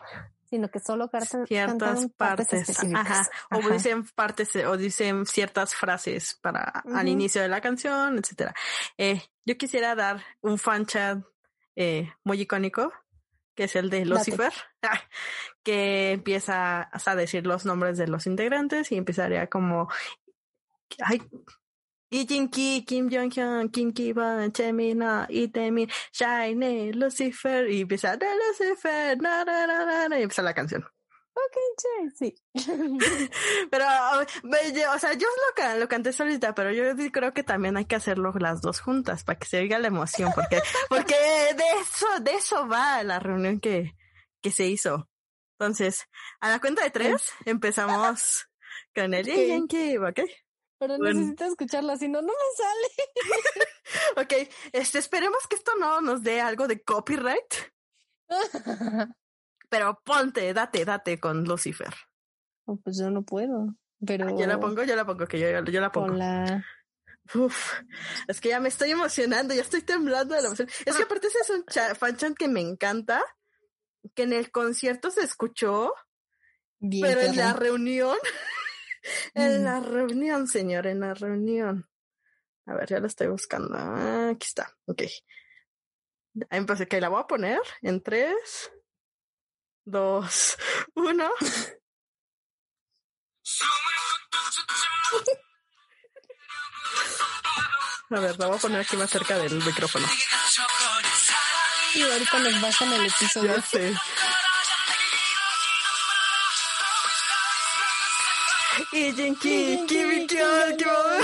sino 0.50 0.70
que 0.70 0.80
solo 0.80 1.10
cantan 1.10 1.46
ciertas 1.46 2.08
partes, 2.16 2.70
ajá, 2.94 3.30
o 3.52 3.70
dicen 3.70 4.06
partes 4.16 4.56
o 4.56 4.78
dicen 4.78 5.26
ciertas 5.26 5.74
frases 5.76 6.40
para 6.42 6.64
al 6.94 7.08
inicio 7.08 7.42
de 7.42 7.50
la 7.50 7.62
canción, 7.62 8.18
etcétera. 8.18 8.54
Eh, 8.98 9.22
yo 9.44 9.58
quisiera 9.58 9.96
dar 9.96 10.24
un 10.42 10.58
fan 10.58 10.86
chat 10.86 11.20
eh, 11.76 12.10
muy 12.24 12.40
icónico, 12.40 12.94
que 13.56 13.64
es 13.64 13.76
el 13.76 13.90
de 13.90 14.06
Lucifer, 14.06 14.54
que 15.64 16.12
empieza 16.12 16.90
a 16.92 17.16
decir 17.16 17.48
los 17.48 17.66
nombres 17.66 17.98
de 17.98 18.08
los 18.08 18.28
integrantes 18.28 18.92
y 18.92 18.98
empezaría 18.98 19.48
como, 19.48 19.90
ay, 21.04 21.22
Ki, 22.10 22.86
Kim 22.86 23.10
Jong-hyun, 23.10 23.70
Kim 23.72 23.92
Ki-ban, 23.92 24.52
Chemina, 24.52 25.28
Itemin, 25.30 25.90
Shine, 26.14 26.94
Lucifer, 26.94 27.70
y 27.70 27.82
empieza 27.82 28.16
de 28.16 28.28
Lucifer, 28.48 29.20
na, 29.22 29.44
na, 29.44 29.68
na, 29.68 30.08
na, 30.08 30.20
y 30.20 30.24
empieza 30.24 30.42
la 30.42 30.54
canción. 30.54 30.86
Ok, 31.38 31.58
che, 31.78 32.12
sí. 32.16 32.36
pero, 33.70 33.86
o 34.94 35.00
sea, 35.00 35.14
yo 35.14 35.28
lo, 35.28 35.80
lo 35.80 35.88
canté 35.90 36.14
solita, 36.14 36.56
pero 36.56 36.72
yo 36.72 36.96
creo 37.12 37.34
que 37.34 37.44
también 37.44 37.76
hay 37.76 37.86
que 37.86 37.98
hacerlo 37.98 38.32
las 38.40 38.62
dos 38.62 38.80
juntas 38.80 39.26
para 39.26 39.38
que 39.38 39.46
se 39.46 39.60
oiga 39.60 39.78
la 39.80 39.88
emoción, 39.88 40.32
porque, 40.34 40.62
porque 40.90 41.16
de 41.16 41.64
eso, 41.82 42.08
de 42.22 42.32
eso 42.36 42.68
va 42.70 43.04
la 43.04 43.20
reunión 43.20 43.60
que, 43.60 43.96
que 44.42 44.52
se 44.52 44.66
hizo. 44.66 45.10
Entonces, 45.60 46.06
a 46.40 46.50
la 46.50 46.60
cuenta 46.60 46.84
de 46.84 46.92
tres, 46.92 47.34
empezamos 47.46 48.48
con 48.94 49.14
el 49.14 49.62
okay. 49.64 49.98
¿ok? 49.98 50.22
Pero 50.78 50.98
necesito 50.98 51.46
escucharla, 51.46 51.98
si 51.98 52.08
no, 52.08 52.22
no 52.22 52.28
me 52.28 52.34
sale. 52.58 53.66
ok, 54.46 54.50
este, 54.72 55.00
esperemos 55.00 55.48
que 55.50 55.56
esto 55.56 55.74
no 55.80 56.00
nos 56.00 56.24
dé 56.24 56.40
algo 56.40 56.68
de 56.68 56.82
copyright. 56.82 57.56
Pero 59.76 60.02
ponte, 60.06 60.54
date, 60.54 60.86
date 60.86 61.20
con 61.20 61.44
Lucifer. 61.44 61.94
pues 62.82 62.98
yo 62.98 63.10
no 63.10 63.24
puedo. 63.24 63.76
Pero. 64.06 64.40
yo 64.40 64.48
la 64.48 64.58
pongo, 64.58 64.84
yo 64.84 64.96
la 64.96 65.06
pongo, 65.06 65.28
que 65.28 65.38
yo, 65.38 65.48
yo 65.66 65.82
la 65.82 65.92
pongo. 65.92 66.18
Uf, 67.34 67.82
es 68.30 68.40
que 68.40 68.50
ya 68.50 68.62
me 68.62 68.70
estoy 68.70 68.92
emocionando, 68.92 69.54
ya 69.54 69.62
estoy 69.62 69.82
temblando 69.82 70.34
de 70.34 70.42
la 70.42 70.48
emoción. 70.48 70.70
Es 70.86 70.96
que 70.96 71.04
aparte 71.04 71.28
ese 71.28 71.40
es 71.40 71.50
un 71.50 71.66
fan 71.96 72.16
chant 72.16 72.38
que 72.38 72.48
me 72.48 72.62
encanta, 72.62 73.22
que 74.14 74.24
en 74.24 74.32
el 74.32 74.50
concierto 74.50 75.12
se 75.12 75.26
escuchó, 75.26 75.94
pero 76.80 77.20
en 77.20 77.36
la 77.36 77.52
reunión 77.52 78.16
en 79.34 79.62
mm. 79.62 79.66
la 79.66 79.80
reunión, 79.82 80.48
señor, 80.48 80.88
en 80.88 81.02
la 81.02 81.16
reunión. 81.16 81.86
A 82.66 82.76
ver, 82.76 82.88
ya 82.88 83.02
la 83.02 83.08
estoy 83.08 83.28
buscando. 83.28 83.76
Ah, 83.78 84.30
aquí 84.30 84.46
está. 84.46 84.74
Ok. 84.86 85.04
Entonces, 86.50 86.88
que 86.88 87.02
la 87.02 87.10
voy 87.10 87.22
a 87.22 87.28
poner 87.28 87.60
en 87.82 88.02
tres, 88.02 88.72
dos, 89.85 90.57
uno. 90.95 91.31
A 98.13 98.21
ver, 98.21 98.39
la 98.39 98.47
voy 98.47 98.57
a 98.57 98.61
poner 98.61 98.81
aquí 98.81 98.97
más 98.97 99.11
cerca 99.11 99.39
del 99.39 99.55
micrófono. 99.55 100.07
Y 101.95 102.03
ahorita 102.03 102.39
nos 102.39 102.61
bajan 102.61 102.93
el 102.93 103.07
episodio. 103.07 103.57
Ya 103.57 103.63
sé. 103.63 103.95
이진키 108.93 109.87
김이겨 109.87 110.77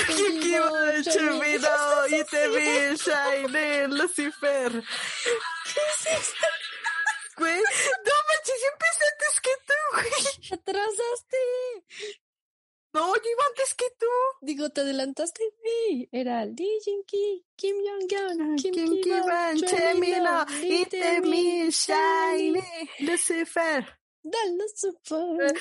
김기와 0.06 1.02
주미도 1.02 1.66
이태민 2.12 2.96
샤이네 2.96 3.84
Lucifer 3.90 4.82
Güey, 7.36 7.60
no 7.60 8.19
manches, 8.41 8.61
yo 8.61 8.67
empecé 8.73 9.03
antes 9.11 9.35
que 9.41 9.53
tú, 9.67 9.79
güey. 9.93 10.59
Atrasaste. 10.59 11.41
No, 12.93 13.15
yo 13.15 13.21
iba 13.31 13.43
antes 13.47 13.73
que 13.75 13.85
tú. 13.97 14.07
Digo, 14.41 14.69
te 14.69 14.81
adelantaste. 14.81 15.43
Era 16.11 16.45
Lee 16.45 16.79
djinki 16.83 17.45
Kim 17.55 17.77
Jong-un, 17.77 18.41
ah, 18.41 18.55
Kim, 18.57 18.73
Kim 18.73 19.01
Ki-ban, 19.01 19.57
Itemi, 20.61 21.71
Shiny, 21.71 22.63
Lucifer. 22.99 23.97
Lucifer. 24.23 25.53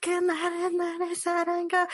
Que 0.00 0.20
nare 0.20 0.70
nare 0.70 1.14
saranga, 1.14 1.86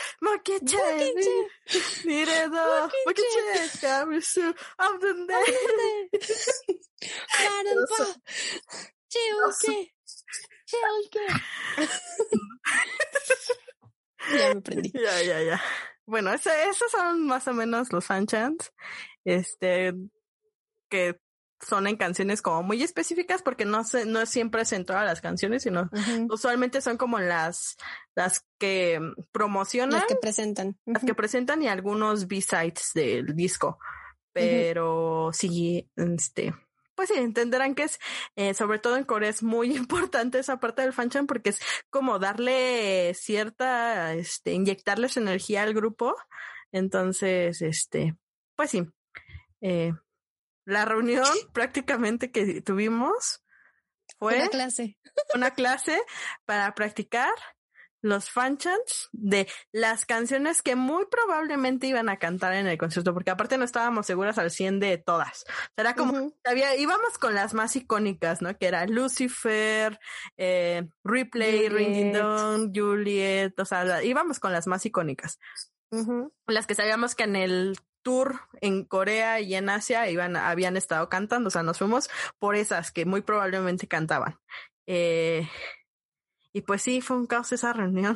Kamisu, 3.81 4.53
ya 14.37 14.53
me 14.53 14.61
prendí. 14.61 14.91
Ya, 14.93 15.21
ya, 15.21 15.41
ya. 15.41 15.61
Bueno, 16.05 16.33
ese, 16.33 16.49
esos 16.69 16.91
son 16.91 17.25
más 17.25 17.47
o 17.47 17.53
menos 17.53 17.91
los 17.91 18.05
fanchants. 18.05 18.71
Este, 19.23 19.93
que 20.89 21.19
son 21.61 21.87
en 21.87 21.97
canciones 21.97 22.41
como 22.41 22.63
muy 22.63 22.83
específicas 22.83 23.41
porque 23.41 23.65
no 23.65 23.83
se, 23.83 24.05
no 24.05 24.25
siempre 24.25 24.61
es 24.61 24.71
en 24.73 24.85
todas 24.85 25.05
las 25.05 25.21
canciones, 25.21 25.63
sino 25.63 25.89
usualmente 26.29 26.81
son 26.81 26.97
como 26.97 27.19
las, 27.19 27.77
las 28.15 28.45
que 28.59 28.99
promocionan. 29.31 29.99
Las 29.99 30.05
que 30.05 30.15
presentan. 30.15 30.77
Las 30.85 31.03
que 31.03 31.15
presentan 31.15 31.63
y 31.63 31.67
algunos 31.67 32.27
B-sides 32.27 32.91
del 32.93 33.35
disco. 33.35 33.79
Pero 34.33 35.27
uh 35.27 35.33
sí, 35.33 35.89
este, 35.95 36.53
pues 36.95 37.09
sí, 37.09 37.15
entenderán 37.17 37.75
que 37.75 37.83
es, 37.83 37.99
eh, 38.35 38.53
sobre 38.53 38.79
todo 38.79 38.97
en 38.97 39.03
Corea 39.03 39.29
es 39.29 39.43
muy 39.43 39.75
importante 39.75 40.39
esa 40.39 40.59
parte 40.59 40.81
del 40.81 40.93
fanchan 40.93 41.27
porque 41.27 41.49
es 41.51 41.59
como 41.89 42.19
darle 42.19 43.13
cierta, 43.13 44.13
este, 44.13 44.53
inyectarles 44.53 45.17
energía 45.17 45.63
al 45.63 45.73
grupo. 45.73 46.15
Entonces, 46.71 47.61
este, 47.61 48.15
pues 48.55 48.71
sí, 48.71 48.87
eh, 49.61 49.93
la 50.65 50.85
reunión 50.85 51.25
prácticamente 51.53 52.31
que 52.31 52.61
tuvimos 52.61 53.43
fue 54.17 54.35
una 54.35 54.47
clase. 54.49 54.97
Una 55.33 55.51
clase 55.51 56.01
para 56.45 56.73
practicar 56.75 57.33
los 58.05 58.29
fanchants 58.29 59.09
de 59.11 59.47
las 59.71 60.05
canciones 60.05 60.61
que 60.61 60.75
muy 60.75 61.05
probablemente 61.05 61.87
iban 61.87 62.07
a 62.09 62.17
cantar 62.17 62.53
en 62.53 62.67
el 62.67 62.77
concierto, 62.77 63.13
porque 63.13 63.31
aparte 63.31 63.57
no 63.57 63.65
estábamos 63.65 64.05
seguras 64.05 64.37
al 64.37 64.51
100 64.51 64.79
de 64.79 64.97
todas. 64.97 65.45
Era 65.75 65.95
como, 65.95 66.33
había, 66.43 66.75
íbamos 66.75 67.17
con 67.17 67.33
las 67.33 67.53
más 67.53 67.75
icónicas, 67.75 68.41
¿no? 68.41 68.55
Que 68.57 68.67
era 68.67 68.85
Lucifer, 68.85 69.99
eh, 70.37 70.87
Replay, 71.03 71.69
Ringing 71.69 72.13
Down, 72.13 72.73
Juliet, 72.73 73.59
o 73.59 73.65
sea, 73.65 74.03
íbamos 74.03 74.39
con 74.39 74.53
las 74.53 74.67
más 74.67 74.85
icónicas. 74.85 75.39
Las 76.47 76.67
que 76.67 76.75
sabíamos 76.75 77.15
que 77.15 77.23
en 77.23 77.35
el 77.35 77.77
tour 78.01 78.41
en 78.61 78.83
Corea 78.85 79.39
y 79.39 79.55
en 79.55 79.69
Asia 79.69 80.09
iban, 80.09 80.35
habían 80.35 80.77
estado 80.77 81.09
cantando, 81.09 81.47
o 81.47 81.51
sea, 81.51 81.63
nos 81.63 81.79
fuimos 81.79 82.09
por 82.37 82.55
esas 82.55 82.91
que 82.91 83.05
muy 83.05 83.21
probablemente 83.21 83.87
cantaban. 83.87 84.39
Eh, 84.87 85.49
y 86.55 86.61
pues 86.61 86.83
sí, 86.83 87.01
fue 87.01 87.17
un 87.17 87.27
caos 87.27 87.51
esa 87.51 87.73
reunión. 87.73 88.15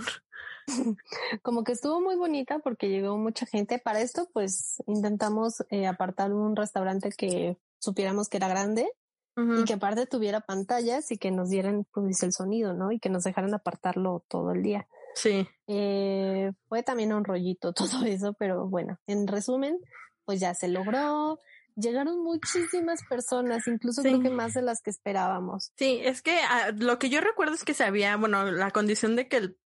Como 1.44 1.66
que 1.66 1.74
estuvo 1.74 2.00
muy 2.00 2.16
bonita 2.16 2.60
porque 2.60 2.88
llegó 2.88 3.18
mucha 3.18 3.46
gente. 3.46 3.80
Para 3.80 4.00
esto, 4.00 4.30
pues 4.32 4.82
intentamos 4.88 5.66
eh, 5.70 5.88
apartar 5.88 6.32
un 6.32 6.56
restaurante 6.56 7.10
que 7.10 7.58
supiéramos 7.80 8.30
que 8.30 8.38
era 8.38 8.48
grande 8.48 8.90
y 9.36 9.64
que 9.66 9.74
aparte 9.74 10.06
tuviera 10.06 10.40
pantallas 10.40 11.12
y 11.12 11.18
que 11.18 11.32
nos 11.32 11.50
dieran 11.50 11.86
pues 11.92 12.24
el 12.24 12.32
sonido, 12.32 12.74
¿no? 12.74 12.94
Y 12.94 13.00
que 13.00 13.10
nos 13.10 13.26
dejaran 13.26 13.54
apartarlo 13.54 14.24
todo 14.30 14.52
el 14.52 14.64
día. 14.64 14.88
Sí. 15.16 15.46
Eh, 15.68 16.54
fue 16.70 16.82
también 16.82 17.12
un 17.12 17.26
rollito 17.26 17.74
todo 17.74 18.06
eso, 18.06 18.34
pero 18.40 18.70
bueno, 18.70 19.00
en 19.06 19.28
resumen, 19.28 19.80
pues 20.24 20.40
ya 20.40 20.54
se 20.54 20.70
logró. 20.70 21.40
Llegaron 21.80 22.24
muchísimas 22.24 23.02
personas, 23.08 23.68
incluso 23.68 24.02
creo 24.02 24.22
que 24.22 24.30
más 24.30 24.54
de 24.54 24.62
las 24.62 24.82
que 24.82 24.90
esperábamos. 24.90 25.72
Sí, 25.78 26.00
es 26.04 26.22
que 26.22 26.40
ah, 26.42 26.72
lo 26.76 27.00
que 27.00 27.10
yo 27.10 27.22
recuerdo 27.22 27.54
es 27.54 27.64
que 27.64 27.74
se 27.74 27.84
había, 27.84 28.16
bueno, 28.18 28.52
la 28.52 28.72
condición 28.72 29.16
de 29.16 29.28
que 29.28 29.38
el 29.38 29.58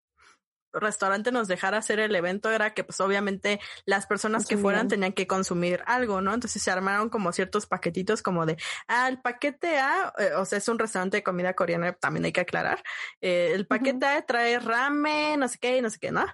restaurante 0.74 1.32
nos 1.32 1.48
dejara 1.48 1.78
hacer 1.78 2.00
el 2.00 2.16
evento 2.16 2.52
era 2.52 2.74
que 2.74 2.84
pues 2.84 3.00
obviamente 3.00 3.60
las 3.86 4.08
personas 4.08 4.46
que 4.46 4.58
fueran 4.58 4.88
tenían 4.88 5.14
que 5.14 5.28
consumir 5.28 5.84
algo, 5.86 6.22
¿no? 6.22 6.34
Entonces 6.34 6.62
se 6.62 6.72
armaron 6.72 7.10
como 7.10 7.32
ciertos 7.32 7.66
paquetitos 7.66 8.22
como 8.22 8.46
de, 8.46 8.58
ah, 8.88 9.08
el 9.08 9.22
paquete 9.22 9.78
A, 9.78 10.14
eh, 10.18 10.32
o 10.36 10.46
sea, 10.46 10.58
es 10.58 10.68
un 10.68 10.80
restaurante 10.80 11.18
de 11.18 11.24
comida 11.24 11.54
coreana, 11.54 11.94
también 11.94 12.26
hay 12.26 12.32
que 12.32 12.42
aclarar, 12.42 12.84
eh, 13.22 13.52
el 13.54 13.68
paquete 13.68 14.06
A 14.06 14.26
trae 14.26 14.60
ramen, 14.60 15.40
no 15.40 15.48
sé 15.48 15.58
qué, 15.60 15.82
no 15.82 15.90
sé 15.90 16.00
qué, 16.00 16.12
¿no? 16.12 16.26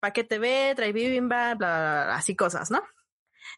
Paquete 0.00 0.38
B 0.38 0.72
trae 0.76 0.92
bibimbap, 0.92 1.58
bla, 1.58 1.68
bla, 1.68 2.04
bla, 2.06 2.16
así 2.16 2.34
cosas, 2.36 2.70
¿no? 2.70 2.82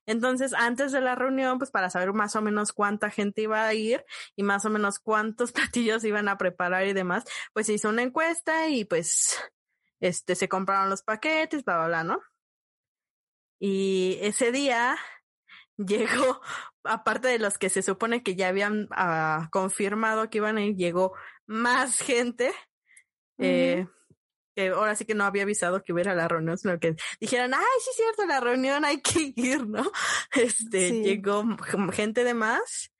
Entonces, 0.07 0.53
antes 0.55 0.93
de 0.93 1.01
la 1.01 1.15
reunión, 1.15 1.59
pues 1.59 1.71
para 1.71 1.91
saber 1.91 2.13
más 2.13 2.37
o 2.37 2.43
menos 2.43 2.73
cuánta 2.73 3.11
gente 3.11 3.43
iba 3.43 3.67
a 3.67 3.75
ir 3.75 4.05
y 4.37 4.43
más 4.43 4.65
o 4.65 4.71
menos 4.71 4.99
cuántos 4.99 5.53
platillos 5.53 6.05
iban 6.05 6.29
a 6.29 6.39
preparar 6.39 6.87
y 6.87 6.93
demás, 6.93 7.25
pues 7.53 7.67
se 7.67 7.75
hizo 7.75 7.89
una 7.89 8.03
encuesta 8.03 8.69
y 8.69 8.85
pues 8.85 9.39
este, 10.01 10.35
se 10.35 10.49
compraron 10.49 10.91
los 10.91 11.03
paquetes, 11.03 11.65
bla, 11.65 11.77
bla, 11.79 11.87
bla, 11.87 12.05
¿no? 12.05 12.21
Y 13.59 14.19
ese 14.21 14.53
día 14.53 14.97
llegó, 15.77 16.41
aparte 16.83 17.29
de 17.29 17.39
los 17.39 17.59
que 17.59 17.71
se 17.71 17.83
supone 17.83 18.23
que 18.23 18.37
ya 18.37 18.49
habían 18.49 18.89
ah, 18.91 19.49
confirmado 19.51 20.29
que 20.31 20.39
iban 20.39 20.59
a 20.59 20.65
ir, 20.65 20.77
llegó 20.77 21.15
más 21.47 22.01
gente. 22.01 22.53
Eh, 23.39 23.87
que 24.55 24.69
ahora 24.69 24.95
sí 24.95 25.05
que 25.05 25.15
no 25.15 25.25
había 25.25 25.43
avisado 25.43 25.83
que 25.83 25.93
hubiera 25.93 26.15
la 26.15 26.29
reunión, 26.29 26.57
sino 26.59 26.79
que 26.79 26.97
dijeran, 27.21 27.55
ay, 27.55 27.61
sí 27.83 27.91
es 27.91 27.97
cierto, 27.97 28.27
la 28.27 28.41
reunión 28.41 28.85
hay 28.85 29.01
que 29.01 29.33
ir, 29.37 29.67
¿no? 29.67 29.91
Este, 30.35 31.03
llegó 31.03 31.45
gente 31.93 32.25
de 32.25 32.35
más. 32.35 32.91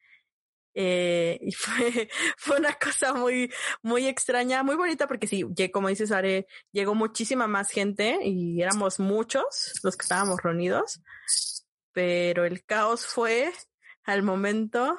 Eh, 0.77 1.39
y 1.41 1.53
fue, 1.53 2.09
fue 2.37 2.59
una 2.59 2.75
cosa 2.75 3.15
muy, 3.15 3.53
muy 3.83 4.07
extraña, 4.07 4.63
muy 4.65 4.75
bonita, 4.75 5.07
porque 5.07 5.29
sí, 5.29 5.45
como 5.73 5.89
dices, 5.89 6.11
Are, 6.11 6.47
llegó 6.73 6.95
muchísima 6.95 7.47
más 7.47 7.71
gente 7.71 8.19
y 8.25 8.61
éramos 8.61 8.99
muchos 8.99 9.75
los 9.85 9.97
que 9.97 10.03
estábamos 10.03 10.43
reunidos, 10.43 11.01
pero 11.93 12.45
el 12.45 12.65
caos 12.65 13.07
fue 13.07 13.53
al 14.03 14.23
momento 14.23 14.99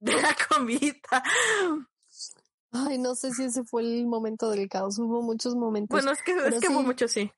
de 0.00 0.20
la 0.20 0.34
comida. 0.48 1.22
Ay, 2.72 2.98
no 2.98 3.14
sé 3.14 3.32
si 3.32 3.44
ese 3.44 3.64
fue 3.64 3.82
el 3.82 4.06
momento 4.06 4.50
del 4.50 4.68
caos. 4.68 4.98
Hubo 4.98 5.22
muchos 5.22 5.54
momentos. 5.54 5.94
Bueno, 5.94 6.10
es 6.10 6.22
que, 6.22 6.32
es 6.32 6.60
que 6.60 6.68
hubo 6.68 6.82
muchos, 6.82 7.12
sí. 7.12 7.30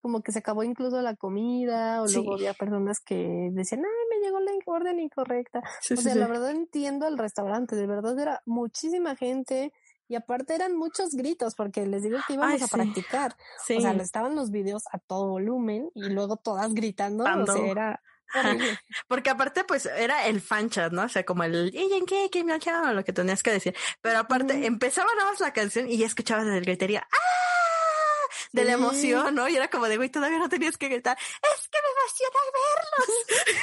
Como 0.00 0.20
que 0.20 0.32
se 0.32 0.40
acabó 0.40 0.64
incluso 0.64 1.00
la 1.00 1.14
comida, 1.14 2.02
o 2.02 2.08
luego 2.08 2.34
había 2.34 2.54
personas 2.54 2.98
que 2.98 3.50
decían, 3.52 3.82
ay, 3.84 4.08
me 4.10 4.26
llegó 4.26 4.40
la 4.40 4.50
orden 4.66 4.98
incorrecta. 4.98 5.60
o 5.60 5.96
sea, 5.96 6.16
la 6.16 6.26
verdad 6.26 6.50
entiendo 6.50 7.06
el 7.06 7.18
restaurante, 7.18 7.76
de 7.76 7.86
verdad 7.86 8.18
era 8.18 8.42
muchísima 8.44 9.14
gente. 9.14 9.72
Y 10.08 10.16
aparte 10.16 10.54
eran 10.54 10.76
muchos 10.76 11.12
gritos, 11.12 11.54
porque 11.54 11.86
les 11.86 12.02
digo 12.02 12.18
que 12.26 12.34
íbamos 12.34 12.60
a 12.60 12.66
practicar. 12.66 13.36
O 13.76 13.80
sea, 13.80 13.92
estaban 13.92 14.34
los 14.34 14.50
videos 14.50 14.82
a 14.92 14.98
todo 14.98 15.28
volumen 15.28 15.88
y 15.94 16.10
luego 16.10 16.36
todas 16.36 16.74
gritando. 16.74 17.24
O 17.24 17.46
sea, 17.46 17.66
era, 17.66 18.02
Porque 19.08 19.30
aparte, 19.30 19.64
pues, 19.64 19.86
era 19.86 20.26
el 20.26 20.40
fan 20.40 20.70
chat, 20.70 20.92
¿no? 20.92 21.04
O 21.04 21.08
sea, 21.08 21.24
como 21.24 21.44
el 21.44 21.70
¿y 21.74 21.92
en 21.94 22.06
qué? 22.06 22.28
¿Qué 22.30 22.44
me 22.44 22.58
Lo 22.58 23.04
que 23.04 23.12
tenías 23.12 23.42
que 23.42 23.52
decir. 23.52 23.74
Pero 24.00 24.18
aparte, 24.18 24.66
empezaba 24.66 25.08
nada 25.16 25.30
más 25.30 25.40
la 25.40 25.52
canción 25.52 25.90
y 25.90 25.98
ya 25.98 26.06
escuchabas 26.06 26.44
desde 26.44 26.58
el 26.58 26.64
gritería 26.64 27.06
¡Ah! 27.10 27.18
De 28.52 28.64
la 28.64 28.72
emoción, 28.72 29.34
¿no? 29.34 29.48
Y 29.48 29.56
era 29.56 29.68
como 29.68 29.88
de, 29.88 29.96
güey, 29.96 30.10
todavía 30.10 30.38
no 30.38 30.48
tenías 30.48 30.76
que 30.76 30.88
gritar. 30.88 31.16
Es 31.16 31.68
que 31.68 31.78
me 31.82 31.88
emociona 31.98 32.38
verlos. 32.58 33.26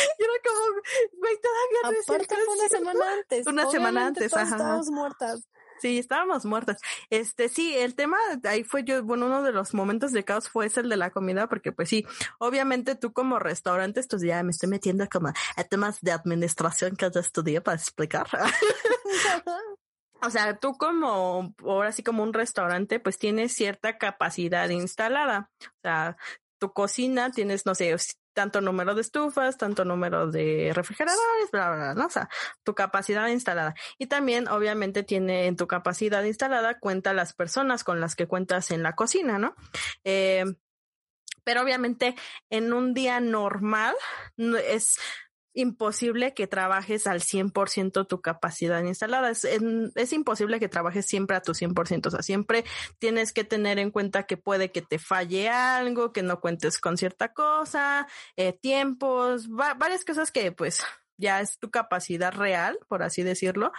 y 0.18 0.22
era 0.22 0.32
como, 0.44 0.64
güey, 1.18 1.40
todavía 1.40 1.78
no 1.82 1.88
Aparte, 1.88 2.34
fue 2.44 2.54
una 2.54 2.68
semana 2.68 3.12
antes. 3.12 3.46
Una 3.46 3.70
semana 3.70 4.06
antes, 4.06 4.34
ajá. 4.34 4.56
Estábamos 4.56 4.90
muertas. 4.90 5.48
Sí, 5.78 5.98
estábamos 5.98 6.44
muertas. 6.44 6.80
Este, 7.10 7.48
sí, 7.48 7.76
el 7.76 7.94
tema 7.94 8.16
ahí 8.44 8.64
fue 8.64 8.84
yo, 8.84 9.02
bueno, 9.04 9.26
uno 9.26 9.42
de 9.42 9.52
los 9.52 9.74
momentos 9.74 10.12
de 10.12 10.24
caos 10.24 10.48
fue 10.48 10.70
el 10.74 10.88
de 10.88 10.96
la 10.96 11.10
comida, 11.10 11.48
porque 11.48 11.72
pues 11.72 11.88
sí, 11.88 12.06
obviamente 12.38 12.94
tú 12.94 13.12
como 13.12 13.38
restaurante, 13.38 14.00
pues 14.08 14.22
ya 14.22 14.42
me 14.42 14.50
estoy 14.50 14.68
metiendo 14.68 15.06
como 15.08 15.28
a 15.28 15.64
temas 15.64 16.00
de 16.00 16.12
administración 16.12 16.96
que 16.96 17.10
ya 17.10 17.20
estudié 17.20 17.60
para 17.60 17.76
explicar. 17.76 18.26
o 20.22 20.30
sea, 20.30 20.56
tú 20.56 20.76
como, 20.76 21.54
ahora 21.64 21.92
sí 21.92 22.02
como 22.02 22.22
un 22.22 22.32
restaurante, 22.32 23.00
pues 23.00 23.18
tienes 23.18 23.52
cierta 23.52 23.98
capacidad 23.98 24.68
instalada. 24.68 25.50
O 25.62 25.80
sea, 25.82 26.16
tu 26.58 26.72
cocina 26.72 27.30
tienes, 27.30 27.66
no 27.66 27.74
sé, 27.74 27.94
tanto 28.36 28.60
número 28.60 28.94
de 28.94 29.00
estufas, 29.00 29.56
tanto 29.56 29.86
número 29.86 30.30
de 30.30 30.70
refrigeradores, 30.74 31.50
bla, 31.50 31.74
bla, 31.74 31.94
bla, 31.94 32.04
o 32.04 32.10
sea, 32.10 32.28
tu 32.64 32.74
capacidad 32.74 33.26
instalada. 33.28 33.74
Y 33.96 34.08
también, 34.08 34.46
obviamente, 34.46 35.02
tiene 35.02 35.46
en 35.46 35.56
tu 35.56 35.66
capacidad 35.66 36.22
instalada 36.22 36.78
cuenta 36.78 37.14
las 37.14 37.32
personas 37.32 37.82
con 37.82 37.98
las 37.98 38.14
que 38.14 38.28
cuentas 38.28 38.70
en 38.70 38.82
la 38.82 38.94
cocina, 38.94 39.38
¿no? 39.38 39.56
Eh, 40.04 40.44
pero 41.44 41.62
obviamente 41.62 42.14
en 42.50 42.74
un 42.74 42.92
día 42.92 43.20
normal 43.20 43.94
es 44.36 44.98
imposible 45.56 46.34
que 46.34 46.46
trabajes 46.46 47.06
al 47.06 47.20
100% 47.20 48.06
tu 48.06 48.20
capacidad 48.20 48.82
instalada. 48.84 49.30
Es, 49.30 49.44
es, 49.44 50.12
imposible 50.12 50.60
que 50.60 50.68
trabajes 50.68 51.06
siempre 51.06 51.36
a 51.36 51.40
tu 51.40 51.52
100%. 51.52 52.06
O 52.06 52.10
sea, 52.10 52.22
siempre 52.22 52.64
tienes 52.98 53.32
que 53.32 53.42
tener 53.42 53.78
en 53.78 53.90
cuenta 53.90 54.24
que 54.24 54.36
puede 54.36 54.70
que 54.70 54.82
te 54.82 54.98
falle 54.98 55.48
algo, 55.48 56.12
que 56.12 56.22
no 56.22 56.40
cuentes 56.40 56.78
con 56.78 56.98
cierta 56.98 57.32
cosa, 57.32 58.06
eh, 58.36 58.52
tiempos, 58.52 59.48
varias 59.48 60.04
cosas 60.04 60.30
que 60.30 60.52
pues 60.52 60.84
ya 61.16 61.40
es 61.40 61.58
tu 61.58 61.70
capacidad 61.70 62.32
real, 62.32 62.78
por 62.88 63.02
así 63.02 63.22
decirlo, 63.22 63.72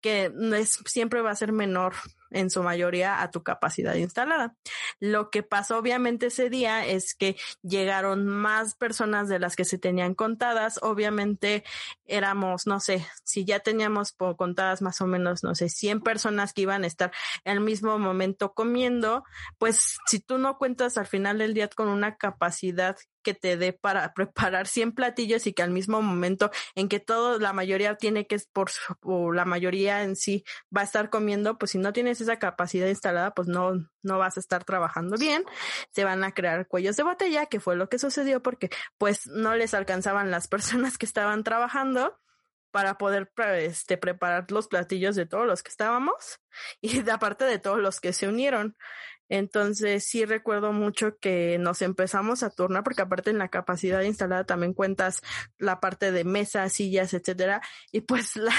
que 0.00 0.32
es, 0.54 0.78
siempre 0.86 1.20
va 1.20 1.32
a 1.32 1.36
ser 1.36 1.52
menor 1.52 1.94
en 2.34 2.50
su 2.50 2.62
mayoría 2.62 3.22
a 3.22 3.30
tu 3.30 3.42
capacidad 3.42 3.94
instalada. 3.94 4.54
Lo 5.00 5.30
que 5.30 5.42
pasó 5.42 5.78
obviamente 5.78 6.26
ese 6.26 6.50
día 6.50 6.84
es 6.84 7.14
que 7.14 7.36
llegaron 7.62 8.26
más 8.26 8.74
personas 8.74 9.28
de 9.28 9.38
las 9.38 9.56
que 9.56 9.64
se 9.64 9.78
tenían 9.78 10.14
contadas. 10.14 10.78
Obviamente 10.82 11.64
éramos, 12.04 12.66
no 12.66 12.80
sé, 12.80 13.06
si 13.24 13.44
ya 13.44 13.60
teníamos 13.60 14.12
contadas 14.12 14.82
más 14.82 15.00
o 15.00 15.06
menos, 15.06 15.42
no 15.42 15.54
sé, 15.54 15.68
100 15.68 16.00
personas 16.00 16.52
que 16.52 16.62
iban 16.62 16.84
a 16.84 16.86
estar 16.86 17.12
al 17.44 17.60
mismo 17.60 17.98
momento 17.98 18.52
comiendo, 18.52 19.24
pues 19.58 19.98
si 20.06 20.20
tú 20.20 20.38
no 20.38 20.58
cuentas 20.58 20.98
al 20.98 21.06
final 21.06 21.38
del 21.38 21.54
día 21.54 21.68
con 21.68 21.88
una 21.88 22.16
capacidad 22.16 22.96
que 23.24 23.34
te 23.34 23.56
dé 23.56 23.72
para 23.72 24.14
preparar 24.14 24.68
100 24.68 24.92
platillos 24.92 25.48
y 25.48 25.52
que 25.52 25.64
al 25.64 25.72
mismo 25.72 26.00
momento 26.00 26.52
en 26.76 26.88
que 26.88 27.00
todo, 27.00 27.40
la 27.40 27.52
mayoría 27.52 27.96
tiene 27.96 28.28
que, 28.28 28.40
por, 28.52 28.70
la 29.34 29.44
mayoría 29.44 30.04
en 30.04 30.14
sí 30.14 30.44
va 30.74 30.82
a 30.82 30.84
estar 30.84 31.10
comiendo, 31.10 31.58
pues 31.58 31.72
si 31.72 31.78
no 31.78 31.92
tienes 31.92 32.20
esa 32.20 32.38
capacidad 32.38 32.86
instalada, 32.86 33.34
pues 33.34 33.48
no, 33.48 33.72
no 34.02 34.18
vas 34.18 34.36
a 34.36 34.40
estar 34.40 34.62
trabajando 34.62 35.16
bien. 35.16 35.44
Se 35.90 36.04
van 36.04 36.22
a 36.22 36.30
crear 36.30 36.68
cuellos 36.68 36.96
de 36.96 37.02
botella, 37.02 37.46
que 37.46 37.58
fue 37.58 37.74
lo 37.74 37.88
que 37.88 37.98
sucedió 37.98 38.40
porque 38.40 38.70
pues 38.98 39.26
no 39.26 39.56
les 39.56 39.74
alcanzaban 39.74 40.30
las 40.30 40.46
personas 40.54 40.98
que 40.98 41.06
estaban 41.06 41.42
trabajando 41.42 42.20
para 42.74 42.98
poder 42.98 43.30
este, 43.56 43.96
preparar 43.96 44.50
los 44.50 44.66
platillos 44.66 45.14
de 45.14 45.26
todos 45.26 45.46
los 45.46 45.62
que 45.62 45.70
estábamos 45.70 46.40
y 46.80 47.02
de 47.02 47.12
aparte 47.12 47.44
de 47.44 47.60
todos 47.60 47.78
los 47.78 48.00
que 48.00 48.12
se 48.12 48.26
unieron. 48.26 48.76
Entonces 49.28 50.04
sí 50.04 50.24
recuerdo 50.24 50.72
mucho 50.72 51.18
que 51.18 51.58
nos 51.58 51.82
empezamos 51.82 52.42
a 52.42 52.50
turnar 52.50 52.84
porque 52.84 53.02
aparte 53.02 53.30
en 53.30 53.38
la 53.38 53.48
capacidad 53.48 54.02
instalada 54.02 54.44
también 54.44 54.74
cuentas 54.74 55.20
la 55.58 55.80
parte 55.80 56.12
de 56.12 56.24
mesas, 56.24 56.72
sillas, 56.72 57.14
etcétera. 57.14 57.62
Y 57.92 58.02
pues 58.02 58.36
la, 58.36 58.52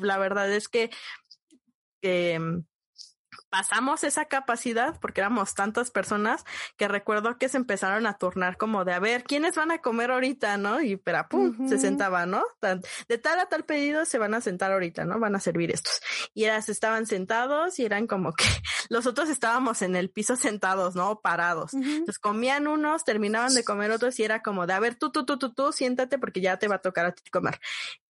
la, 0.00 0.18
verdad 0.18 0.52
es 0.52 0.68
que, 0.68 0.90
que 2.00 2.62
pasamos 3.54 4.02
esa 4.02 4.24
capacidad 4.24 4.98
porque 4.98 5.20
éramos 5.20 5.54
tantas 5.54 5.92
personas 5.92 6.44
que 6.76 6.88
recuerdo 6.88 7.38
que 7.38 7.48
se 7.48 7.56
empezaron 7.56 8.04
a 8.04 8.18
turnar 8.18 8.56
como 8.56 8.84
de 8.84 8.92
a 8.92 8.98
ver 8.98 9.22
quiénes 9.22 9.54
van 9.54 9.70
a 9.70 9.78
comer 9.78 10.10
ahorita, 10.10 10.56
¿no? 10.56 10.80
Y 10.80 10.96
pero 10.96 11.24
pum, 11.30 11.68
se 11.68 11.78
sentaba, 11.78 12.26
¿no? 12.26 12.42
De 13.06 13.16
tal 13.18 13.38
a 13.38 13.46
tal 13.46 13.64
pedido 13.64 14.06
se 14.06 14.18
van 14.18 14.34
a 14.34 14.40
sentar 14.40 14.72
ahorita, 14.72 15.04
¿no? 15.04 15.20
Van 15.20 15.36
a 15.36 15.38
servir 15.38 15.70
estos. 15.70 16.00
Y 16.34 16.44
eras, 16.44 16.68
estaban 16.68 17.06
sentados 17.06 17.78
y 17.78 17.84
eran 17.84 18.08
como 18.08 18.32
que 18.32 18.44
los 18.88 19.06
otros 19.06 19.28
estábamos 19.28 19.82
en 19.82 19.94
el 19.94 20.10
piso 20.10 20.34
sentados, 20.34 20.96
¿no? 20.96 21.20
Parados. 21.20 21.74
Entonces 21.74 22.18
comían 22.18 22.66
unos, 22.66 23.04
terminaban 23.04 23.54
de 23.54 23.62
comer 23.62 23.92
otros 23.92 24.18
y 24.18 24.24
era 24.24 24.42
como 24.42 24.66
de 24.66 24.72
a 24.72 24.80
ver 24.80 24.96
tú, 24.96 25.12
tú, 25.12 25.24
tú, 25.24 25.38
tú, 25.38 25.54
tú, 25.54 25.70
siéntate 25.70 26.18
porque 26.18 26.40
ya 26.40 26.56
te 26.56 26.66
va 26.66 26.74
a 26.74 26.80
tocar 26.80 27.06
a 27.06 27.12
ti 27.12 27.30
comer 27.30 27.60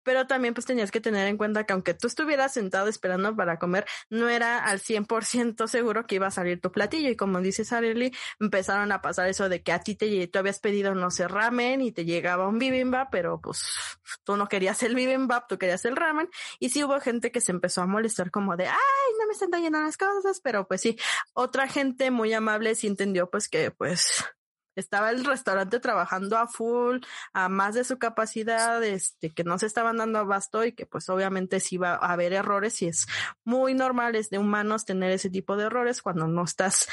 pero 0.08 0.26
también 0.26 0.54
pues 0.54 0.66
tenías 0.66 0.90
que 0.90 1.02
tener 1.02 1.28
en 1.28 1.36
cuenta 1.36 1.66
que 1.66 1.74
aunque 1.74 1.94
tú 1.94 2.08
estuvieras 2.08 2.54
sentado 2.54 2.88
esperando 2.88 3.36
para 3.36 3.60
comer, 3.60 3.86
no 4.10 4.30
era 4.30 4.64
al 4.64 4.80
100% 4.80 5.68
seguro 5.68 6.08
que 6.08 6.16
iba 6.16 6.28
a 6.28 6.32
salir 6.32 6.62
tu 6.62 6.72
platillo. 6.72 7.10
Y 7.10 7.18
como 7.18 7.42
dices, 7.42 7.74
Arely, 7.74 8.16
empezaron 8.40 8.94
a 8.94 9.02
pasar 9.02 9.28
eso 9.28 9.50
de 9.50 9.62
que 9.62 9.74
a 9.74 9.82
ti 9.84 9.96
te, 9.96 10.26
tú 10.28 10.40
habías 10.40 10.62
pedido, 10.62 10.96
no 10.96 11.12
sé, 11.12 11.28
ramen 11.28 11.82
y 11.82 11.92
te 11.92 12.06
llegaba 12.06 12.48
un 12.48 12.58
bibimbap, 12.58 13.10
pero 13.12 13.42
pues 13.42 13.66
tú 14.24 14.38
no 14.38 14.48
querías 14.48 14.82
el 14.84 14.96
bibimbap, 14.96 15.50
tú 15.50 15.58
querías 15.58 15.84
el 15.84 15.98
ramen. 15.98 16.30
Y 16.58 16.70
sí 16.70 16.86
hubo 16.86 16.98
gente 17.02 17.30
que 17.30 17.42
se 17.42 17.52
empezó 17.52 17.82
a 17.82 17.86
molestar 17.86 18.32
como 18.32 18.56
de, 18.56 18.66
ay, 18.66 19.14
no 19.20 19.28
me 19.28 19.34
están 19.34 19.50
trayendo 19.52 19.82
las 19.82 19.98
cosas, 19.98 20.40
pero 20.42 20.70
pues 20.70 20.80
sí, 20.80 20.98
otra 21.34 21.68
gente 21.68 22.12
muy 22.12 22.32
amable 22.32 22.76
sí 22.76 22.88
entendió 22.88 23.30
pues 23.30 23.50
que 23.50 23.72
pues 23.72 24.24
estaba 24.80 25.10
el 25.10 25.26
restaurante 25.26 25.80
trabajando 25.80 26.38
a 26.38 26.48
full, 26.48 27.00
a 27.34 27.50
más 27.50 27.76
de 27.76 27.84
su 27.84 27.98
capacidad, 27.98 28.84
este, 28.84 29.34
que 29.34 29.44
no 29.44 29.58
se 29.58 29.66
estaban 29.66 29.98
dando 29.98 30.20
abasto 30.20 30.64
y 30.64 30.72
que 30.72 30.86
pues 30.86 31.10
obviamente 31.10 31.60
sí 31.60 31.78
va 31.78 31.96
a 31.96 32.14
haber 32.14 32.34
errores 32.34 32.82
y 32.82 32.88
es 32.88 33.08
muy 33.44 33.74
normal, 33.74 34.16
es 34.16 34.30
de 34.30 34.38
humanos 34.38 34.86
tener 34.86 35.12
ese 35.12 35.30
tipo 35.30 35.58
de 35.58 35.66
errores 35.66 36.02
cuando 36.02 36.28
no 36.28 36.44
estás 36.44 36.88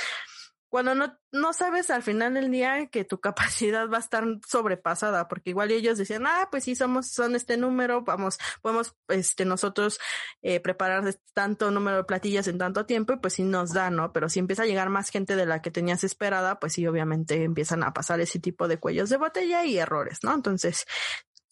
cuando 0.74 0.96
no, 0.96 1.16
no 1.30 1.52
sabes 1.52 1.88
al 1.90 2.02
final 2.02 2.34
del 2.34 2.50
día 2.50 2.88
que 2.88 3.04
tu 3.04 3.20
capacidad 3.20 3.88
va 3.88 3.98
a 3.98 4.00
estar 4.00 4.24
sobrepasada, 4.44 5.28
porque 5.28 5.50
igual 5.50 5.70
ellos 5.70 5.98
decían, 5.98 6.26
ah, 6.26 6.48
pues 6.50 6.64
sí, 6.64 6.74
somos, 6.74 7.12
son 7.12 7.36
este 7.36 7.56
número, 7.56 8.02
vamos, 8.02 8.38
podemos, 8.60 8.96
este, 9.06 9.44
nosotros, 9.44 10.00
eh, 10.42 10.58
preparar 10.58 11.04
tanto 11.32 11.70
número 11.70 11.98
de 11.98 12.02
platillas 12.02 12.48
en 12.48 12.58
tanto 12.58 12.86
tiempo, 12.86 13.12
y 13.12 13.18
pues 13.18 13.34
sí 13.34 13.44
nos 13.44 13.72
da, 13.72 13.88
¿no? 13.90 14.12
Pero 14.12 14.28
si 14.28 14.40
empieza 14.40 14.64
a 14.64 14.66
llegar 14.66 14.90
más 14.90 15.10
gente 15.10 15.36
de 15.36 15.46
la 15.46 15.62
que 15.62 15.70
tenías 15.70 16.02
esperada, 16.02 16.58
pues 16.58 16.72
sí, 16.72 16.84
obviamente 16.88 17.44
empiezan 17.44 17.84
a 17.84 17.94
pasar 17.94 18.18
ese 18.18 18.40
tipo 18.40 18.66
de 18.66 18.80
cuellos 18.80 19.10
de 19.10 19.16
botella 19.16 19.64
y 19.64 19.78
errores, 19.78 20.24
¿no? 20.24 20.34
Entonces, 20.34 20.86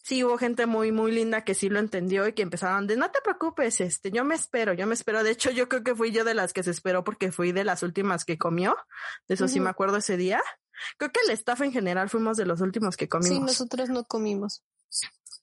sí 0.03 0.23
hubo 0.23 0.37
gente 0.37 0.67
muy, 0.67 0.91
muy 0.91 1.11
linda 1.11 1.43
que 1.43 1.55
sí 1.55 1.69
lo 1.69 1.79
entendió 1.79 2.27
y 2.27 2.33
que 2.33 2.43
empezaron 2.43 2.85
de 2.85 2.97
no 2.97 3.09
te 3.09 3.21
preocupes, 3.21 3.81
este, 3.81 4.11
yo 4.11 4.23
me 4.23 4.35
espero, 4.35 4.73
yo 4.73 4.85
me 4.85 4.93
espero. 4.93 5.23
De 5.23 5.31
hecho, 5.31 5.49
yo 5.49 5.67
creo 5.69 5.83
que 5.83 5.95
fui 5.95 6.11
yo 6.11 6.23
de 6.23 6.35
las 6.35 6.53
que 6.53 6.61
se 6.61 6.71
esperó 6.71 7.03
porque 7.03 7.31
fui 7.31 7.51
de 7.51 7.63
las 7.63 7.81
últimas 7.81 8.25
que 8.25 8.37
comió. 8.37 8.75
De 9.27 9.35
eso 9.35 9.47
sí 9.47 9.59
me 9.59 9.69
acuerdo 9.69 9.97
ese 9.97 10.17
día. 10.17 10.41
Creo 10.97 11.11
que 11.11 11.21
el 11.25 11.31
staff 11.31 11.61
en 11.61 11.71
general 11.71 12.09
fuimos 12.09 12.37
de 12.37 12.45
los 12.45 12.61
últimos 12.61 12.97
que 12.97 13.07
comimos. 13.07 13.37
Sí, 13.37 13.39
nosotros 13.39 13.89
no 13.89 14.03
comimos. 14.03 14.63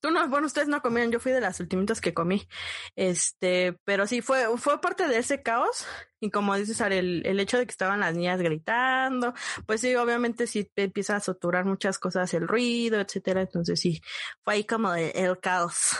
Tú 0.00 0.10
no, 0.10 0.26
bueno, 0.28 0.46
ustedes 0.46 0.68
no 0.68 0.80
comieron, 0.80 1.12
yo 1.12 1.20
fui 1.20 1.30
de 1.30 1.42
las 1.42 1.60
ultimitas 1.60 2.00
que 2.00 2.14
comí. 2.14 2.48
Este, 2.96 3.76
pero 3.84 4.06
sí 4.06 4.22
fue, 4.22 4.46
fue 4.56 4.80
parte 4.80 5.06
de 5.06 5.18
ese 5.18 5.42
caos. 5.42 5.86
Y 6.20 6.30
como 6.30 6.54
dices, 6.56 6.80
el, 6.80 7.24
el 7.26 7.40
hecho 7.40 7.58
de 7.58 7.66
que 7.66 7.70
estaban 7.70 8.00
las 8.00 8.14
niñas 8.14 8.40
gritando, 8.40 9.34
pues 9.66 9.82
sí, 9.82 9.94
obviamente 9.96 10.46
sí 10.46 10.64
te 10.64 10.84
empieza 10.84 11.16
a 11.16 11.20
saturar 11.20 11.66
muchas 11.66 11.98
cosas, 11.98 12.32
el 12.34 12.48
ruido, 12.48 12.98
etcétera. 13.00 13.42
Entonces 13.42 13.78
sí, 13.78 14.00
fue 14.42 14.54
ahí 14.54 14.64
como 14.64 14.94
el, 14.94 15.38
caos. 15.40 15.90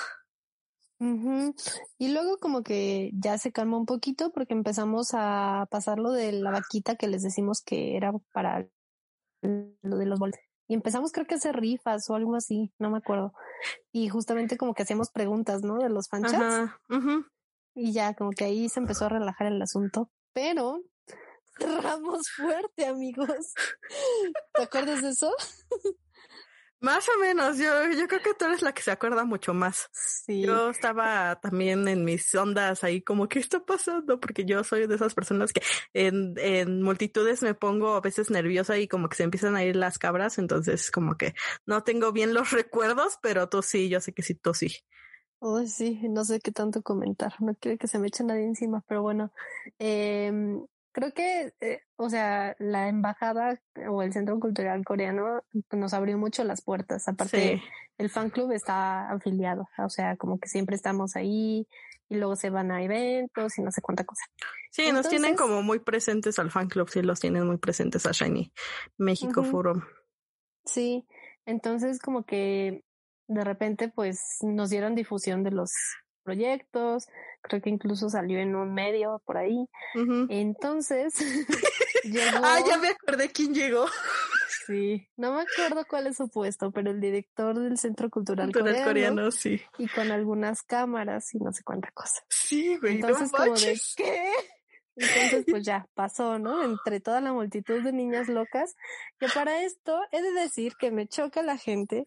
Y 1.98 2.12
luego 2.12 2.38
como 2.38 2.62
que 2.62 3.10
ya 3.14 3.38
se 3.38 3.52
calmó 3.52 3.78
un 3.78 3.86
poquito 3.86 4.32
porque 4.32 4.52
empezamos 4.52 5.10
a 5.14 5.66
pasar 5.70 5.98
lo 5.98 6.10
de 6.12 6.32
la 6.32 6.50
vaquita 6.50 6.96
que 6.96 7.08
les 7.08 7.22
decimos 7.22 7.62
que 7.62 7.96
era 7.96 8.12
para 8.32 8.66
lo 9.42 9.96
de 9.96 10.06
los 10.06 10.18
bolsos 10.18 10.49
y 10.70 10.74
empezamos 10.74 11.10
creo 11.10 11.26
que 11.26 11.34
a 11.34 11.36
hacer 11.36 11.56
rifas 11.56 12.08
o 12.08 12.14
algo 12.14 12.36
así, 12.36 12.72
no 12.78 12.90
me 12.90 12.98
acuerdo. 12.98 13.34
Y 13.90 14.08
justamente 14.08 14.56
como 14.56 14.72
que 14.72 14.84
hacíamos 14.84 15.10
preguntas, 15.10 15.62
¿no? 15.62 15.78
De 15.78 15.88
los 15.88 16.08
fanchats. 16.08 16.70
Y 17.74 17.92
ya 17.92 18.14
como 18.14 18.30
que 18.30 18.44
ahí 18.44 18.68
se 18.68 18.78
empezó 18.78 19.06
a 19.06 19.08
relajar 19.08 19.48
el 19.48 19.60
asunto, 19.60 20.12
pero 20.32 20.80
cerramos 21.58 22.30
fuerte, 22.36 22.86
amigos. 22.86 23.52
¿Te 24.54 24.62
acuerdas 24.62 25.02
de 25.02 25.08
eso? 25.08 25.34
Más 26.80 27.06
o 27.08 27.20
menos, 27.20 27.58
yo, 27.58 27.64
yo 27.92 28.08
creo 28.08 28.22
que 28.22 28.32
tú 28.32 28.46
eres 28.46 28.62
la 28.62 28.72
que 28.72 28.80
se 28.82 28.90
acuerda 28.90 29.24
mucho 29.24 29.52
más. 29.52 29.90
Sí. 29.92 30.40
Yo 30.40 30.70
estaba 30.70 31.38
también 31.38 31.86
en 31.88 32.04
mis 32.04 32.34
ondas 32.34 32.82
ahí 32.84 33.02
como, 33.02 33.28
¿qué 33.28 33.38
está 33.38 33.62
pasando? 33.62 34.18
Porque 34.18 34.46
yo 34.46 34.64
soy 34.64 34.86
de 34.86 34.94
esas 34.94 35.14
personas 35.14 35.52
que 35.52 35.60
en, 35.92 36.34
en 36.38 36.82
multitudes 36.82 37.42
me 37.42 37.54
pongo 37.54 37.96
a 37.96 38.00
veces 38.00 38.30
nerviosa 38.30 38.78
y 38.78 38.88
como 38.88 39.10
que 39.10 39.16
se 39.16 39.24
empiezan 39.24 39.56
a 39.56 39.64
ir 39.64 39.76
las 39.76 39.98
cabras, 39.98 40.38
entonces 40.38 40.90
como 40.90 41.16
que 41.16 41.34
no 41.66 41.82
tengo 41.82 42.12
bien 42.12 42.32
los 42.32 42.50
recuerdos, 42.50 43.18
pero 43.20 43.48
tú 43.50 43.62
sí, 43.62 43.90
yo 43.90 44.00
sé 44.00 44.14
que 44.14 44.22
sí, 44.22 44.34
tú 44.34 44.54
sí. 44.54 44.74
Oh, 45.38 45.64
sí, 45.66 45.98
no 46.08 46.24
sé 46.24 46.40
qué 46.40 46.50
tanto 46.50 46.82
comentar, 46.82 47.34
no 47.40 47.54
quiero 47.54 47.76
que 47.76 47.88
se 47.88 47.98
me 47.98 48.08
eche 48.08 48.24
nadie 48.24 48.44
encima, 48.44 48.82
pero 48.86 49.02
bueno, 49.02 49.32
eh, 49.78 50.32
creo 50.92 51.12
que, 51.12 51.52
eh, 51.60 51.82
o 51.96 52.10
sea, 52.10 52.56
la 52.58 52.88
embajada 52.88 53.60
o 53.88 54.02
el 54.02 54.12
Centro 54.12 54.38
Cultural 54.40 54.84
Coreano 54.84 55.42
nos 55.72 55.94
abrió 55.94 56.18
mucho 56.18 56.44
las 56.44 56.62
puertas. 56.62 57.08
Aparte, 57.08 57.62
el 57.98 58.10
fan 58.10 58.30
club 58.30 58.52
está 58.52 59.10
afiliado, 59.10 59.68
o 59.78 59.88
sea, 59.88 60.16
como 60.16 60.38
que 60.38 60.48
siempre 60.48 60.76
estamos 60.76 61.16
ahí 61.16 61.66
y 62.08 62.16
luego 62.16 62.34
se 62.34 62.50
van 62.50 62.72
a 62.72 62.82
eventos 62.82 63.56
y 63.58 63.62
no 63.62 63.70
sé 63.70 63.80
cuánta 63.80 64.04
cosa. 64.04 64.24
Sí, 64.70 64.90
nos 64.92 65.08
tienen 65.08 65.36
como 65.36 65.62
muy 65.62 65.78
presentes 65.78 66.38
al 66.38 66.50
fan 66.50 66.68
club, 66.68 66.88
sí, 66.88 67.02
los 67.02 67.20
tienen 67.20 67.46
muy 67.46 67.58
presentes 67.58 68.06
a 68.06 68.12
Shiny 68.12 68.52
México 68.98 69.44
Forum. 69.44 69.82
Sí, 70.64 71.06
entonces 71.46 72.00
como 72.00 72.24
que 72.24 72.84
de 73.28 73.44
repente 73.44 73.88
pues 73.88 74.38
nos 74.42 74.70
dieron 74.70 74.94
difusión 74.94 75.44
de 75.44 75.52
los 75.52 75.72
proyectos, 76.20 77.08
creo 77.42 77.60
que 77.60 77.70
incluso 77.70 78.08
salió 78.08 78.38
en 78.38 78.54
un 78.54 78.72
medio 78.74 79.20
por 79.24 79.38
ahí. 79.38 79.66
Entonces, 80.28 81.14
Ah, 82.42 82.58
ya 82.66 82.78
me 82.78 82.88
acordé 82.88 83.30
quién 83.30 83.54
llegó. 83.54 83.86
Sí, 84.66 85.08
no 85.16 85.34
me 85.34 85.42
acuerdo 85.42 85.84
cuál 85.88 86.06
es 86.06 86.16
su 86.16 86.28
puesto, 86.28 86.70
pero 86.70 86.92
el 86.92 87.00
director 87.00 87.58
del 87.58 87.76
Centro 87.76 88.08
Cultural, 88.08 88.52
coreano, 88.52 89.32
sí. 89.32 89.60
Y 89.78 89.88
con 89.88 90.12
algunas 90.12 90.62
cámaras 90.62 91.34
y 91.34 91.38
no 91.38 91.52
sé 91.52 91.64
cuánta 91.64 91.90
cosa. 91.90 92.22
Sí, 92.28 92.76
güey. 92.76 92.96
Entonces, 92.96 93.32
como 93.32 93.54
de 93.54 93.80
qué? 93.96 94.30
Entonces, 94.94 95.44
pues 95.50 95.64
ya 95.64 95.88
pasó, 95.94 96.38
¿no? 96.38 96.62
Entre 96.62 97.00
toda 97.00 97.20
la 97.20 97.32
multitud 97.32 97.82
de 97.82 97.92
niñas 97.92 98.28
locas. 98.28 98.76
Que 99.18 99.26
para 99.34 99.64
esto 99.64 99.98
he 100.12 100.22
de 100.22 100.32
decir 100.32 100.74
que 100.78 100.92
me 100.92 101.08
choca 101.08 101.42
la 101.42 101.56
gente 101.56 102.04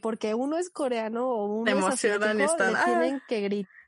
porque 0.00 0.34
uno 0.34 0.58
es 0.58 0.70
coreano 0.70 1.28
o 1.28 1.46
uno 1.46 1.70
es 1.70 1.84
asiático, 1.84 2.32
le 2.32 2.46
tienen 2.84 3.22
que 3.28 3.40
gritar 3.40 3.83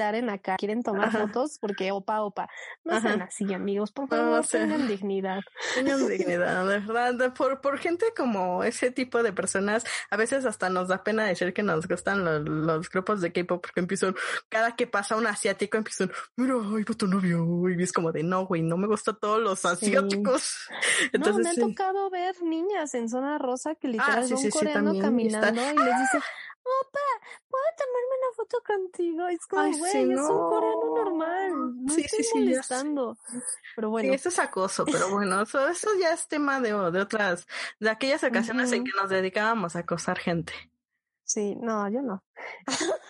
en 0.00 0.30
acá, 0.30 0.56
quieren 0.56 0.82
tomar 0.82 1.10
fotos 1.10 1.58
porque 1.60 1.90
opa, 1.92 2.22
opa. 2.22 2.48
No 2.84 3.00
sean 3.00 3.22
así, 3.22 3.52
amigos, 3.52 3.92
por 3.92 4.08
favor, 4.08 4.46
tengan 4.46 4.86
dignidad. 4.86 5.40
Tengan 5.74 6.06
dignidad, 6.08 6.66
de 6.66 6.78
verdad. 6.78 7.34
Por, 7.34 7.60
por 7.60 7.78
gente 7.78 8.06
como 8.16 8.64
ese 8.64 8.90
tipo 8.90 9.22
de 9.22 9.32
personas, 9.32 9.84
a 10.10 10.16
veces 10.16 10.44
hasta 10.44 10.70
nos 10.70 10.88
da 10.88 11.02
pena 11.02 11.24
decir 11.24 11.52
que 11.52 11.62
nos 11.62 11.86
gustan 11.86 12.24
los, 12.66 12.88
grupos 12.90 13.20
de 13.20 13.32
K-pop 13.32 13.60
porque 13.60 13.80
empiezan, 13.80 14.14
cada 14.48 14.76
que 14.76 14.86
pasa 14.86 15.16
un 15.16 15.26
asiático 15.26 15.76
empiezan, 15.76 16.10
mira, 16.36 16.54
ay, 16.74 16.84
tu 16.84 17.06
novio, 17.06 17.68
y 17.68 17.82
es 17.82 17.92
como 17.92 18.12
de 18.12 18.22
no, 18.22 18.46
güey, 18.46 18.62
no 18.62 18.76
me 18.76 18.86
gustan 18.86 19.18
todos 19.20 19.40
los 19.40 19.64
asiáticos. 19.64 20.68
Entonces, 21.12 21.36
no, 21.36 21.42
me 21.42 21.50
ha 21.50 21.68
tocado 21.68 22.10
ver 22.10 22.40
niñas 22.42 22.94
en 22.94 23.08
zona 23.08 23.38
rosa 23.38 23.74
que 23.74 23.88
literal 23.88 24.24
ah, 24.24 24.26
son 24.26 24.50
coreanos 24.50 24.98
caminando 24.98 25.60
y 25.60 25.84
les 25.84 25.98
dicen, 26.00 26.20
opa, 26.68 27.06
¿puedo 27.48 27.64
tomarme 27.76 28.14
una 28.18 28.34
foto 28.36 28.58
contigo? 28.66 29.28
Es 29.28 29.46
como, 29.46 29.78
güey, 29.78 29.87
es 29.92 30.18
un 30.18 30.50
coreano 30.50 30.94
normal. 30.96 31.84
No 31.84 31.92
sí, 31.92 32.02
estoy 32.02 32.24
sí, 32.24 32.38
molestando. 32.38 33.18
Pero 33.76 33.90
bueno. 33.90 34.08
Sí, 34.08 34.14
eso 34.14 34.28
es 34.28 34.38
acoso, 34.38 34.84
pero 34.84 35.08
bueno, 35.10 35.42
eso, 35.42 35.68
eso 35.68 35.90
ya 36.00 36.12
es 36.12 36.28
tema 36.28 36.60
de, 36.60 36.70
de 36.70 37.00
otras, 37.00 37.46
de 37.80 37.90
aquellas 37.90 38.24
ocasiones 38.24 38.72
en 38.72 38.84
que 38.84 38.92
nos 39.00 39.10
dedicábamos 39.10 39.76
a 39.76 39.80
acosar 39.80 40.18
gente. 40.18 40.52
Sí, 41.24 41.56
no, 41.56 41.88
yo 41.90 42.00
no. 42.00 42.24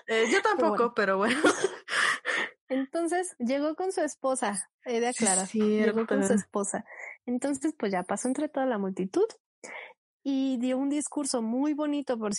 Eh, 0.06 0.26
yo 0.30 0.42
tampoco, 0.42 0.92
pero 0.94 1.18
bueno. 1.18 1.40
Entonces 2.68 3.34
llegó 3.38 3.76
con 3.76 3.92
su 3.92 4.02
esposa, 4.02 4.68
he 4.84 5.00
de 5.00 5.08
aclarar. 5.08 5.46
Sí, 5.46 5.60
llegó 5.60 6.06
con 6.06 6.22
su 6.24 6.34
esposa. 6.34 6.84
Entonces, 7.24 7.74
pues 7.78 7.92
ya 7.92 8.02
pasó 8.02 8.28
entre 8.28 8.48
toda 8.48 8.66
la 8.66 8.76
multitud 8.76 9.26
y 10.22 10.58
dio 10.58 10.76
un 10.76 10.90
discurso 10.90 11.40
muy 11.40 11.72
bonito, 11.72 12.18
por 12.18 12.32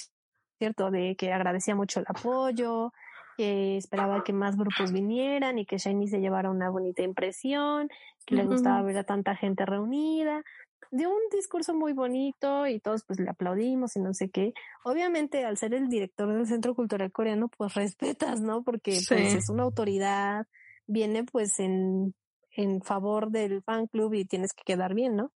¿cierto? 0.60 0.91
De 0.91 1.16
que 1.18 1.32
agradecía 1.34 1.74
mucho 1.74 2.02
el 2.02 2.06
apoyo, 2.07 2.91
que 3.40 3.78
esperaba 3.78 4.22
que 4.26 4.34
más 4.34 4.57
grupos 4.57 4.91
vinieran 4.91 5.60
y 5.60 5.66
que 5.66 5.78
Shiny 5.78 6.10
se 6.10 6.20
llevara 6.20 6.49
una 6.49 6.70
bonita 6.70 7.03
impresión, 7.03 7.88
que 8.26 8.36
le 8.36 8.44
gustaba 8.44 8.82
ver 8.82 8.98
a 8.98 9.06
tanta 9.06 9.34
gente 9.34 9.66
reunida. 9.66 10.44
Dio 10.91 11.10
un 11.10 11.22
discurso 11.32 11.74
muy 11.74 11.94
bonito 11.94 12.68
y 12.68 12.82
todos 12.82 13.06
pues 13.06 13.18
le 13.18 13.30
aplaudimos 13.30 13.95
y 13.95 14.02
no 14.02 14.14
sé 14.14 14.30
qué. 14.30 14.52
Obviamente 14.84 15.45
al 15.45 15.56
ser 15.56 15.74
el 15.74 15.88
director 15.88 16.28
del 16.28 16.48
Centro 16.48 16.76
Cultural 16.76 17.14
Coreano 17.14 17.48
pues 17.48 17.74
respetas, 17.76 18.41
¿no? 18.41 18.61
Porque 18.61 18.99
pues 19.07 19.34
es 19.34 19.49
una 19.49 19.64
autoridad, 19.64 20.45
viene 20.86 21.24
pues 21.24 21.61
en, 21.61 22.14
en 22.52 22.82
favor 22.82 23.32
del 23.32 23.64
fan 23.64 23.88
club 23.88 24.16
y 24.16 24.26
tienes 24.26 24.52
que 24.52 24.64
quedar 24.66 24.94
bien, 24.94 25.16
¿no? 25.16 25.32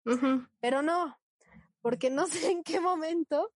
Pero 0.59 0.83
no, 0.83 1.17
porque 1.83 2.11
no 2.11 2.27
sé 2.27 2.51
en 2.51 2.65
qué 2.65 2.81
momento 2.81 3.53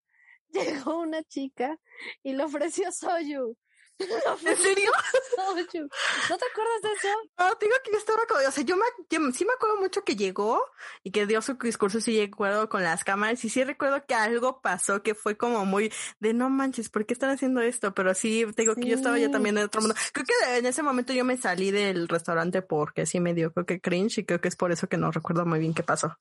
llegó 0.52 1.00
una 1.00 1.22
chica 1.22 1.78
y 2.22 2.34
le 2.34 2.44
ofreció 2.44 2.92
Soyu. 2.92 3.56
¿En 4.44 4.56
serio? 4.56 4.90
¿No 5.36 6.38
te 6.38 6.44
acuerdas 6.46 6.82
de 6.82 6.92
eso? 6.92 7.08
No, 7.38 7.44
digo 7.60 7.74
que 7.84 7.92
yo 7.92 7.98
estaba 7.98 8.22
o 8.24 8.50
sea, 8.50 8.64
yo, 8.64 8.76
me, 8.76 8.84
sí 9.32 9.44
me 9.44 9.52
acuerdo 9.52 9.76
mucho 9.76 10.02
que 10.02 10.16
llegó 10.16 10.60
y 11.02 11.10
que 11.10 11.26
dio 11.26 11.40
su 11.42 11.54
discurso, 11.54 12.00
sí 12.00 12.18
recuerdo 12.18 12.68
con 12.68 12.82
las 12.82 13.04
cámaras 13.04 13.44
y 13.44 13.48
sí 13.48 13.62
recuerdo 13.62 14.04
que 14.06 14.14
algo 14.14 14.60
pasó 14.60 15.02
que 15.02 15.14
fue 15.14 15.36
como 15.36 15.64
muy 15.64 15.92
de 16.20 16.34
no 16.34 16.50
manches, 16.50 16.88
¿por 16.88 17.06
qué 17.06 17.14
están 17.14 17.30
haciendo 17.30 17.60
esto? 17.60 17.94
Pero 17.94 18.14
sí, 18.14 18.44
digo 18.56 18.74
que 18.74 18.88
yo 18.88 18.96
estaba 18.96 19.18
ya 19.18 19.30
también 19.30 19.58
en 19.58 19.64
otro 19.64 19.80
mundo. 19.80 19.94
Creo 20.12 20.26
que 20.26 20.58
en 20.58 20.66
ese 20.66 20.82
momento 20.82 21.12
yo 21.12 21.24
me 21.24 21.36
salí 21.36 21.70
del 21.70 22.08
restaurante 22.08 22.62
porque 22.62 23.06
sí 23.06 23.20
me 23.20 23.34
dio 23.34 23.52
creo 23.52 23.66
que 23.66 23.80
cringe 23.80 24.18
y 24.18 24.24
creo 24.24 24.40
que 24.40 24.48
es 24.48 24.56
por 24.56 24.72
eso 24.72 24.88
que 24.88 24.96
no 24.96 25.10
recuerdo 25.10 25.46
muy 25.46 25.60
bien 25.60 25.74
qué 25.74 25.82
pasó. 25.82 26.16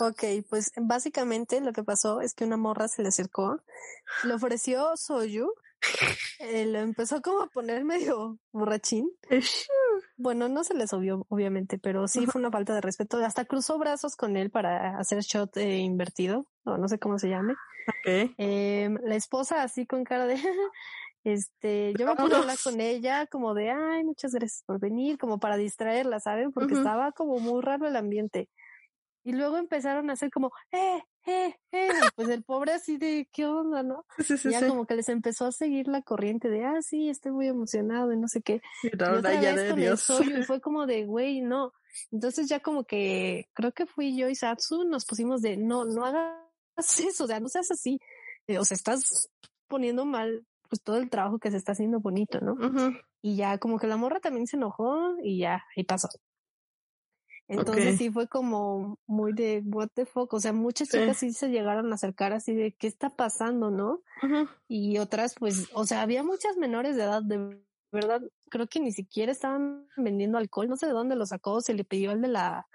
Ok, 0.00 0.24
pues 0.48 0.72
básicamente 0.76 1.60
lo 1.60 1.72
que 1.72 1.84
pasó 1.84 2.20
es 2.20 2.34
que 2.34 2.44
una 2.44 2.56
morra 2.56 2.88
se 2.88 3.02
le 3.02 3.08
acercó, 3.08 3.60
le 4.24 4.34
ofreció 4.34 4.96
soyu, 4.96 5.52
eh, 6.38 6.66
lo 6.66 6.78
empezó 6.78 7.20
como 7.22 7.42
a 7.42 7.48
poner 7.48 7.84
medio 7.84 8.38
borrachín. 8.52 9.10
Bueno, 10.16 10.48
no 10.48 10.64
se 10.64 10.74
le 10.74 10.86
subió, 10.86 11.26
obviamente, 11.28 11.78
pero 11.78 12.06
sí 12.08 12.26
fue 12.26 12.40
una 12.40 12.50
falta 12.50 12.74
de 12.74 12.80
respeto. 12.80 13.18
Hasta 13.18 13.44
cruzó 13.44 13.78
brazos 13.78 14.16
con 14.16 14.36
él 14.36 14.50
para 14.50 14.98
hacer 14.98 15.20
shot 15.20 15.56
eh, 15.56 15.78
invertido, 15.78 16.46
o 16.64 16.76
no 16.76 16.88
sé 16.88 16.98
cómo 16.98 17.18
se 17.18 17.28
llame. 17.28 17.54
Okay. 18.00 18.34
Eh, 18.38 18.90
la 19.02 19.16
esposa 19.16 19.62
así 19.62 19.86
con 19.86 20.04
cara 20.04 20.26
de, 20.26 20.36
este, 21.24 21.94
yo 21.98 22.06
me 22.06 22.14
puse 22.16 22.34
a 22.34 22.38
hablar 22.38 22.58
con 22.62 22.80
ella 22.80 23.26
como 23.26 23.54
de, 23.54 23.70
ay, 23.70 24.04
muchas 24.04 24.32
gracias 24.32 24.62
por 24.66 24.78
venir, 24.78 25.18
como 25.18 25.38
para 25.38 25.56
distraerla, 25.56 26.20
¿saben? 26.20 26.52
Porque 26.52 26.74
estaba 26.74 27.12
como 27.12 27.38
muy 27.38 27.60
raro 27.62 27.86
el 27.88 27.96
ambiente. 27.96 28.48
Y 29.24 29.32
luego 29.32 29.56
empezaron 29.56 30.10
a 30.10 30.14
hacer 30.14 30.30
como, 30.30 30.52
eh, 30.72 31.02
eh, 31.26 31.54
eh. 31.72 31.88
pues 32.16 32.28
el 32.28 32.42
pobre 32.42 32.72
así 32.72 32.96
de, 32.96 33.28
¿qué 33.32 33.46
onda, 33.46 33.82
no? 33.82 34.04
Sí, 34.18 34.36
sí, 34.36 34.50
ya 34.50 34.66
como 34.66 34.86
que 34.86 34.96
les 34.96 35.08
empezó 35.08 35.46
a 35.46 35.52
seguir 35.52 35.88
la 35.88 36.02
corriente 36.02 36.48
de, 36.48 36.64
ah, 36.64 36.82
sí, 36.82 37.08
estoy 37.08 37.32
muy 37.32 37.46
emocionado 37.46 38.12
y 38.12 38.16
no 38.16 38.28
sé 38.28 38.42
qué. 38.42 38.60
Y, 38.82 38.94
otra 38.94 39.12
vez 39.12 39.70
con 39.70 39.80
el 39.80 39.98
soyo, 39.98 40.38
y 40.38 40.42
fue 40.42 40.60
como 40.62 40.86
de, 40.86 41.04
güey, 41.04 41.40
no. 41.40 41.72
Entonces 42.10 42.48
ya 42.48 42.60
como 42.60 42.84
que 42.84 43.48
creo 43.52 43.72
que 43.72 43.86
fui 43.86 44.16
yo 44.16 44.28
y 44.28 44.34
Satsu, 44.34 44.84
nos 44.84 45.04
pusimos 45.04 45.42
de, 45.42 45.56
no, 45.56 45.84
no 45.84 46.04
hagas 46.04 46.34
eso, 46.98 47.24
o 47.24 47.26
sea, 47.26 47.38
no 47.40 47.48
seas 47.48 47.70
así. 47.70 48.00
Eh, 48.46 48.58
o 48.58 48.64
sea, 48.64 48.74
estás 48.74 49.30
poniendo 49.68 50.04
mal 50.04 50.44
pues 50.68 50.82
todo 50.82 50.96
el 50.96 51.10
trabajo 51.10 51.38
que 51.38 51.50
se 51.50 51.58
está 51.58 51.72
haciendo 51.72 52.00
bonito, 52.00 52.40
¿no? 52.40 52.56
Y 53.20 53.36
ya 53.36 53.58
como 53.58 53.78
que 53.78 53.86
la 53.86 53.98
morra 53.98 54.20
también 54.20 54.46
se 54.46 54.56
enojó 54.56 55.16
y 55.22 55.38
ya, 55.38 55.62
ahí 55.76 55.84
pasó. 55.84 56.08
Entonces 57.52 57.98
sí 57.98 58.10
fue 58.10 58.28
como 58.28 58.98
muy 59.06 59.32
de 59.32 59.62
what 59.64 59.88
the 59.94 60.06
fuck, 60.06 60.32
o 60.32 60.40
sea, 60.40 60.52
muchas 60.52 60.88
chicas 60.88 61.18
sí 61.18 61.32
se 61.32 61.50
llegaron 61.50 61.92
a 61.92 61.96
acercar 61.96 62.32
así 62.32 62.54
de 62.54 62.72
qué 62.72 62.86
está 62.86 63.10
pasando, 63.10 63.70
¿no? 63.70 64.02
Y 64.68 64.98
otras 64.98 65.34
pues, 65.38 65.68
o 65.74 65.84
sea, 65.84 66.02
había 66.02 66.22
muchas 66.22 66.56
menores 66.56 66.96
de 66.96 67.02
edad, 67.02 67.22
de 67.22 67.60
verdad, 67.92 68.22
creo 68.50 68.66
que 68.66 68.80
ni 68.80 68.92
siquiera 68.92 69.32
estaban 69.32 69.86
vendiendo 69.96 70.38
alcohol, 70.38 70.68
no 70.68 70.76
sé 70.76 70.86
de 70.86 70.92
dónde 70.92 71.16
lo 71.16 71.26
sacó, 71.26 71.60
se 71.60 71.74
le 71.74 71.84
pidió 71.84 72.10
al 72.10 72.22
de 72.22 72.28
la 72.28 72.66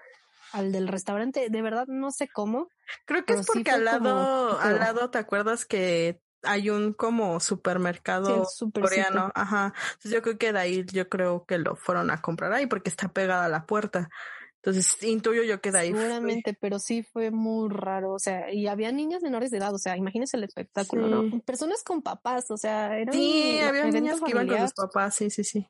al 0.52 0.72
del 0.72 0.88
restaurante, 0.88 1.50
de 1.50 1.62
verdad 1.62 1.86
no 1.88 2.10
sé 2.10 2.28
cómo. 2.28 2.68
Creo 3.04 3.24
que 3.24 3.34
es 3.34 3.46
porque 3.46 3.70
al 3.70 3.84
lado, 3.84 4.58
al 4.58 4.78
lado, 4.78 5.10
¿te 5.10 5.18
acuerdas 5.18 5.66
que 5.66 6.22
hay 6.42 6.70
un 6.70 6.92
como 6.92 7.40
supermercado 7.40 8.46
coreano, 8.72 9.32
ajá. 9.34 9.74
Entonces 9.94 10.12
yo 10.12 10.22
creo 10.22 10.38
que 10.38 10.52
de 10.52 10.58
ahí 10.58 10.84
yo 10.86 11.08
creo 11.08 11.44
que 11.44 11.58
lo 11.58 11.76
fueron 11.76 12.10
a 12.10 12.20
comprar 12.22 12.52
ahí 12.52 12.66
porque 12.66 12.90
está 12.90 13.08
pegada 13.08 13.46
a 13.46 13.48
la 13.48 13.66
puerta. 13.66 14.08
Entonces 14.62 15.02
intuyo 15.02 15.42
yo 15.44 15.60
que 15.60 15.70
de 15.70 15.78
ahí. 15.78 15.92
Seguramente, 15.92 16.56
pero 16.60 16.78
sí 16.78 17.02
fue 17.02 17.30
muy 17.30 17.68
raro. 17.70 18.12
O 18.12 18.18
sea, 18.18 18.52
y 18.52 18.66
había 18.66 18.90
niñas 18.92 19.22
menores 19.22 19.50
de 19.50 19.58
edad. 19.58 19.74
O 19.74 19.78
sea, 19.78 19.96
imagínense 19.96 20.36
el 20.36 20.44
espectáculo, 20.44 21.06
¿no? 21.06 21.40
Personas 21.40 21.82
con 21.84 22.02
papás, 22.02 22.50
o 22.50 22.56
sea, 22.56 22.98
era 22.98 23.12
Sí, 23.12 23.58
había 23.60 23.86
niñas 23.86 24.20
que 24.20 24.30
iban 24.30 24.48
con 24.48 24.60
los 24.60 24.72
papás, 24.72 25.14
sí, 25.14 25.30
sí, 25.30 25.44
sí. 25.44 25.66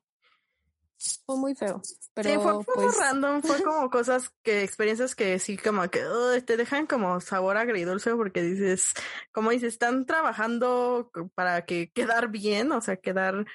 Fue 1.25 1.37
muy 1.37 1.55
feo. 1.55 1.81
Pero, 2.15 2.31
sí, 2.31 2.37
fue, 2.37 2.65
fue 2.65 2.75
pues... 2.75 2.97
random, 2.97 3.43
fue 3.43 3.63
como 3.63 3.91
cosas 3.91 4.31
que, 4.43 4.65
experiencias 4.65 5.15
que 5.15 5.39
sí, 5.39 5.57
como 5.57 5.89
que 5.89 6.03
te 6.45 6.57
dejan 6.57 6.87
como 6.87 7.21
sabor 7.21 7.57
agridulce 7.57 8.15
porque 8.17 8.43
dices, 8.43 8.95
como 9.31 9.51
dices, 9.51 9.75
están 9.75 10.07
trabajando 10.07 11.11
para 11.35 11.65
que 11.67 11.93
quedar 11.93 12.29
bien, 12.29 12.73
o 12.73 12.81
sea, 12.81 12.97
quedar, 12.97 13.47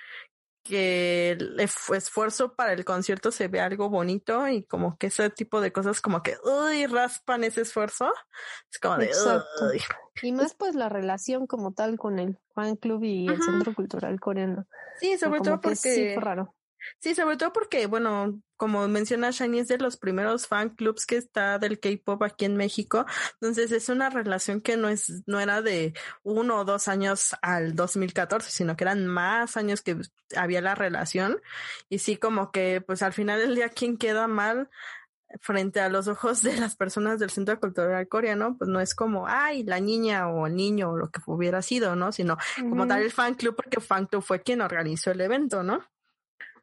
que 0.63 1.31
el 1.31 1.59
esfuerzo 1.59 2.53
para 2.55 2.73
el 2.73 2.85
concierto 2.85 3.31
se 3.31 3.47
vea 3.47 3.65
algo 3.65 3.89
bonito 3.89 4.47
y 4.47 4.63
como 4.63 4.97
que 4.97 5.07
ese 5.07 5.29
tipo 5.29 5.61
de 5.61 5.71
cosas 5.71 6.01
como 6.01 6.23
que 6.23 6.37
uy, 6.43 6.87
raspan 6.87 7.43
ese 7.43 7.61
esfuerzo. 7.61 8.11
Es 8.71 8.79
como 8.79 8.97
de 8.97 9.09
Uy. 9.61 9.81
Y 10.21 10.31
más 10.31 10.55
pues 10.55 10.75
la 10.75 10.89
relación 10.89 11.47
como 11.47 11.73
tal 11.73 11.97
con 11.97 12.19
el 12.19 12.39
fan 12.53 12.75
club 12.77 13.03
y 13.03 13.27
el 13.27 13.41
centro 13.41 13.73
cultural 13.73 14.19
coreano. 14.19 14.65
Sí, 14.99 15.17
sobre 15.17 15.41
todo 15.41 15.59
porque 15.59 15.75
sí 15.75 16.13
fue 16.13 16.23
raro. 16.23 16.55
Sí, 16.99 17.15
sobre 17.15 17.37
todo 17.37 17.53
porque, 17.53 17.87
bueno, 17.87 18.41
como 18.57 18.87
menciona 18.87 19.31
Shiny, 19.31 19.59
es 19.59 19.67
de 19.67 19.77
los 19.77 19.97
primeros 19.97 20.47
fan 20.47 20.69
clubs 20.69 21.05
que 21.05 21.17
está 21.17 21.59
del 21.59 21.79
K-pop 21.79 22.23
aquí 22.23 22.45
en 22.45 22.55
México. 22.55 23.05
Entonces 23.33 23.71
es 23.71 23.89
una 23.89 24.09
relación 24.09 24.61
que 24.61 24.77
no 24.77 24.89
es, 24.89 25.23
no 25.25 25.39
era 25.39 25.61
de 25.61 25.93
uno 26.23 26.59
o 26.59 26.65
dos 26.65 26.87
años 26.87 27.35
al 27.41 27.75
2014, 27.75 28.49
sino 28.51 28.75
que 28.75 28.83
eran 28.83 29.07
más 29.07 29.57
años 29.57 29.81
que 29.81 29.97
había 30.35 30.61
la 30.61 30.75
relación. 30.75 31.41
Y 31.89 31.99
sí, 31.99 32.17
como 32.17 32.51
que, 32.51 32.81
pues 32.81 33.01
al 33.01 33.13
final 33.13 33.39
del 33.39 33.55
día, 33.55 33.69
quien 33.69 33.97
queda 33.97 34.27
mal 34.27 34.69
frente 35.41 35.79
a 35.79 35.89
los 35.89 36.07
ojos 36.07 36.41
de 36.41 36.55
las 36.57 36.75
personas 36.75 37.19
del 37.19 37.29
Centro 37.29 37.59
Cultural 37.59 38.07
Coreano, 38.07 38.55
pues 38.57 38.69
no 38.69 38.79
es 38.79 38.95
como, 38.95 39.27
ay, 39.27 39.63
la 39.63 39.79
niña 39.79 40.29
o 40.29 40.47
el 40.47 40.55
niño 40.55 40.91
o 40.91 40.97
lo 40.97 41.09
que 41.09 41.21
hubiera 41.25 41.61
sido, 41.61 41.95
¿no? 41.95 42.11
Sino 42.11 42.37
como 42.69 42.87
tal 42.87 43.01
el 43.01 43.11
fan 43.11 43.35
club, 43.35 43.55
porque 43.55 43.81
fan 43.81 44.05
club 44.05 44.21
fue 44.23 44.41
quien 44.41 44.61
organizó 44.61 45.11
el 45.11 45.21
evento, 45.21 45.63
¿no? 45.63 45.83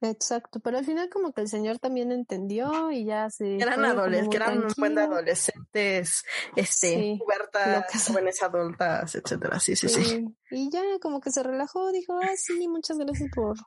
Exacto, 0.03 0.61
pero 0.61 0.79
al 0.79 0.85
final 0.85 1.11
como 1.11 1.33
que 1.33 1.43
el 1.43 1.49
señor 1.49 1.79
también 1.79 2.11
entendió 2.11 2.91
y 2.91 3.05
ya 3.05 3.29
se... 3.29 3.57
Eran 3.57 3.85
adolescentes, 3.85 4.31
que 4.31 4.37
eran 4.37 4.65
un 4.65 4.73
buen 4.77 4.95
de 4.95 5.03
adolescentes, 5.03 6.25
este, 6.57 7.19
sí, 7.19 7.21
jóvenes 8.09 8.43
adultas, 8.43 9.15
etcétera, 9.15 9.61
sí, 9.61 9.77
sí, 9.77 9.89
sí, 9.91 10.27
Y 10.51 10.71
ya 10.71 10.83
como 11.03 11.21
que 11.21 11.31
se 11.31 11.43
relajó, 11.43 11.93
dijo, 11.93 12.19
ah, 12.19 12.35
sí, 12.35 12.67
muchas 12.67 12.97
gracias 12.97 13.31
por 13.35 13.59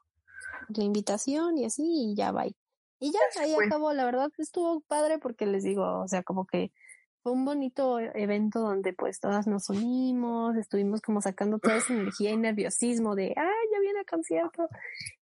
la 0.70 0.84
invitación 0.84 1.58
y 1.60 1.66
así, 1.66 1.84
y 1.86 2.16
ya 2.16 2.32
va. 2.32 2.48
Y 2.48 3.12
ya, 3.12 3.20
ahí 3.40 3.54
acabó, 3.54 3.94
la 3.94 4.06
verdad 4.06 4.32
estuvo 4.38 4.82
padre 4.82 5.20
porque 5.20 5.46
les 5.46 5.64
digo, 5.64 6.02
o 6.02 6.08
sea, 6.08 6.24
como 6.24 6.48
que 6.48 6.72
fue 7.24 7.32
un 7.32 7.46
bonito 7.46 8.00
evento 8.00 8.60
donde 8.60 8.92
pues 8.92 9.22
todas 9.22 9.48
nos 9.48 9.70
unimos, 9.70 10.58
estuvimos 10.58 11.02
como 11.02 11.22
sacando 11.22 11.58
toda 11.58 11.78
esa 11.78 11.94
energía 11.94 12.32
y 12.32 12.38
nerviosismo 12.38 13.16
de, 13.16 13.34
ah, 13.38 13.50
ya 13.72 13.80
viene 13.80 14.02
el 14.02 14.06
concierto 14.06 14.68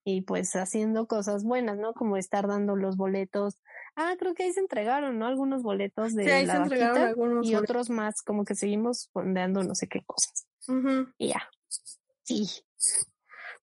y 0.04 0.20
pues 0.20 0.54
haciendo 0.56 1.08
cosas 1.08 1.42
buenas, 1.42 1.78
¿no? 1.78 1.94
Como 1.94 2.18
estar 2.18 2.46
dando 2.46 2.76
los 2.76 2.98
boletos. 2.98 3.56
Ah, 3.96 4.14
creo 4.18 4.34
que 4.34 4.44
ahí 4.44 4.52
se 4.52 4.60
entregaron, 4.60 5.18
¿no? 5.18 5.26
Algunos 5.26 5.62
boletos 5.62 6.14
de 6.14 6.24
sí, 6.24 6.46
la 6.46 6.68
se 6.68 6.84
algunos 6.84 7.46
y 7.46 7.54
otros 7.54 7.88
más, 7.88 8.22
como 8.22 8.44
que 8.44 8.54
seguimos 8.54 9.08
fondeando 9.14 9.64
no 9.64 9.74
sé 9.74 9.88
qué 9.88 10.02
cosas. 10.04 10.46
Y 11.16 11.28
ya. 11.28 11.48
Sí. 12.22 12.46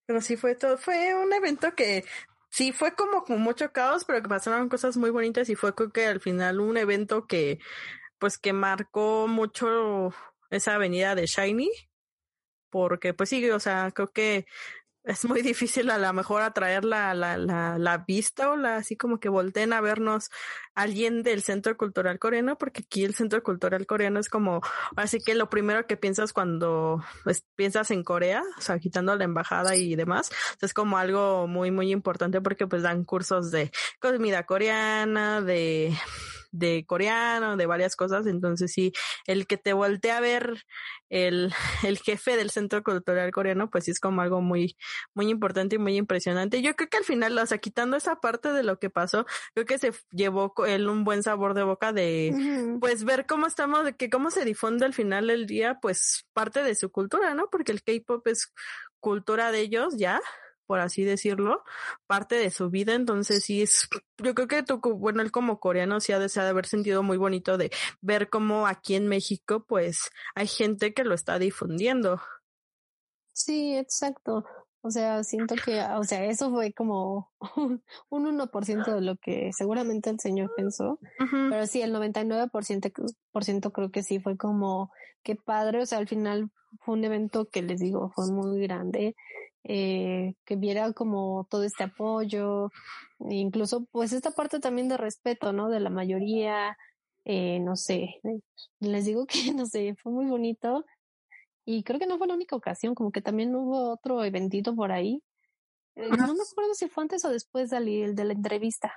Pero 0.06 0.20
sí 0.20 0.36
fue 0.36 0.56
todo, 0.56 0.76
fue 0.76 1.14
un 1.14 1.32
evento 1.32 1.74
que 1.76 2.04
sí 2.50 2.72
fue 2.72 2.96
como 2.96 3.22
con 3.22 3.40
mucho 3.40 3.70
caos, 3.70 4.04
pero 4.04 4.20
que 4.22 4.28
pasaron 4.28 4.68
cosas 4.68 4.96
muy 4.96 5.10
bonitas 5.10 5.48
y 5.48 5.54
fue 5.54 5.72
creo 5.74 5.92
que 5.92 6.06
al 6.06 6.20
final 6.20 6.58
un 6.60 6.76
evento 6.76 7.26
que 7.26 7.60
pues 8.24 8.38
que 8.38 8.54
marcó 8.54 9.28
mucho 9.28 10.14
esa 10.48 10.76
avenida 10.76 11.14
de 11.14 11.26
Shiny 11.26 11.70
porque 12.70 13.12
pues 13.12 13.28
sí, 13.28 13.50
o 13.50 13.60
sea, 13.60 13.90
creo 13.90 14.12
que 14.12 14.46
es 15.02 15.26
muy 15.26 15.42
difícil 15.42 15.90
a 15.90 15.98
lo 15.98 16.10
mejor 16.14 16.40
atraer 16.40 16.86
la, 16.86 17.12
la, 17.12 17.36
la, 17.36 17.76
la 17.78 17.98
vista 17.98 18.50
o 18.50 18.56
la 18.56 18.76
así 18.76 18.96
como 18.96 19.20
que 19.20 19.28
volteen 19.28 19.74
a 19.74 19.82
vernos 19.82 20.30
alguien 20.74 21.22
del 21.22 21.42
Centro 21.42 21.76
Cultural 21.76 22.18
Coreano, 22.18 22.56
porque 22.56 22.80
aquí 22.86 23.04
el 23.04 23.14
Centro 23.14 23.42
Cultural 23.42 23.86
Coreano 23.86 24.18
es 24.20 24.30
como, 24.30 24.62
así 24.96 25.18
que 25.20 25.34
lo 25.34 25.50
primero 25.50 25.86
que 25.86 25.98
piensas 25.98 26.32
cuando 26.32 27.04
pues, 27.24 27.44
piensas 27.56 27.90
en 27.90 28.04
Corea, 28.04 28.42
o 28.56 28.60
sea, 28.62 28.78
quitando 28.78 29.14
la 29.16 29.24
embajada 29.24 29.76
y 29.76 29.96
demás, 29.96 30.30
es 30.62 30.72
como 30.72 30.96
algo 30.96 31.46
muy, 31.46 31.70
muy 31.70 31.92
importante 31.92 32.40
porque 32.40 32.66
pues 32.66 32.84
dan 32.84 33.04
cursos 33.04 33.50
de 33.50 33.70
comida 34.00 34.46
coreana, 34.46 35.42
de 35.42 35.94
de 36.54 36.84
coreano, 36.86 37.56
de 37.56 37.66
varias 37.66 37.96
cosas. 37.96 38.26
Entonces, 38.26 38.72
sí, 38.72 38.92
el 39.26 39.46
que 39.46 39.56
te 39.56 39.72
voltee 39.72 40.12
a 40.12 40.20
ver 40.20 40.64
el, 41.10 41.52
el 41.84 41.98
jefe 41.98 42.36
del 42.36 42.50
Centro 42.50 42.82
Cultural 42.82 43.30
Coreano, 43.32 43.70
pues 43.70 43.84
sí 43.84 43.90
es 43.90 44.00
como 44.00 44.22
algo 44.22 44.40
muy, 44.40 44.76
muy 45.14 45.28
importante 45.28 45.76
y 45.76 45.78
muy 45.78 45.96
impresionante. 45.96 46.62
Yo 46.62 46.74
creo 46.76 46.88
que 46.88 46.96
al 46.96 47.04
final, 47.04 47.36
o 47.36 47.46
sea, 47.46 47.58
quitando 47.58 47.96
esa 47.96 48.20
parte 48.20 48.52
de 48.52 48.62
lo 48.62 48.78
que 48.78 48.88
pasó, 48.88 49.26
creo 49.54 49.66
que 49.66 49.78
se 49.78 49.92
llevó 50.12 50.54
él 50.66 50.88
un 50.88 51.04
buen 51.04 51.22
sabor 51.22 51.54
de 51.54 51.64
boca 51.64 51.92
de, 51.92 52.32
pues, 52.80 53.04
ver 53.04 53.26
cómo 53.26 53.46
estamos, 53.46 53.84
de 53.84 53.96
que 53.96 54.08
cómo 54.08 54.30
se 54.30 54.44
difunde 54.44 54.86
al 54.86 54.94
final 54.94 55.26
del 55.26 55.46
día, 55.46 55.78
pues, 55.82 56.26
parte 56.32 56.62
de 56.62 56.74
su 56.74 56.90
cultura, 56.90 57.34
¿no? 57.34 57.48
Porque 57.50 57.72
el 57.72 57.82
K-pop 57.82 58.26
es 58.28 58.52
cultura 59.00 59.50
de 59.52 59.60
ellos 59.60 59.94
ya 59.98 60.20
por 60.66 60.80
así 60.80 61.04
decirlo, 61.04 61.62
parte 62.06 62.36
de 62.36 62.50
su 62.50 62.70
vida. 62.70 62.94
Entonces 62.94 63.44
sí 63.44 63.62
es, 63.62 63.88
yo 64.18 64.34
creo 64.34 64.48
que 64.48 64.62
tú, 64.62 64.80
bueno, 64.80 65.22
él 65.22 65.30
como 65.30 65.60
coreano 65.60 66.00
sí 66.00 66.12
ha 66.12 66.18
de, 66.18 66.28
haber 66.40 66.66
sentido 66.66 67.02
muy 67.02 67.16
bonito 67.16 67.58
de 67.58 67.70
ver 68.00 68.28
cómo 68.30 68.66
aquí 68.66 68.94
en 68.94 69.06
México 69.06 69.64
pues 69.66 70.10
hay 70.34 70.46
gente 70.46 70.94
que 70.94 71.04
lo 71.04 71.14
está 71.14 71.38
difundiendo. 71.38 72.20
Sí, 73.32 73.76
exacto. 73.76 74.44
O 74.86 74.90
sea, 74.90 75.24
siento 75.24 75.54
que, 75.54 75.80
o 75.80 76.04
sea, 76.04 76.26
eso 76.26 76.50
fue 76.50 76.74
como 76.74 77.32
un, 77.56 77.82
un 78.10 78.38
1% 78.38 78.94
de 78.94 79.00
lo 79.00 79.16
que 79.16 79.50
seguramente 79.56 80.10
el 80.10 80.20
señor 80.20 80.52
pensó, 80.54 80.98
pero 81.48 81.66
sí, 81.66 81.80
el 81.80 81.94
99% 81.94 82.92
por 83.32 83.44
ciento 83.44 83.72
creo 83.72 83.90
que 83.90 84.02
sí 84.02 84.20
fue 84.20 84.36
como, 84.36 84.92
qué 85.22 85.36
padre, 85.36 85.80
o 85.80 85.86
sea, 85.86 85.96
al 85.96 86.06
final 86.06 86.50
fue 86.80 86.96
un 86.96 87.04
evento 87.04 87.46
que 87.46 87.62
les 87.62 87.80
digo, 87.80 88.12
fue 88.14 88.30
muy 88.30 88.60
grande 88.60 89.16
eh, 89.64 90.34
que 90.44 90.56
viera 90.56 90.92
como 90.92 91.46
todo 91.50 91.64
este 91.64 91.84
apoyo, 91.84 92.70
incluso 93.18 93.86
pues 93.90 94.12
esta 94.12 94.30
parte 94.30 94.60
también 94.60 94.88
de 94.88 94.96
respeto, 94.96 95.52
¿no? 95.52 95.70
De 95.70 95.80
la 95.80 95.90
mayoría, 95.90 96.76
eh, 97.24 97.60
no 97.60 97.76
sé, 97.76 98.20
les 98.80 99.04
digo 99.06 99.26
que, 99.26 99.34
no 99.56 99.66
sé, 99.66 99.94
fue 100.02 100.12
muy 100.12 100.26
bonito 100.26 100.84
y 101.64 101.82
creo 101.82 101.98
que 101.98 102.06
no 102.06 102.18
fue 102.18 102.26
la 102.26 102.34
única 102.34 102.56
ocasión, 102.56 102.94
como 102.94 103.10
que 103.10 103.22
también 103.22 103.54
hubo 103.54 103.92
otro 103.92 104.22
eventito 104.22 104.74
por 104.74 104.92
ahí. 104.92 105.22
Eh, 105.96 106.08
no 106.10 106.34
me 106.34 106.42
acuerdo 106.42 106.74
si 106.74 106.88
fue 106.88 107.02
antes 107.02 107.24
o 107.24 107.30
después 107.30 107.70
de 107.70 107.80
la, 107.80 108.32
entrevista. 108.32 108.92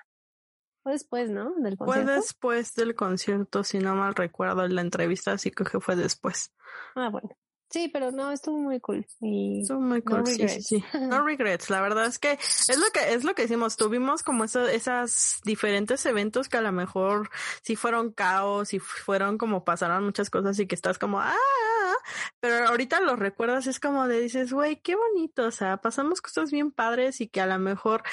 Fue 0.83 0.91
después, 0.93 1.29
¿no? 1.29 1.53
Del 1.57 1.77
concierto. 1.77 2.05
Fue 2.05 2.15
después 2.15 2.73
del 2.73 2.95
concierto, 2.95 3.63
si 3.63 3.79
no 3.79 3.95
mal 3.95 4.15
recuerdo, 4.15 4.67
la 4.67 4.81
entrevista, 4.81 5.37
sí 5.37 5.51
creo 5.51 5.71
que 5.71 5.79
fue 5.79 5.95
después. 5.95 6.53
Ah, 6.95 7.09
bueno. 7.09 7.29
Sí, 7.69 7.89
pero 7.91 8.11
no, 8.11 8.31
estuvo 8.31 8.57
muy 8.57 8.79
cool. 8.79 9.05
Y 9.19 9.61
estuvo 9.61 9.81
muy 9.81 10.01
cool, 10.01 10.19
no 10.19 10.25
sí, 10.25 10.61
sí, 10.61 10.83
No 11.01 11.25
regrets, 11.25 11.69
la 11.69 11.81
verdad 11.81 12.05
es 12.05 12.17
que 12.17 12.31
es 12.33 12.77
lo 12.77 12.85
que 12.93 13.13
es 13.13 13.25
lo 13.25 13.35
que 13.35 13.41
decimos, 13.41 13.75
tuvimos 13.75 14.23
como 14.23 14.45
eso, 14.45 14.65
esas 14.67 15.41
diferentes 15.43 16.05
eventos 16.05 16.47
que 16.47 16.57
a 16.57 16.61
lo 16.61 16.71
mejor 16.71 17.29
sí 17.61 17.75
fueron 17.75 18.13
caos 18.13 18.73
y 18.73 18.79
fueron 18.79 19.37
como 19.37 19.65
pasaron 19.65 20.05
muchas 20.05 20.29
cosas 20.29 20.57
y 20.59 20.65
que 20.67 20.75
estás 20.75 20.97
como, 20.97 21.19
ah, 21.19 21.33
ah, 21.33 21.93
ah", 21.93 21.95
pero 22.39 22.67
ahorita 22.67 23.01
los 23.01 23.19
recuerdas, 23.19 23.67
es 23.67 23.81
como 23.81 24.07
de 24.07 24.21
dices, 24.21 24.53
güey, 24.53 24.77
qué 24.81 24.95
bonito, 24.95 25.45
o 25.45 25.51
sea, 25.51 25.77
pasamos 25.77 26.21
cosas 26.21 26.51
bien 26.51 26.71
padres 26.71 27.19
y 27.19 27.27
que 27.27 27.41
a 27.41 27.47
lo 27.47 27.59
mejor 27.59 28.03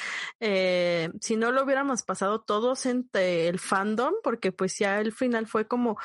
eh, 0.41 1.11
si 1.21 1.37
no 1.37 1.51
lo 1.51 1.63
hubiéramos 1.63 2.03
pasado 2.03 2.41
todos 2.41 2.85
entre 2.85 3.47
el 3.47 3.59
fandom, 3.59 4.15
porque 4.21 4.51
pues 4.51 4.77
ya 4.77 4.99
el 4.99 5.13
final 5.13 5.47
fue 5.47 5.65
como 5.65 5.97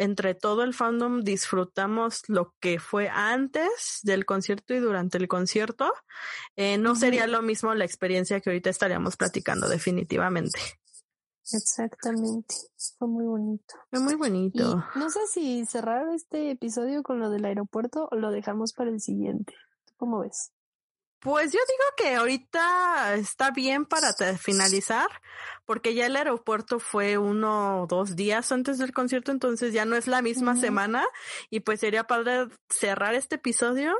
entre 0.00 0.34
todo 0.34 0.62
el 0.62 0.74
fandom 0.74 1.20
disfrutamos 1.20 2.22
lo 2.28 2.54
que 2.58 2.80
fue 2.80 3.08
antes 3.08 4.00
del 4.02 4.24
concierto 4.24 4.74
y 4.74 4.78
durante 4.78 5.18
el 5.18 5.28
concierto, 5.28 5.92
eh, 6.56 6.78
no 6.78 6.96
sería 6.96 7.26
lo 7.26 7.42
mismo 7.42 7.74
la 7.74 7.84
experiencia 7.84 8.40
que 8.40 8.50
ahorita 8.50 8.70
estaríamos 8.70 9.16
platicando 9.16 9.68
definitivamente. 9.68 10.58
Exactamente. 11.52 12.54
Fue 12.98 13.08
muy 13.08 13.26
bonito. 13.26 13.74
Fue 13.90 14.00
muy 14.00 14.14
bonito. 14.14 14.84
no 14.94 15.10
sé 15.10 15.20
si 15.32 15.66
cerrar 15.66 16.08
este 16.14 16.50
episodio 16.50 17.02
con 17.02 17.20
lo 17.20 17.28
del 17.28 17.44
aeropuerto 17.44 18.08
o 18.10 18.16
lo 18.16 18.30
dejamos 18.30 18.72
para 18.72 18.90
el 18.90 19.00
siguiente. 19.00 19.54
¿Cómo 19.96 20.20
ves? 20.20 20.52
Pues 21.20 21.52
yo 21.52 21.58
digo 21.58 21.84
que 21.98 22.14
ahorita 22.14 23.14
está 23.16 23.50
bien 23.50 23.84
para 23.84 24.14
finalizar, 24.38 25.06
porque 25.66 25.94
ya 25.94 26.06
el 26.06 26.16
aeropuerto 26.16 26.80
fue 26.80 27.18
uno 27.18 27.82
o 27.82 27.86
dos 27.86 28.16
días 28.16 28.50
antes 28.52 28.78
del 28.78 28.92
concierto, 28.92 29.30
entonces 29.30 29.74
ya 29.74 29.84
no 29.84 29.96
es 29.96 30.06
la 30.06 30.22
misma 30.22 30.56
semana 30.56 31.04
y 31.50 31.60
pues 31.60 31.80
sería 31.80 32.04
padre 32.04 32.48
cerrar 32.70 33.14
este 33.14 33.34
episodio 33.34 33.94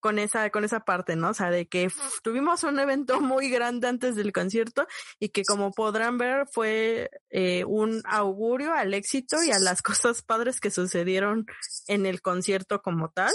con 0.00 0.18
esa, 0.18 0.50
con 0.50 0.62
esa 0.64 0.80
parte, 0.80 1.16
¿no? 1.16 1.30
O 1.30 1.34
sea, 1.34 1.50
de 1.50 1.66
que 1.66 1.90
tuvimos 2.22 2.62
un 2.64 2.78
evento 2.78 3.20
muy 3.22 3.48
grande 3.48 3.88
antes 3.88 4.14
del 4.14 4.32
concierto 4.32 4.86
y 5.18 5.30
que 5.30 5.44
como 5.44 5.72
podrán 5.72 6.18
ver 6.18 6.46
fue 6.52 7.10
eh, 7.30 7.64
un 7.64 8.02
augurio 8.04 8.74
al 8.74 8.92
éxito 8.92 9.42
y 9.42 9.50
a 9.50 9.58
las 9.58 9.80
cosas 9.82 10.22
padres 10.22 10.60
que 10.60 10.70
sucedieron 10.70 11.46
en 11.86 12.04
el 12.04 12.20
concierto 12.20 12.82
como 12.82 13.08
tal. 13.08 13.32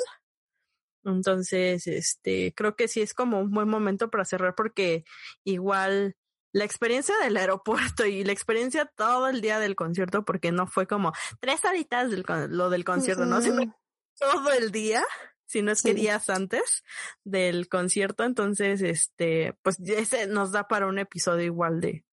Entonces, 1.05 1.87
este, 1.87 2.53
creo 2.55 2.75
que 2.75 2.87
sí 2.87 3.01
es 3.01 3.13
como 3.13 3.39
un 3.39 3.51
buen 3.51 3.69
momento 3.69 4.09
para 4.09 4.25
cerrar 4.25 4.55
porque 4.55 5.03
igual 5.43 6.15
la 6.53 6.63
experiencia 6.63 7.15
del 7.17 7.35
aeropuerto 7.37 8.05
y 8.05 8.23
la 8.23 8.31
experiencia 8.31 8.85
todo 8.85 9.27
el 9.27 9.41
día 9.41 9.59
del 9.59 9.75
concierto, 9.75 10.23
porque 10.23 10.51
no 10.51 10.67
fue 10.67 10.87
como 10.87 11.11
tres 11.39 11.65
horitas 11.65 12.09
del, 12.09 12.23
lo 12.49 12.69
del 12.69 12.85
concierto, 12.85 13.25
¿no? 13.25 13.41
Sino 13.41 13.75
todo 14.17 14.51
el 14.53 14.71
día, 14.71 15.03
si 15.45 15.61
no 15.61 15.71
es 15.71 15.81
que 15.81 15.93
días 15.93 16.29
antes 16.29 16.83
del 17.23 17.67
concierto. 17.67 18.23
Entonces, 18.23 18.81
este, 18.81 19.57
pues 19.63 19.79
ese 19.79 20.27
nos 20.27 20.51
da 20.51 20.67
para 20.67 20.87
un 20.87 20.99
episodio 20.99 21.43
igual 21.43 21.81
de, 21.81 22.05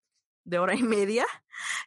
de 0.44 0.58
hora 0.58 0.74
y 0.74 0.82
media. 0.82 1.26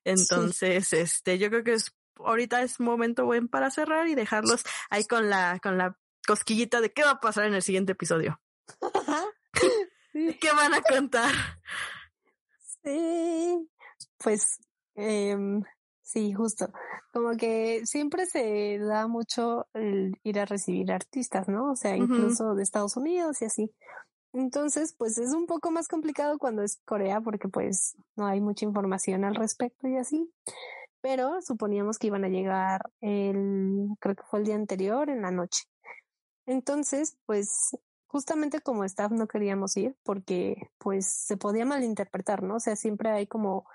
Entonces, 0.03 0.93
este, 0.93 1.39
yo 1.39 1.49
creo 1.49 1.63
que 1.63 1.73
es, 1.73 1.95
ahorita 2.15 2.61
es 2.61 2.80
momento 2.80 3.25
buen 3.25 3.47
para 3.47 3.71
cerrar 3.71 4.07
y 4.07 4.15
dejarlos 4.15 4.63
ahí 4.89 5.05
con 5.05 5.30
la, 5.30 5.59
con 5.61 5.77
la 5.77 5.97
cosquillita 6.25 6.81
de 6.81 6.91
qué 6.91 7.03
va 7.03 7.11
a 7.11 7.19
pasar 7.19 7.45
en 7.45 7.53
el 7.53 7.61
siguiente 7.61 7.93
episodio. 7.93 8.39
¿Qué 10.13 10.51
van 10.55 10.73
a 10.73 10.81
contar? 10.81 11.31
Sí, 12.83 13.69
pues 14.17 14.59
em, 14.95 15.63
sí, 16.01 16.33
justo. 16.33 16.71
Como 17.11 17.35
que 17.37 17.85
siempre 17.85 18.25
se 18.25 18.79
da 18.79 19.07
mucho 19.07 19.67
el 19.73 20.19
ir 20.23 20.39
a 20.39 20.45
recibir 20.45 20.91
artistas, 20.91 21.47
¿no? 21.47 21.71
O 21.71 21.75
sea, 21.75 21.95
incluso 21.95 22.55
de 22.55 22.63
Estados 22.63 22.97
Unidos 22.97 23.41
y 23.41 23.45
así. 23.45 23.71
Entonces, 24.33 24.95
pues 24.97 25.19
es 25.19 25.33
un 25.33 25.45
poco 25.45 25.69
más 25.69 25.87
complicado 25.87 26.39
cuando 26.39 26.63
es 26.63 26.81
Corea 26.85 27.21
porque 27.21 27.47
pues 27.47 27.95
no 28.15 28.25
hay 28.25 28.41
mucha 28.41 28.65
información 28.65 29.23
al 29.23 29.35
respecto 29.35 29.87
y 29.87 29.97
así. 29.97 30.31
Pero 31.01 31.41
suponíamos 31.41 31.99
que 31.99 32.07
iban 32.07 32.23
a 32.23 32.29
llegar 32.29 32.81
el, 33.01 33.89
creo 33.99 34.15
que 34.15 34.23
fue 34.23 34.39
el 34.39 34.45
día 34.45 34.55
anterior 34.55 35.09
en 35.09 35.21
la 35.21 35.31
noche. 35.31 35.63
Entonces, 36.45 37.17
pues 37.25 37.77
justamente 38.07 38.61
como 38.61 38.83
staff 38.83 39.11
no 39.11 39.27
queríamos 39.27 39.75
ir 39.77 39.95
porque 40.03 40.69
pues 40.77 41.07
se 41.11 41.37
podía 41.37 41.65
malinterpretar, 41.65 42.43
¿no? 42.43 42.57
O 42.57 42.59
sea, 42.59 42.75
siempre 42.75 43.09
hay 43.09 43.27
como 43.27 43.65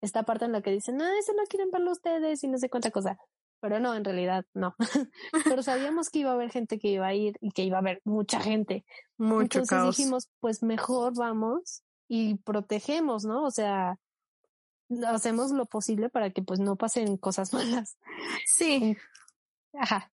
esta 0.00 0.22
parte 0.22 0.44
en 0.44 0.52
la 0.52 0.62
que 0.62 0.70
dicen, 0.70 1.00
ah, 1.02 1.10
eso 1.18 1.32
no 1.32 1.42
quieren 1.48 1.70
verlo 1.70 1.90
ustedes 1.90 2.44
y 2.44 2.48
no 2.48 2.58
sé 2.58 2.70
cuánta 2.70 2.90
cosa. 2.90 3.18
Pero 3.60 3.80
no, 3.80 3.94
en 3.94 4.04
realidad 4.04 4.46
no. 4.54 4.76
Pero 5.44 5.62
sabíamos 5.62 6.10
que 6.10 6.20
iba 6.20 6.30
a 6.30 6.34
haber 6.34 6.50
gente 6.50 6.78
que 6.78 6.88
iba 6.88 7.06
a 7.08 7.14
ir 7.14 7.36
y 7.40 7.50
que 7.50 7.64
iba 7.64 7.78
a 7.78 7.80
haber 7.80 8.00
mucha 8.04 8.40
gente. 8.40 8.84
Mucho 9.16 9.60
Entonces 9.60 9.96
dijimos, 9.96 10.28
pues 10.38 10.62
mejor 10.62 11.14
vamos 11.16 11.82
y 12.06 12.36
protegemos, 12.36 13.24
¿no? 13.24 13.44
O 13.44 13.50
sea, 13.50 13.98
hacemos 15.06 15.50
lo 15.50 15.66
posible 15.66 16.08
para 16.08 16.30
que 16.30 16.42
pues 16.42 16.60
no 16.60 16.76
pasen 16.76 17.16
cosas 17.16 17.52
malas. 17.52 17.98
Sí. 18.46 18.96
Ajá. 19.72 20.12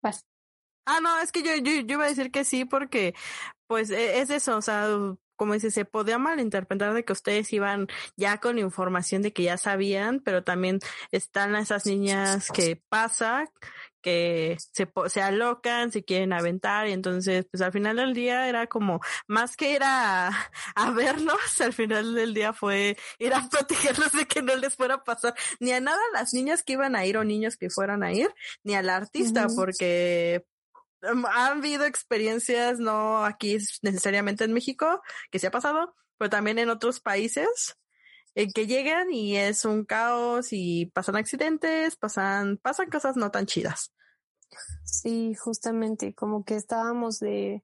Vas. 0.00 0.24
Ah, 0.86 1.00
no, 1.00 1.20
es 1.20 1.32
que 1.32 1.42
yo, 1.42 1.54
yo, 1.56 1.72
yo 1.82 1.94
iba 1.94 2.04
a 2.04 2.08
decir 2.08 2.30
que 2.30 2.44
sí 2.44 2.64
porque, 2.64 3.14
pues, 3.66 3.90
e, 3.90 4.20
es 4.20 4.30
eso, 4.30 4.56
o 4.56 4.62
sea, 4.62 4.88
como 5.40 5.54
dice, 5.54 5.70
se 5.70 5.86
podía 5.86 6.18
malinterpretar 6.18 6.92
de 6.92 7.02
que 7.02 7.14
ustedes 7.14 7.50
iban 7.54 7.88
ya 8.14 8.38
con 8.38 8.58
información 8.58 9.22
de 9.22 9.32
que 9.32 9.44
ya 9.44 9.56
sabían, 9.56 10.20
pero 10.20 10.44
también 10.44 10.80
están 11.12 11.56
esas 11.56 11.86
niñas 11.86 12.50
que 12.52 12.76
pasa, 12.90 13.50
que 14.02 14.58
se, 14.72 14.86
se 15.06 15.22
alocan, 15.22 15.92
se 15.92 16.04
quieren 16.04 16.34
aventar, 16.34 16.88
y 16.88 16.92
entonces, 16.92 17.46
pues 17.50 17.62
al 17.62 17.72
final 17.72 17.96
del 17.96 18.12
día 18.12 18.48
era 18.48 18.66
como, 18.66 19.00
más 19.28 19.56
que 19.56 19.72
ir 19.72 19.82
a, 19.82 20.28
a 20.74 20.90
verlos, 20.90 21.60
al 21.60 21.72
final 21.72 22.14
del 22.14 22.34
día 22.34 22.52
fue 22.52 22.98
ir 23.18 23.32
a 23.32 23.48
protegerlos 23.48 24.12
de 24.12 24.26
que 24.26 24.42
no 24.42 24.54
les 24.56 24.76
fuera 24.76 24.96
a 24.96 25.04
pasar 25.04 25.34
ni 25.58 25.72
a 25.72 25.80
nada 25.80 25.98
a 26.10 26.18
las 26.18 26.34
niñas 26.34 26.62
que 26.62 26.74
iban 26.74 26.96
a 26.96 27.06
ir 27.06 27.16
o 27.16 27.24
niños 27.24 27.56
que 27.56 27.70
fueran 27.70 28.02
a 28.02 28.12
ir, 28.12 28.28
ni 28.62 28.74
al 28.74 28.90
artista, 28.90 29.46
porque 29.56 30.44
han 31.02 31.58
habido 31.58 31.84
experiencias, 31.84 32.78
no 32.78 33.24
aquí 33.24 33.58
necesariamente 33.82 34.44
en 34.44 34.52
México, 34.52 35.02
que 35.30 35.38
se 35.38 35.46
ha 35.46 35.50
pasado, 35.50 35.94
pero 36.18 36.30
también 36.30 36.58
en 36.58 36.70
otros 36.70 37.00
países, 37.00 37.76
en 38.34 38.52
que 38.52 38.66
llegan 38.66 39.12
y 39.12 39.36
es 39.36 39.64
un 39.64 39.84
caos 39.84 40.48
y 40.52 40.86
pasan 40.86 41.16
accidentes, 41.16 41.96
pasan, 41.96 42.58
pasan 42.58 42.90
cosas 42.90 43.16
no 43.16 43.30
tan 43.30 43.46
chidas. 43.46 43.92
Sí, 44.84 45.34
justamente, 45.34 46.14
como 46.14 46.44
que 46.44 46.56
estábamos 46.56 47.20
de, 47.20 47.62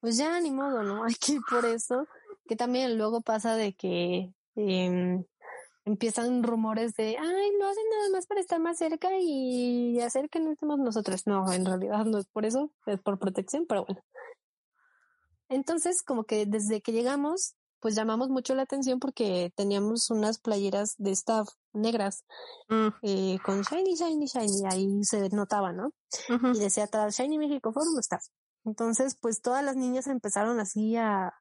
pues 0.00 0.16
ya 0.16 0.40
ni 0.40 0.50
modo, 0.50 0.82
¿no? 0.82 1.06
Ir 1.28 1.40
por 1.48 1.64
eso, 1.64 2.06
que 2.46 2.56
también 2.56 2.98
luego 2.98 3.22
pasa 3.22 3.56
de 3.56 3.74
que 3.74 4.32
eh, 4.56 5.24
empiezan 5.84 6.42
rumores 6.42 6.94
de, 6.94 7.16
ay, 7.18 7.50
no 7.58 7.68
hacen 7.68 7.84
nada 7.90 8.10
más 8.12 8.26
para 8.26 8.40
estar 8.40 8.60
más 8.60 8.78
cerca 8.78 9.08
y 9.20 10.00
hacer 10.00 10.28
que 10.28 10.40
no 10.40 10.52
estemos 10.52 10.78
nosotros. 10.78 11.26
No, 11.26 11.50
en 11.52 11.64
realidad 11.64 12.04
no 12.04 12.18
es 12.18 12.26
por 12.26 12.44
eso, 12.44 12.70
es 12.86 13.00
por 13.00 13.18
protección, 13.18 13.66
pero 13.66 13.84
bueno. 13.84 14.02
Entonces, 15.48 16.02
como 16.02 16.24
que 16.24 16.46
desde 16.46 16.80
que 16.80 16.92
llegamos, 16.92 17.56
pues 17.80 17.94
llamamos 17.94 18.28
mucho 18.28 18.54
la 18.54 18.62
atención 18.62 19.00
porque 19.00 19.52
teníamos 19.56 20.08
unas 20.10 20.38
playeras 20.38 20.94
de 20.98 21.10
staff 21.10 21.48
negras 21.72 22.24
mm. 22.68 22.88
eh, 23.02 23.38
con 23.44 23.62
shiny, 23.62 23.94
shiny, 23.94 24.26
shiny, 24.26 24.66
ahí 24.70 24.88
se 25.02 25.28
notaba, 25.30 25.72
¿no? 25.72 25.92
Y 26.28 26.58
decía 26.58 26.84
atrás 26.84 27.16
Shiny 27.16 27.38
México 27.38 27.72
Forum 27.72 27.98
Staff. 27.98 28.22
Entonces, 28.64 29.16
pues 29.20 29.42
todas 29.42 29.64
las 29.64 29.76
niñas 29.76 30.06
empezaron 30.06 30.60
así 30.60 30.96
a 30.96 31.34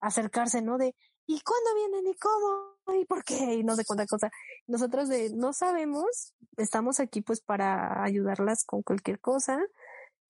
acercarse, 0.00 0.60
¿no? 0.60 0.76
De, 0.76 0.94
¿y 1.28 1.40
cuándo 1.42 1.74
vienen 1.74 2.06
y 2.10 2.16
cómo? 2.16 2.78
¿y 3.00 3.04
por 3.04 3.22
qué? 3.22 3.54
Y 3.54 3.62
no 3.62 3.76
sé 3.76 3.84
cuánta 3.84 4.06
cosa. 4.06 4.30
Nosotros 4.66 5.08
de, 5.08 5.30
no 5.34 5.52
sabemos, 5.52 6.34
estamos 6.56 7.00
aquí 7.00 7.20
pues 7.20 7.40
para 7.40 8.02
ayudarlas 8.02 8.64
con 8.64 8.82
cualquier 8.82 9.20
cosa, 9.20 9.60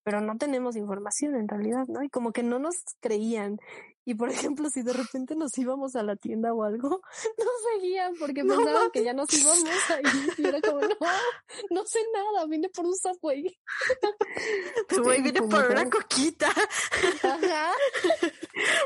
pero 0.02 0.20
no 0.20 0.36
tenemos 0.38 0.74
información 0.74 1.36
en 1.36 1.48
realidad, 1.48 1.86
¿no? 1.86 2.02
Y 2.02 2.10
como 2.10 2.32
que 2.32 2.42
no 2.42 2.58
nos 2.58 2.76
creían. 3.00 3.58
Y 4.04 4.14
por 4.14 4.30
ejemplo, 4.56 4.68
si 4.70 4.82
de 4.82 4.92
repente 4.92 5.36
nos 5.36 5.56
íbamos 5.56 5.94
a 5.94 6.02
la 6.02 6.16
tienda 6.16 6.52
o 6.52 6.64
algo, 6.64 6.88
nos 7.38 7.74
seguían 7.74 8.14
porque 8.18 8.42
pensaban 8.42 8.90
que 8.90 9.04
ya 9.04 9.12
nos 9.12 9.32
íbamos 9.32 9.90
ahí. 9.90 10.02
Y 10.38 10.46
era 10.46 10.60
como, 10.60 10.80
no, 10.80 10.96
no 11.70 11.84
sé 11.84 12.00
nada, 12.12 12.46
vine 12.46 12.70
por 12.70 12.86
un 12.86 12.96
subway. 12.96 13.44
Subway 14.90 15.22
vine 15.22 15.42
por 15.42 15.70
una 15.70 15.88
coquita. 15.88 16.48
Ajá. 16.48 17.72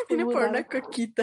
Vine 0.09 0.25
por 0.25 0.43
una 0.43 0.67
coquita. 0.67 1.23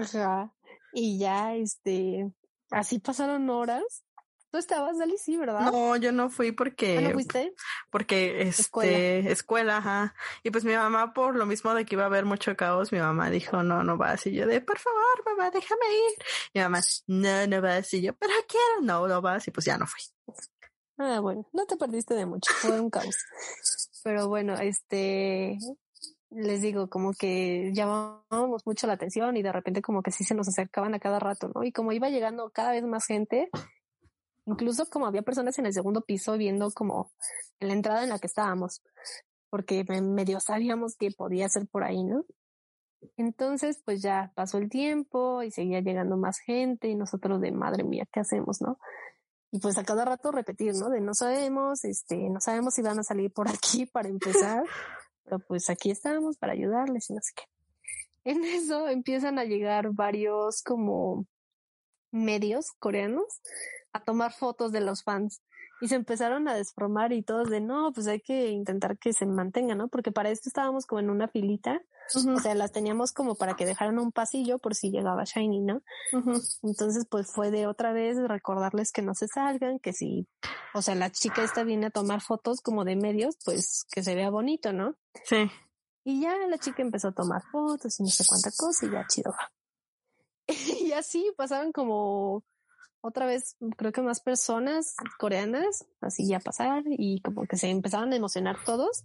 Ajá. 0.00 0.52
Y 0.92 1.18
ya, 1.18 1.54
este, 1.54 2.30
así 2.70 2.98
pasaron 2.98 3.48
horas. 3.50 4.04
Tú 4.50 4.58
estabas, 4.58 4.98
Dali, 4.98 5.18
sí, 5.18 5.36
¿verdad? 5.36 5.72
No, 5.72 5.96
yo 5.96 6.12
no 6.12 6.30
fui 6.30 6.52
porque. 6.52 7.00
¿No 7.00 7.10
fuiste? 7.10 7.52
Porque, 7.90 8.42
este, 8.42 8.62
escuela. 8.62 9.30
escuela, 9.30 9.76
ajá. 9.78 10.14
Y 10.44 10.50
pues 10.52 10.64
mi 10.64 10.74
mamá, 10.74 11.12
por 11.12 11.34
lo 11.34 11.44
mismo 11.44 11.74
de 11.74 11.84
que 11.84 11.96
iba 11.96 12.04
a 12.04 12.06
haber 12.06 12.24
mucho 12.24 12.56
caos, 12.56 12.92
mi 12.92 13.00
mamá 13.00 13.30
dijo, 13.30 13.64
no, 13.64 13.82
no 13.82 13.96
vas. 13.96 14.26
Y 14.26 14.32
yo 14.32 14.46
de, 14.46 14.60
por 14.60 14.78
favor, 14.78 15.24
mamá, 15.26 15.50
déjame 15.50 15.86
ir. 15.86 16.24
Y 16.52 16.58
mi 16.58 16.62
mamá, 16.62 16.80
no, 17.08 17.46
no 17.48 17.62
vas. 17.62 17.92
Y 17.94 18.02
yo, 18.02 18.14
pero 18.14 18.32
quiero, 18.46 18.82
no, 18.82 19.08
no 19.08 19.20
vas. 19.20 19.48
Y 19.48 19.50
pues 19.50 19.66
ya 19.66 19.76
no 19.76 19.88
fui. 19.88 20.02
Ah, 20.98 21.18
bueno, 21.18 21.48
no 21.52 21.66
te 21.66 21.76
perdiste 21.76 22.14
de 22.14 22.24
mucho, 22.24 22.52
fue 22.54 22.80
un 22.80 22.90
caos. 22.90 23.16
Pero 24.04 24.28
bueno, 24.28 24.54
este, 24.54 25.58
les 26.34 26.60
digo, 26.60 26.88
como 26.88 27.12
que 27.12 27.70
llamábamos 27.72 28.66
mucho 28.66 28.86
la 28.86 28.94
atención 28.94 29.36
y 29.36 29.42
de 29.42 29.52
repente 29.52 29.82
como 29.82 30.02
que 30.02 30.10
sí 30.10 30.24
se 30.24 30.34
nos 30.34 30.48
acercaban 30.48 30.94
a 30.94 30.98
cada 30.98 31.18
rato, 31.18 31.50
¿no? 31.54 31.64
Y 31.64 31.72
como 31.72 31.92
iba 31.92 32.08
llegando 32.10 32.50
cada 32.50 32.72
vez 32.72 32.84
más 32.84 33.06
gente, 33.06 33.48
incluso 34.46 34.86
como 34.86 35.06
había 35.06 35.22
personas 35.22 35.58
en 35.58 35.66
el 35.66 35.72
segundo 35.72 36.02
piso 36.02 36.36
viendo 36.36 36.70
como 36.72 37.12
la 37.60 37.72
entrada 37.72 38.02
en 38.02 38.10
la 38.10 38.18
que 38.18 38.26
estábamos, 38.26 38.82
porque 39.50 39.84
medio 39.84 40.40
sabíamos 40.40 40.96
que 40.96 41.10
podía 41.10 41.48
ser 41.48 41.66
por 41.68 41.84
ahí, 41.84 42.02
¿no? 42.02 42.24
Entonces, 43.16 43.82
pues 43.84 44.02
ya 44.02 44.32
pasó 44.34 44.58
el 44.58 44.68
tiempo 44.68 45.42
y 45.42 45.50
seguía 45.50 45.80
llegando 45.80 46.16
más 46.16 46.38
gente 46.38 46.88
y 46.88 46.94
nosotros 46.94 47.40
de 47.40 47.52
madre 47.52 47.84
mía, 47.84 48.06
¿qué 48.12 48.20
hacemos, 48.20 48.60
no? 48.60 48.78
Y 49.52 49.60
pues 49.60 49.78
a 49.78 49.84
cada 49.84 50.04
rato 50.04 50.32
repetir, 50.32 50.74
¿no? 50.74 50.88
De 50.88 51.00
no 51.00 51.14
sabemos, 51.14 51.84
este, 51.84 52.16
no 52.28 52.40
sabemos 52.40 52.74
si 52.74 52.82
van 52.82 52.98
a 52.98 53.04
salir 53.04 53.32
por 53.32 53.48
aquí 53.48 53.86
para 53.86 54.08
empezar. 54.08 54.64
pero 55.24 55.38
pues 55.40 55.70
aquí 55.70 55.90
estamos 55.90 56.36
para 56.36 56.52
ayudarles 56.52 57.10
y 57.10 57.14
no 57.14 57.20
sé 57.20 57.32
qué. 57.34 57.42
En 58.24 58.44
eso 58.44 58.88
empiezan 58.88 59.38
a 59.38 59.44
llegar 59.44 59.90
varios 59.92 60.62
como 60.62 61.26
medios 62.10 62.72
coreanos 62.78 63.40
a 63.92 64.02
tomar 64.02 64.32
fotos 64.32 64.72
de 64.72 64.80
los 64.80 65.02
fans 65.02 65.42
y 65.84 65.88
se 65.88 65.96
empezaron 65.96 66.48
a 66.48 66.54
desformar 66.54 67.12
y 67.12 67.22
todos 67.22 67.50
de 67.50 67.60
no, 67.60 67.92
pues 67.92 68.06
hay 68.06 68.18
que 68.18 68.48
intentar 68.48 68.96
que 68.96 69.12
se 69.12 69.26
mantenga, 69.26 69.74
¿no? 69.74 69.88
Porque 69.88 70.12
para 70.12 70.30
esto 70.30 70.48
estábamos 70.48 70.86
como 70.86 71.00
en 71.00 71.10
una 71.10 71.28
filita, 71.28 71.82
o 72.14 72.40
sea, 72.40 72.54
las 72.54 72.72
teníamos 72.72 73.12
como 73.12 73.34
para 73.34 73.54
que 73.54 73.66
dejaran 73.66 73.98
un 73.98 74.10
pasillo 74.10 74.58
por 74.58 74.74
si 74.74 74.90
llegaba 74.90 75.24
Shiny, 75.24 75.60
¿no? 75.60 75.82
Entonces, 76.62 77.06
pues 77.06 77.30
fue 77.30 77.50
de 77.50 77.66
otra 77.66 77.92
vez 77.92 78.16
recordarles 78.16 78.92
que 78.92 79.02
no 79.02 79.14
se 79.14 79.28
salgan, 79.28 79.78
que 79.78 79.92
si, 79.92 80.26
o 80.72 80.80
sea, 80.80 80.94
la 80.94 81.10
chica 81.10 81.44
esta 81.44 81.64
viene 81.64 81.88
a 81.88 81.90
tomar 81.90 82.22
fotos 82.22 82.62
como 82.62 82.86
de 82.86 82.96
medios, 82.96 83.36
pues 83.44 83.84
que 83.92 84.02
se 84.02 84.14
vea 84.14 84.30
bonito, 84.30 84.72
¿no? 84.72 84.96
Sí. 85.24 85.50
Y 86.02 86.22
ya 86.22 86.34
la 86.48 86.56
chica 86.56 86.80
empezó 86.80 87.08
a 87.08 87.12
tomar 87.12 87.42
fotos 87.52 88.00
y 88.00 88.04
no 88.04 88.08
sé 88.08 88.24
cuánta 88.26 88.48
cosa 88.56 88.86
y 88.86 88.90
ya 88.90 89.06
chido. 89.06 89.34
y 90.80 90.92
así 90.92 91.30
pasaban 91.36 91.72
como 91.72 92.42
otra 93.06 93.26
vez, 93.26 93.58
creo 93.76 93.92
que 93.92 94.00
más 94.00 94.20
personas 94.20 94.96
coreanas, 95.18 95.84
así 96.00 96.26
ya 96.26 96.40
pasar 96.40 96.84
y 96.86 97.20
como 97.20 97.46
que 97.46 97.58
se 97.58 97.68
empezaban 97.68 98.10
a 98.14 98.16
emocionar 98.16 98.56
todos. 98.64 99.04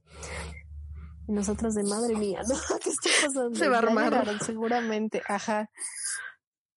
Y 1.27 1.34
nosotros 1.34 1.76
de 1.76 1.84
madre 1.84 2.15
mía, 2.15 2.39
¿no? 2.47 2.55
¿Qué 2.81 2.91
está 2.91 3.09
pasando? 3.21 3.59
Se 3.59 3.67
va 3.67 3.76
a 3.76 3.80
armar. 3.80 4.41
seguramente, 4.41 5.21
ajá. 5.27 5.69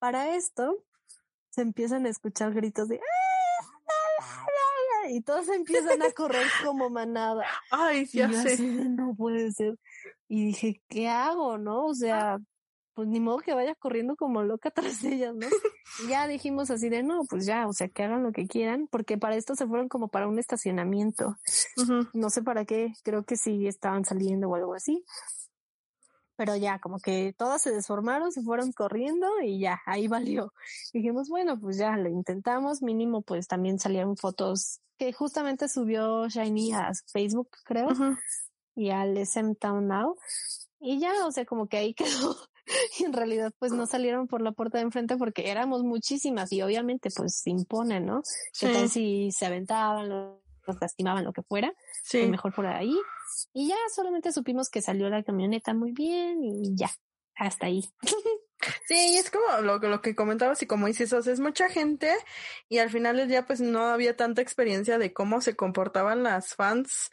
Para 0.01 0.35
esto, 0.35 0.85
se 1.51 1.62
empiezan 1.62 2.07
a 2.07 2.09
escuchar 2.09 2.55
gritos 2.55 2.89
de 2.89 2.99
¡Ah, 2.99 5.11
y 5.11 5.20
todos 5.20 5.49
empiezan 5.49 6.03
a 6.03 6.11
correr 6.11 6.49
como 6.65 6.90
manada. 6.90 7.47
Ay, 7.70 8.05
ya 8.07 8.32
sé. 8.32 8.59
no 8.59 9.15
puede 9.15 9.53
ser. 9.53 9.78
Y 10.27 10.47
dije, 10.47 10.82
¿qué 10.89 11.09
hago, 11.09 11.57
no? 11.57 11.86
O 11.86 11.94
sea, 11.94 12.40
pues 12.94 13.09
ni 13.09 13.20
modo 13.20 13.39
que 13.39 13.55
vaya 13.55 13.74
corriendo 13.74 14.16
como 14.16 14.43
loca 14.43 14.70
tras 14.74 15.02
ellas, 15.05 15.35
¿no? 15.35 15.47
ya 16.09 16.27
dijimos 16.27 16.70
así 16.70 16.89
de 16.89 17.02
no, 17.02 17.24
pues 17.28 17.47
ya, 17.47 17.66
o 17.66 17.73
sea, 17.73 17.89
que 17.89 18.02
hagan 18.02 18.23
lo 18.23 18.32
que 18.32 18.47
quieran, 18.47 18.89
porque 18.90 19.19
para 19.19 19.36
esto 19.36 19.55
se 19.55 19.66
fueron 19.66 19.89
como 19.89 20.09
para 20.09 20.28
un 20.28 20.39
estacionamiento. 20.39 21.36
No 22.12 22.31
sé 22.31 22.43
para 22.43 22.64
qué, 22.64 22.93
creo 23.02 23.24
que 23.24 23.36
sí 23.36 23.66
estaban 23.66 24.05
saliendo 24.05 24.48
o 24.48 24.55
algo 24.55 24.74
así. 24.74 25.05
Pero 26.36 26.56
ya, 26.56 26.78
como 26.78 26.98
que 26.98 27.35
todas 27.36 27.62
se 27.62 27.70
desformaron, 27.70 28.32
se 28.32 28.43
fueron 28.43 28.73
corriendo 28.73 29.28
y 29.43 29.60
ya, 29.60 29.81
ahí 29.86 30.09
valió. 30.09 30.52
Dijimos, 30.93 31.28
bueno, 31.28 31.60
pues 31.60 31.77
ya 31.77 31.97
lo 31.97 32.09
intentamos, 32.09 32.82
mínimo 32.82 33.23
pues 33.23 33.47
también 33.47 33.78
salieron 33.78 34.16
fotos 34.16 34.81
que 34.98 35.12
justamente 35.12 35.69
subió 35.69 36.28
Shiny 36.28 36.73
a 36.73 36.93
Facebook, 37.12 37.51
creo, 37.64 37.89
y 38.77 38.90
al 38.90 39.16
SM 39.16 39.56
Town 39.56 39.89
Now. 39.89 40.16
Y 40.81 41.01
ya, 41.01 41.27
o 41.27 41.32
sea, 41.32 41.44
como 41.44 41.66
que 41.66 41.77
ahí 41.77 41.94
quedó 41.94 42.36
y 42.98 43.05
en 43.05 43.12
realidad 43.12 43.52
pues 43.59 43.72
no 43.72 43.86
salieron 43.86 44.28
por 44.28 44.40
la 44.43 44.52
puerta 44.52 44.78
de 44.78 44.84
enfrente 44.84 45.16
porque 45.16 45.51
éramos 45.51 45.82
muchísimas 45.82 46.52
y 46.52 46.62
obviamente 46.62 47.10
pues 47.14 47.36
se 47.36 47.51
impone, 47.51 48.01
¿no? 48.01 48.22
Sí. 48.52 48.66
tal 48.72 48.89
si 48.89 49.30
se 49.32 49.47
aventaban, 49.47 50.09
los 50.09 50.80
lastimaban, 50.80 51.24
lo 51.24 51.32
que 51.32 51.43
fuera, 51.43 51.72
sí. 52.05 52.18
Pues, 52.18 52.30
mejor 52.30 52.55
por 52.55 52.66
ahí. 52.66 52.97
Y 53.52 53.68
ya 53.68 53.76
solamente 53.94 54.32
supimos 54.32 54.68
que 54.70 54.82
salió 54.82 55.09
la 55.09 55.22
camioneta 55.22 55.74
muy 55.74 55.93
bien 55.93 56.43
y 56.43 56.74
ya, 56.76 56.90
hasta 57.34 57.66
ahí. 57.66 57.84
Sí, 58.86 59.16
es 59.16 59.30
como 59.30 59.60
lo, 59.62 59.78
lo 59.78 60.01
que 60.01 60.14
comentabas 60.14 60.62
y 60.62 60.66
como 60.66 60.86
dices, 60.86 61.12
o 61.12 61.22
sea, 61.22 61.32
es 61.32 61.40
mucha 61.40 61.68
gente 61.68 62.14
y 62.68 62.78
al 62.78 62.90
final 62.90 63.28
ya 63.28 63.44
pues 63.44 63.60
no 63.60 63.86
había 63.86 64.16
tanta 64.16 64.40
experiencia 64.40 64.98
de 64.98 65.12
cómo 65.12 65.40
se 65.40 65.56
comportaban 65.56 66.22
las 66.22 66.55
fans 66.55 67.10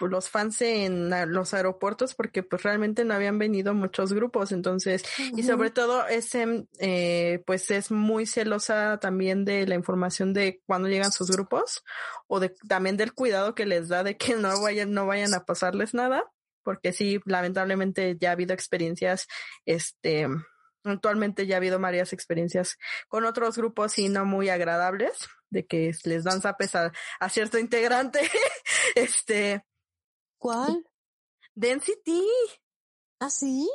los 0.00 0.28
fans 0.28 0.60
en 0.62 1.10
los 1.32 1.54
aeropuertos 1.54 2.14
porque 2.14 2.42
pues 2.42 2.62
realmente 2.62 3.04
no 3.04 3.14
habían 3.14 3.38
venido 3.38 3.74
muchos 3.74 4.12
grupos. 4.12 4.52
Entonces 4.52 5.04
y 5.36 5.42
sobre 5.42 5.70
todo 5.70 6.06
ese 6.06 6.66
eh, 6.78 7.42
pues 7.46 7.70
es 7.70 7.90
muy 7.90 8.26
celosa 8.26 8.98
también 9.00 9.44
de 9.44 9.66
la 9.66 9.74
información 9.74 10.32
de 10.32 10.60
cuando 10.66 10.88
llegan 10.88 11.12
sus 11.12 11.30
grupos 11.30 11.84
o 12.26 12.40
de 12.40 12.54
también 12.68 12.96
del 12.96 13.14
cuidado 13.14 13.54
que 13.54 13.66
les 13.66 13.88
da 13.88 14.02
de 14.02 14.16
que 14.16 14.36
no 14.36 14.60
vayan 14.60 14.92
no 14.92 15.06
vayan 15.06 15.34
a 15.34 15.44
pasarles 15.44 15.94
nada 15.94 16.24
porque 16.62 16.92
sí 16.92 17.20
lamentablemente 17.26 18.16
ya 18.18 18.30
ha 18.30 18.32
habido 18.32 18.54
experiencias 18.54 19.26
este 19.66 20.26
actualmente 20.84 21.46
ya 21.46 21.56
ha 21.56 21.58
habido 21.58 21.78
varias 21.78 22.12
experiencias 22.12 22.76
con 23.08 23.24
otros 23.24 23.56
grupos 23.56 23.98
y 23.98 24.08
no 24.08 24.24
muy 24.24 24.48
agradables 24.48 25.28
de 25.50 25.66
que 25.66 25.92
les 26.04 26.24
dan 26.24 26.40
zapes 26.40 26.74
a, 26.74 26.92
a 27.20 27.28
cierto 27.28 27.58
integrante 27.58 28.20
este 28.94 29.64
¿Cuál? 30.44 30.86
Density. 31.54 32.22
¿Ah, 33.18 33.30
sí? 33.30 33.66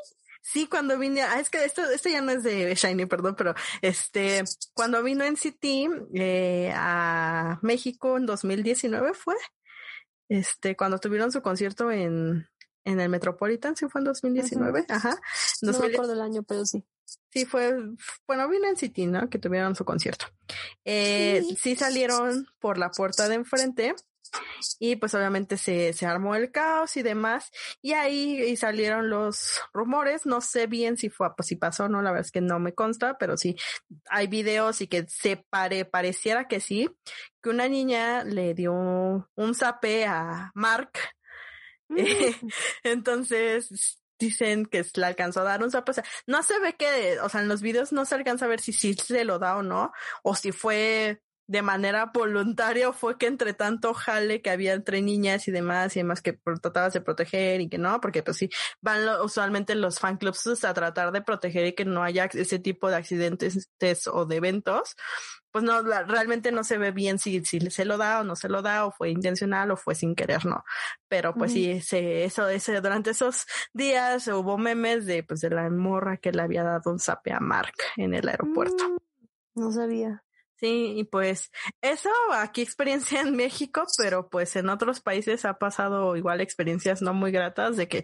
Sí, 0.43 0.67
cuando 0.67 0.99
vine, 0.99 1.23
ah, 1.23 1.39
es 1.39 1.49
que 1.49 1.65
esto, 1.65 1.81
esto 1.89 2.09
ya 2.09 2.21
no 2.21 2.31
es 2.31 2.43
de 2.43 2.75
Shiny, 2.75 3.07
perdón, 3.07 3.33
pero 3.35 3.55
este, 3.81 4.43
cuando 4.75 5.01
vino 5.01 5.25
NCT 5.25 5.63
eh, 6.13 6.71
a 6.75 7.57
México 7.63 8.17
en 8.17 8.27
2019 8.27 9.15
fue, 9.15 9.33
este, 10.29 10.77
cuando 10.77 10.99
tuvieron 10.99 11.31
su 11.31 11.41
concierto 11.41 11.89
en, 11.89 12.47
en 12.85 12.99
el 12.99 13.09
Metropolitan, 13.09 13.75
sí 13.75 13.87
fue 13.89 14.01
en 14.01 14.05
2019, 14.05 14.85
ajá. 14.89 15.19
No 15.63 15.71
me 15.71 15.87
acuerdo 15.87 16.13
el 16.13 16.21
año, 16.21 16.43
pero 16.43 16.67
sí. 16.67 16.85
Sí, 17.31 17.45
fue, 17.45 17.73
bueno, 18.27 18.47
vino 18.47 18.67
en 18.67 18.77
City, 18.77 19.07
¿no? 19.07 19.27
Que 19.27 19.39
tuvieron 19.39 19.75
su 19.75 19.85
concierto. 19.85 20.27
Eh, 20.85 21.43
sí. 21.47 21.55
sí 21.59 21.75
salieron 21.75 22.47
por 22.59 22.77
la 22.77 22.91
puerta 22.91 23.27
de 23.27 23.33
enfrente 23.33 23.95
y 24.79 24.95
pues 24.95 25.13
obviamente 25.13 25.57
se, 25.57 25.93
se 25.93 26.05
armó 26.05 26.35
el 26.35 26.51
caos 26.51 26.97
y 26.97 27.03
demás. 27.03 27.51
Y 27.81 27.93
ahí 27.93 28.41
y 28.41 28.55
salieron 28.55 29.09
los 29.09 29.61
rumores. 29.73 30.25
No 30.25 30.41
sé 30.41 30.67
bien 30.67 30.97
si 30.97 31.09
fue, 31.09 31.35
pues 31.35 31.47
si 31.47 31.55
pasó, 31.55 31.89
no, 31.89 32.01
la 32.01 32.11
verdad 32.11 32.25
es 32.25 32.31
que 32.31 32.41
no 32.41 32.59
me 32.59 32.73
consta, 32.73 33.17
pero 33.17 33.37
sí 33.37 33.55
hay 34.09 34.27
videos 34.27 34.81
y 34.81 34.87
que 34.87 35.05
se 35.07 35.37
pare, 35.49 35.85
pareciera 35.85 36.47
que 36.47 36.59
sí, 36.59 36.89
que 37.41 37.49
una 37.49 37.67
niña 37.67 38.23
le 38.23 38.53
dio 38.53 38.73
un 38.73 39.55
zape 39.55 40.05
a 40.05 40.51
Mark. 40.55 40.91
Mm. 41.91 42.49
Entonces, 42.83 43.99
dicen 44.19 44.65
que 44.65 44.85
le 44.93 45.05
alcanzó 45.05 45.41
a 45.41 45.45
dar 45.45 45.63
un 45.63 45.71
zape. 45.71 45.91
O 45.91 45.93
sea, 45.93 46.03
no 46.27 46.43
se 46.43 46.59
ve 46.59 46.73
que, 46.73 47.19
o 47.21 47.29
sea, 47.29 47.41
en 47.41 47.47
los 47.47 47.61
videos 47.61 47.91
no 47.91 48.05
se 48.05 48.15
alcanza 48.15 48.45
a 48.45 48.49
ver 48.49 48.59
si 48.59 48.73
sí 48.73 48.93
se 48.93 49.23
lo 49.23 49.39
da 49.39 49.57
o 49.57 49.63
no, 49.63 49.91
o 50.21 50.35
si 50.35 50.51
fue 50.51 51.21
de 51.49 51.63
manera 51.63 52.11
voluntaria 52.13 52.87
o 52.89 52.93
fue 52.93 53.17
que 53.17 53.25
entre 53.25 53.55
tanto 53.55 53.95
jale 53.95 54.43
que 54.43 54.51
había 54.51 54.73
entre 54.73 55.01
niñas 55.01 55.47
y 55.47 55.51
demás 55.51 55.95
y 55.95 56.01
demás 56.01 56.21
que 56.21 56.39
tratabas 56.61 56.93
de 56.93 57.01
proteger 57.01 57.59
y 57.59 57.67
que 57.67 57.79
no, 57.79 57.99
porque 58.01 58.21
pues 58.21 58.37
sí, 58.37 58.51
van 58.81 59.01
usualmente 59.23 59.73
los 59.73 59.97
fan 59.97 60.17
clubs 60.17 60.63
a 60.63 60.75
tratar 60.75 61.11
de 61.11 61.23
proteger 61.23 61.65
y 61.65 61.73
que 61.73 61.85
no 61.85 62.03
haya 62.03 62.25
ese 62.25 62.59
tipo 62.59 62.87
de 62.89 62.97
accidentes 62.97 63.67
o 64.13 64.25
de 64.27 64.35
eventos, 64.35 64.95
pues 65.51 65.63
no, 65.63 65.81
realmente 65.81 66.51
no 66.51 66.63
se 66.63 66.77
ve 66.77 66.91
bien 66.91 67.17
si, 67.17 67.43
si 67.43 67.59
se 67.71 67.83
lo 67.83 67.97
da 67.97 68.21
o 68.21 68.23
no 68.23 68.35
se 68.35 68.47
lo 68.47 68.61
da 68.61 68.85
o 68.85 68.91
fue 68.91 69.09
intencional 69.09 69.71
o 69.71 69.75
fue 69.75 69.95
sin 69.95 70.13
querer, 70.13 70.45
no. 70.45 70.63
Pero 71.07 71.33
pues 71.33 71.51
sí, 71.51 71.81
se, 71.81 72.25
eso, 72.25 72.47
ese, 72.47 72.79
durante 72.79 73.09
esos 73.09 73.47
días 73.73 74.27
hubo 74.27 74.59
memes 74.59 75.07
de 75.07 75.23
pues 75.23 75.41
de 75.41 75.49
la 75.49 75.67
morra 75.71 76.17
que 76.17 76.31
le 76.31 76.43
había 76.43 76.61
dado 76.61 76.91
un 76.91 76.99
zape 76.99 77.33
a 77.33 77.39
Mark 77.39 77.73
en 77.97 78.13
el 78.13 78.29
aeropuerto. 78.29 78.87
Mm, 78.87 78.97
no 79.55 79.71
sabía. 79.71 80.23
Sí, 80.59 80.93
y 80.97 81.03
pues 81.05 81.51
eso 81.81 82.09
aquí 82.33 82.61
experiencia 82.61 83.21
en 83.21 83.35
México, 83.35 83.85
pero 83.97 84.29
pues 84.29 84.57
en 84.57 84.69
otros 84.69 84.99
países 84.99 85.45
ha 85.45 85.57
pasado 85.57 86.17
igual 86.17 86.41
experiencias 86.41 87.01
no 87.01 87.13
muy 87.13 87.31
gratas 87.31 87.77
de 87.77 87.87
que 87.87 88.03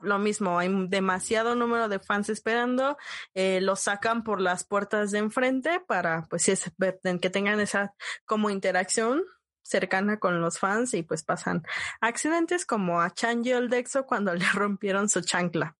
lo 0.00 0.18
mismo, 0.18 0.58
hay 0.58 0.68
demasiado 0.88 1.54
número 1.54 1.88
de 1.88 2.00
fans 2.00 2.28
esperando, 2.28 2.96
eh, 3.34 3.60
los 3.60 3.80
sacan 3.80 4.24
por 4.24 4.40
las 4.40 4.64
puertas 4.64 5.12
de 5.12 5.18
enfrente 5.18 5.78
para 5.78 6.26
pues 6.28 6.48
es, 6.48 6.72
que 7.20 7.30
tengan 7.30 7.60
esa 7.60 7.94
como 8.24 8.50
interacción 8.50 9.22
cercana 9.62 10.18
con 10.18 10.40
los 10.40 10.58
fans 10.58 10.94
y 10.94 11.04
pues 11.04 11.22
pasan 11.22 11.62
accidentes 12.00 12.66
como 12.66 13.00
a 13.00 13.10
Changi 13.10 13.52
el 13.52 13.68
Dexo 13.68 14.04
cuando 14.06 14.34
le 14.34 14.46
rompieron 14.52 15.08
su 15.08 15.20
chancla. 15.20 15.76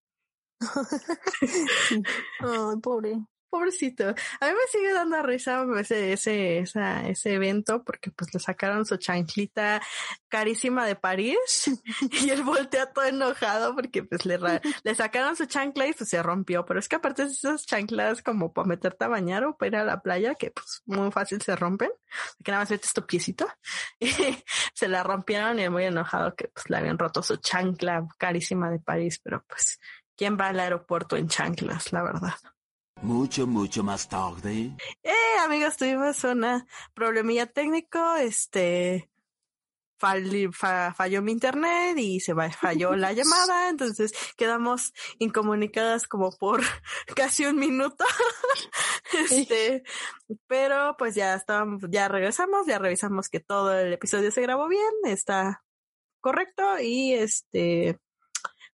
Ay, 2.40 2.76
pobre 2.80 3.26
pobrecito. 3.52 4.08
A 4.08 4.46
mí 4.46 4.52
me 4.52 4.66
sigue 4.70 4.94
dando 4.94 5.22
risa 5.22 5.66
ese, 5.78 6.14
ese, 6.14 6.58
esa, 6.60 7.06
ese 7.06 7.34
evento 7.34 7.84
porque 7.84 8.10
pues 8.10 8.32
le 8.32 8.40
sacaron 8.40 8.86
su 8.86 8.96
chanclita 8.96 9.82
carísima 10.28 10.86
de 10.86 10.96
París 10.96 11.70
y 12.22 12.30
él 12.30 12.42
voltea 12.42 12.90
todo 12.92 13.04
enojado 13.04 13.74
porque 13.74 14.02
pues 14.02 14.24
le, 14.24 14.38
le 14.84 14.94
sacaron 14.94 15.36
su 15.36 15.44
chancla 15.44 15.86
y 15.86 15.92
pues 15.92 16.08
se 16.08 16.22
rompió. 16.22 16.64
Pero 16.64 16.80
es 16.80 16.88
que 16.88 16.96
aparte 16.96 17.26
de 17.26 17.30
esas 17.30 17.66
chanclas 17.66 18.22
como 18.22 18.54
para 18.54 18.68
meterte 18.68 19.04
a 19.04 19.08
bañar 19.08 19.44
o 19.44 19.54
para 19.54 19.68
ir 19.68 19.76
a 19.76 19.84
la 19.84 20.00
playa 20.00 20.34
que 20.34 20.50
pues 20.50 20.80
muy 20.86 21.12
fácil 21.12 21.42
se 21.42 21.54
rompen, 21.54 21.90
que 22.42 22.52
nada 22.52 22.62
más 22.62 22.70
metes 22.70 22.94
tu 22.94 23.04
piecito 23.04 23.46
y 24.00 24.08
se 24.74 24.88
la 24.88 25.02
rompieron 25.02 25.60
y 25.60 25.68
muy 25.68 25.84
enojado 25.84 26.34
que 26.34 26.48
pues 26.48 26.70
le 26.70 26.78
habían 26.78 26.98
roto 26.98 27.22
su 27.22 27.36
chancla 27.36 28.06
carísima 28.16 28.70
de 28.70 28.78
París, 28.78 29.20
pero 29.22 29.44
pues 29.46 29.78
¿quién 30.16 30.38
va 30.40 30.48
al 30.48 30.60
aeropuerto 30.60 31.16
en 31.16 31.28
chanclas, 31.28 31.92
la 31.92 32.02
verdad? 32.02 32.34
Mucho, 33.02 33.48
mucho 33.48 33.82
más 33.82 34.08
tarde. 34.08 34.70
Eh, 35.02 35.38
amigos, 35.44 35.76
tuvimos 35.76 36.22
una 36.22 36.64
problemilla 36.94 37.46
técnico, 37.46 38.14
este, 38.14 39.10
falló 39.98 41.22
mi 41.22 41.32
internet 41.32 41.98
y 41.98 42.20
se 42.20 42.34
falló 42.34 42.94
la 42.94 43.12
llamada, 43.12 43.68
entonces 43.68 44.12
quedamos 44.36 44.92
incomunicadas 45.18 46.06
como 46.06 46.30
por 46.30 46.62
casi 47.16 47.44
un 47.44 47.56
minuto. 47.56 48.04
este, 49.30 49.82
pero 50.46 50.94
pues 50.96 51.16
ya 51.16 51.34
estábamos, 51.34 51.82
ya 51.90 52.06
regresamos, 52.06 52.66
ya 52.66 52.78
revisamos 52.78 53.28
que 53.28 53.40
todo 53.40 53.76
el 53.76 53.92
episodio 53.92 54.30
se 54.30 54.42
grabó 54.42 54.68
bien, 54.68 54.92
está 55.04 55.64
correcto 56.20 56.78
y 56.80 57.14
este 57.14 57.98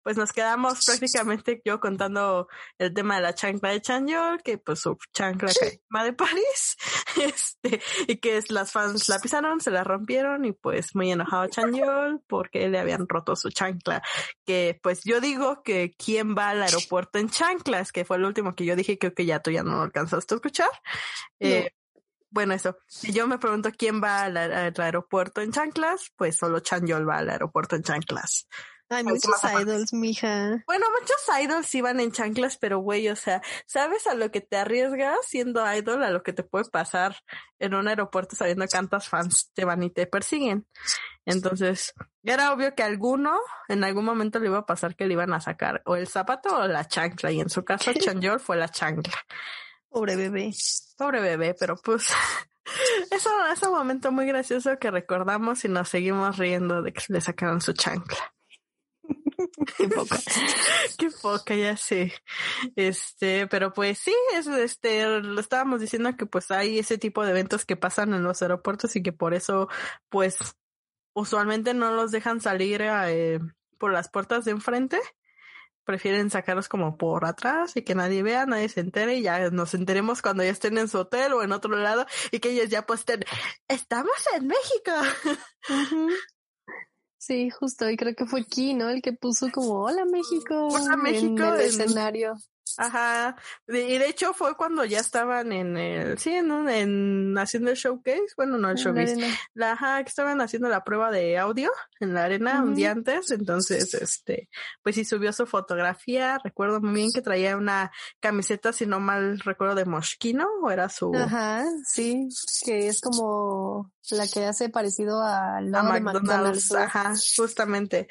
pues 0.06 0.16
nos 0.16 0.30
quedamos 0.30 0.84
prácticamente 0.86 1.60
yo 1.64 1.80
contando 1.80 2.46
el 2.78 2.94
tema 2.94 3.16
de 3.16 3.22
la 3.22 3.34
chancla 3.34 3.70
de 3.70 3.80
Chanyeol, 3.80 4.40
que 4.40 4.56
pues 4.56 4.78
su 4.78 4.96
chancla 5.12 5.50
caíma 5.52 6.04
de 6.04 6.12
París, 6.12 6.76
este, 7.20 7.82
y 8.06 8.18
que 8.18 8.40
las 8.50 8.70
fans 8.70 9.08
la 9.08 9.18
pisaron, 9.18 9.60
se 9.60 9.72
la 9.72 9.82
rompieron 9.82 10.44
y 10.44 10.52
pues 10.52 10.94
muy 10.94 11.10
enojado 11.10 11.48
Chanyeol 11.48 12.22
porque 12.28 12.68
le 12.68 12.78
habían 12.78 13.08
roto 13.08 13.34
su 13.34 13.50
chancla, 13.50 14.00
que 14.44 14.78
pues 14.80 15.00
yo 15.02 15.20
digo 15.20 15.64
que 15.64 15.96
quién 15.98 16.36
va 16.36 16.50
al 16.50 16.62
aeropuerto 16.62 17.18
en 17.18 17.28
chanclas, 17.28 17.90
que 17.90 18.04
fue 18.04 18.18
el 18.18 18.26
último 18.26 18.54
que 18.54 18.64
yo 18.64 18.76
dije, 18.76 18.98
creo 18.98 19.12
que 19.12 19.26
ya 19.26 19.40
tú 19.40 19.50
ya 19.50 19.64
no 19.64 19.74
lo 19.74 19.82
alcanzaste 19.82 20.34
a 20.34 20.36
escuchar. 20.36 20.70
Eh, 21.40 21.72
bueno, 22.30 22.54
eso. 22.54 22.76
Si 22.86 23.12
yo 23.12 23.26
me 23.26 23.38
pregunto 23.38 23.72
quién 23.76 24.00
va 24.00 24.22
al, 24.22 24.36
aeropuerto 24.36 25.40
en 25.40 25.50
chanclas, 25.50 26.12
pues 26.14 26.36
solo 26.36 26.60
Chanyeol 26.60 27.08
va 27.08 27.18
al 27.18 27.30
aeropuerto 27.30 27.74
en 27.74 27.82
chanclas. 27.82 28.46
Hay 28.88 29.02
muchos 29.02 29.34
idols, 29.60 29.92
mija. 29.92 30.62
Bueno, 30.66 30.86
muchos 31.00 31.42
idols 31.42 31.74
iban 31.74 31.98
en 31.98 32.12
chanclas, 32.12 32.56
pero 32.56 32.78
güey, 32.78 33.08
o 33.08 33.16
sea, 33.16 33.42
¿sabes 33.66 34.06
a 34.06 34.14
lo 34.14 34.30
que 34.30 34.40
te 34.40 34.56
arriesgas 34.56 35.18
siendo 35.22 35.64
idol, 35.74 36.04
a 36.04 36.10
lo 36.10 36.22
que 36.22 36.32
te 36.32 36.44
puede 36.44 36.70
pasar 36.70 37.16
en 37.58 37.74
un 37.74 37.88
aeropuerto 37.88 38.36
sabiendo 38.36 38.64
cuántas 38.70 39.08
fans 39.08 39.50
te 39.54 39.64
van 39.64 39.82
y 39.82 39.90
te 39.90 40.06
persiguen? 40.06 40.66
Entonces, 41.24 41.94
era 42.22 42.52
obvio 42.52 42.76
que 42.76 42.84
alguno, 42.84 43.40
en 43.68 43.82
algún 43.82 44.04
momento 44.04 44.38
le 44.38 44.46
iba 44.46 44.58
a 44.58 44.66
pasar 44.66 44.94
que 44.94 45.06
le 45.06 45.14
iban 45.14 45.32
a 45.32 45.40
sacar 45.40 45.82
o 45.84 45.96
el 45.96 46.06
zapato 46.06 46.56
o 46.56 46.68
la 46.68 46.86
chancla, 46.86 47.32
y 47.32 47.40
en 47.40 47.50
su 47.50 47.64
caso, 47.64 47.92
Chanjol 47.94 48.38
fue 48.38 48.56
la 48.56 48.68
chancla. 48.68 49.14
Pobre 49.88 50.14
bebé. 50.14 50.52
Pobre 50.96 51.20
bebé, 51.20 51.56
pero 51.58 51.76
pues 51.76 52.08
eso 53.10 53.30
es 53.52 53.62
un 53.62 53.72
momento 53.72 54.12
muy 54.12 54.26
gracioso 54.26 54.78
que 54.78 54.92
recordamos 54.92 55.64
y 55.64 55.68
nos 55.68 55.88
seguimos 55.88 56.38
riendo 56.38 56.82
de 56.82 56.92
que 56.92 57.02
le 57.08 57.20
sacaron 57.20 57.60
su 57.60 57.72
chancla. 57.72 58.35
Qué 59.76 59.88
poca. 59.88 60.16
Qué 60.98 61.10
poca, 61.22 61.54
ya 61.54 61.76
sé. 61.76 62.12
Este, 62.74 63.46
pero 63.46 63.72
pues 63.72 63.98
sí, 63.98 64.14
es, 64.34 64.46
este, 64.46 65.06
lo 65.20 65.40
estábamos 65.40 65.80
diciendo 65.80 66.14
que 66.16 66.26
pues 66.26 66.50
hay 66.50 66.78
ese 66.78 66.98
tipo 66.98 67.24
de 67.24 67.30
eventos 67.30 67.64
que 67.64 67.76
pasan 67.76 68.14
en 68.14 68.22
los 68.22 68.42
aeropuertos 68.42 68.96
y 68.96 69.02
que 69.02 69.12
por 69.12 69.34
eso, 69.34 69.68
pues, 70.08 70.38
usualmente 71.14 71.72
no 71.74 71.92
los 71.92 72.10
dejan 72.10 72.40
salir 72.40 72.82
eh, 72.82 73.40
por 73.78 73.92
las 73.92 74.08
puertas 74.10 74.44
de 74.44 74.52
enfrente. 74.52 75.00
Prefieren 75.84 76.30
sacarlos 76.30 76.68
como 76.68 76.98
por 76.98 77.24
atrás 77.24 77.76
y 77.76 77.82
que 77.82 77.94
nadie 77.94 78.22
vea, 78.24 78.44
nadie 78.44 78.68
se 78.68 78.80
entere 78.80 79.16
y 79.16 79.22
ya 79.22 79.50
nos 79.50 79.72
enteremos 79.72 80.20
cuando 80.20 80.42
ya 80.42 80.50
estén 80.50 80.76
en 80.78 80.88
su 80.88 80.98
hotel 80.98 81.32
o 81.32 81.44
en 81.44 81.52
otro 81.52 81.76
lado 81.76 82.06
y 82.32 82.40
que 82.40 82.50
ellos 82.50 82.68
ya 82.70 82.84
pues 82.84 83.00
estén, 83.00 83.24
estamos 83.68 84.12
en 84.34 84.48
México. 84.48 84.92
Sí, 87.26 87.50
justo, 87.50 87.90
y 87.90 87.96
creo 87.96 88.14
que 88.14 88.24
fue 88.24 88.42
aquí, 88.42 88.72
¿no? 88.72 88.88
El 88.88 89.02
que 89.02 89.12
puso 89.12 89.50
como 89.50 89.82
Hola 89.82 90.04
México, 90.04 90.68
Hola 90.68 90.96
México 90.96 91.42
en 91.42 91.54
el 91.54 91.60
escenario. 91.60 92.36
Ajá. 92.78 93.36
Y 93.68 93.98
de 93.98 94.08
hecho 94.08 94.32
fue 94.34 94.56
cuando 94.56 94.84
ya 94.84 95.00
estaban 95.00 95.52
en 95.52 95.76
el, 95.76 96.18
sí, 96.18 96.30
en, 96.30 96.50
en 96.68 97.38
haciendo 97.38 97.70
el 97.70 97.76
showcase. 97.76 98.34
Bueno, 98.36 98.58
no 98.58 98.70
el 98.70 98.76
showcase. 98.76 99.16
La, 99.54 99.72
ajá, 99.72 100.02
que 100.02 100.08
estaban 100.08 100.40
haciendo 100.40 100.68
la 100.68 100.84
prueba 100.84 101.10
de 101.10 101.38
audio 101.38 101.70
en 102.00 102.14
la 102.14 102.24
arena 102.24 102.62
un 102.62 102.74
día 102.74 102.92
antes. 102.92 103.30
Entonces, 103.30 103.94
este, 103.94 104.48
pues 104.82 104.94
sí 104.94 105.04
subió 105.04 105.32
su 105.32 105.46
fotografía. 105.46 106.38
Recuerdo 106.42 106.80
muy 106.80 106.94
bien 106.94 107.10
que 107.12 107.22
traía 107.22 107.56
una 107.56 107.90
camiseta, 108.20 108.72
si 108.72 108.86
no 108.86 109.00
mal 109.00 109.40
recuerdo, 109.40 109.74
de 109.74 109.84
Moschino, 109.84 110.46
o 110.62 110.70
era 110.70 110.88
su. 110.88 111.12
Ajá, 111.14 111.64
sí, 111.84 112.28
que 112.64 112.88
es 112.88 113.00
como 113.00 113.92
la 114.10 114.28
que 114.28 114.44
hace 114.44 114.68
parecido 114.68 115.22
a 115.22 115.60
McDonald's. 115.60 116.72
Ajá, 116.72 117.14
justamente. 117.36 118.08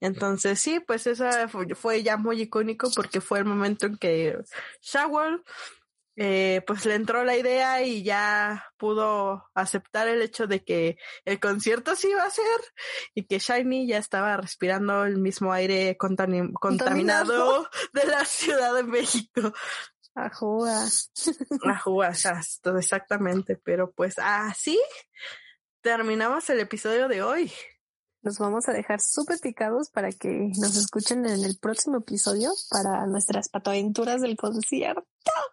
Entonces, 0.00 0.60
sí, 0.60 0.80
pues 0.80 1.06
esa 1.06 1.48
fue, 1.48 2.02
ya 2.02 2.16
muy 2.16 2.40
icónico 2.42 2.90
porque 2.94 3.20
fue 3.20 3.38
el 3.38 3.44
momento 3.44 3.86
en 3.86 3.96
que 3.96 4.03
Shawol 4.82 5.44
eh, 6.16 6.62
pues 6.64 6.86
le 6.86 6.94
entró 6.94 7.24
la 7.24 7.36
idea 7.36 7.82
y 7.82 8.04
ya 8.04 8.70
pudo 8.76 9.50
aceptar 9.52 10.06
el 10.06 10.22
hecho 10.22 10.46
de 10.46 10.62
que 10.62 10.96
el 11.24 11.40
concierto 11.40 11.96
sí 11.96 12.08
iba 12.08 12.22
a 12.22 12.30
ser 12.30 12.44
y 13.14 13.24
que 13.24 13.40
Shiny 13.40 13.88
ya 13.88 13.98
estaba 13.98 14.36
respirando 14.36 15.04
el 15.04 15.18
mismo 15.18 15.52
aire 15.52 15.96
contaminado 15.96 17.68
de 17.92 18.06
la 18.06 18.24
Ciudad 18.24 18.74
de 18.74 18.84
México. 18.84 19.52
Ajúa. 20.14 20.84
Ajúa, 21.64 22.10
exactamente. 22.10 23.56
Pero 23.56 23.90
pues 23.90 24.14
así 24.18 24.80
terminamos 25.80 26.48
el 26.48 26.60
episodio 26.60 27.08
de 27.08 27.24
hoy. 27.24 27.52
Los 28.24 28.38
vamos 28.38 28.68
a 28.68 28.72
dejar 28.72 29.00
súper 29.02 29.38
picados 29.38 29.90
para 29.90 30.10
que 30.10 30.50
nos 30.58 30.76
escuchen 30.76 31.26
en 31.26 31.44
el 31.44 31.58
próximo 31.58 31.98
episodio 31.98 32.52
para 32.70 33.06
nuestras 33.06 33.50
patoaventuras 33.50 34.22
del 34.22 34.36
concierto. 34.36 35.06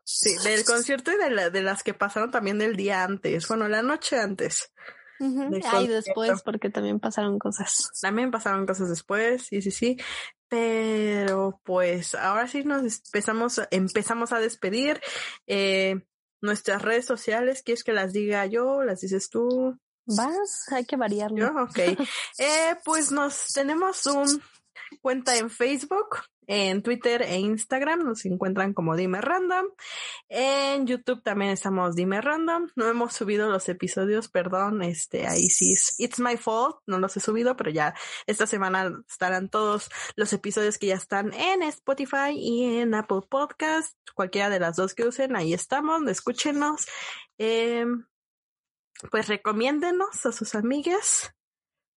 Sí, 0.05 0.31
del 0.43 0.63
concierto 0.63 1.11
y 1.11 1.17
de, 1.17 1.49
de 1.49 1.61
las 1.61 1.83
que 1.83 1.93
pasaron 1.93 2.31
también 2.31 2.57
del 2.59 2.77
día 2.77 3.03
antes, 3.03 3.47
bueno, 3.49 3.67
la 3.67 3.81
noche 3.81 4.17
antes. 4.17 4.71
Y 5.19 5.87
después, 5.87 6.41
porque 6.43 6.69
también 6.69 6.99
pasaron 6.99 7.37
cosas. 7.37 7.89
También 8.01 8.31
pasaron 8.31 8.65
cosas 8.65 8.89
después, 8.89 9.43
sí, 9.43 9.61
sí, 9.61 9.71
sí. 9.71 9.97
Pero 10.47 11.61
pues 11.63 12.15
ahora 12.15 12.47
sí 12.47 12.63
nos 12.63 12.81
empezamos, 12.81 13.61
empezamos 13.69 14.31
a 14.31 14.39
despedir. 14.39 14.99
Eh, 15.45 16.01
nuestras 16.41 16.81
redes 16.81 17.05
sociales, 17.05 17.61
¿quieres 17.63 17.83
que 17.83 17.93
las 17.93 18.13
diga 18.13 18.45
yo? 18.47 18.83
¿Las 18.83 19.01
dices 19.01 19.29
tú? 19.29 19.77
Vas, 20.05 20.65
hay 20.71 20.85
que 20.85 20.97
variarlo. 20.97 21.45
ok. 21.63 21.77
eh, 22.37 22.75
pues 22.83 23.11
nos 23.11 23.47
tenemos 23.53 24.05
un 24.05 24.41
cuenta 25.01 25.37
en 25.37 25.49
Facebook, 25.49 26.17
en 26.47 26.81
Twitter 26.81 27.21
e 27.21 27.39
Instagram 27.39 28.03
nos 28.03 28.25
encuentran 28.25 28.73
como 28.73 28.97
Dime 28.97 29.21
Random. 29.21 29.67
En 30.27 30.85
YouTube 30.85 31.23
también 31.23 31.51
estamos 31.51 31.95
Dime 31.95 32.19
Random. 32.19 32.67
No 32.75 32.87
hemos 32.87 33.13
subido 33.13 33.49
los 33.49 33.69
episodios, 33.69 34.27
perdón, 34.27 34.81
este, 34.81 35.27
ahí 35.27 35.47
sí 35.47 35.71
es, 35.71 35.97
it's 35.99 36.19
my 36.19 36.35
fault, 36.35 36.77
no 36.87 36.99
los 36.99 37.15
he 37.15 37.21
subido, 37.21 37.55
pero 37.55 37.71
ya 37.71 37.93
esta 38.25 38.47
semana 38.47 38.91
estarán 39.07 39.49
todos 39.49 39.89
los 40.15 40.33
episodios 40.33 40.77
que 40.77 40.87
ya 40.87 40.95
están 40.95 41.33
en 41.33 41.63
Spotify 41.63 42.33
y 42.33 42.79
en 42.79 42.95
Apple 42.95 43.21
Podcast, 43.29 43.95
cualquiera 44.13 44.49
de 44.49 44.59
las 44.59 44.75
dos 44.75 44.93
que 44.93 45.05
usen, 45.05 45.35
ahí 45.35 45.53
estamos, 45.53 46.05
escúchenos. 46.07 46.85
Eh, 47.37 47.85
pues 49.09 49.27
recomiéndenos 49.27 50.25
a 50.25 50.31
sus 50.31 50.55
amigas 50.55 51.33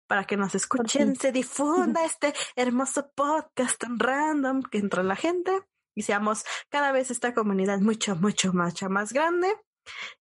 para 0.07 0.25
que 0.25 0.37
nos 0.37 0.55
escuchen, 0.55 1.17
se 1.17 1.33
difunda 1.33 2.05
este 2.05 2.35
hermoso 2.57 3.11
podcast 3.15 3.81
tan 3.81 3.99
random 3.99 4.63
que 4.63 4.79
entra 4.79 5.03
la 5.03 5.17
gente 5.17 5.53
y 5.95 6.03
seamos 6.03 6.45
cada 6.69 6.93
vez 6.93 7.11
esta 7.11 7.35
comunidad 7.35 7.81
mucho, 7.81 8.17
mucho, 8.17 8.53
mucho 8.53 8.89
más 8.89 9.13
grande. 9.13 9.49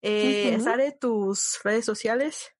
Eh, 0.02 0.58
Sare, 0.60 0.92
tus 0.92 1.60
redes 1.64 1.84
sociales. 1.84 2.50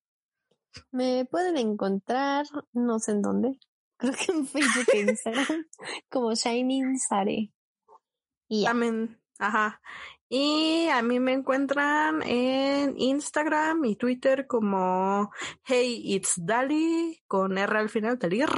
Me 0.93 1.25
pueden 1.25 1.57
encontrar, 1.57 2.47
no 2.73 2.99
sé 2.99 3.13
en 3.13 3.23
dónde, 3.23 3.59
creo 3.99 4.15
que 4.15 4.33
en 4.33 4.47
Facebook 4.47 4.87
e 4.93 5.01
Instagram, 5.01 5.67
como 6.11 6.35
Shining 6.35 6.99
Sare. 6.99 7.53
Y 8.49 8.65
También, 8.65 9.21
ajá. 9.39 9.81
Y 10.33 10.87
a 10.87 11.03
mí 11.03 11.19
me 11.19 11.33
encuentran 11.33 12.23
en 12.23 12.95
Instagram 12.97 13.85
y 13.85 13.97
Twitter 13.97 14.47
como 14.47 15.33
Hey 15.65 16.03
It's 16.05 16.35
Dali 16.37 17.21
con 17.27 17.59
R 17.59 17.77
al 17.77 17.89
final, 17.89 18.17
Dalir. 18.17 18.49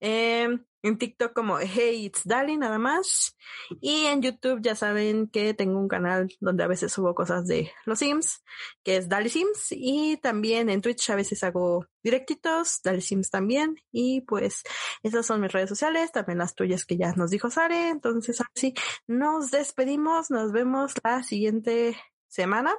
Eh, 0.00 0.58
en 0.82 0.98
TikTok 0.98 1.32
como 1.32 1.58
Hey 1.58 2.06
It's 2.06 2.22
Dali 2.24 2.56
nada 2.56 2.78
más. 2.78 3.36
Y 3.80 4.06
en 4.06 4.22
YouTube 4.22 4.60
ya 4.62 4.74
saben 4.74 5.28
que 5.28 5.54
tengo 5.54 5.78
un 5.78 5.88
canal 5.88 6.28
donde 6.40 6.64
a 6.64 6.66
veces 6.66 6.92
subo 6.92 7.14
cosas 7.14 7.46
de 7.46 7.72
los 7.84 7.98
Sims, 7.98 8.42
que 8.82 8.96
es 8.96 9.08
Dali 9.08 9.28
Sims. 9.28 9.68
Y 9.70 10.18
también 10.18 10.70
en 10.70 10.80
Twitch 10.80 11.10
a 11.10 11.16
veces 11.16 11.42
hago 11.44 11.86
directitos, 12.02 12.80
Dali 12.82 13.00
Sims 13.00 13.30
también. 13.30 13.76
Y 13.92 14.22
pues 14.22 14.62
esas 15.02 15.26
son 15.26 15.40
mis 15.40 15.52
redes 15.52 15.68
sociales, 15.68 16.12
también 16.12 16.38
las 16.38 16.54
tuyas 16.54 16.84
que 16.84 16.96
ya 16.96 17.12
nos 17.12 17.30
dijo 17.30 17.50
Sare. 17.50 17.88
Entonces 17.88 18.40
así 18.40 18.74
nos 19.06 19.50
despedimos, 19.50 20.30
nos 20.30 20.52
vemos 20.52 20.94
la 21.02 21.22
siguiente 21.22 21.96
semana 22.28 22.74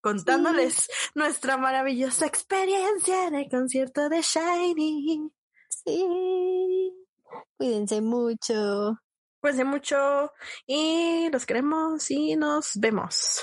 contándoles 0.00 0.88
nuestra 1.14 1.56
maravillosa 1.56 2.26
experiencia 2.26 3.26
en 3.28 3.34
el 3.34 3.48
concierto 3.50 4.08
de 4.08 4.22
Shiny. 4.22 5.30
Sí. 5.68 7.05
Cuídense 7.56 8.00
mucho. 8.00 8.98
Cuídense 9.40 9.64
mucho 9.64 10.32
y 10.66 11.28
los 11.30 11.46
queremos 11.46 12.10
y 12.10 12.36
nos 12.36 12.72
vemos. 12.76 13.42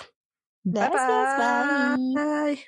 Gracias, 0.64 1.98
bye. 1.98 2.14
bye. 2.16 2.66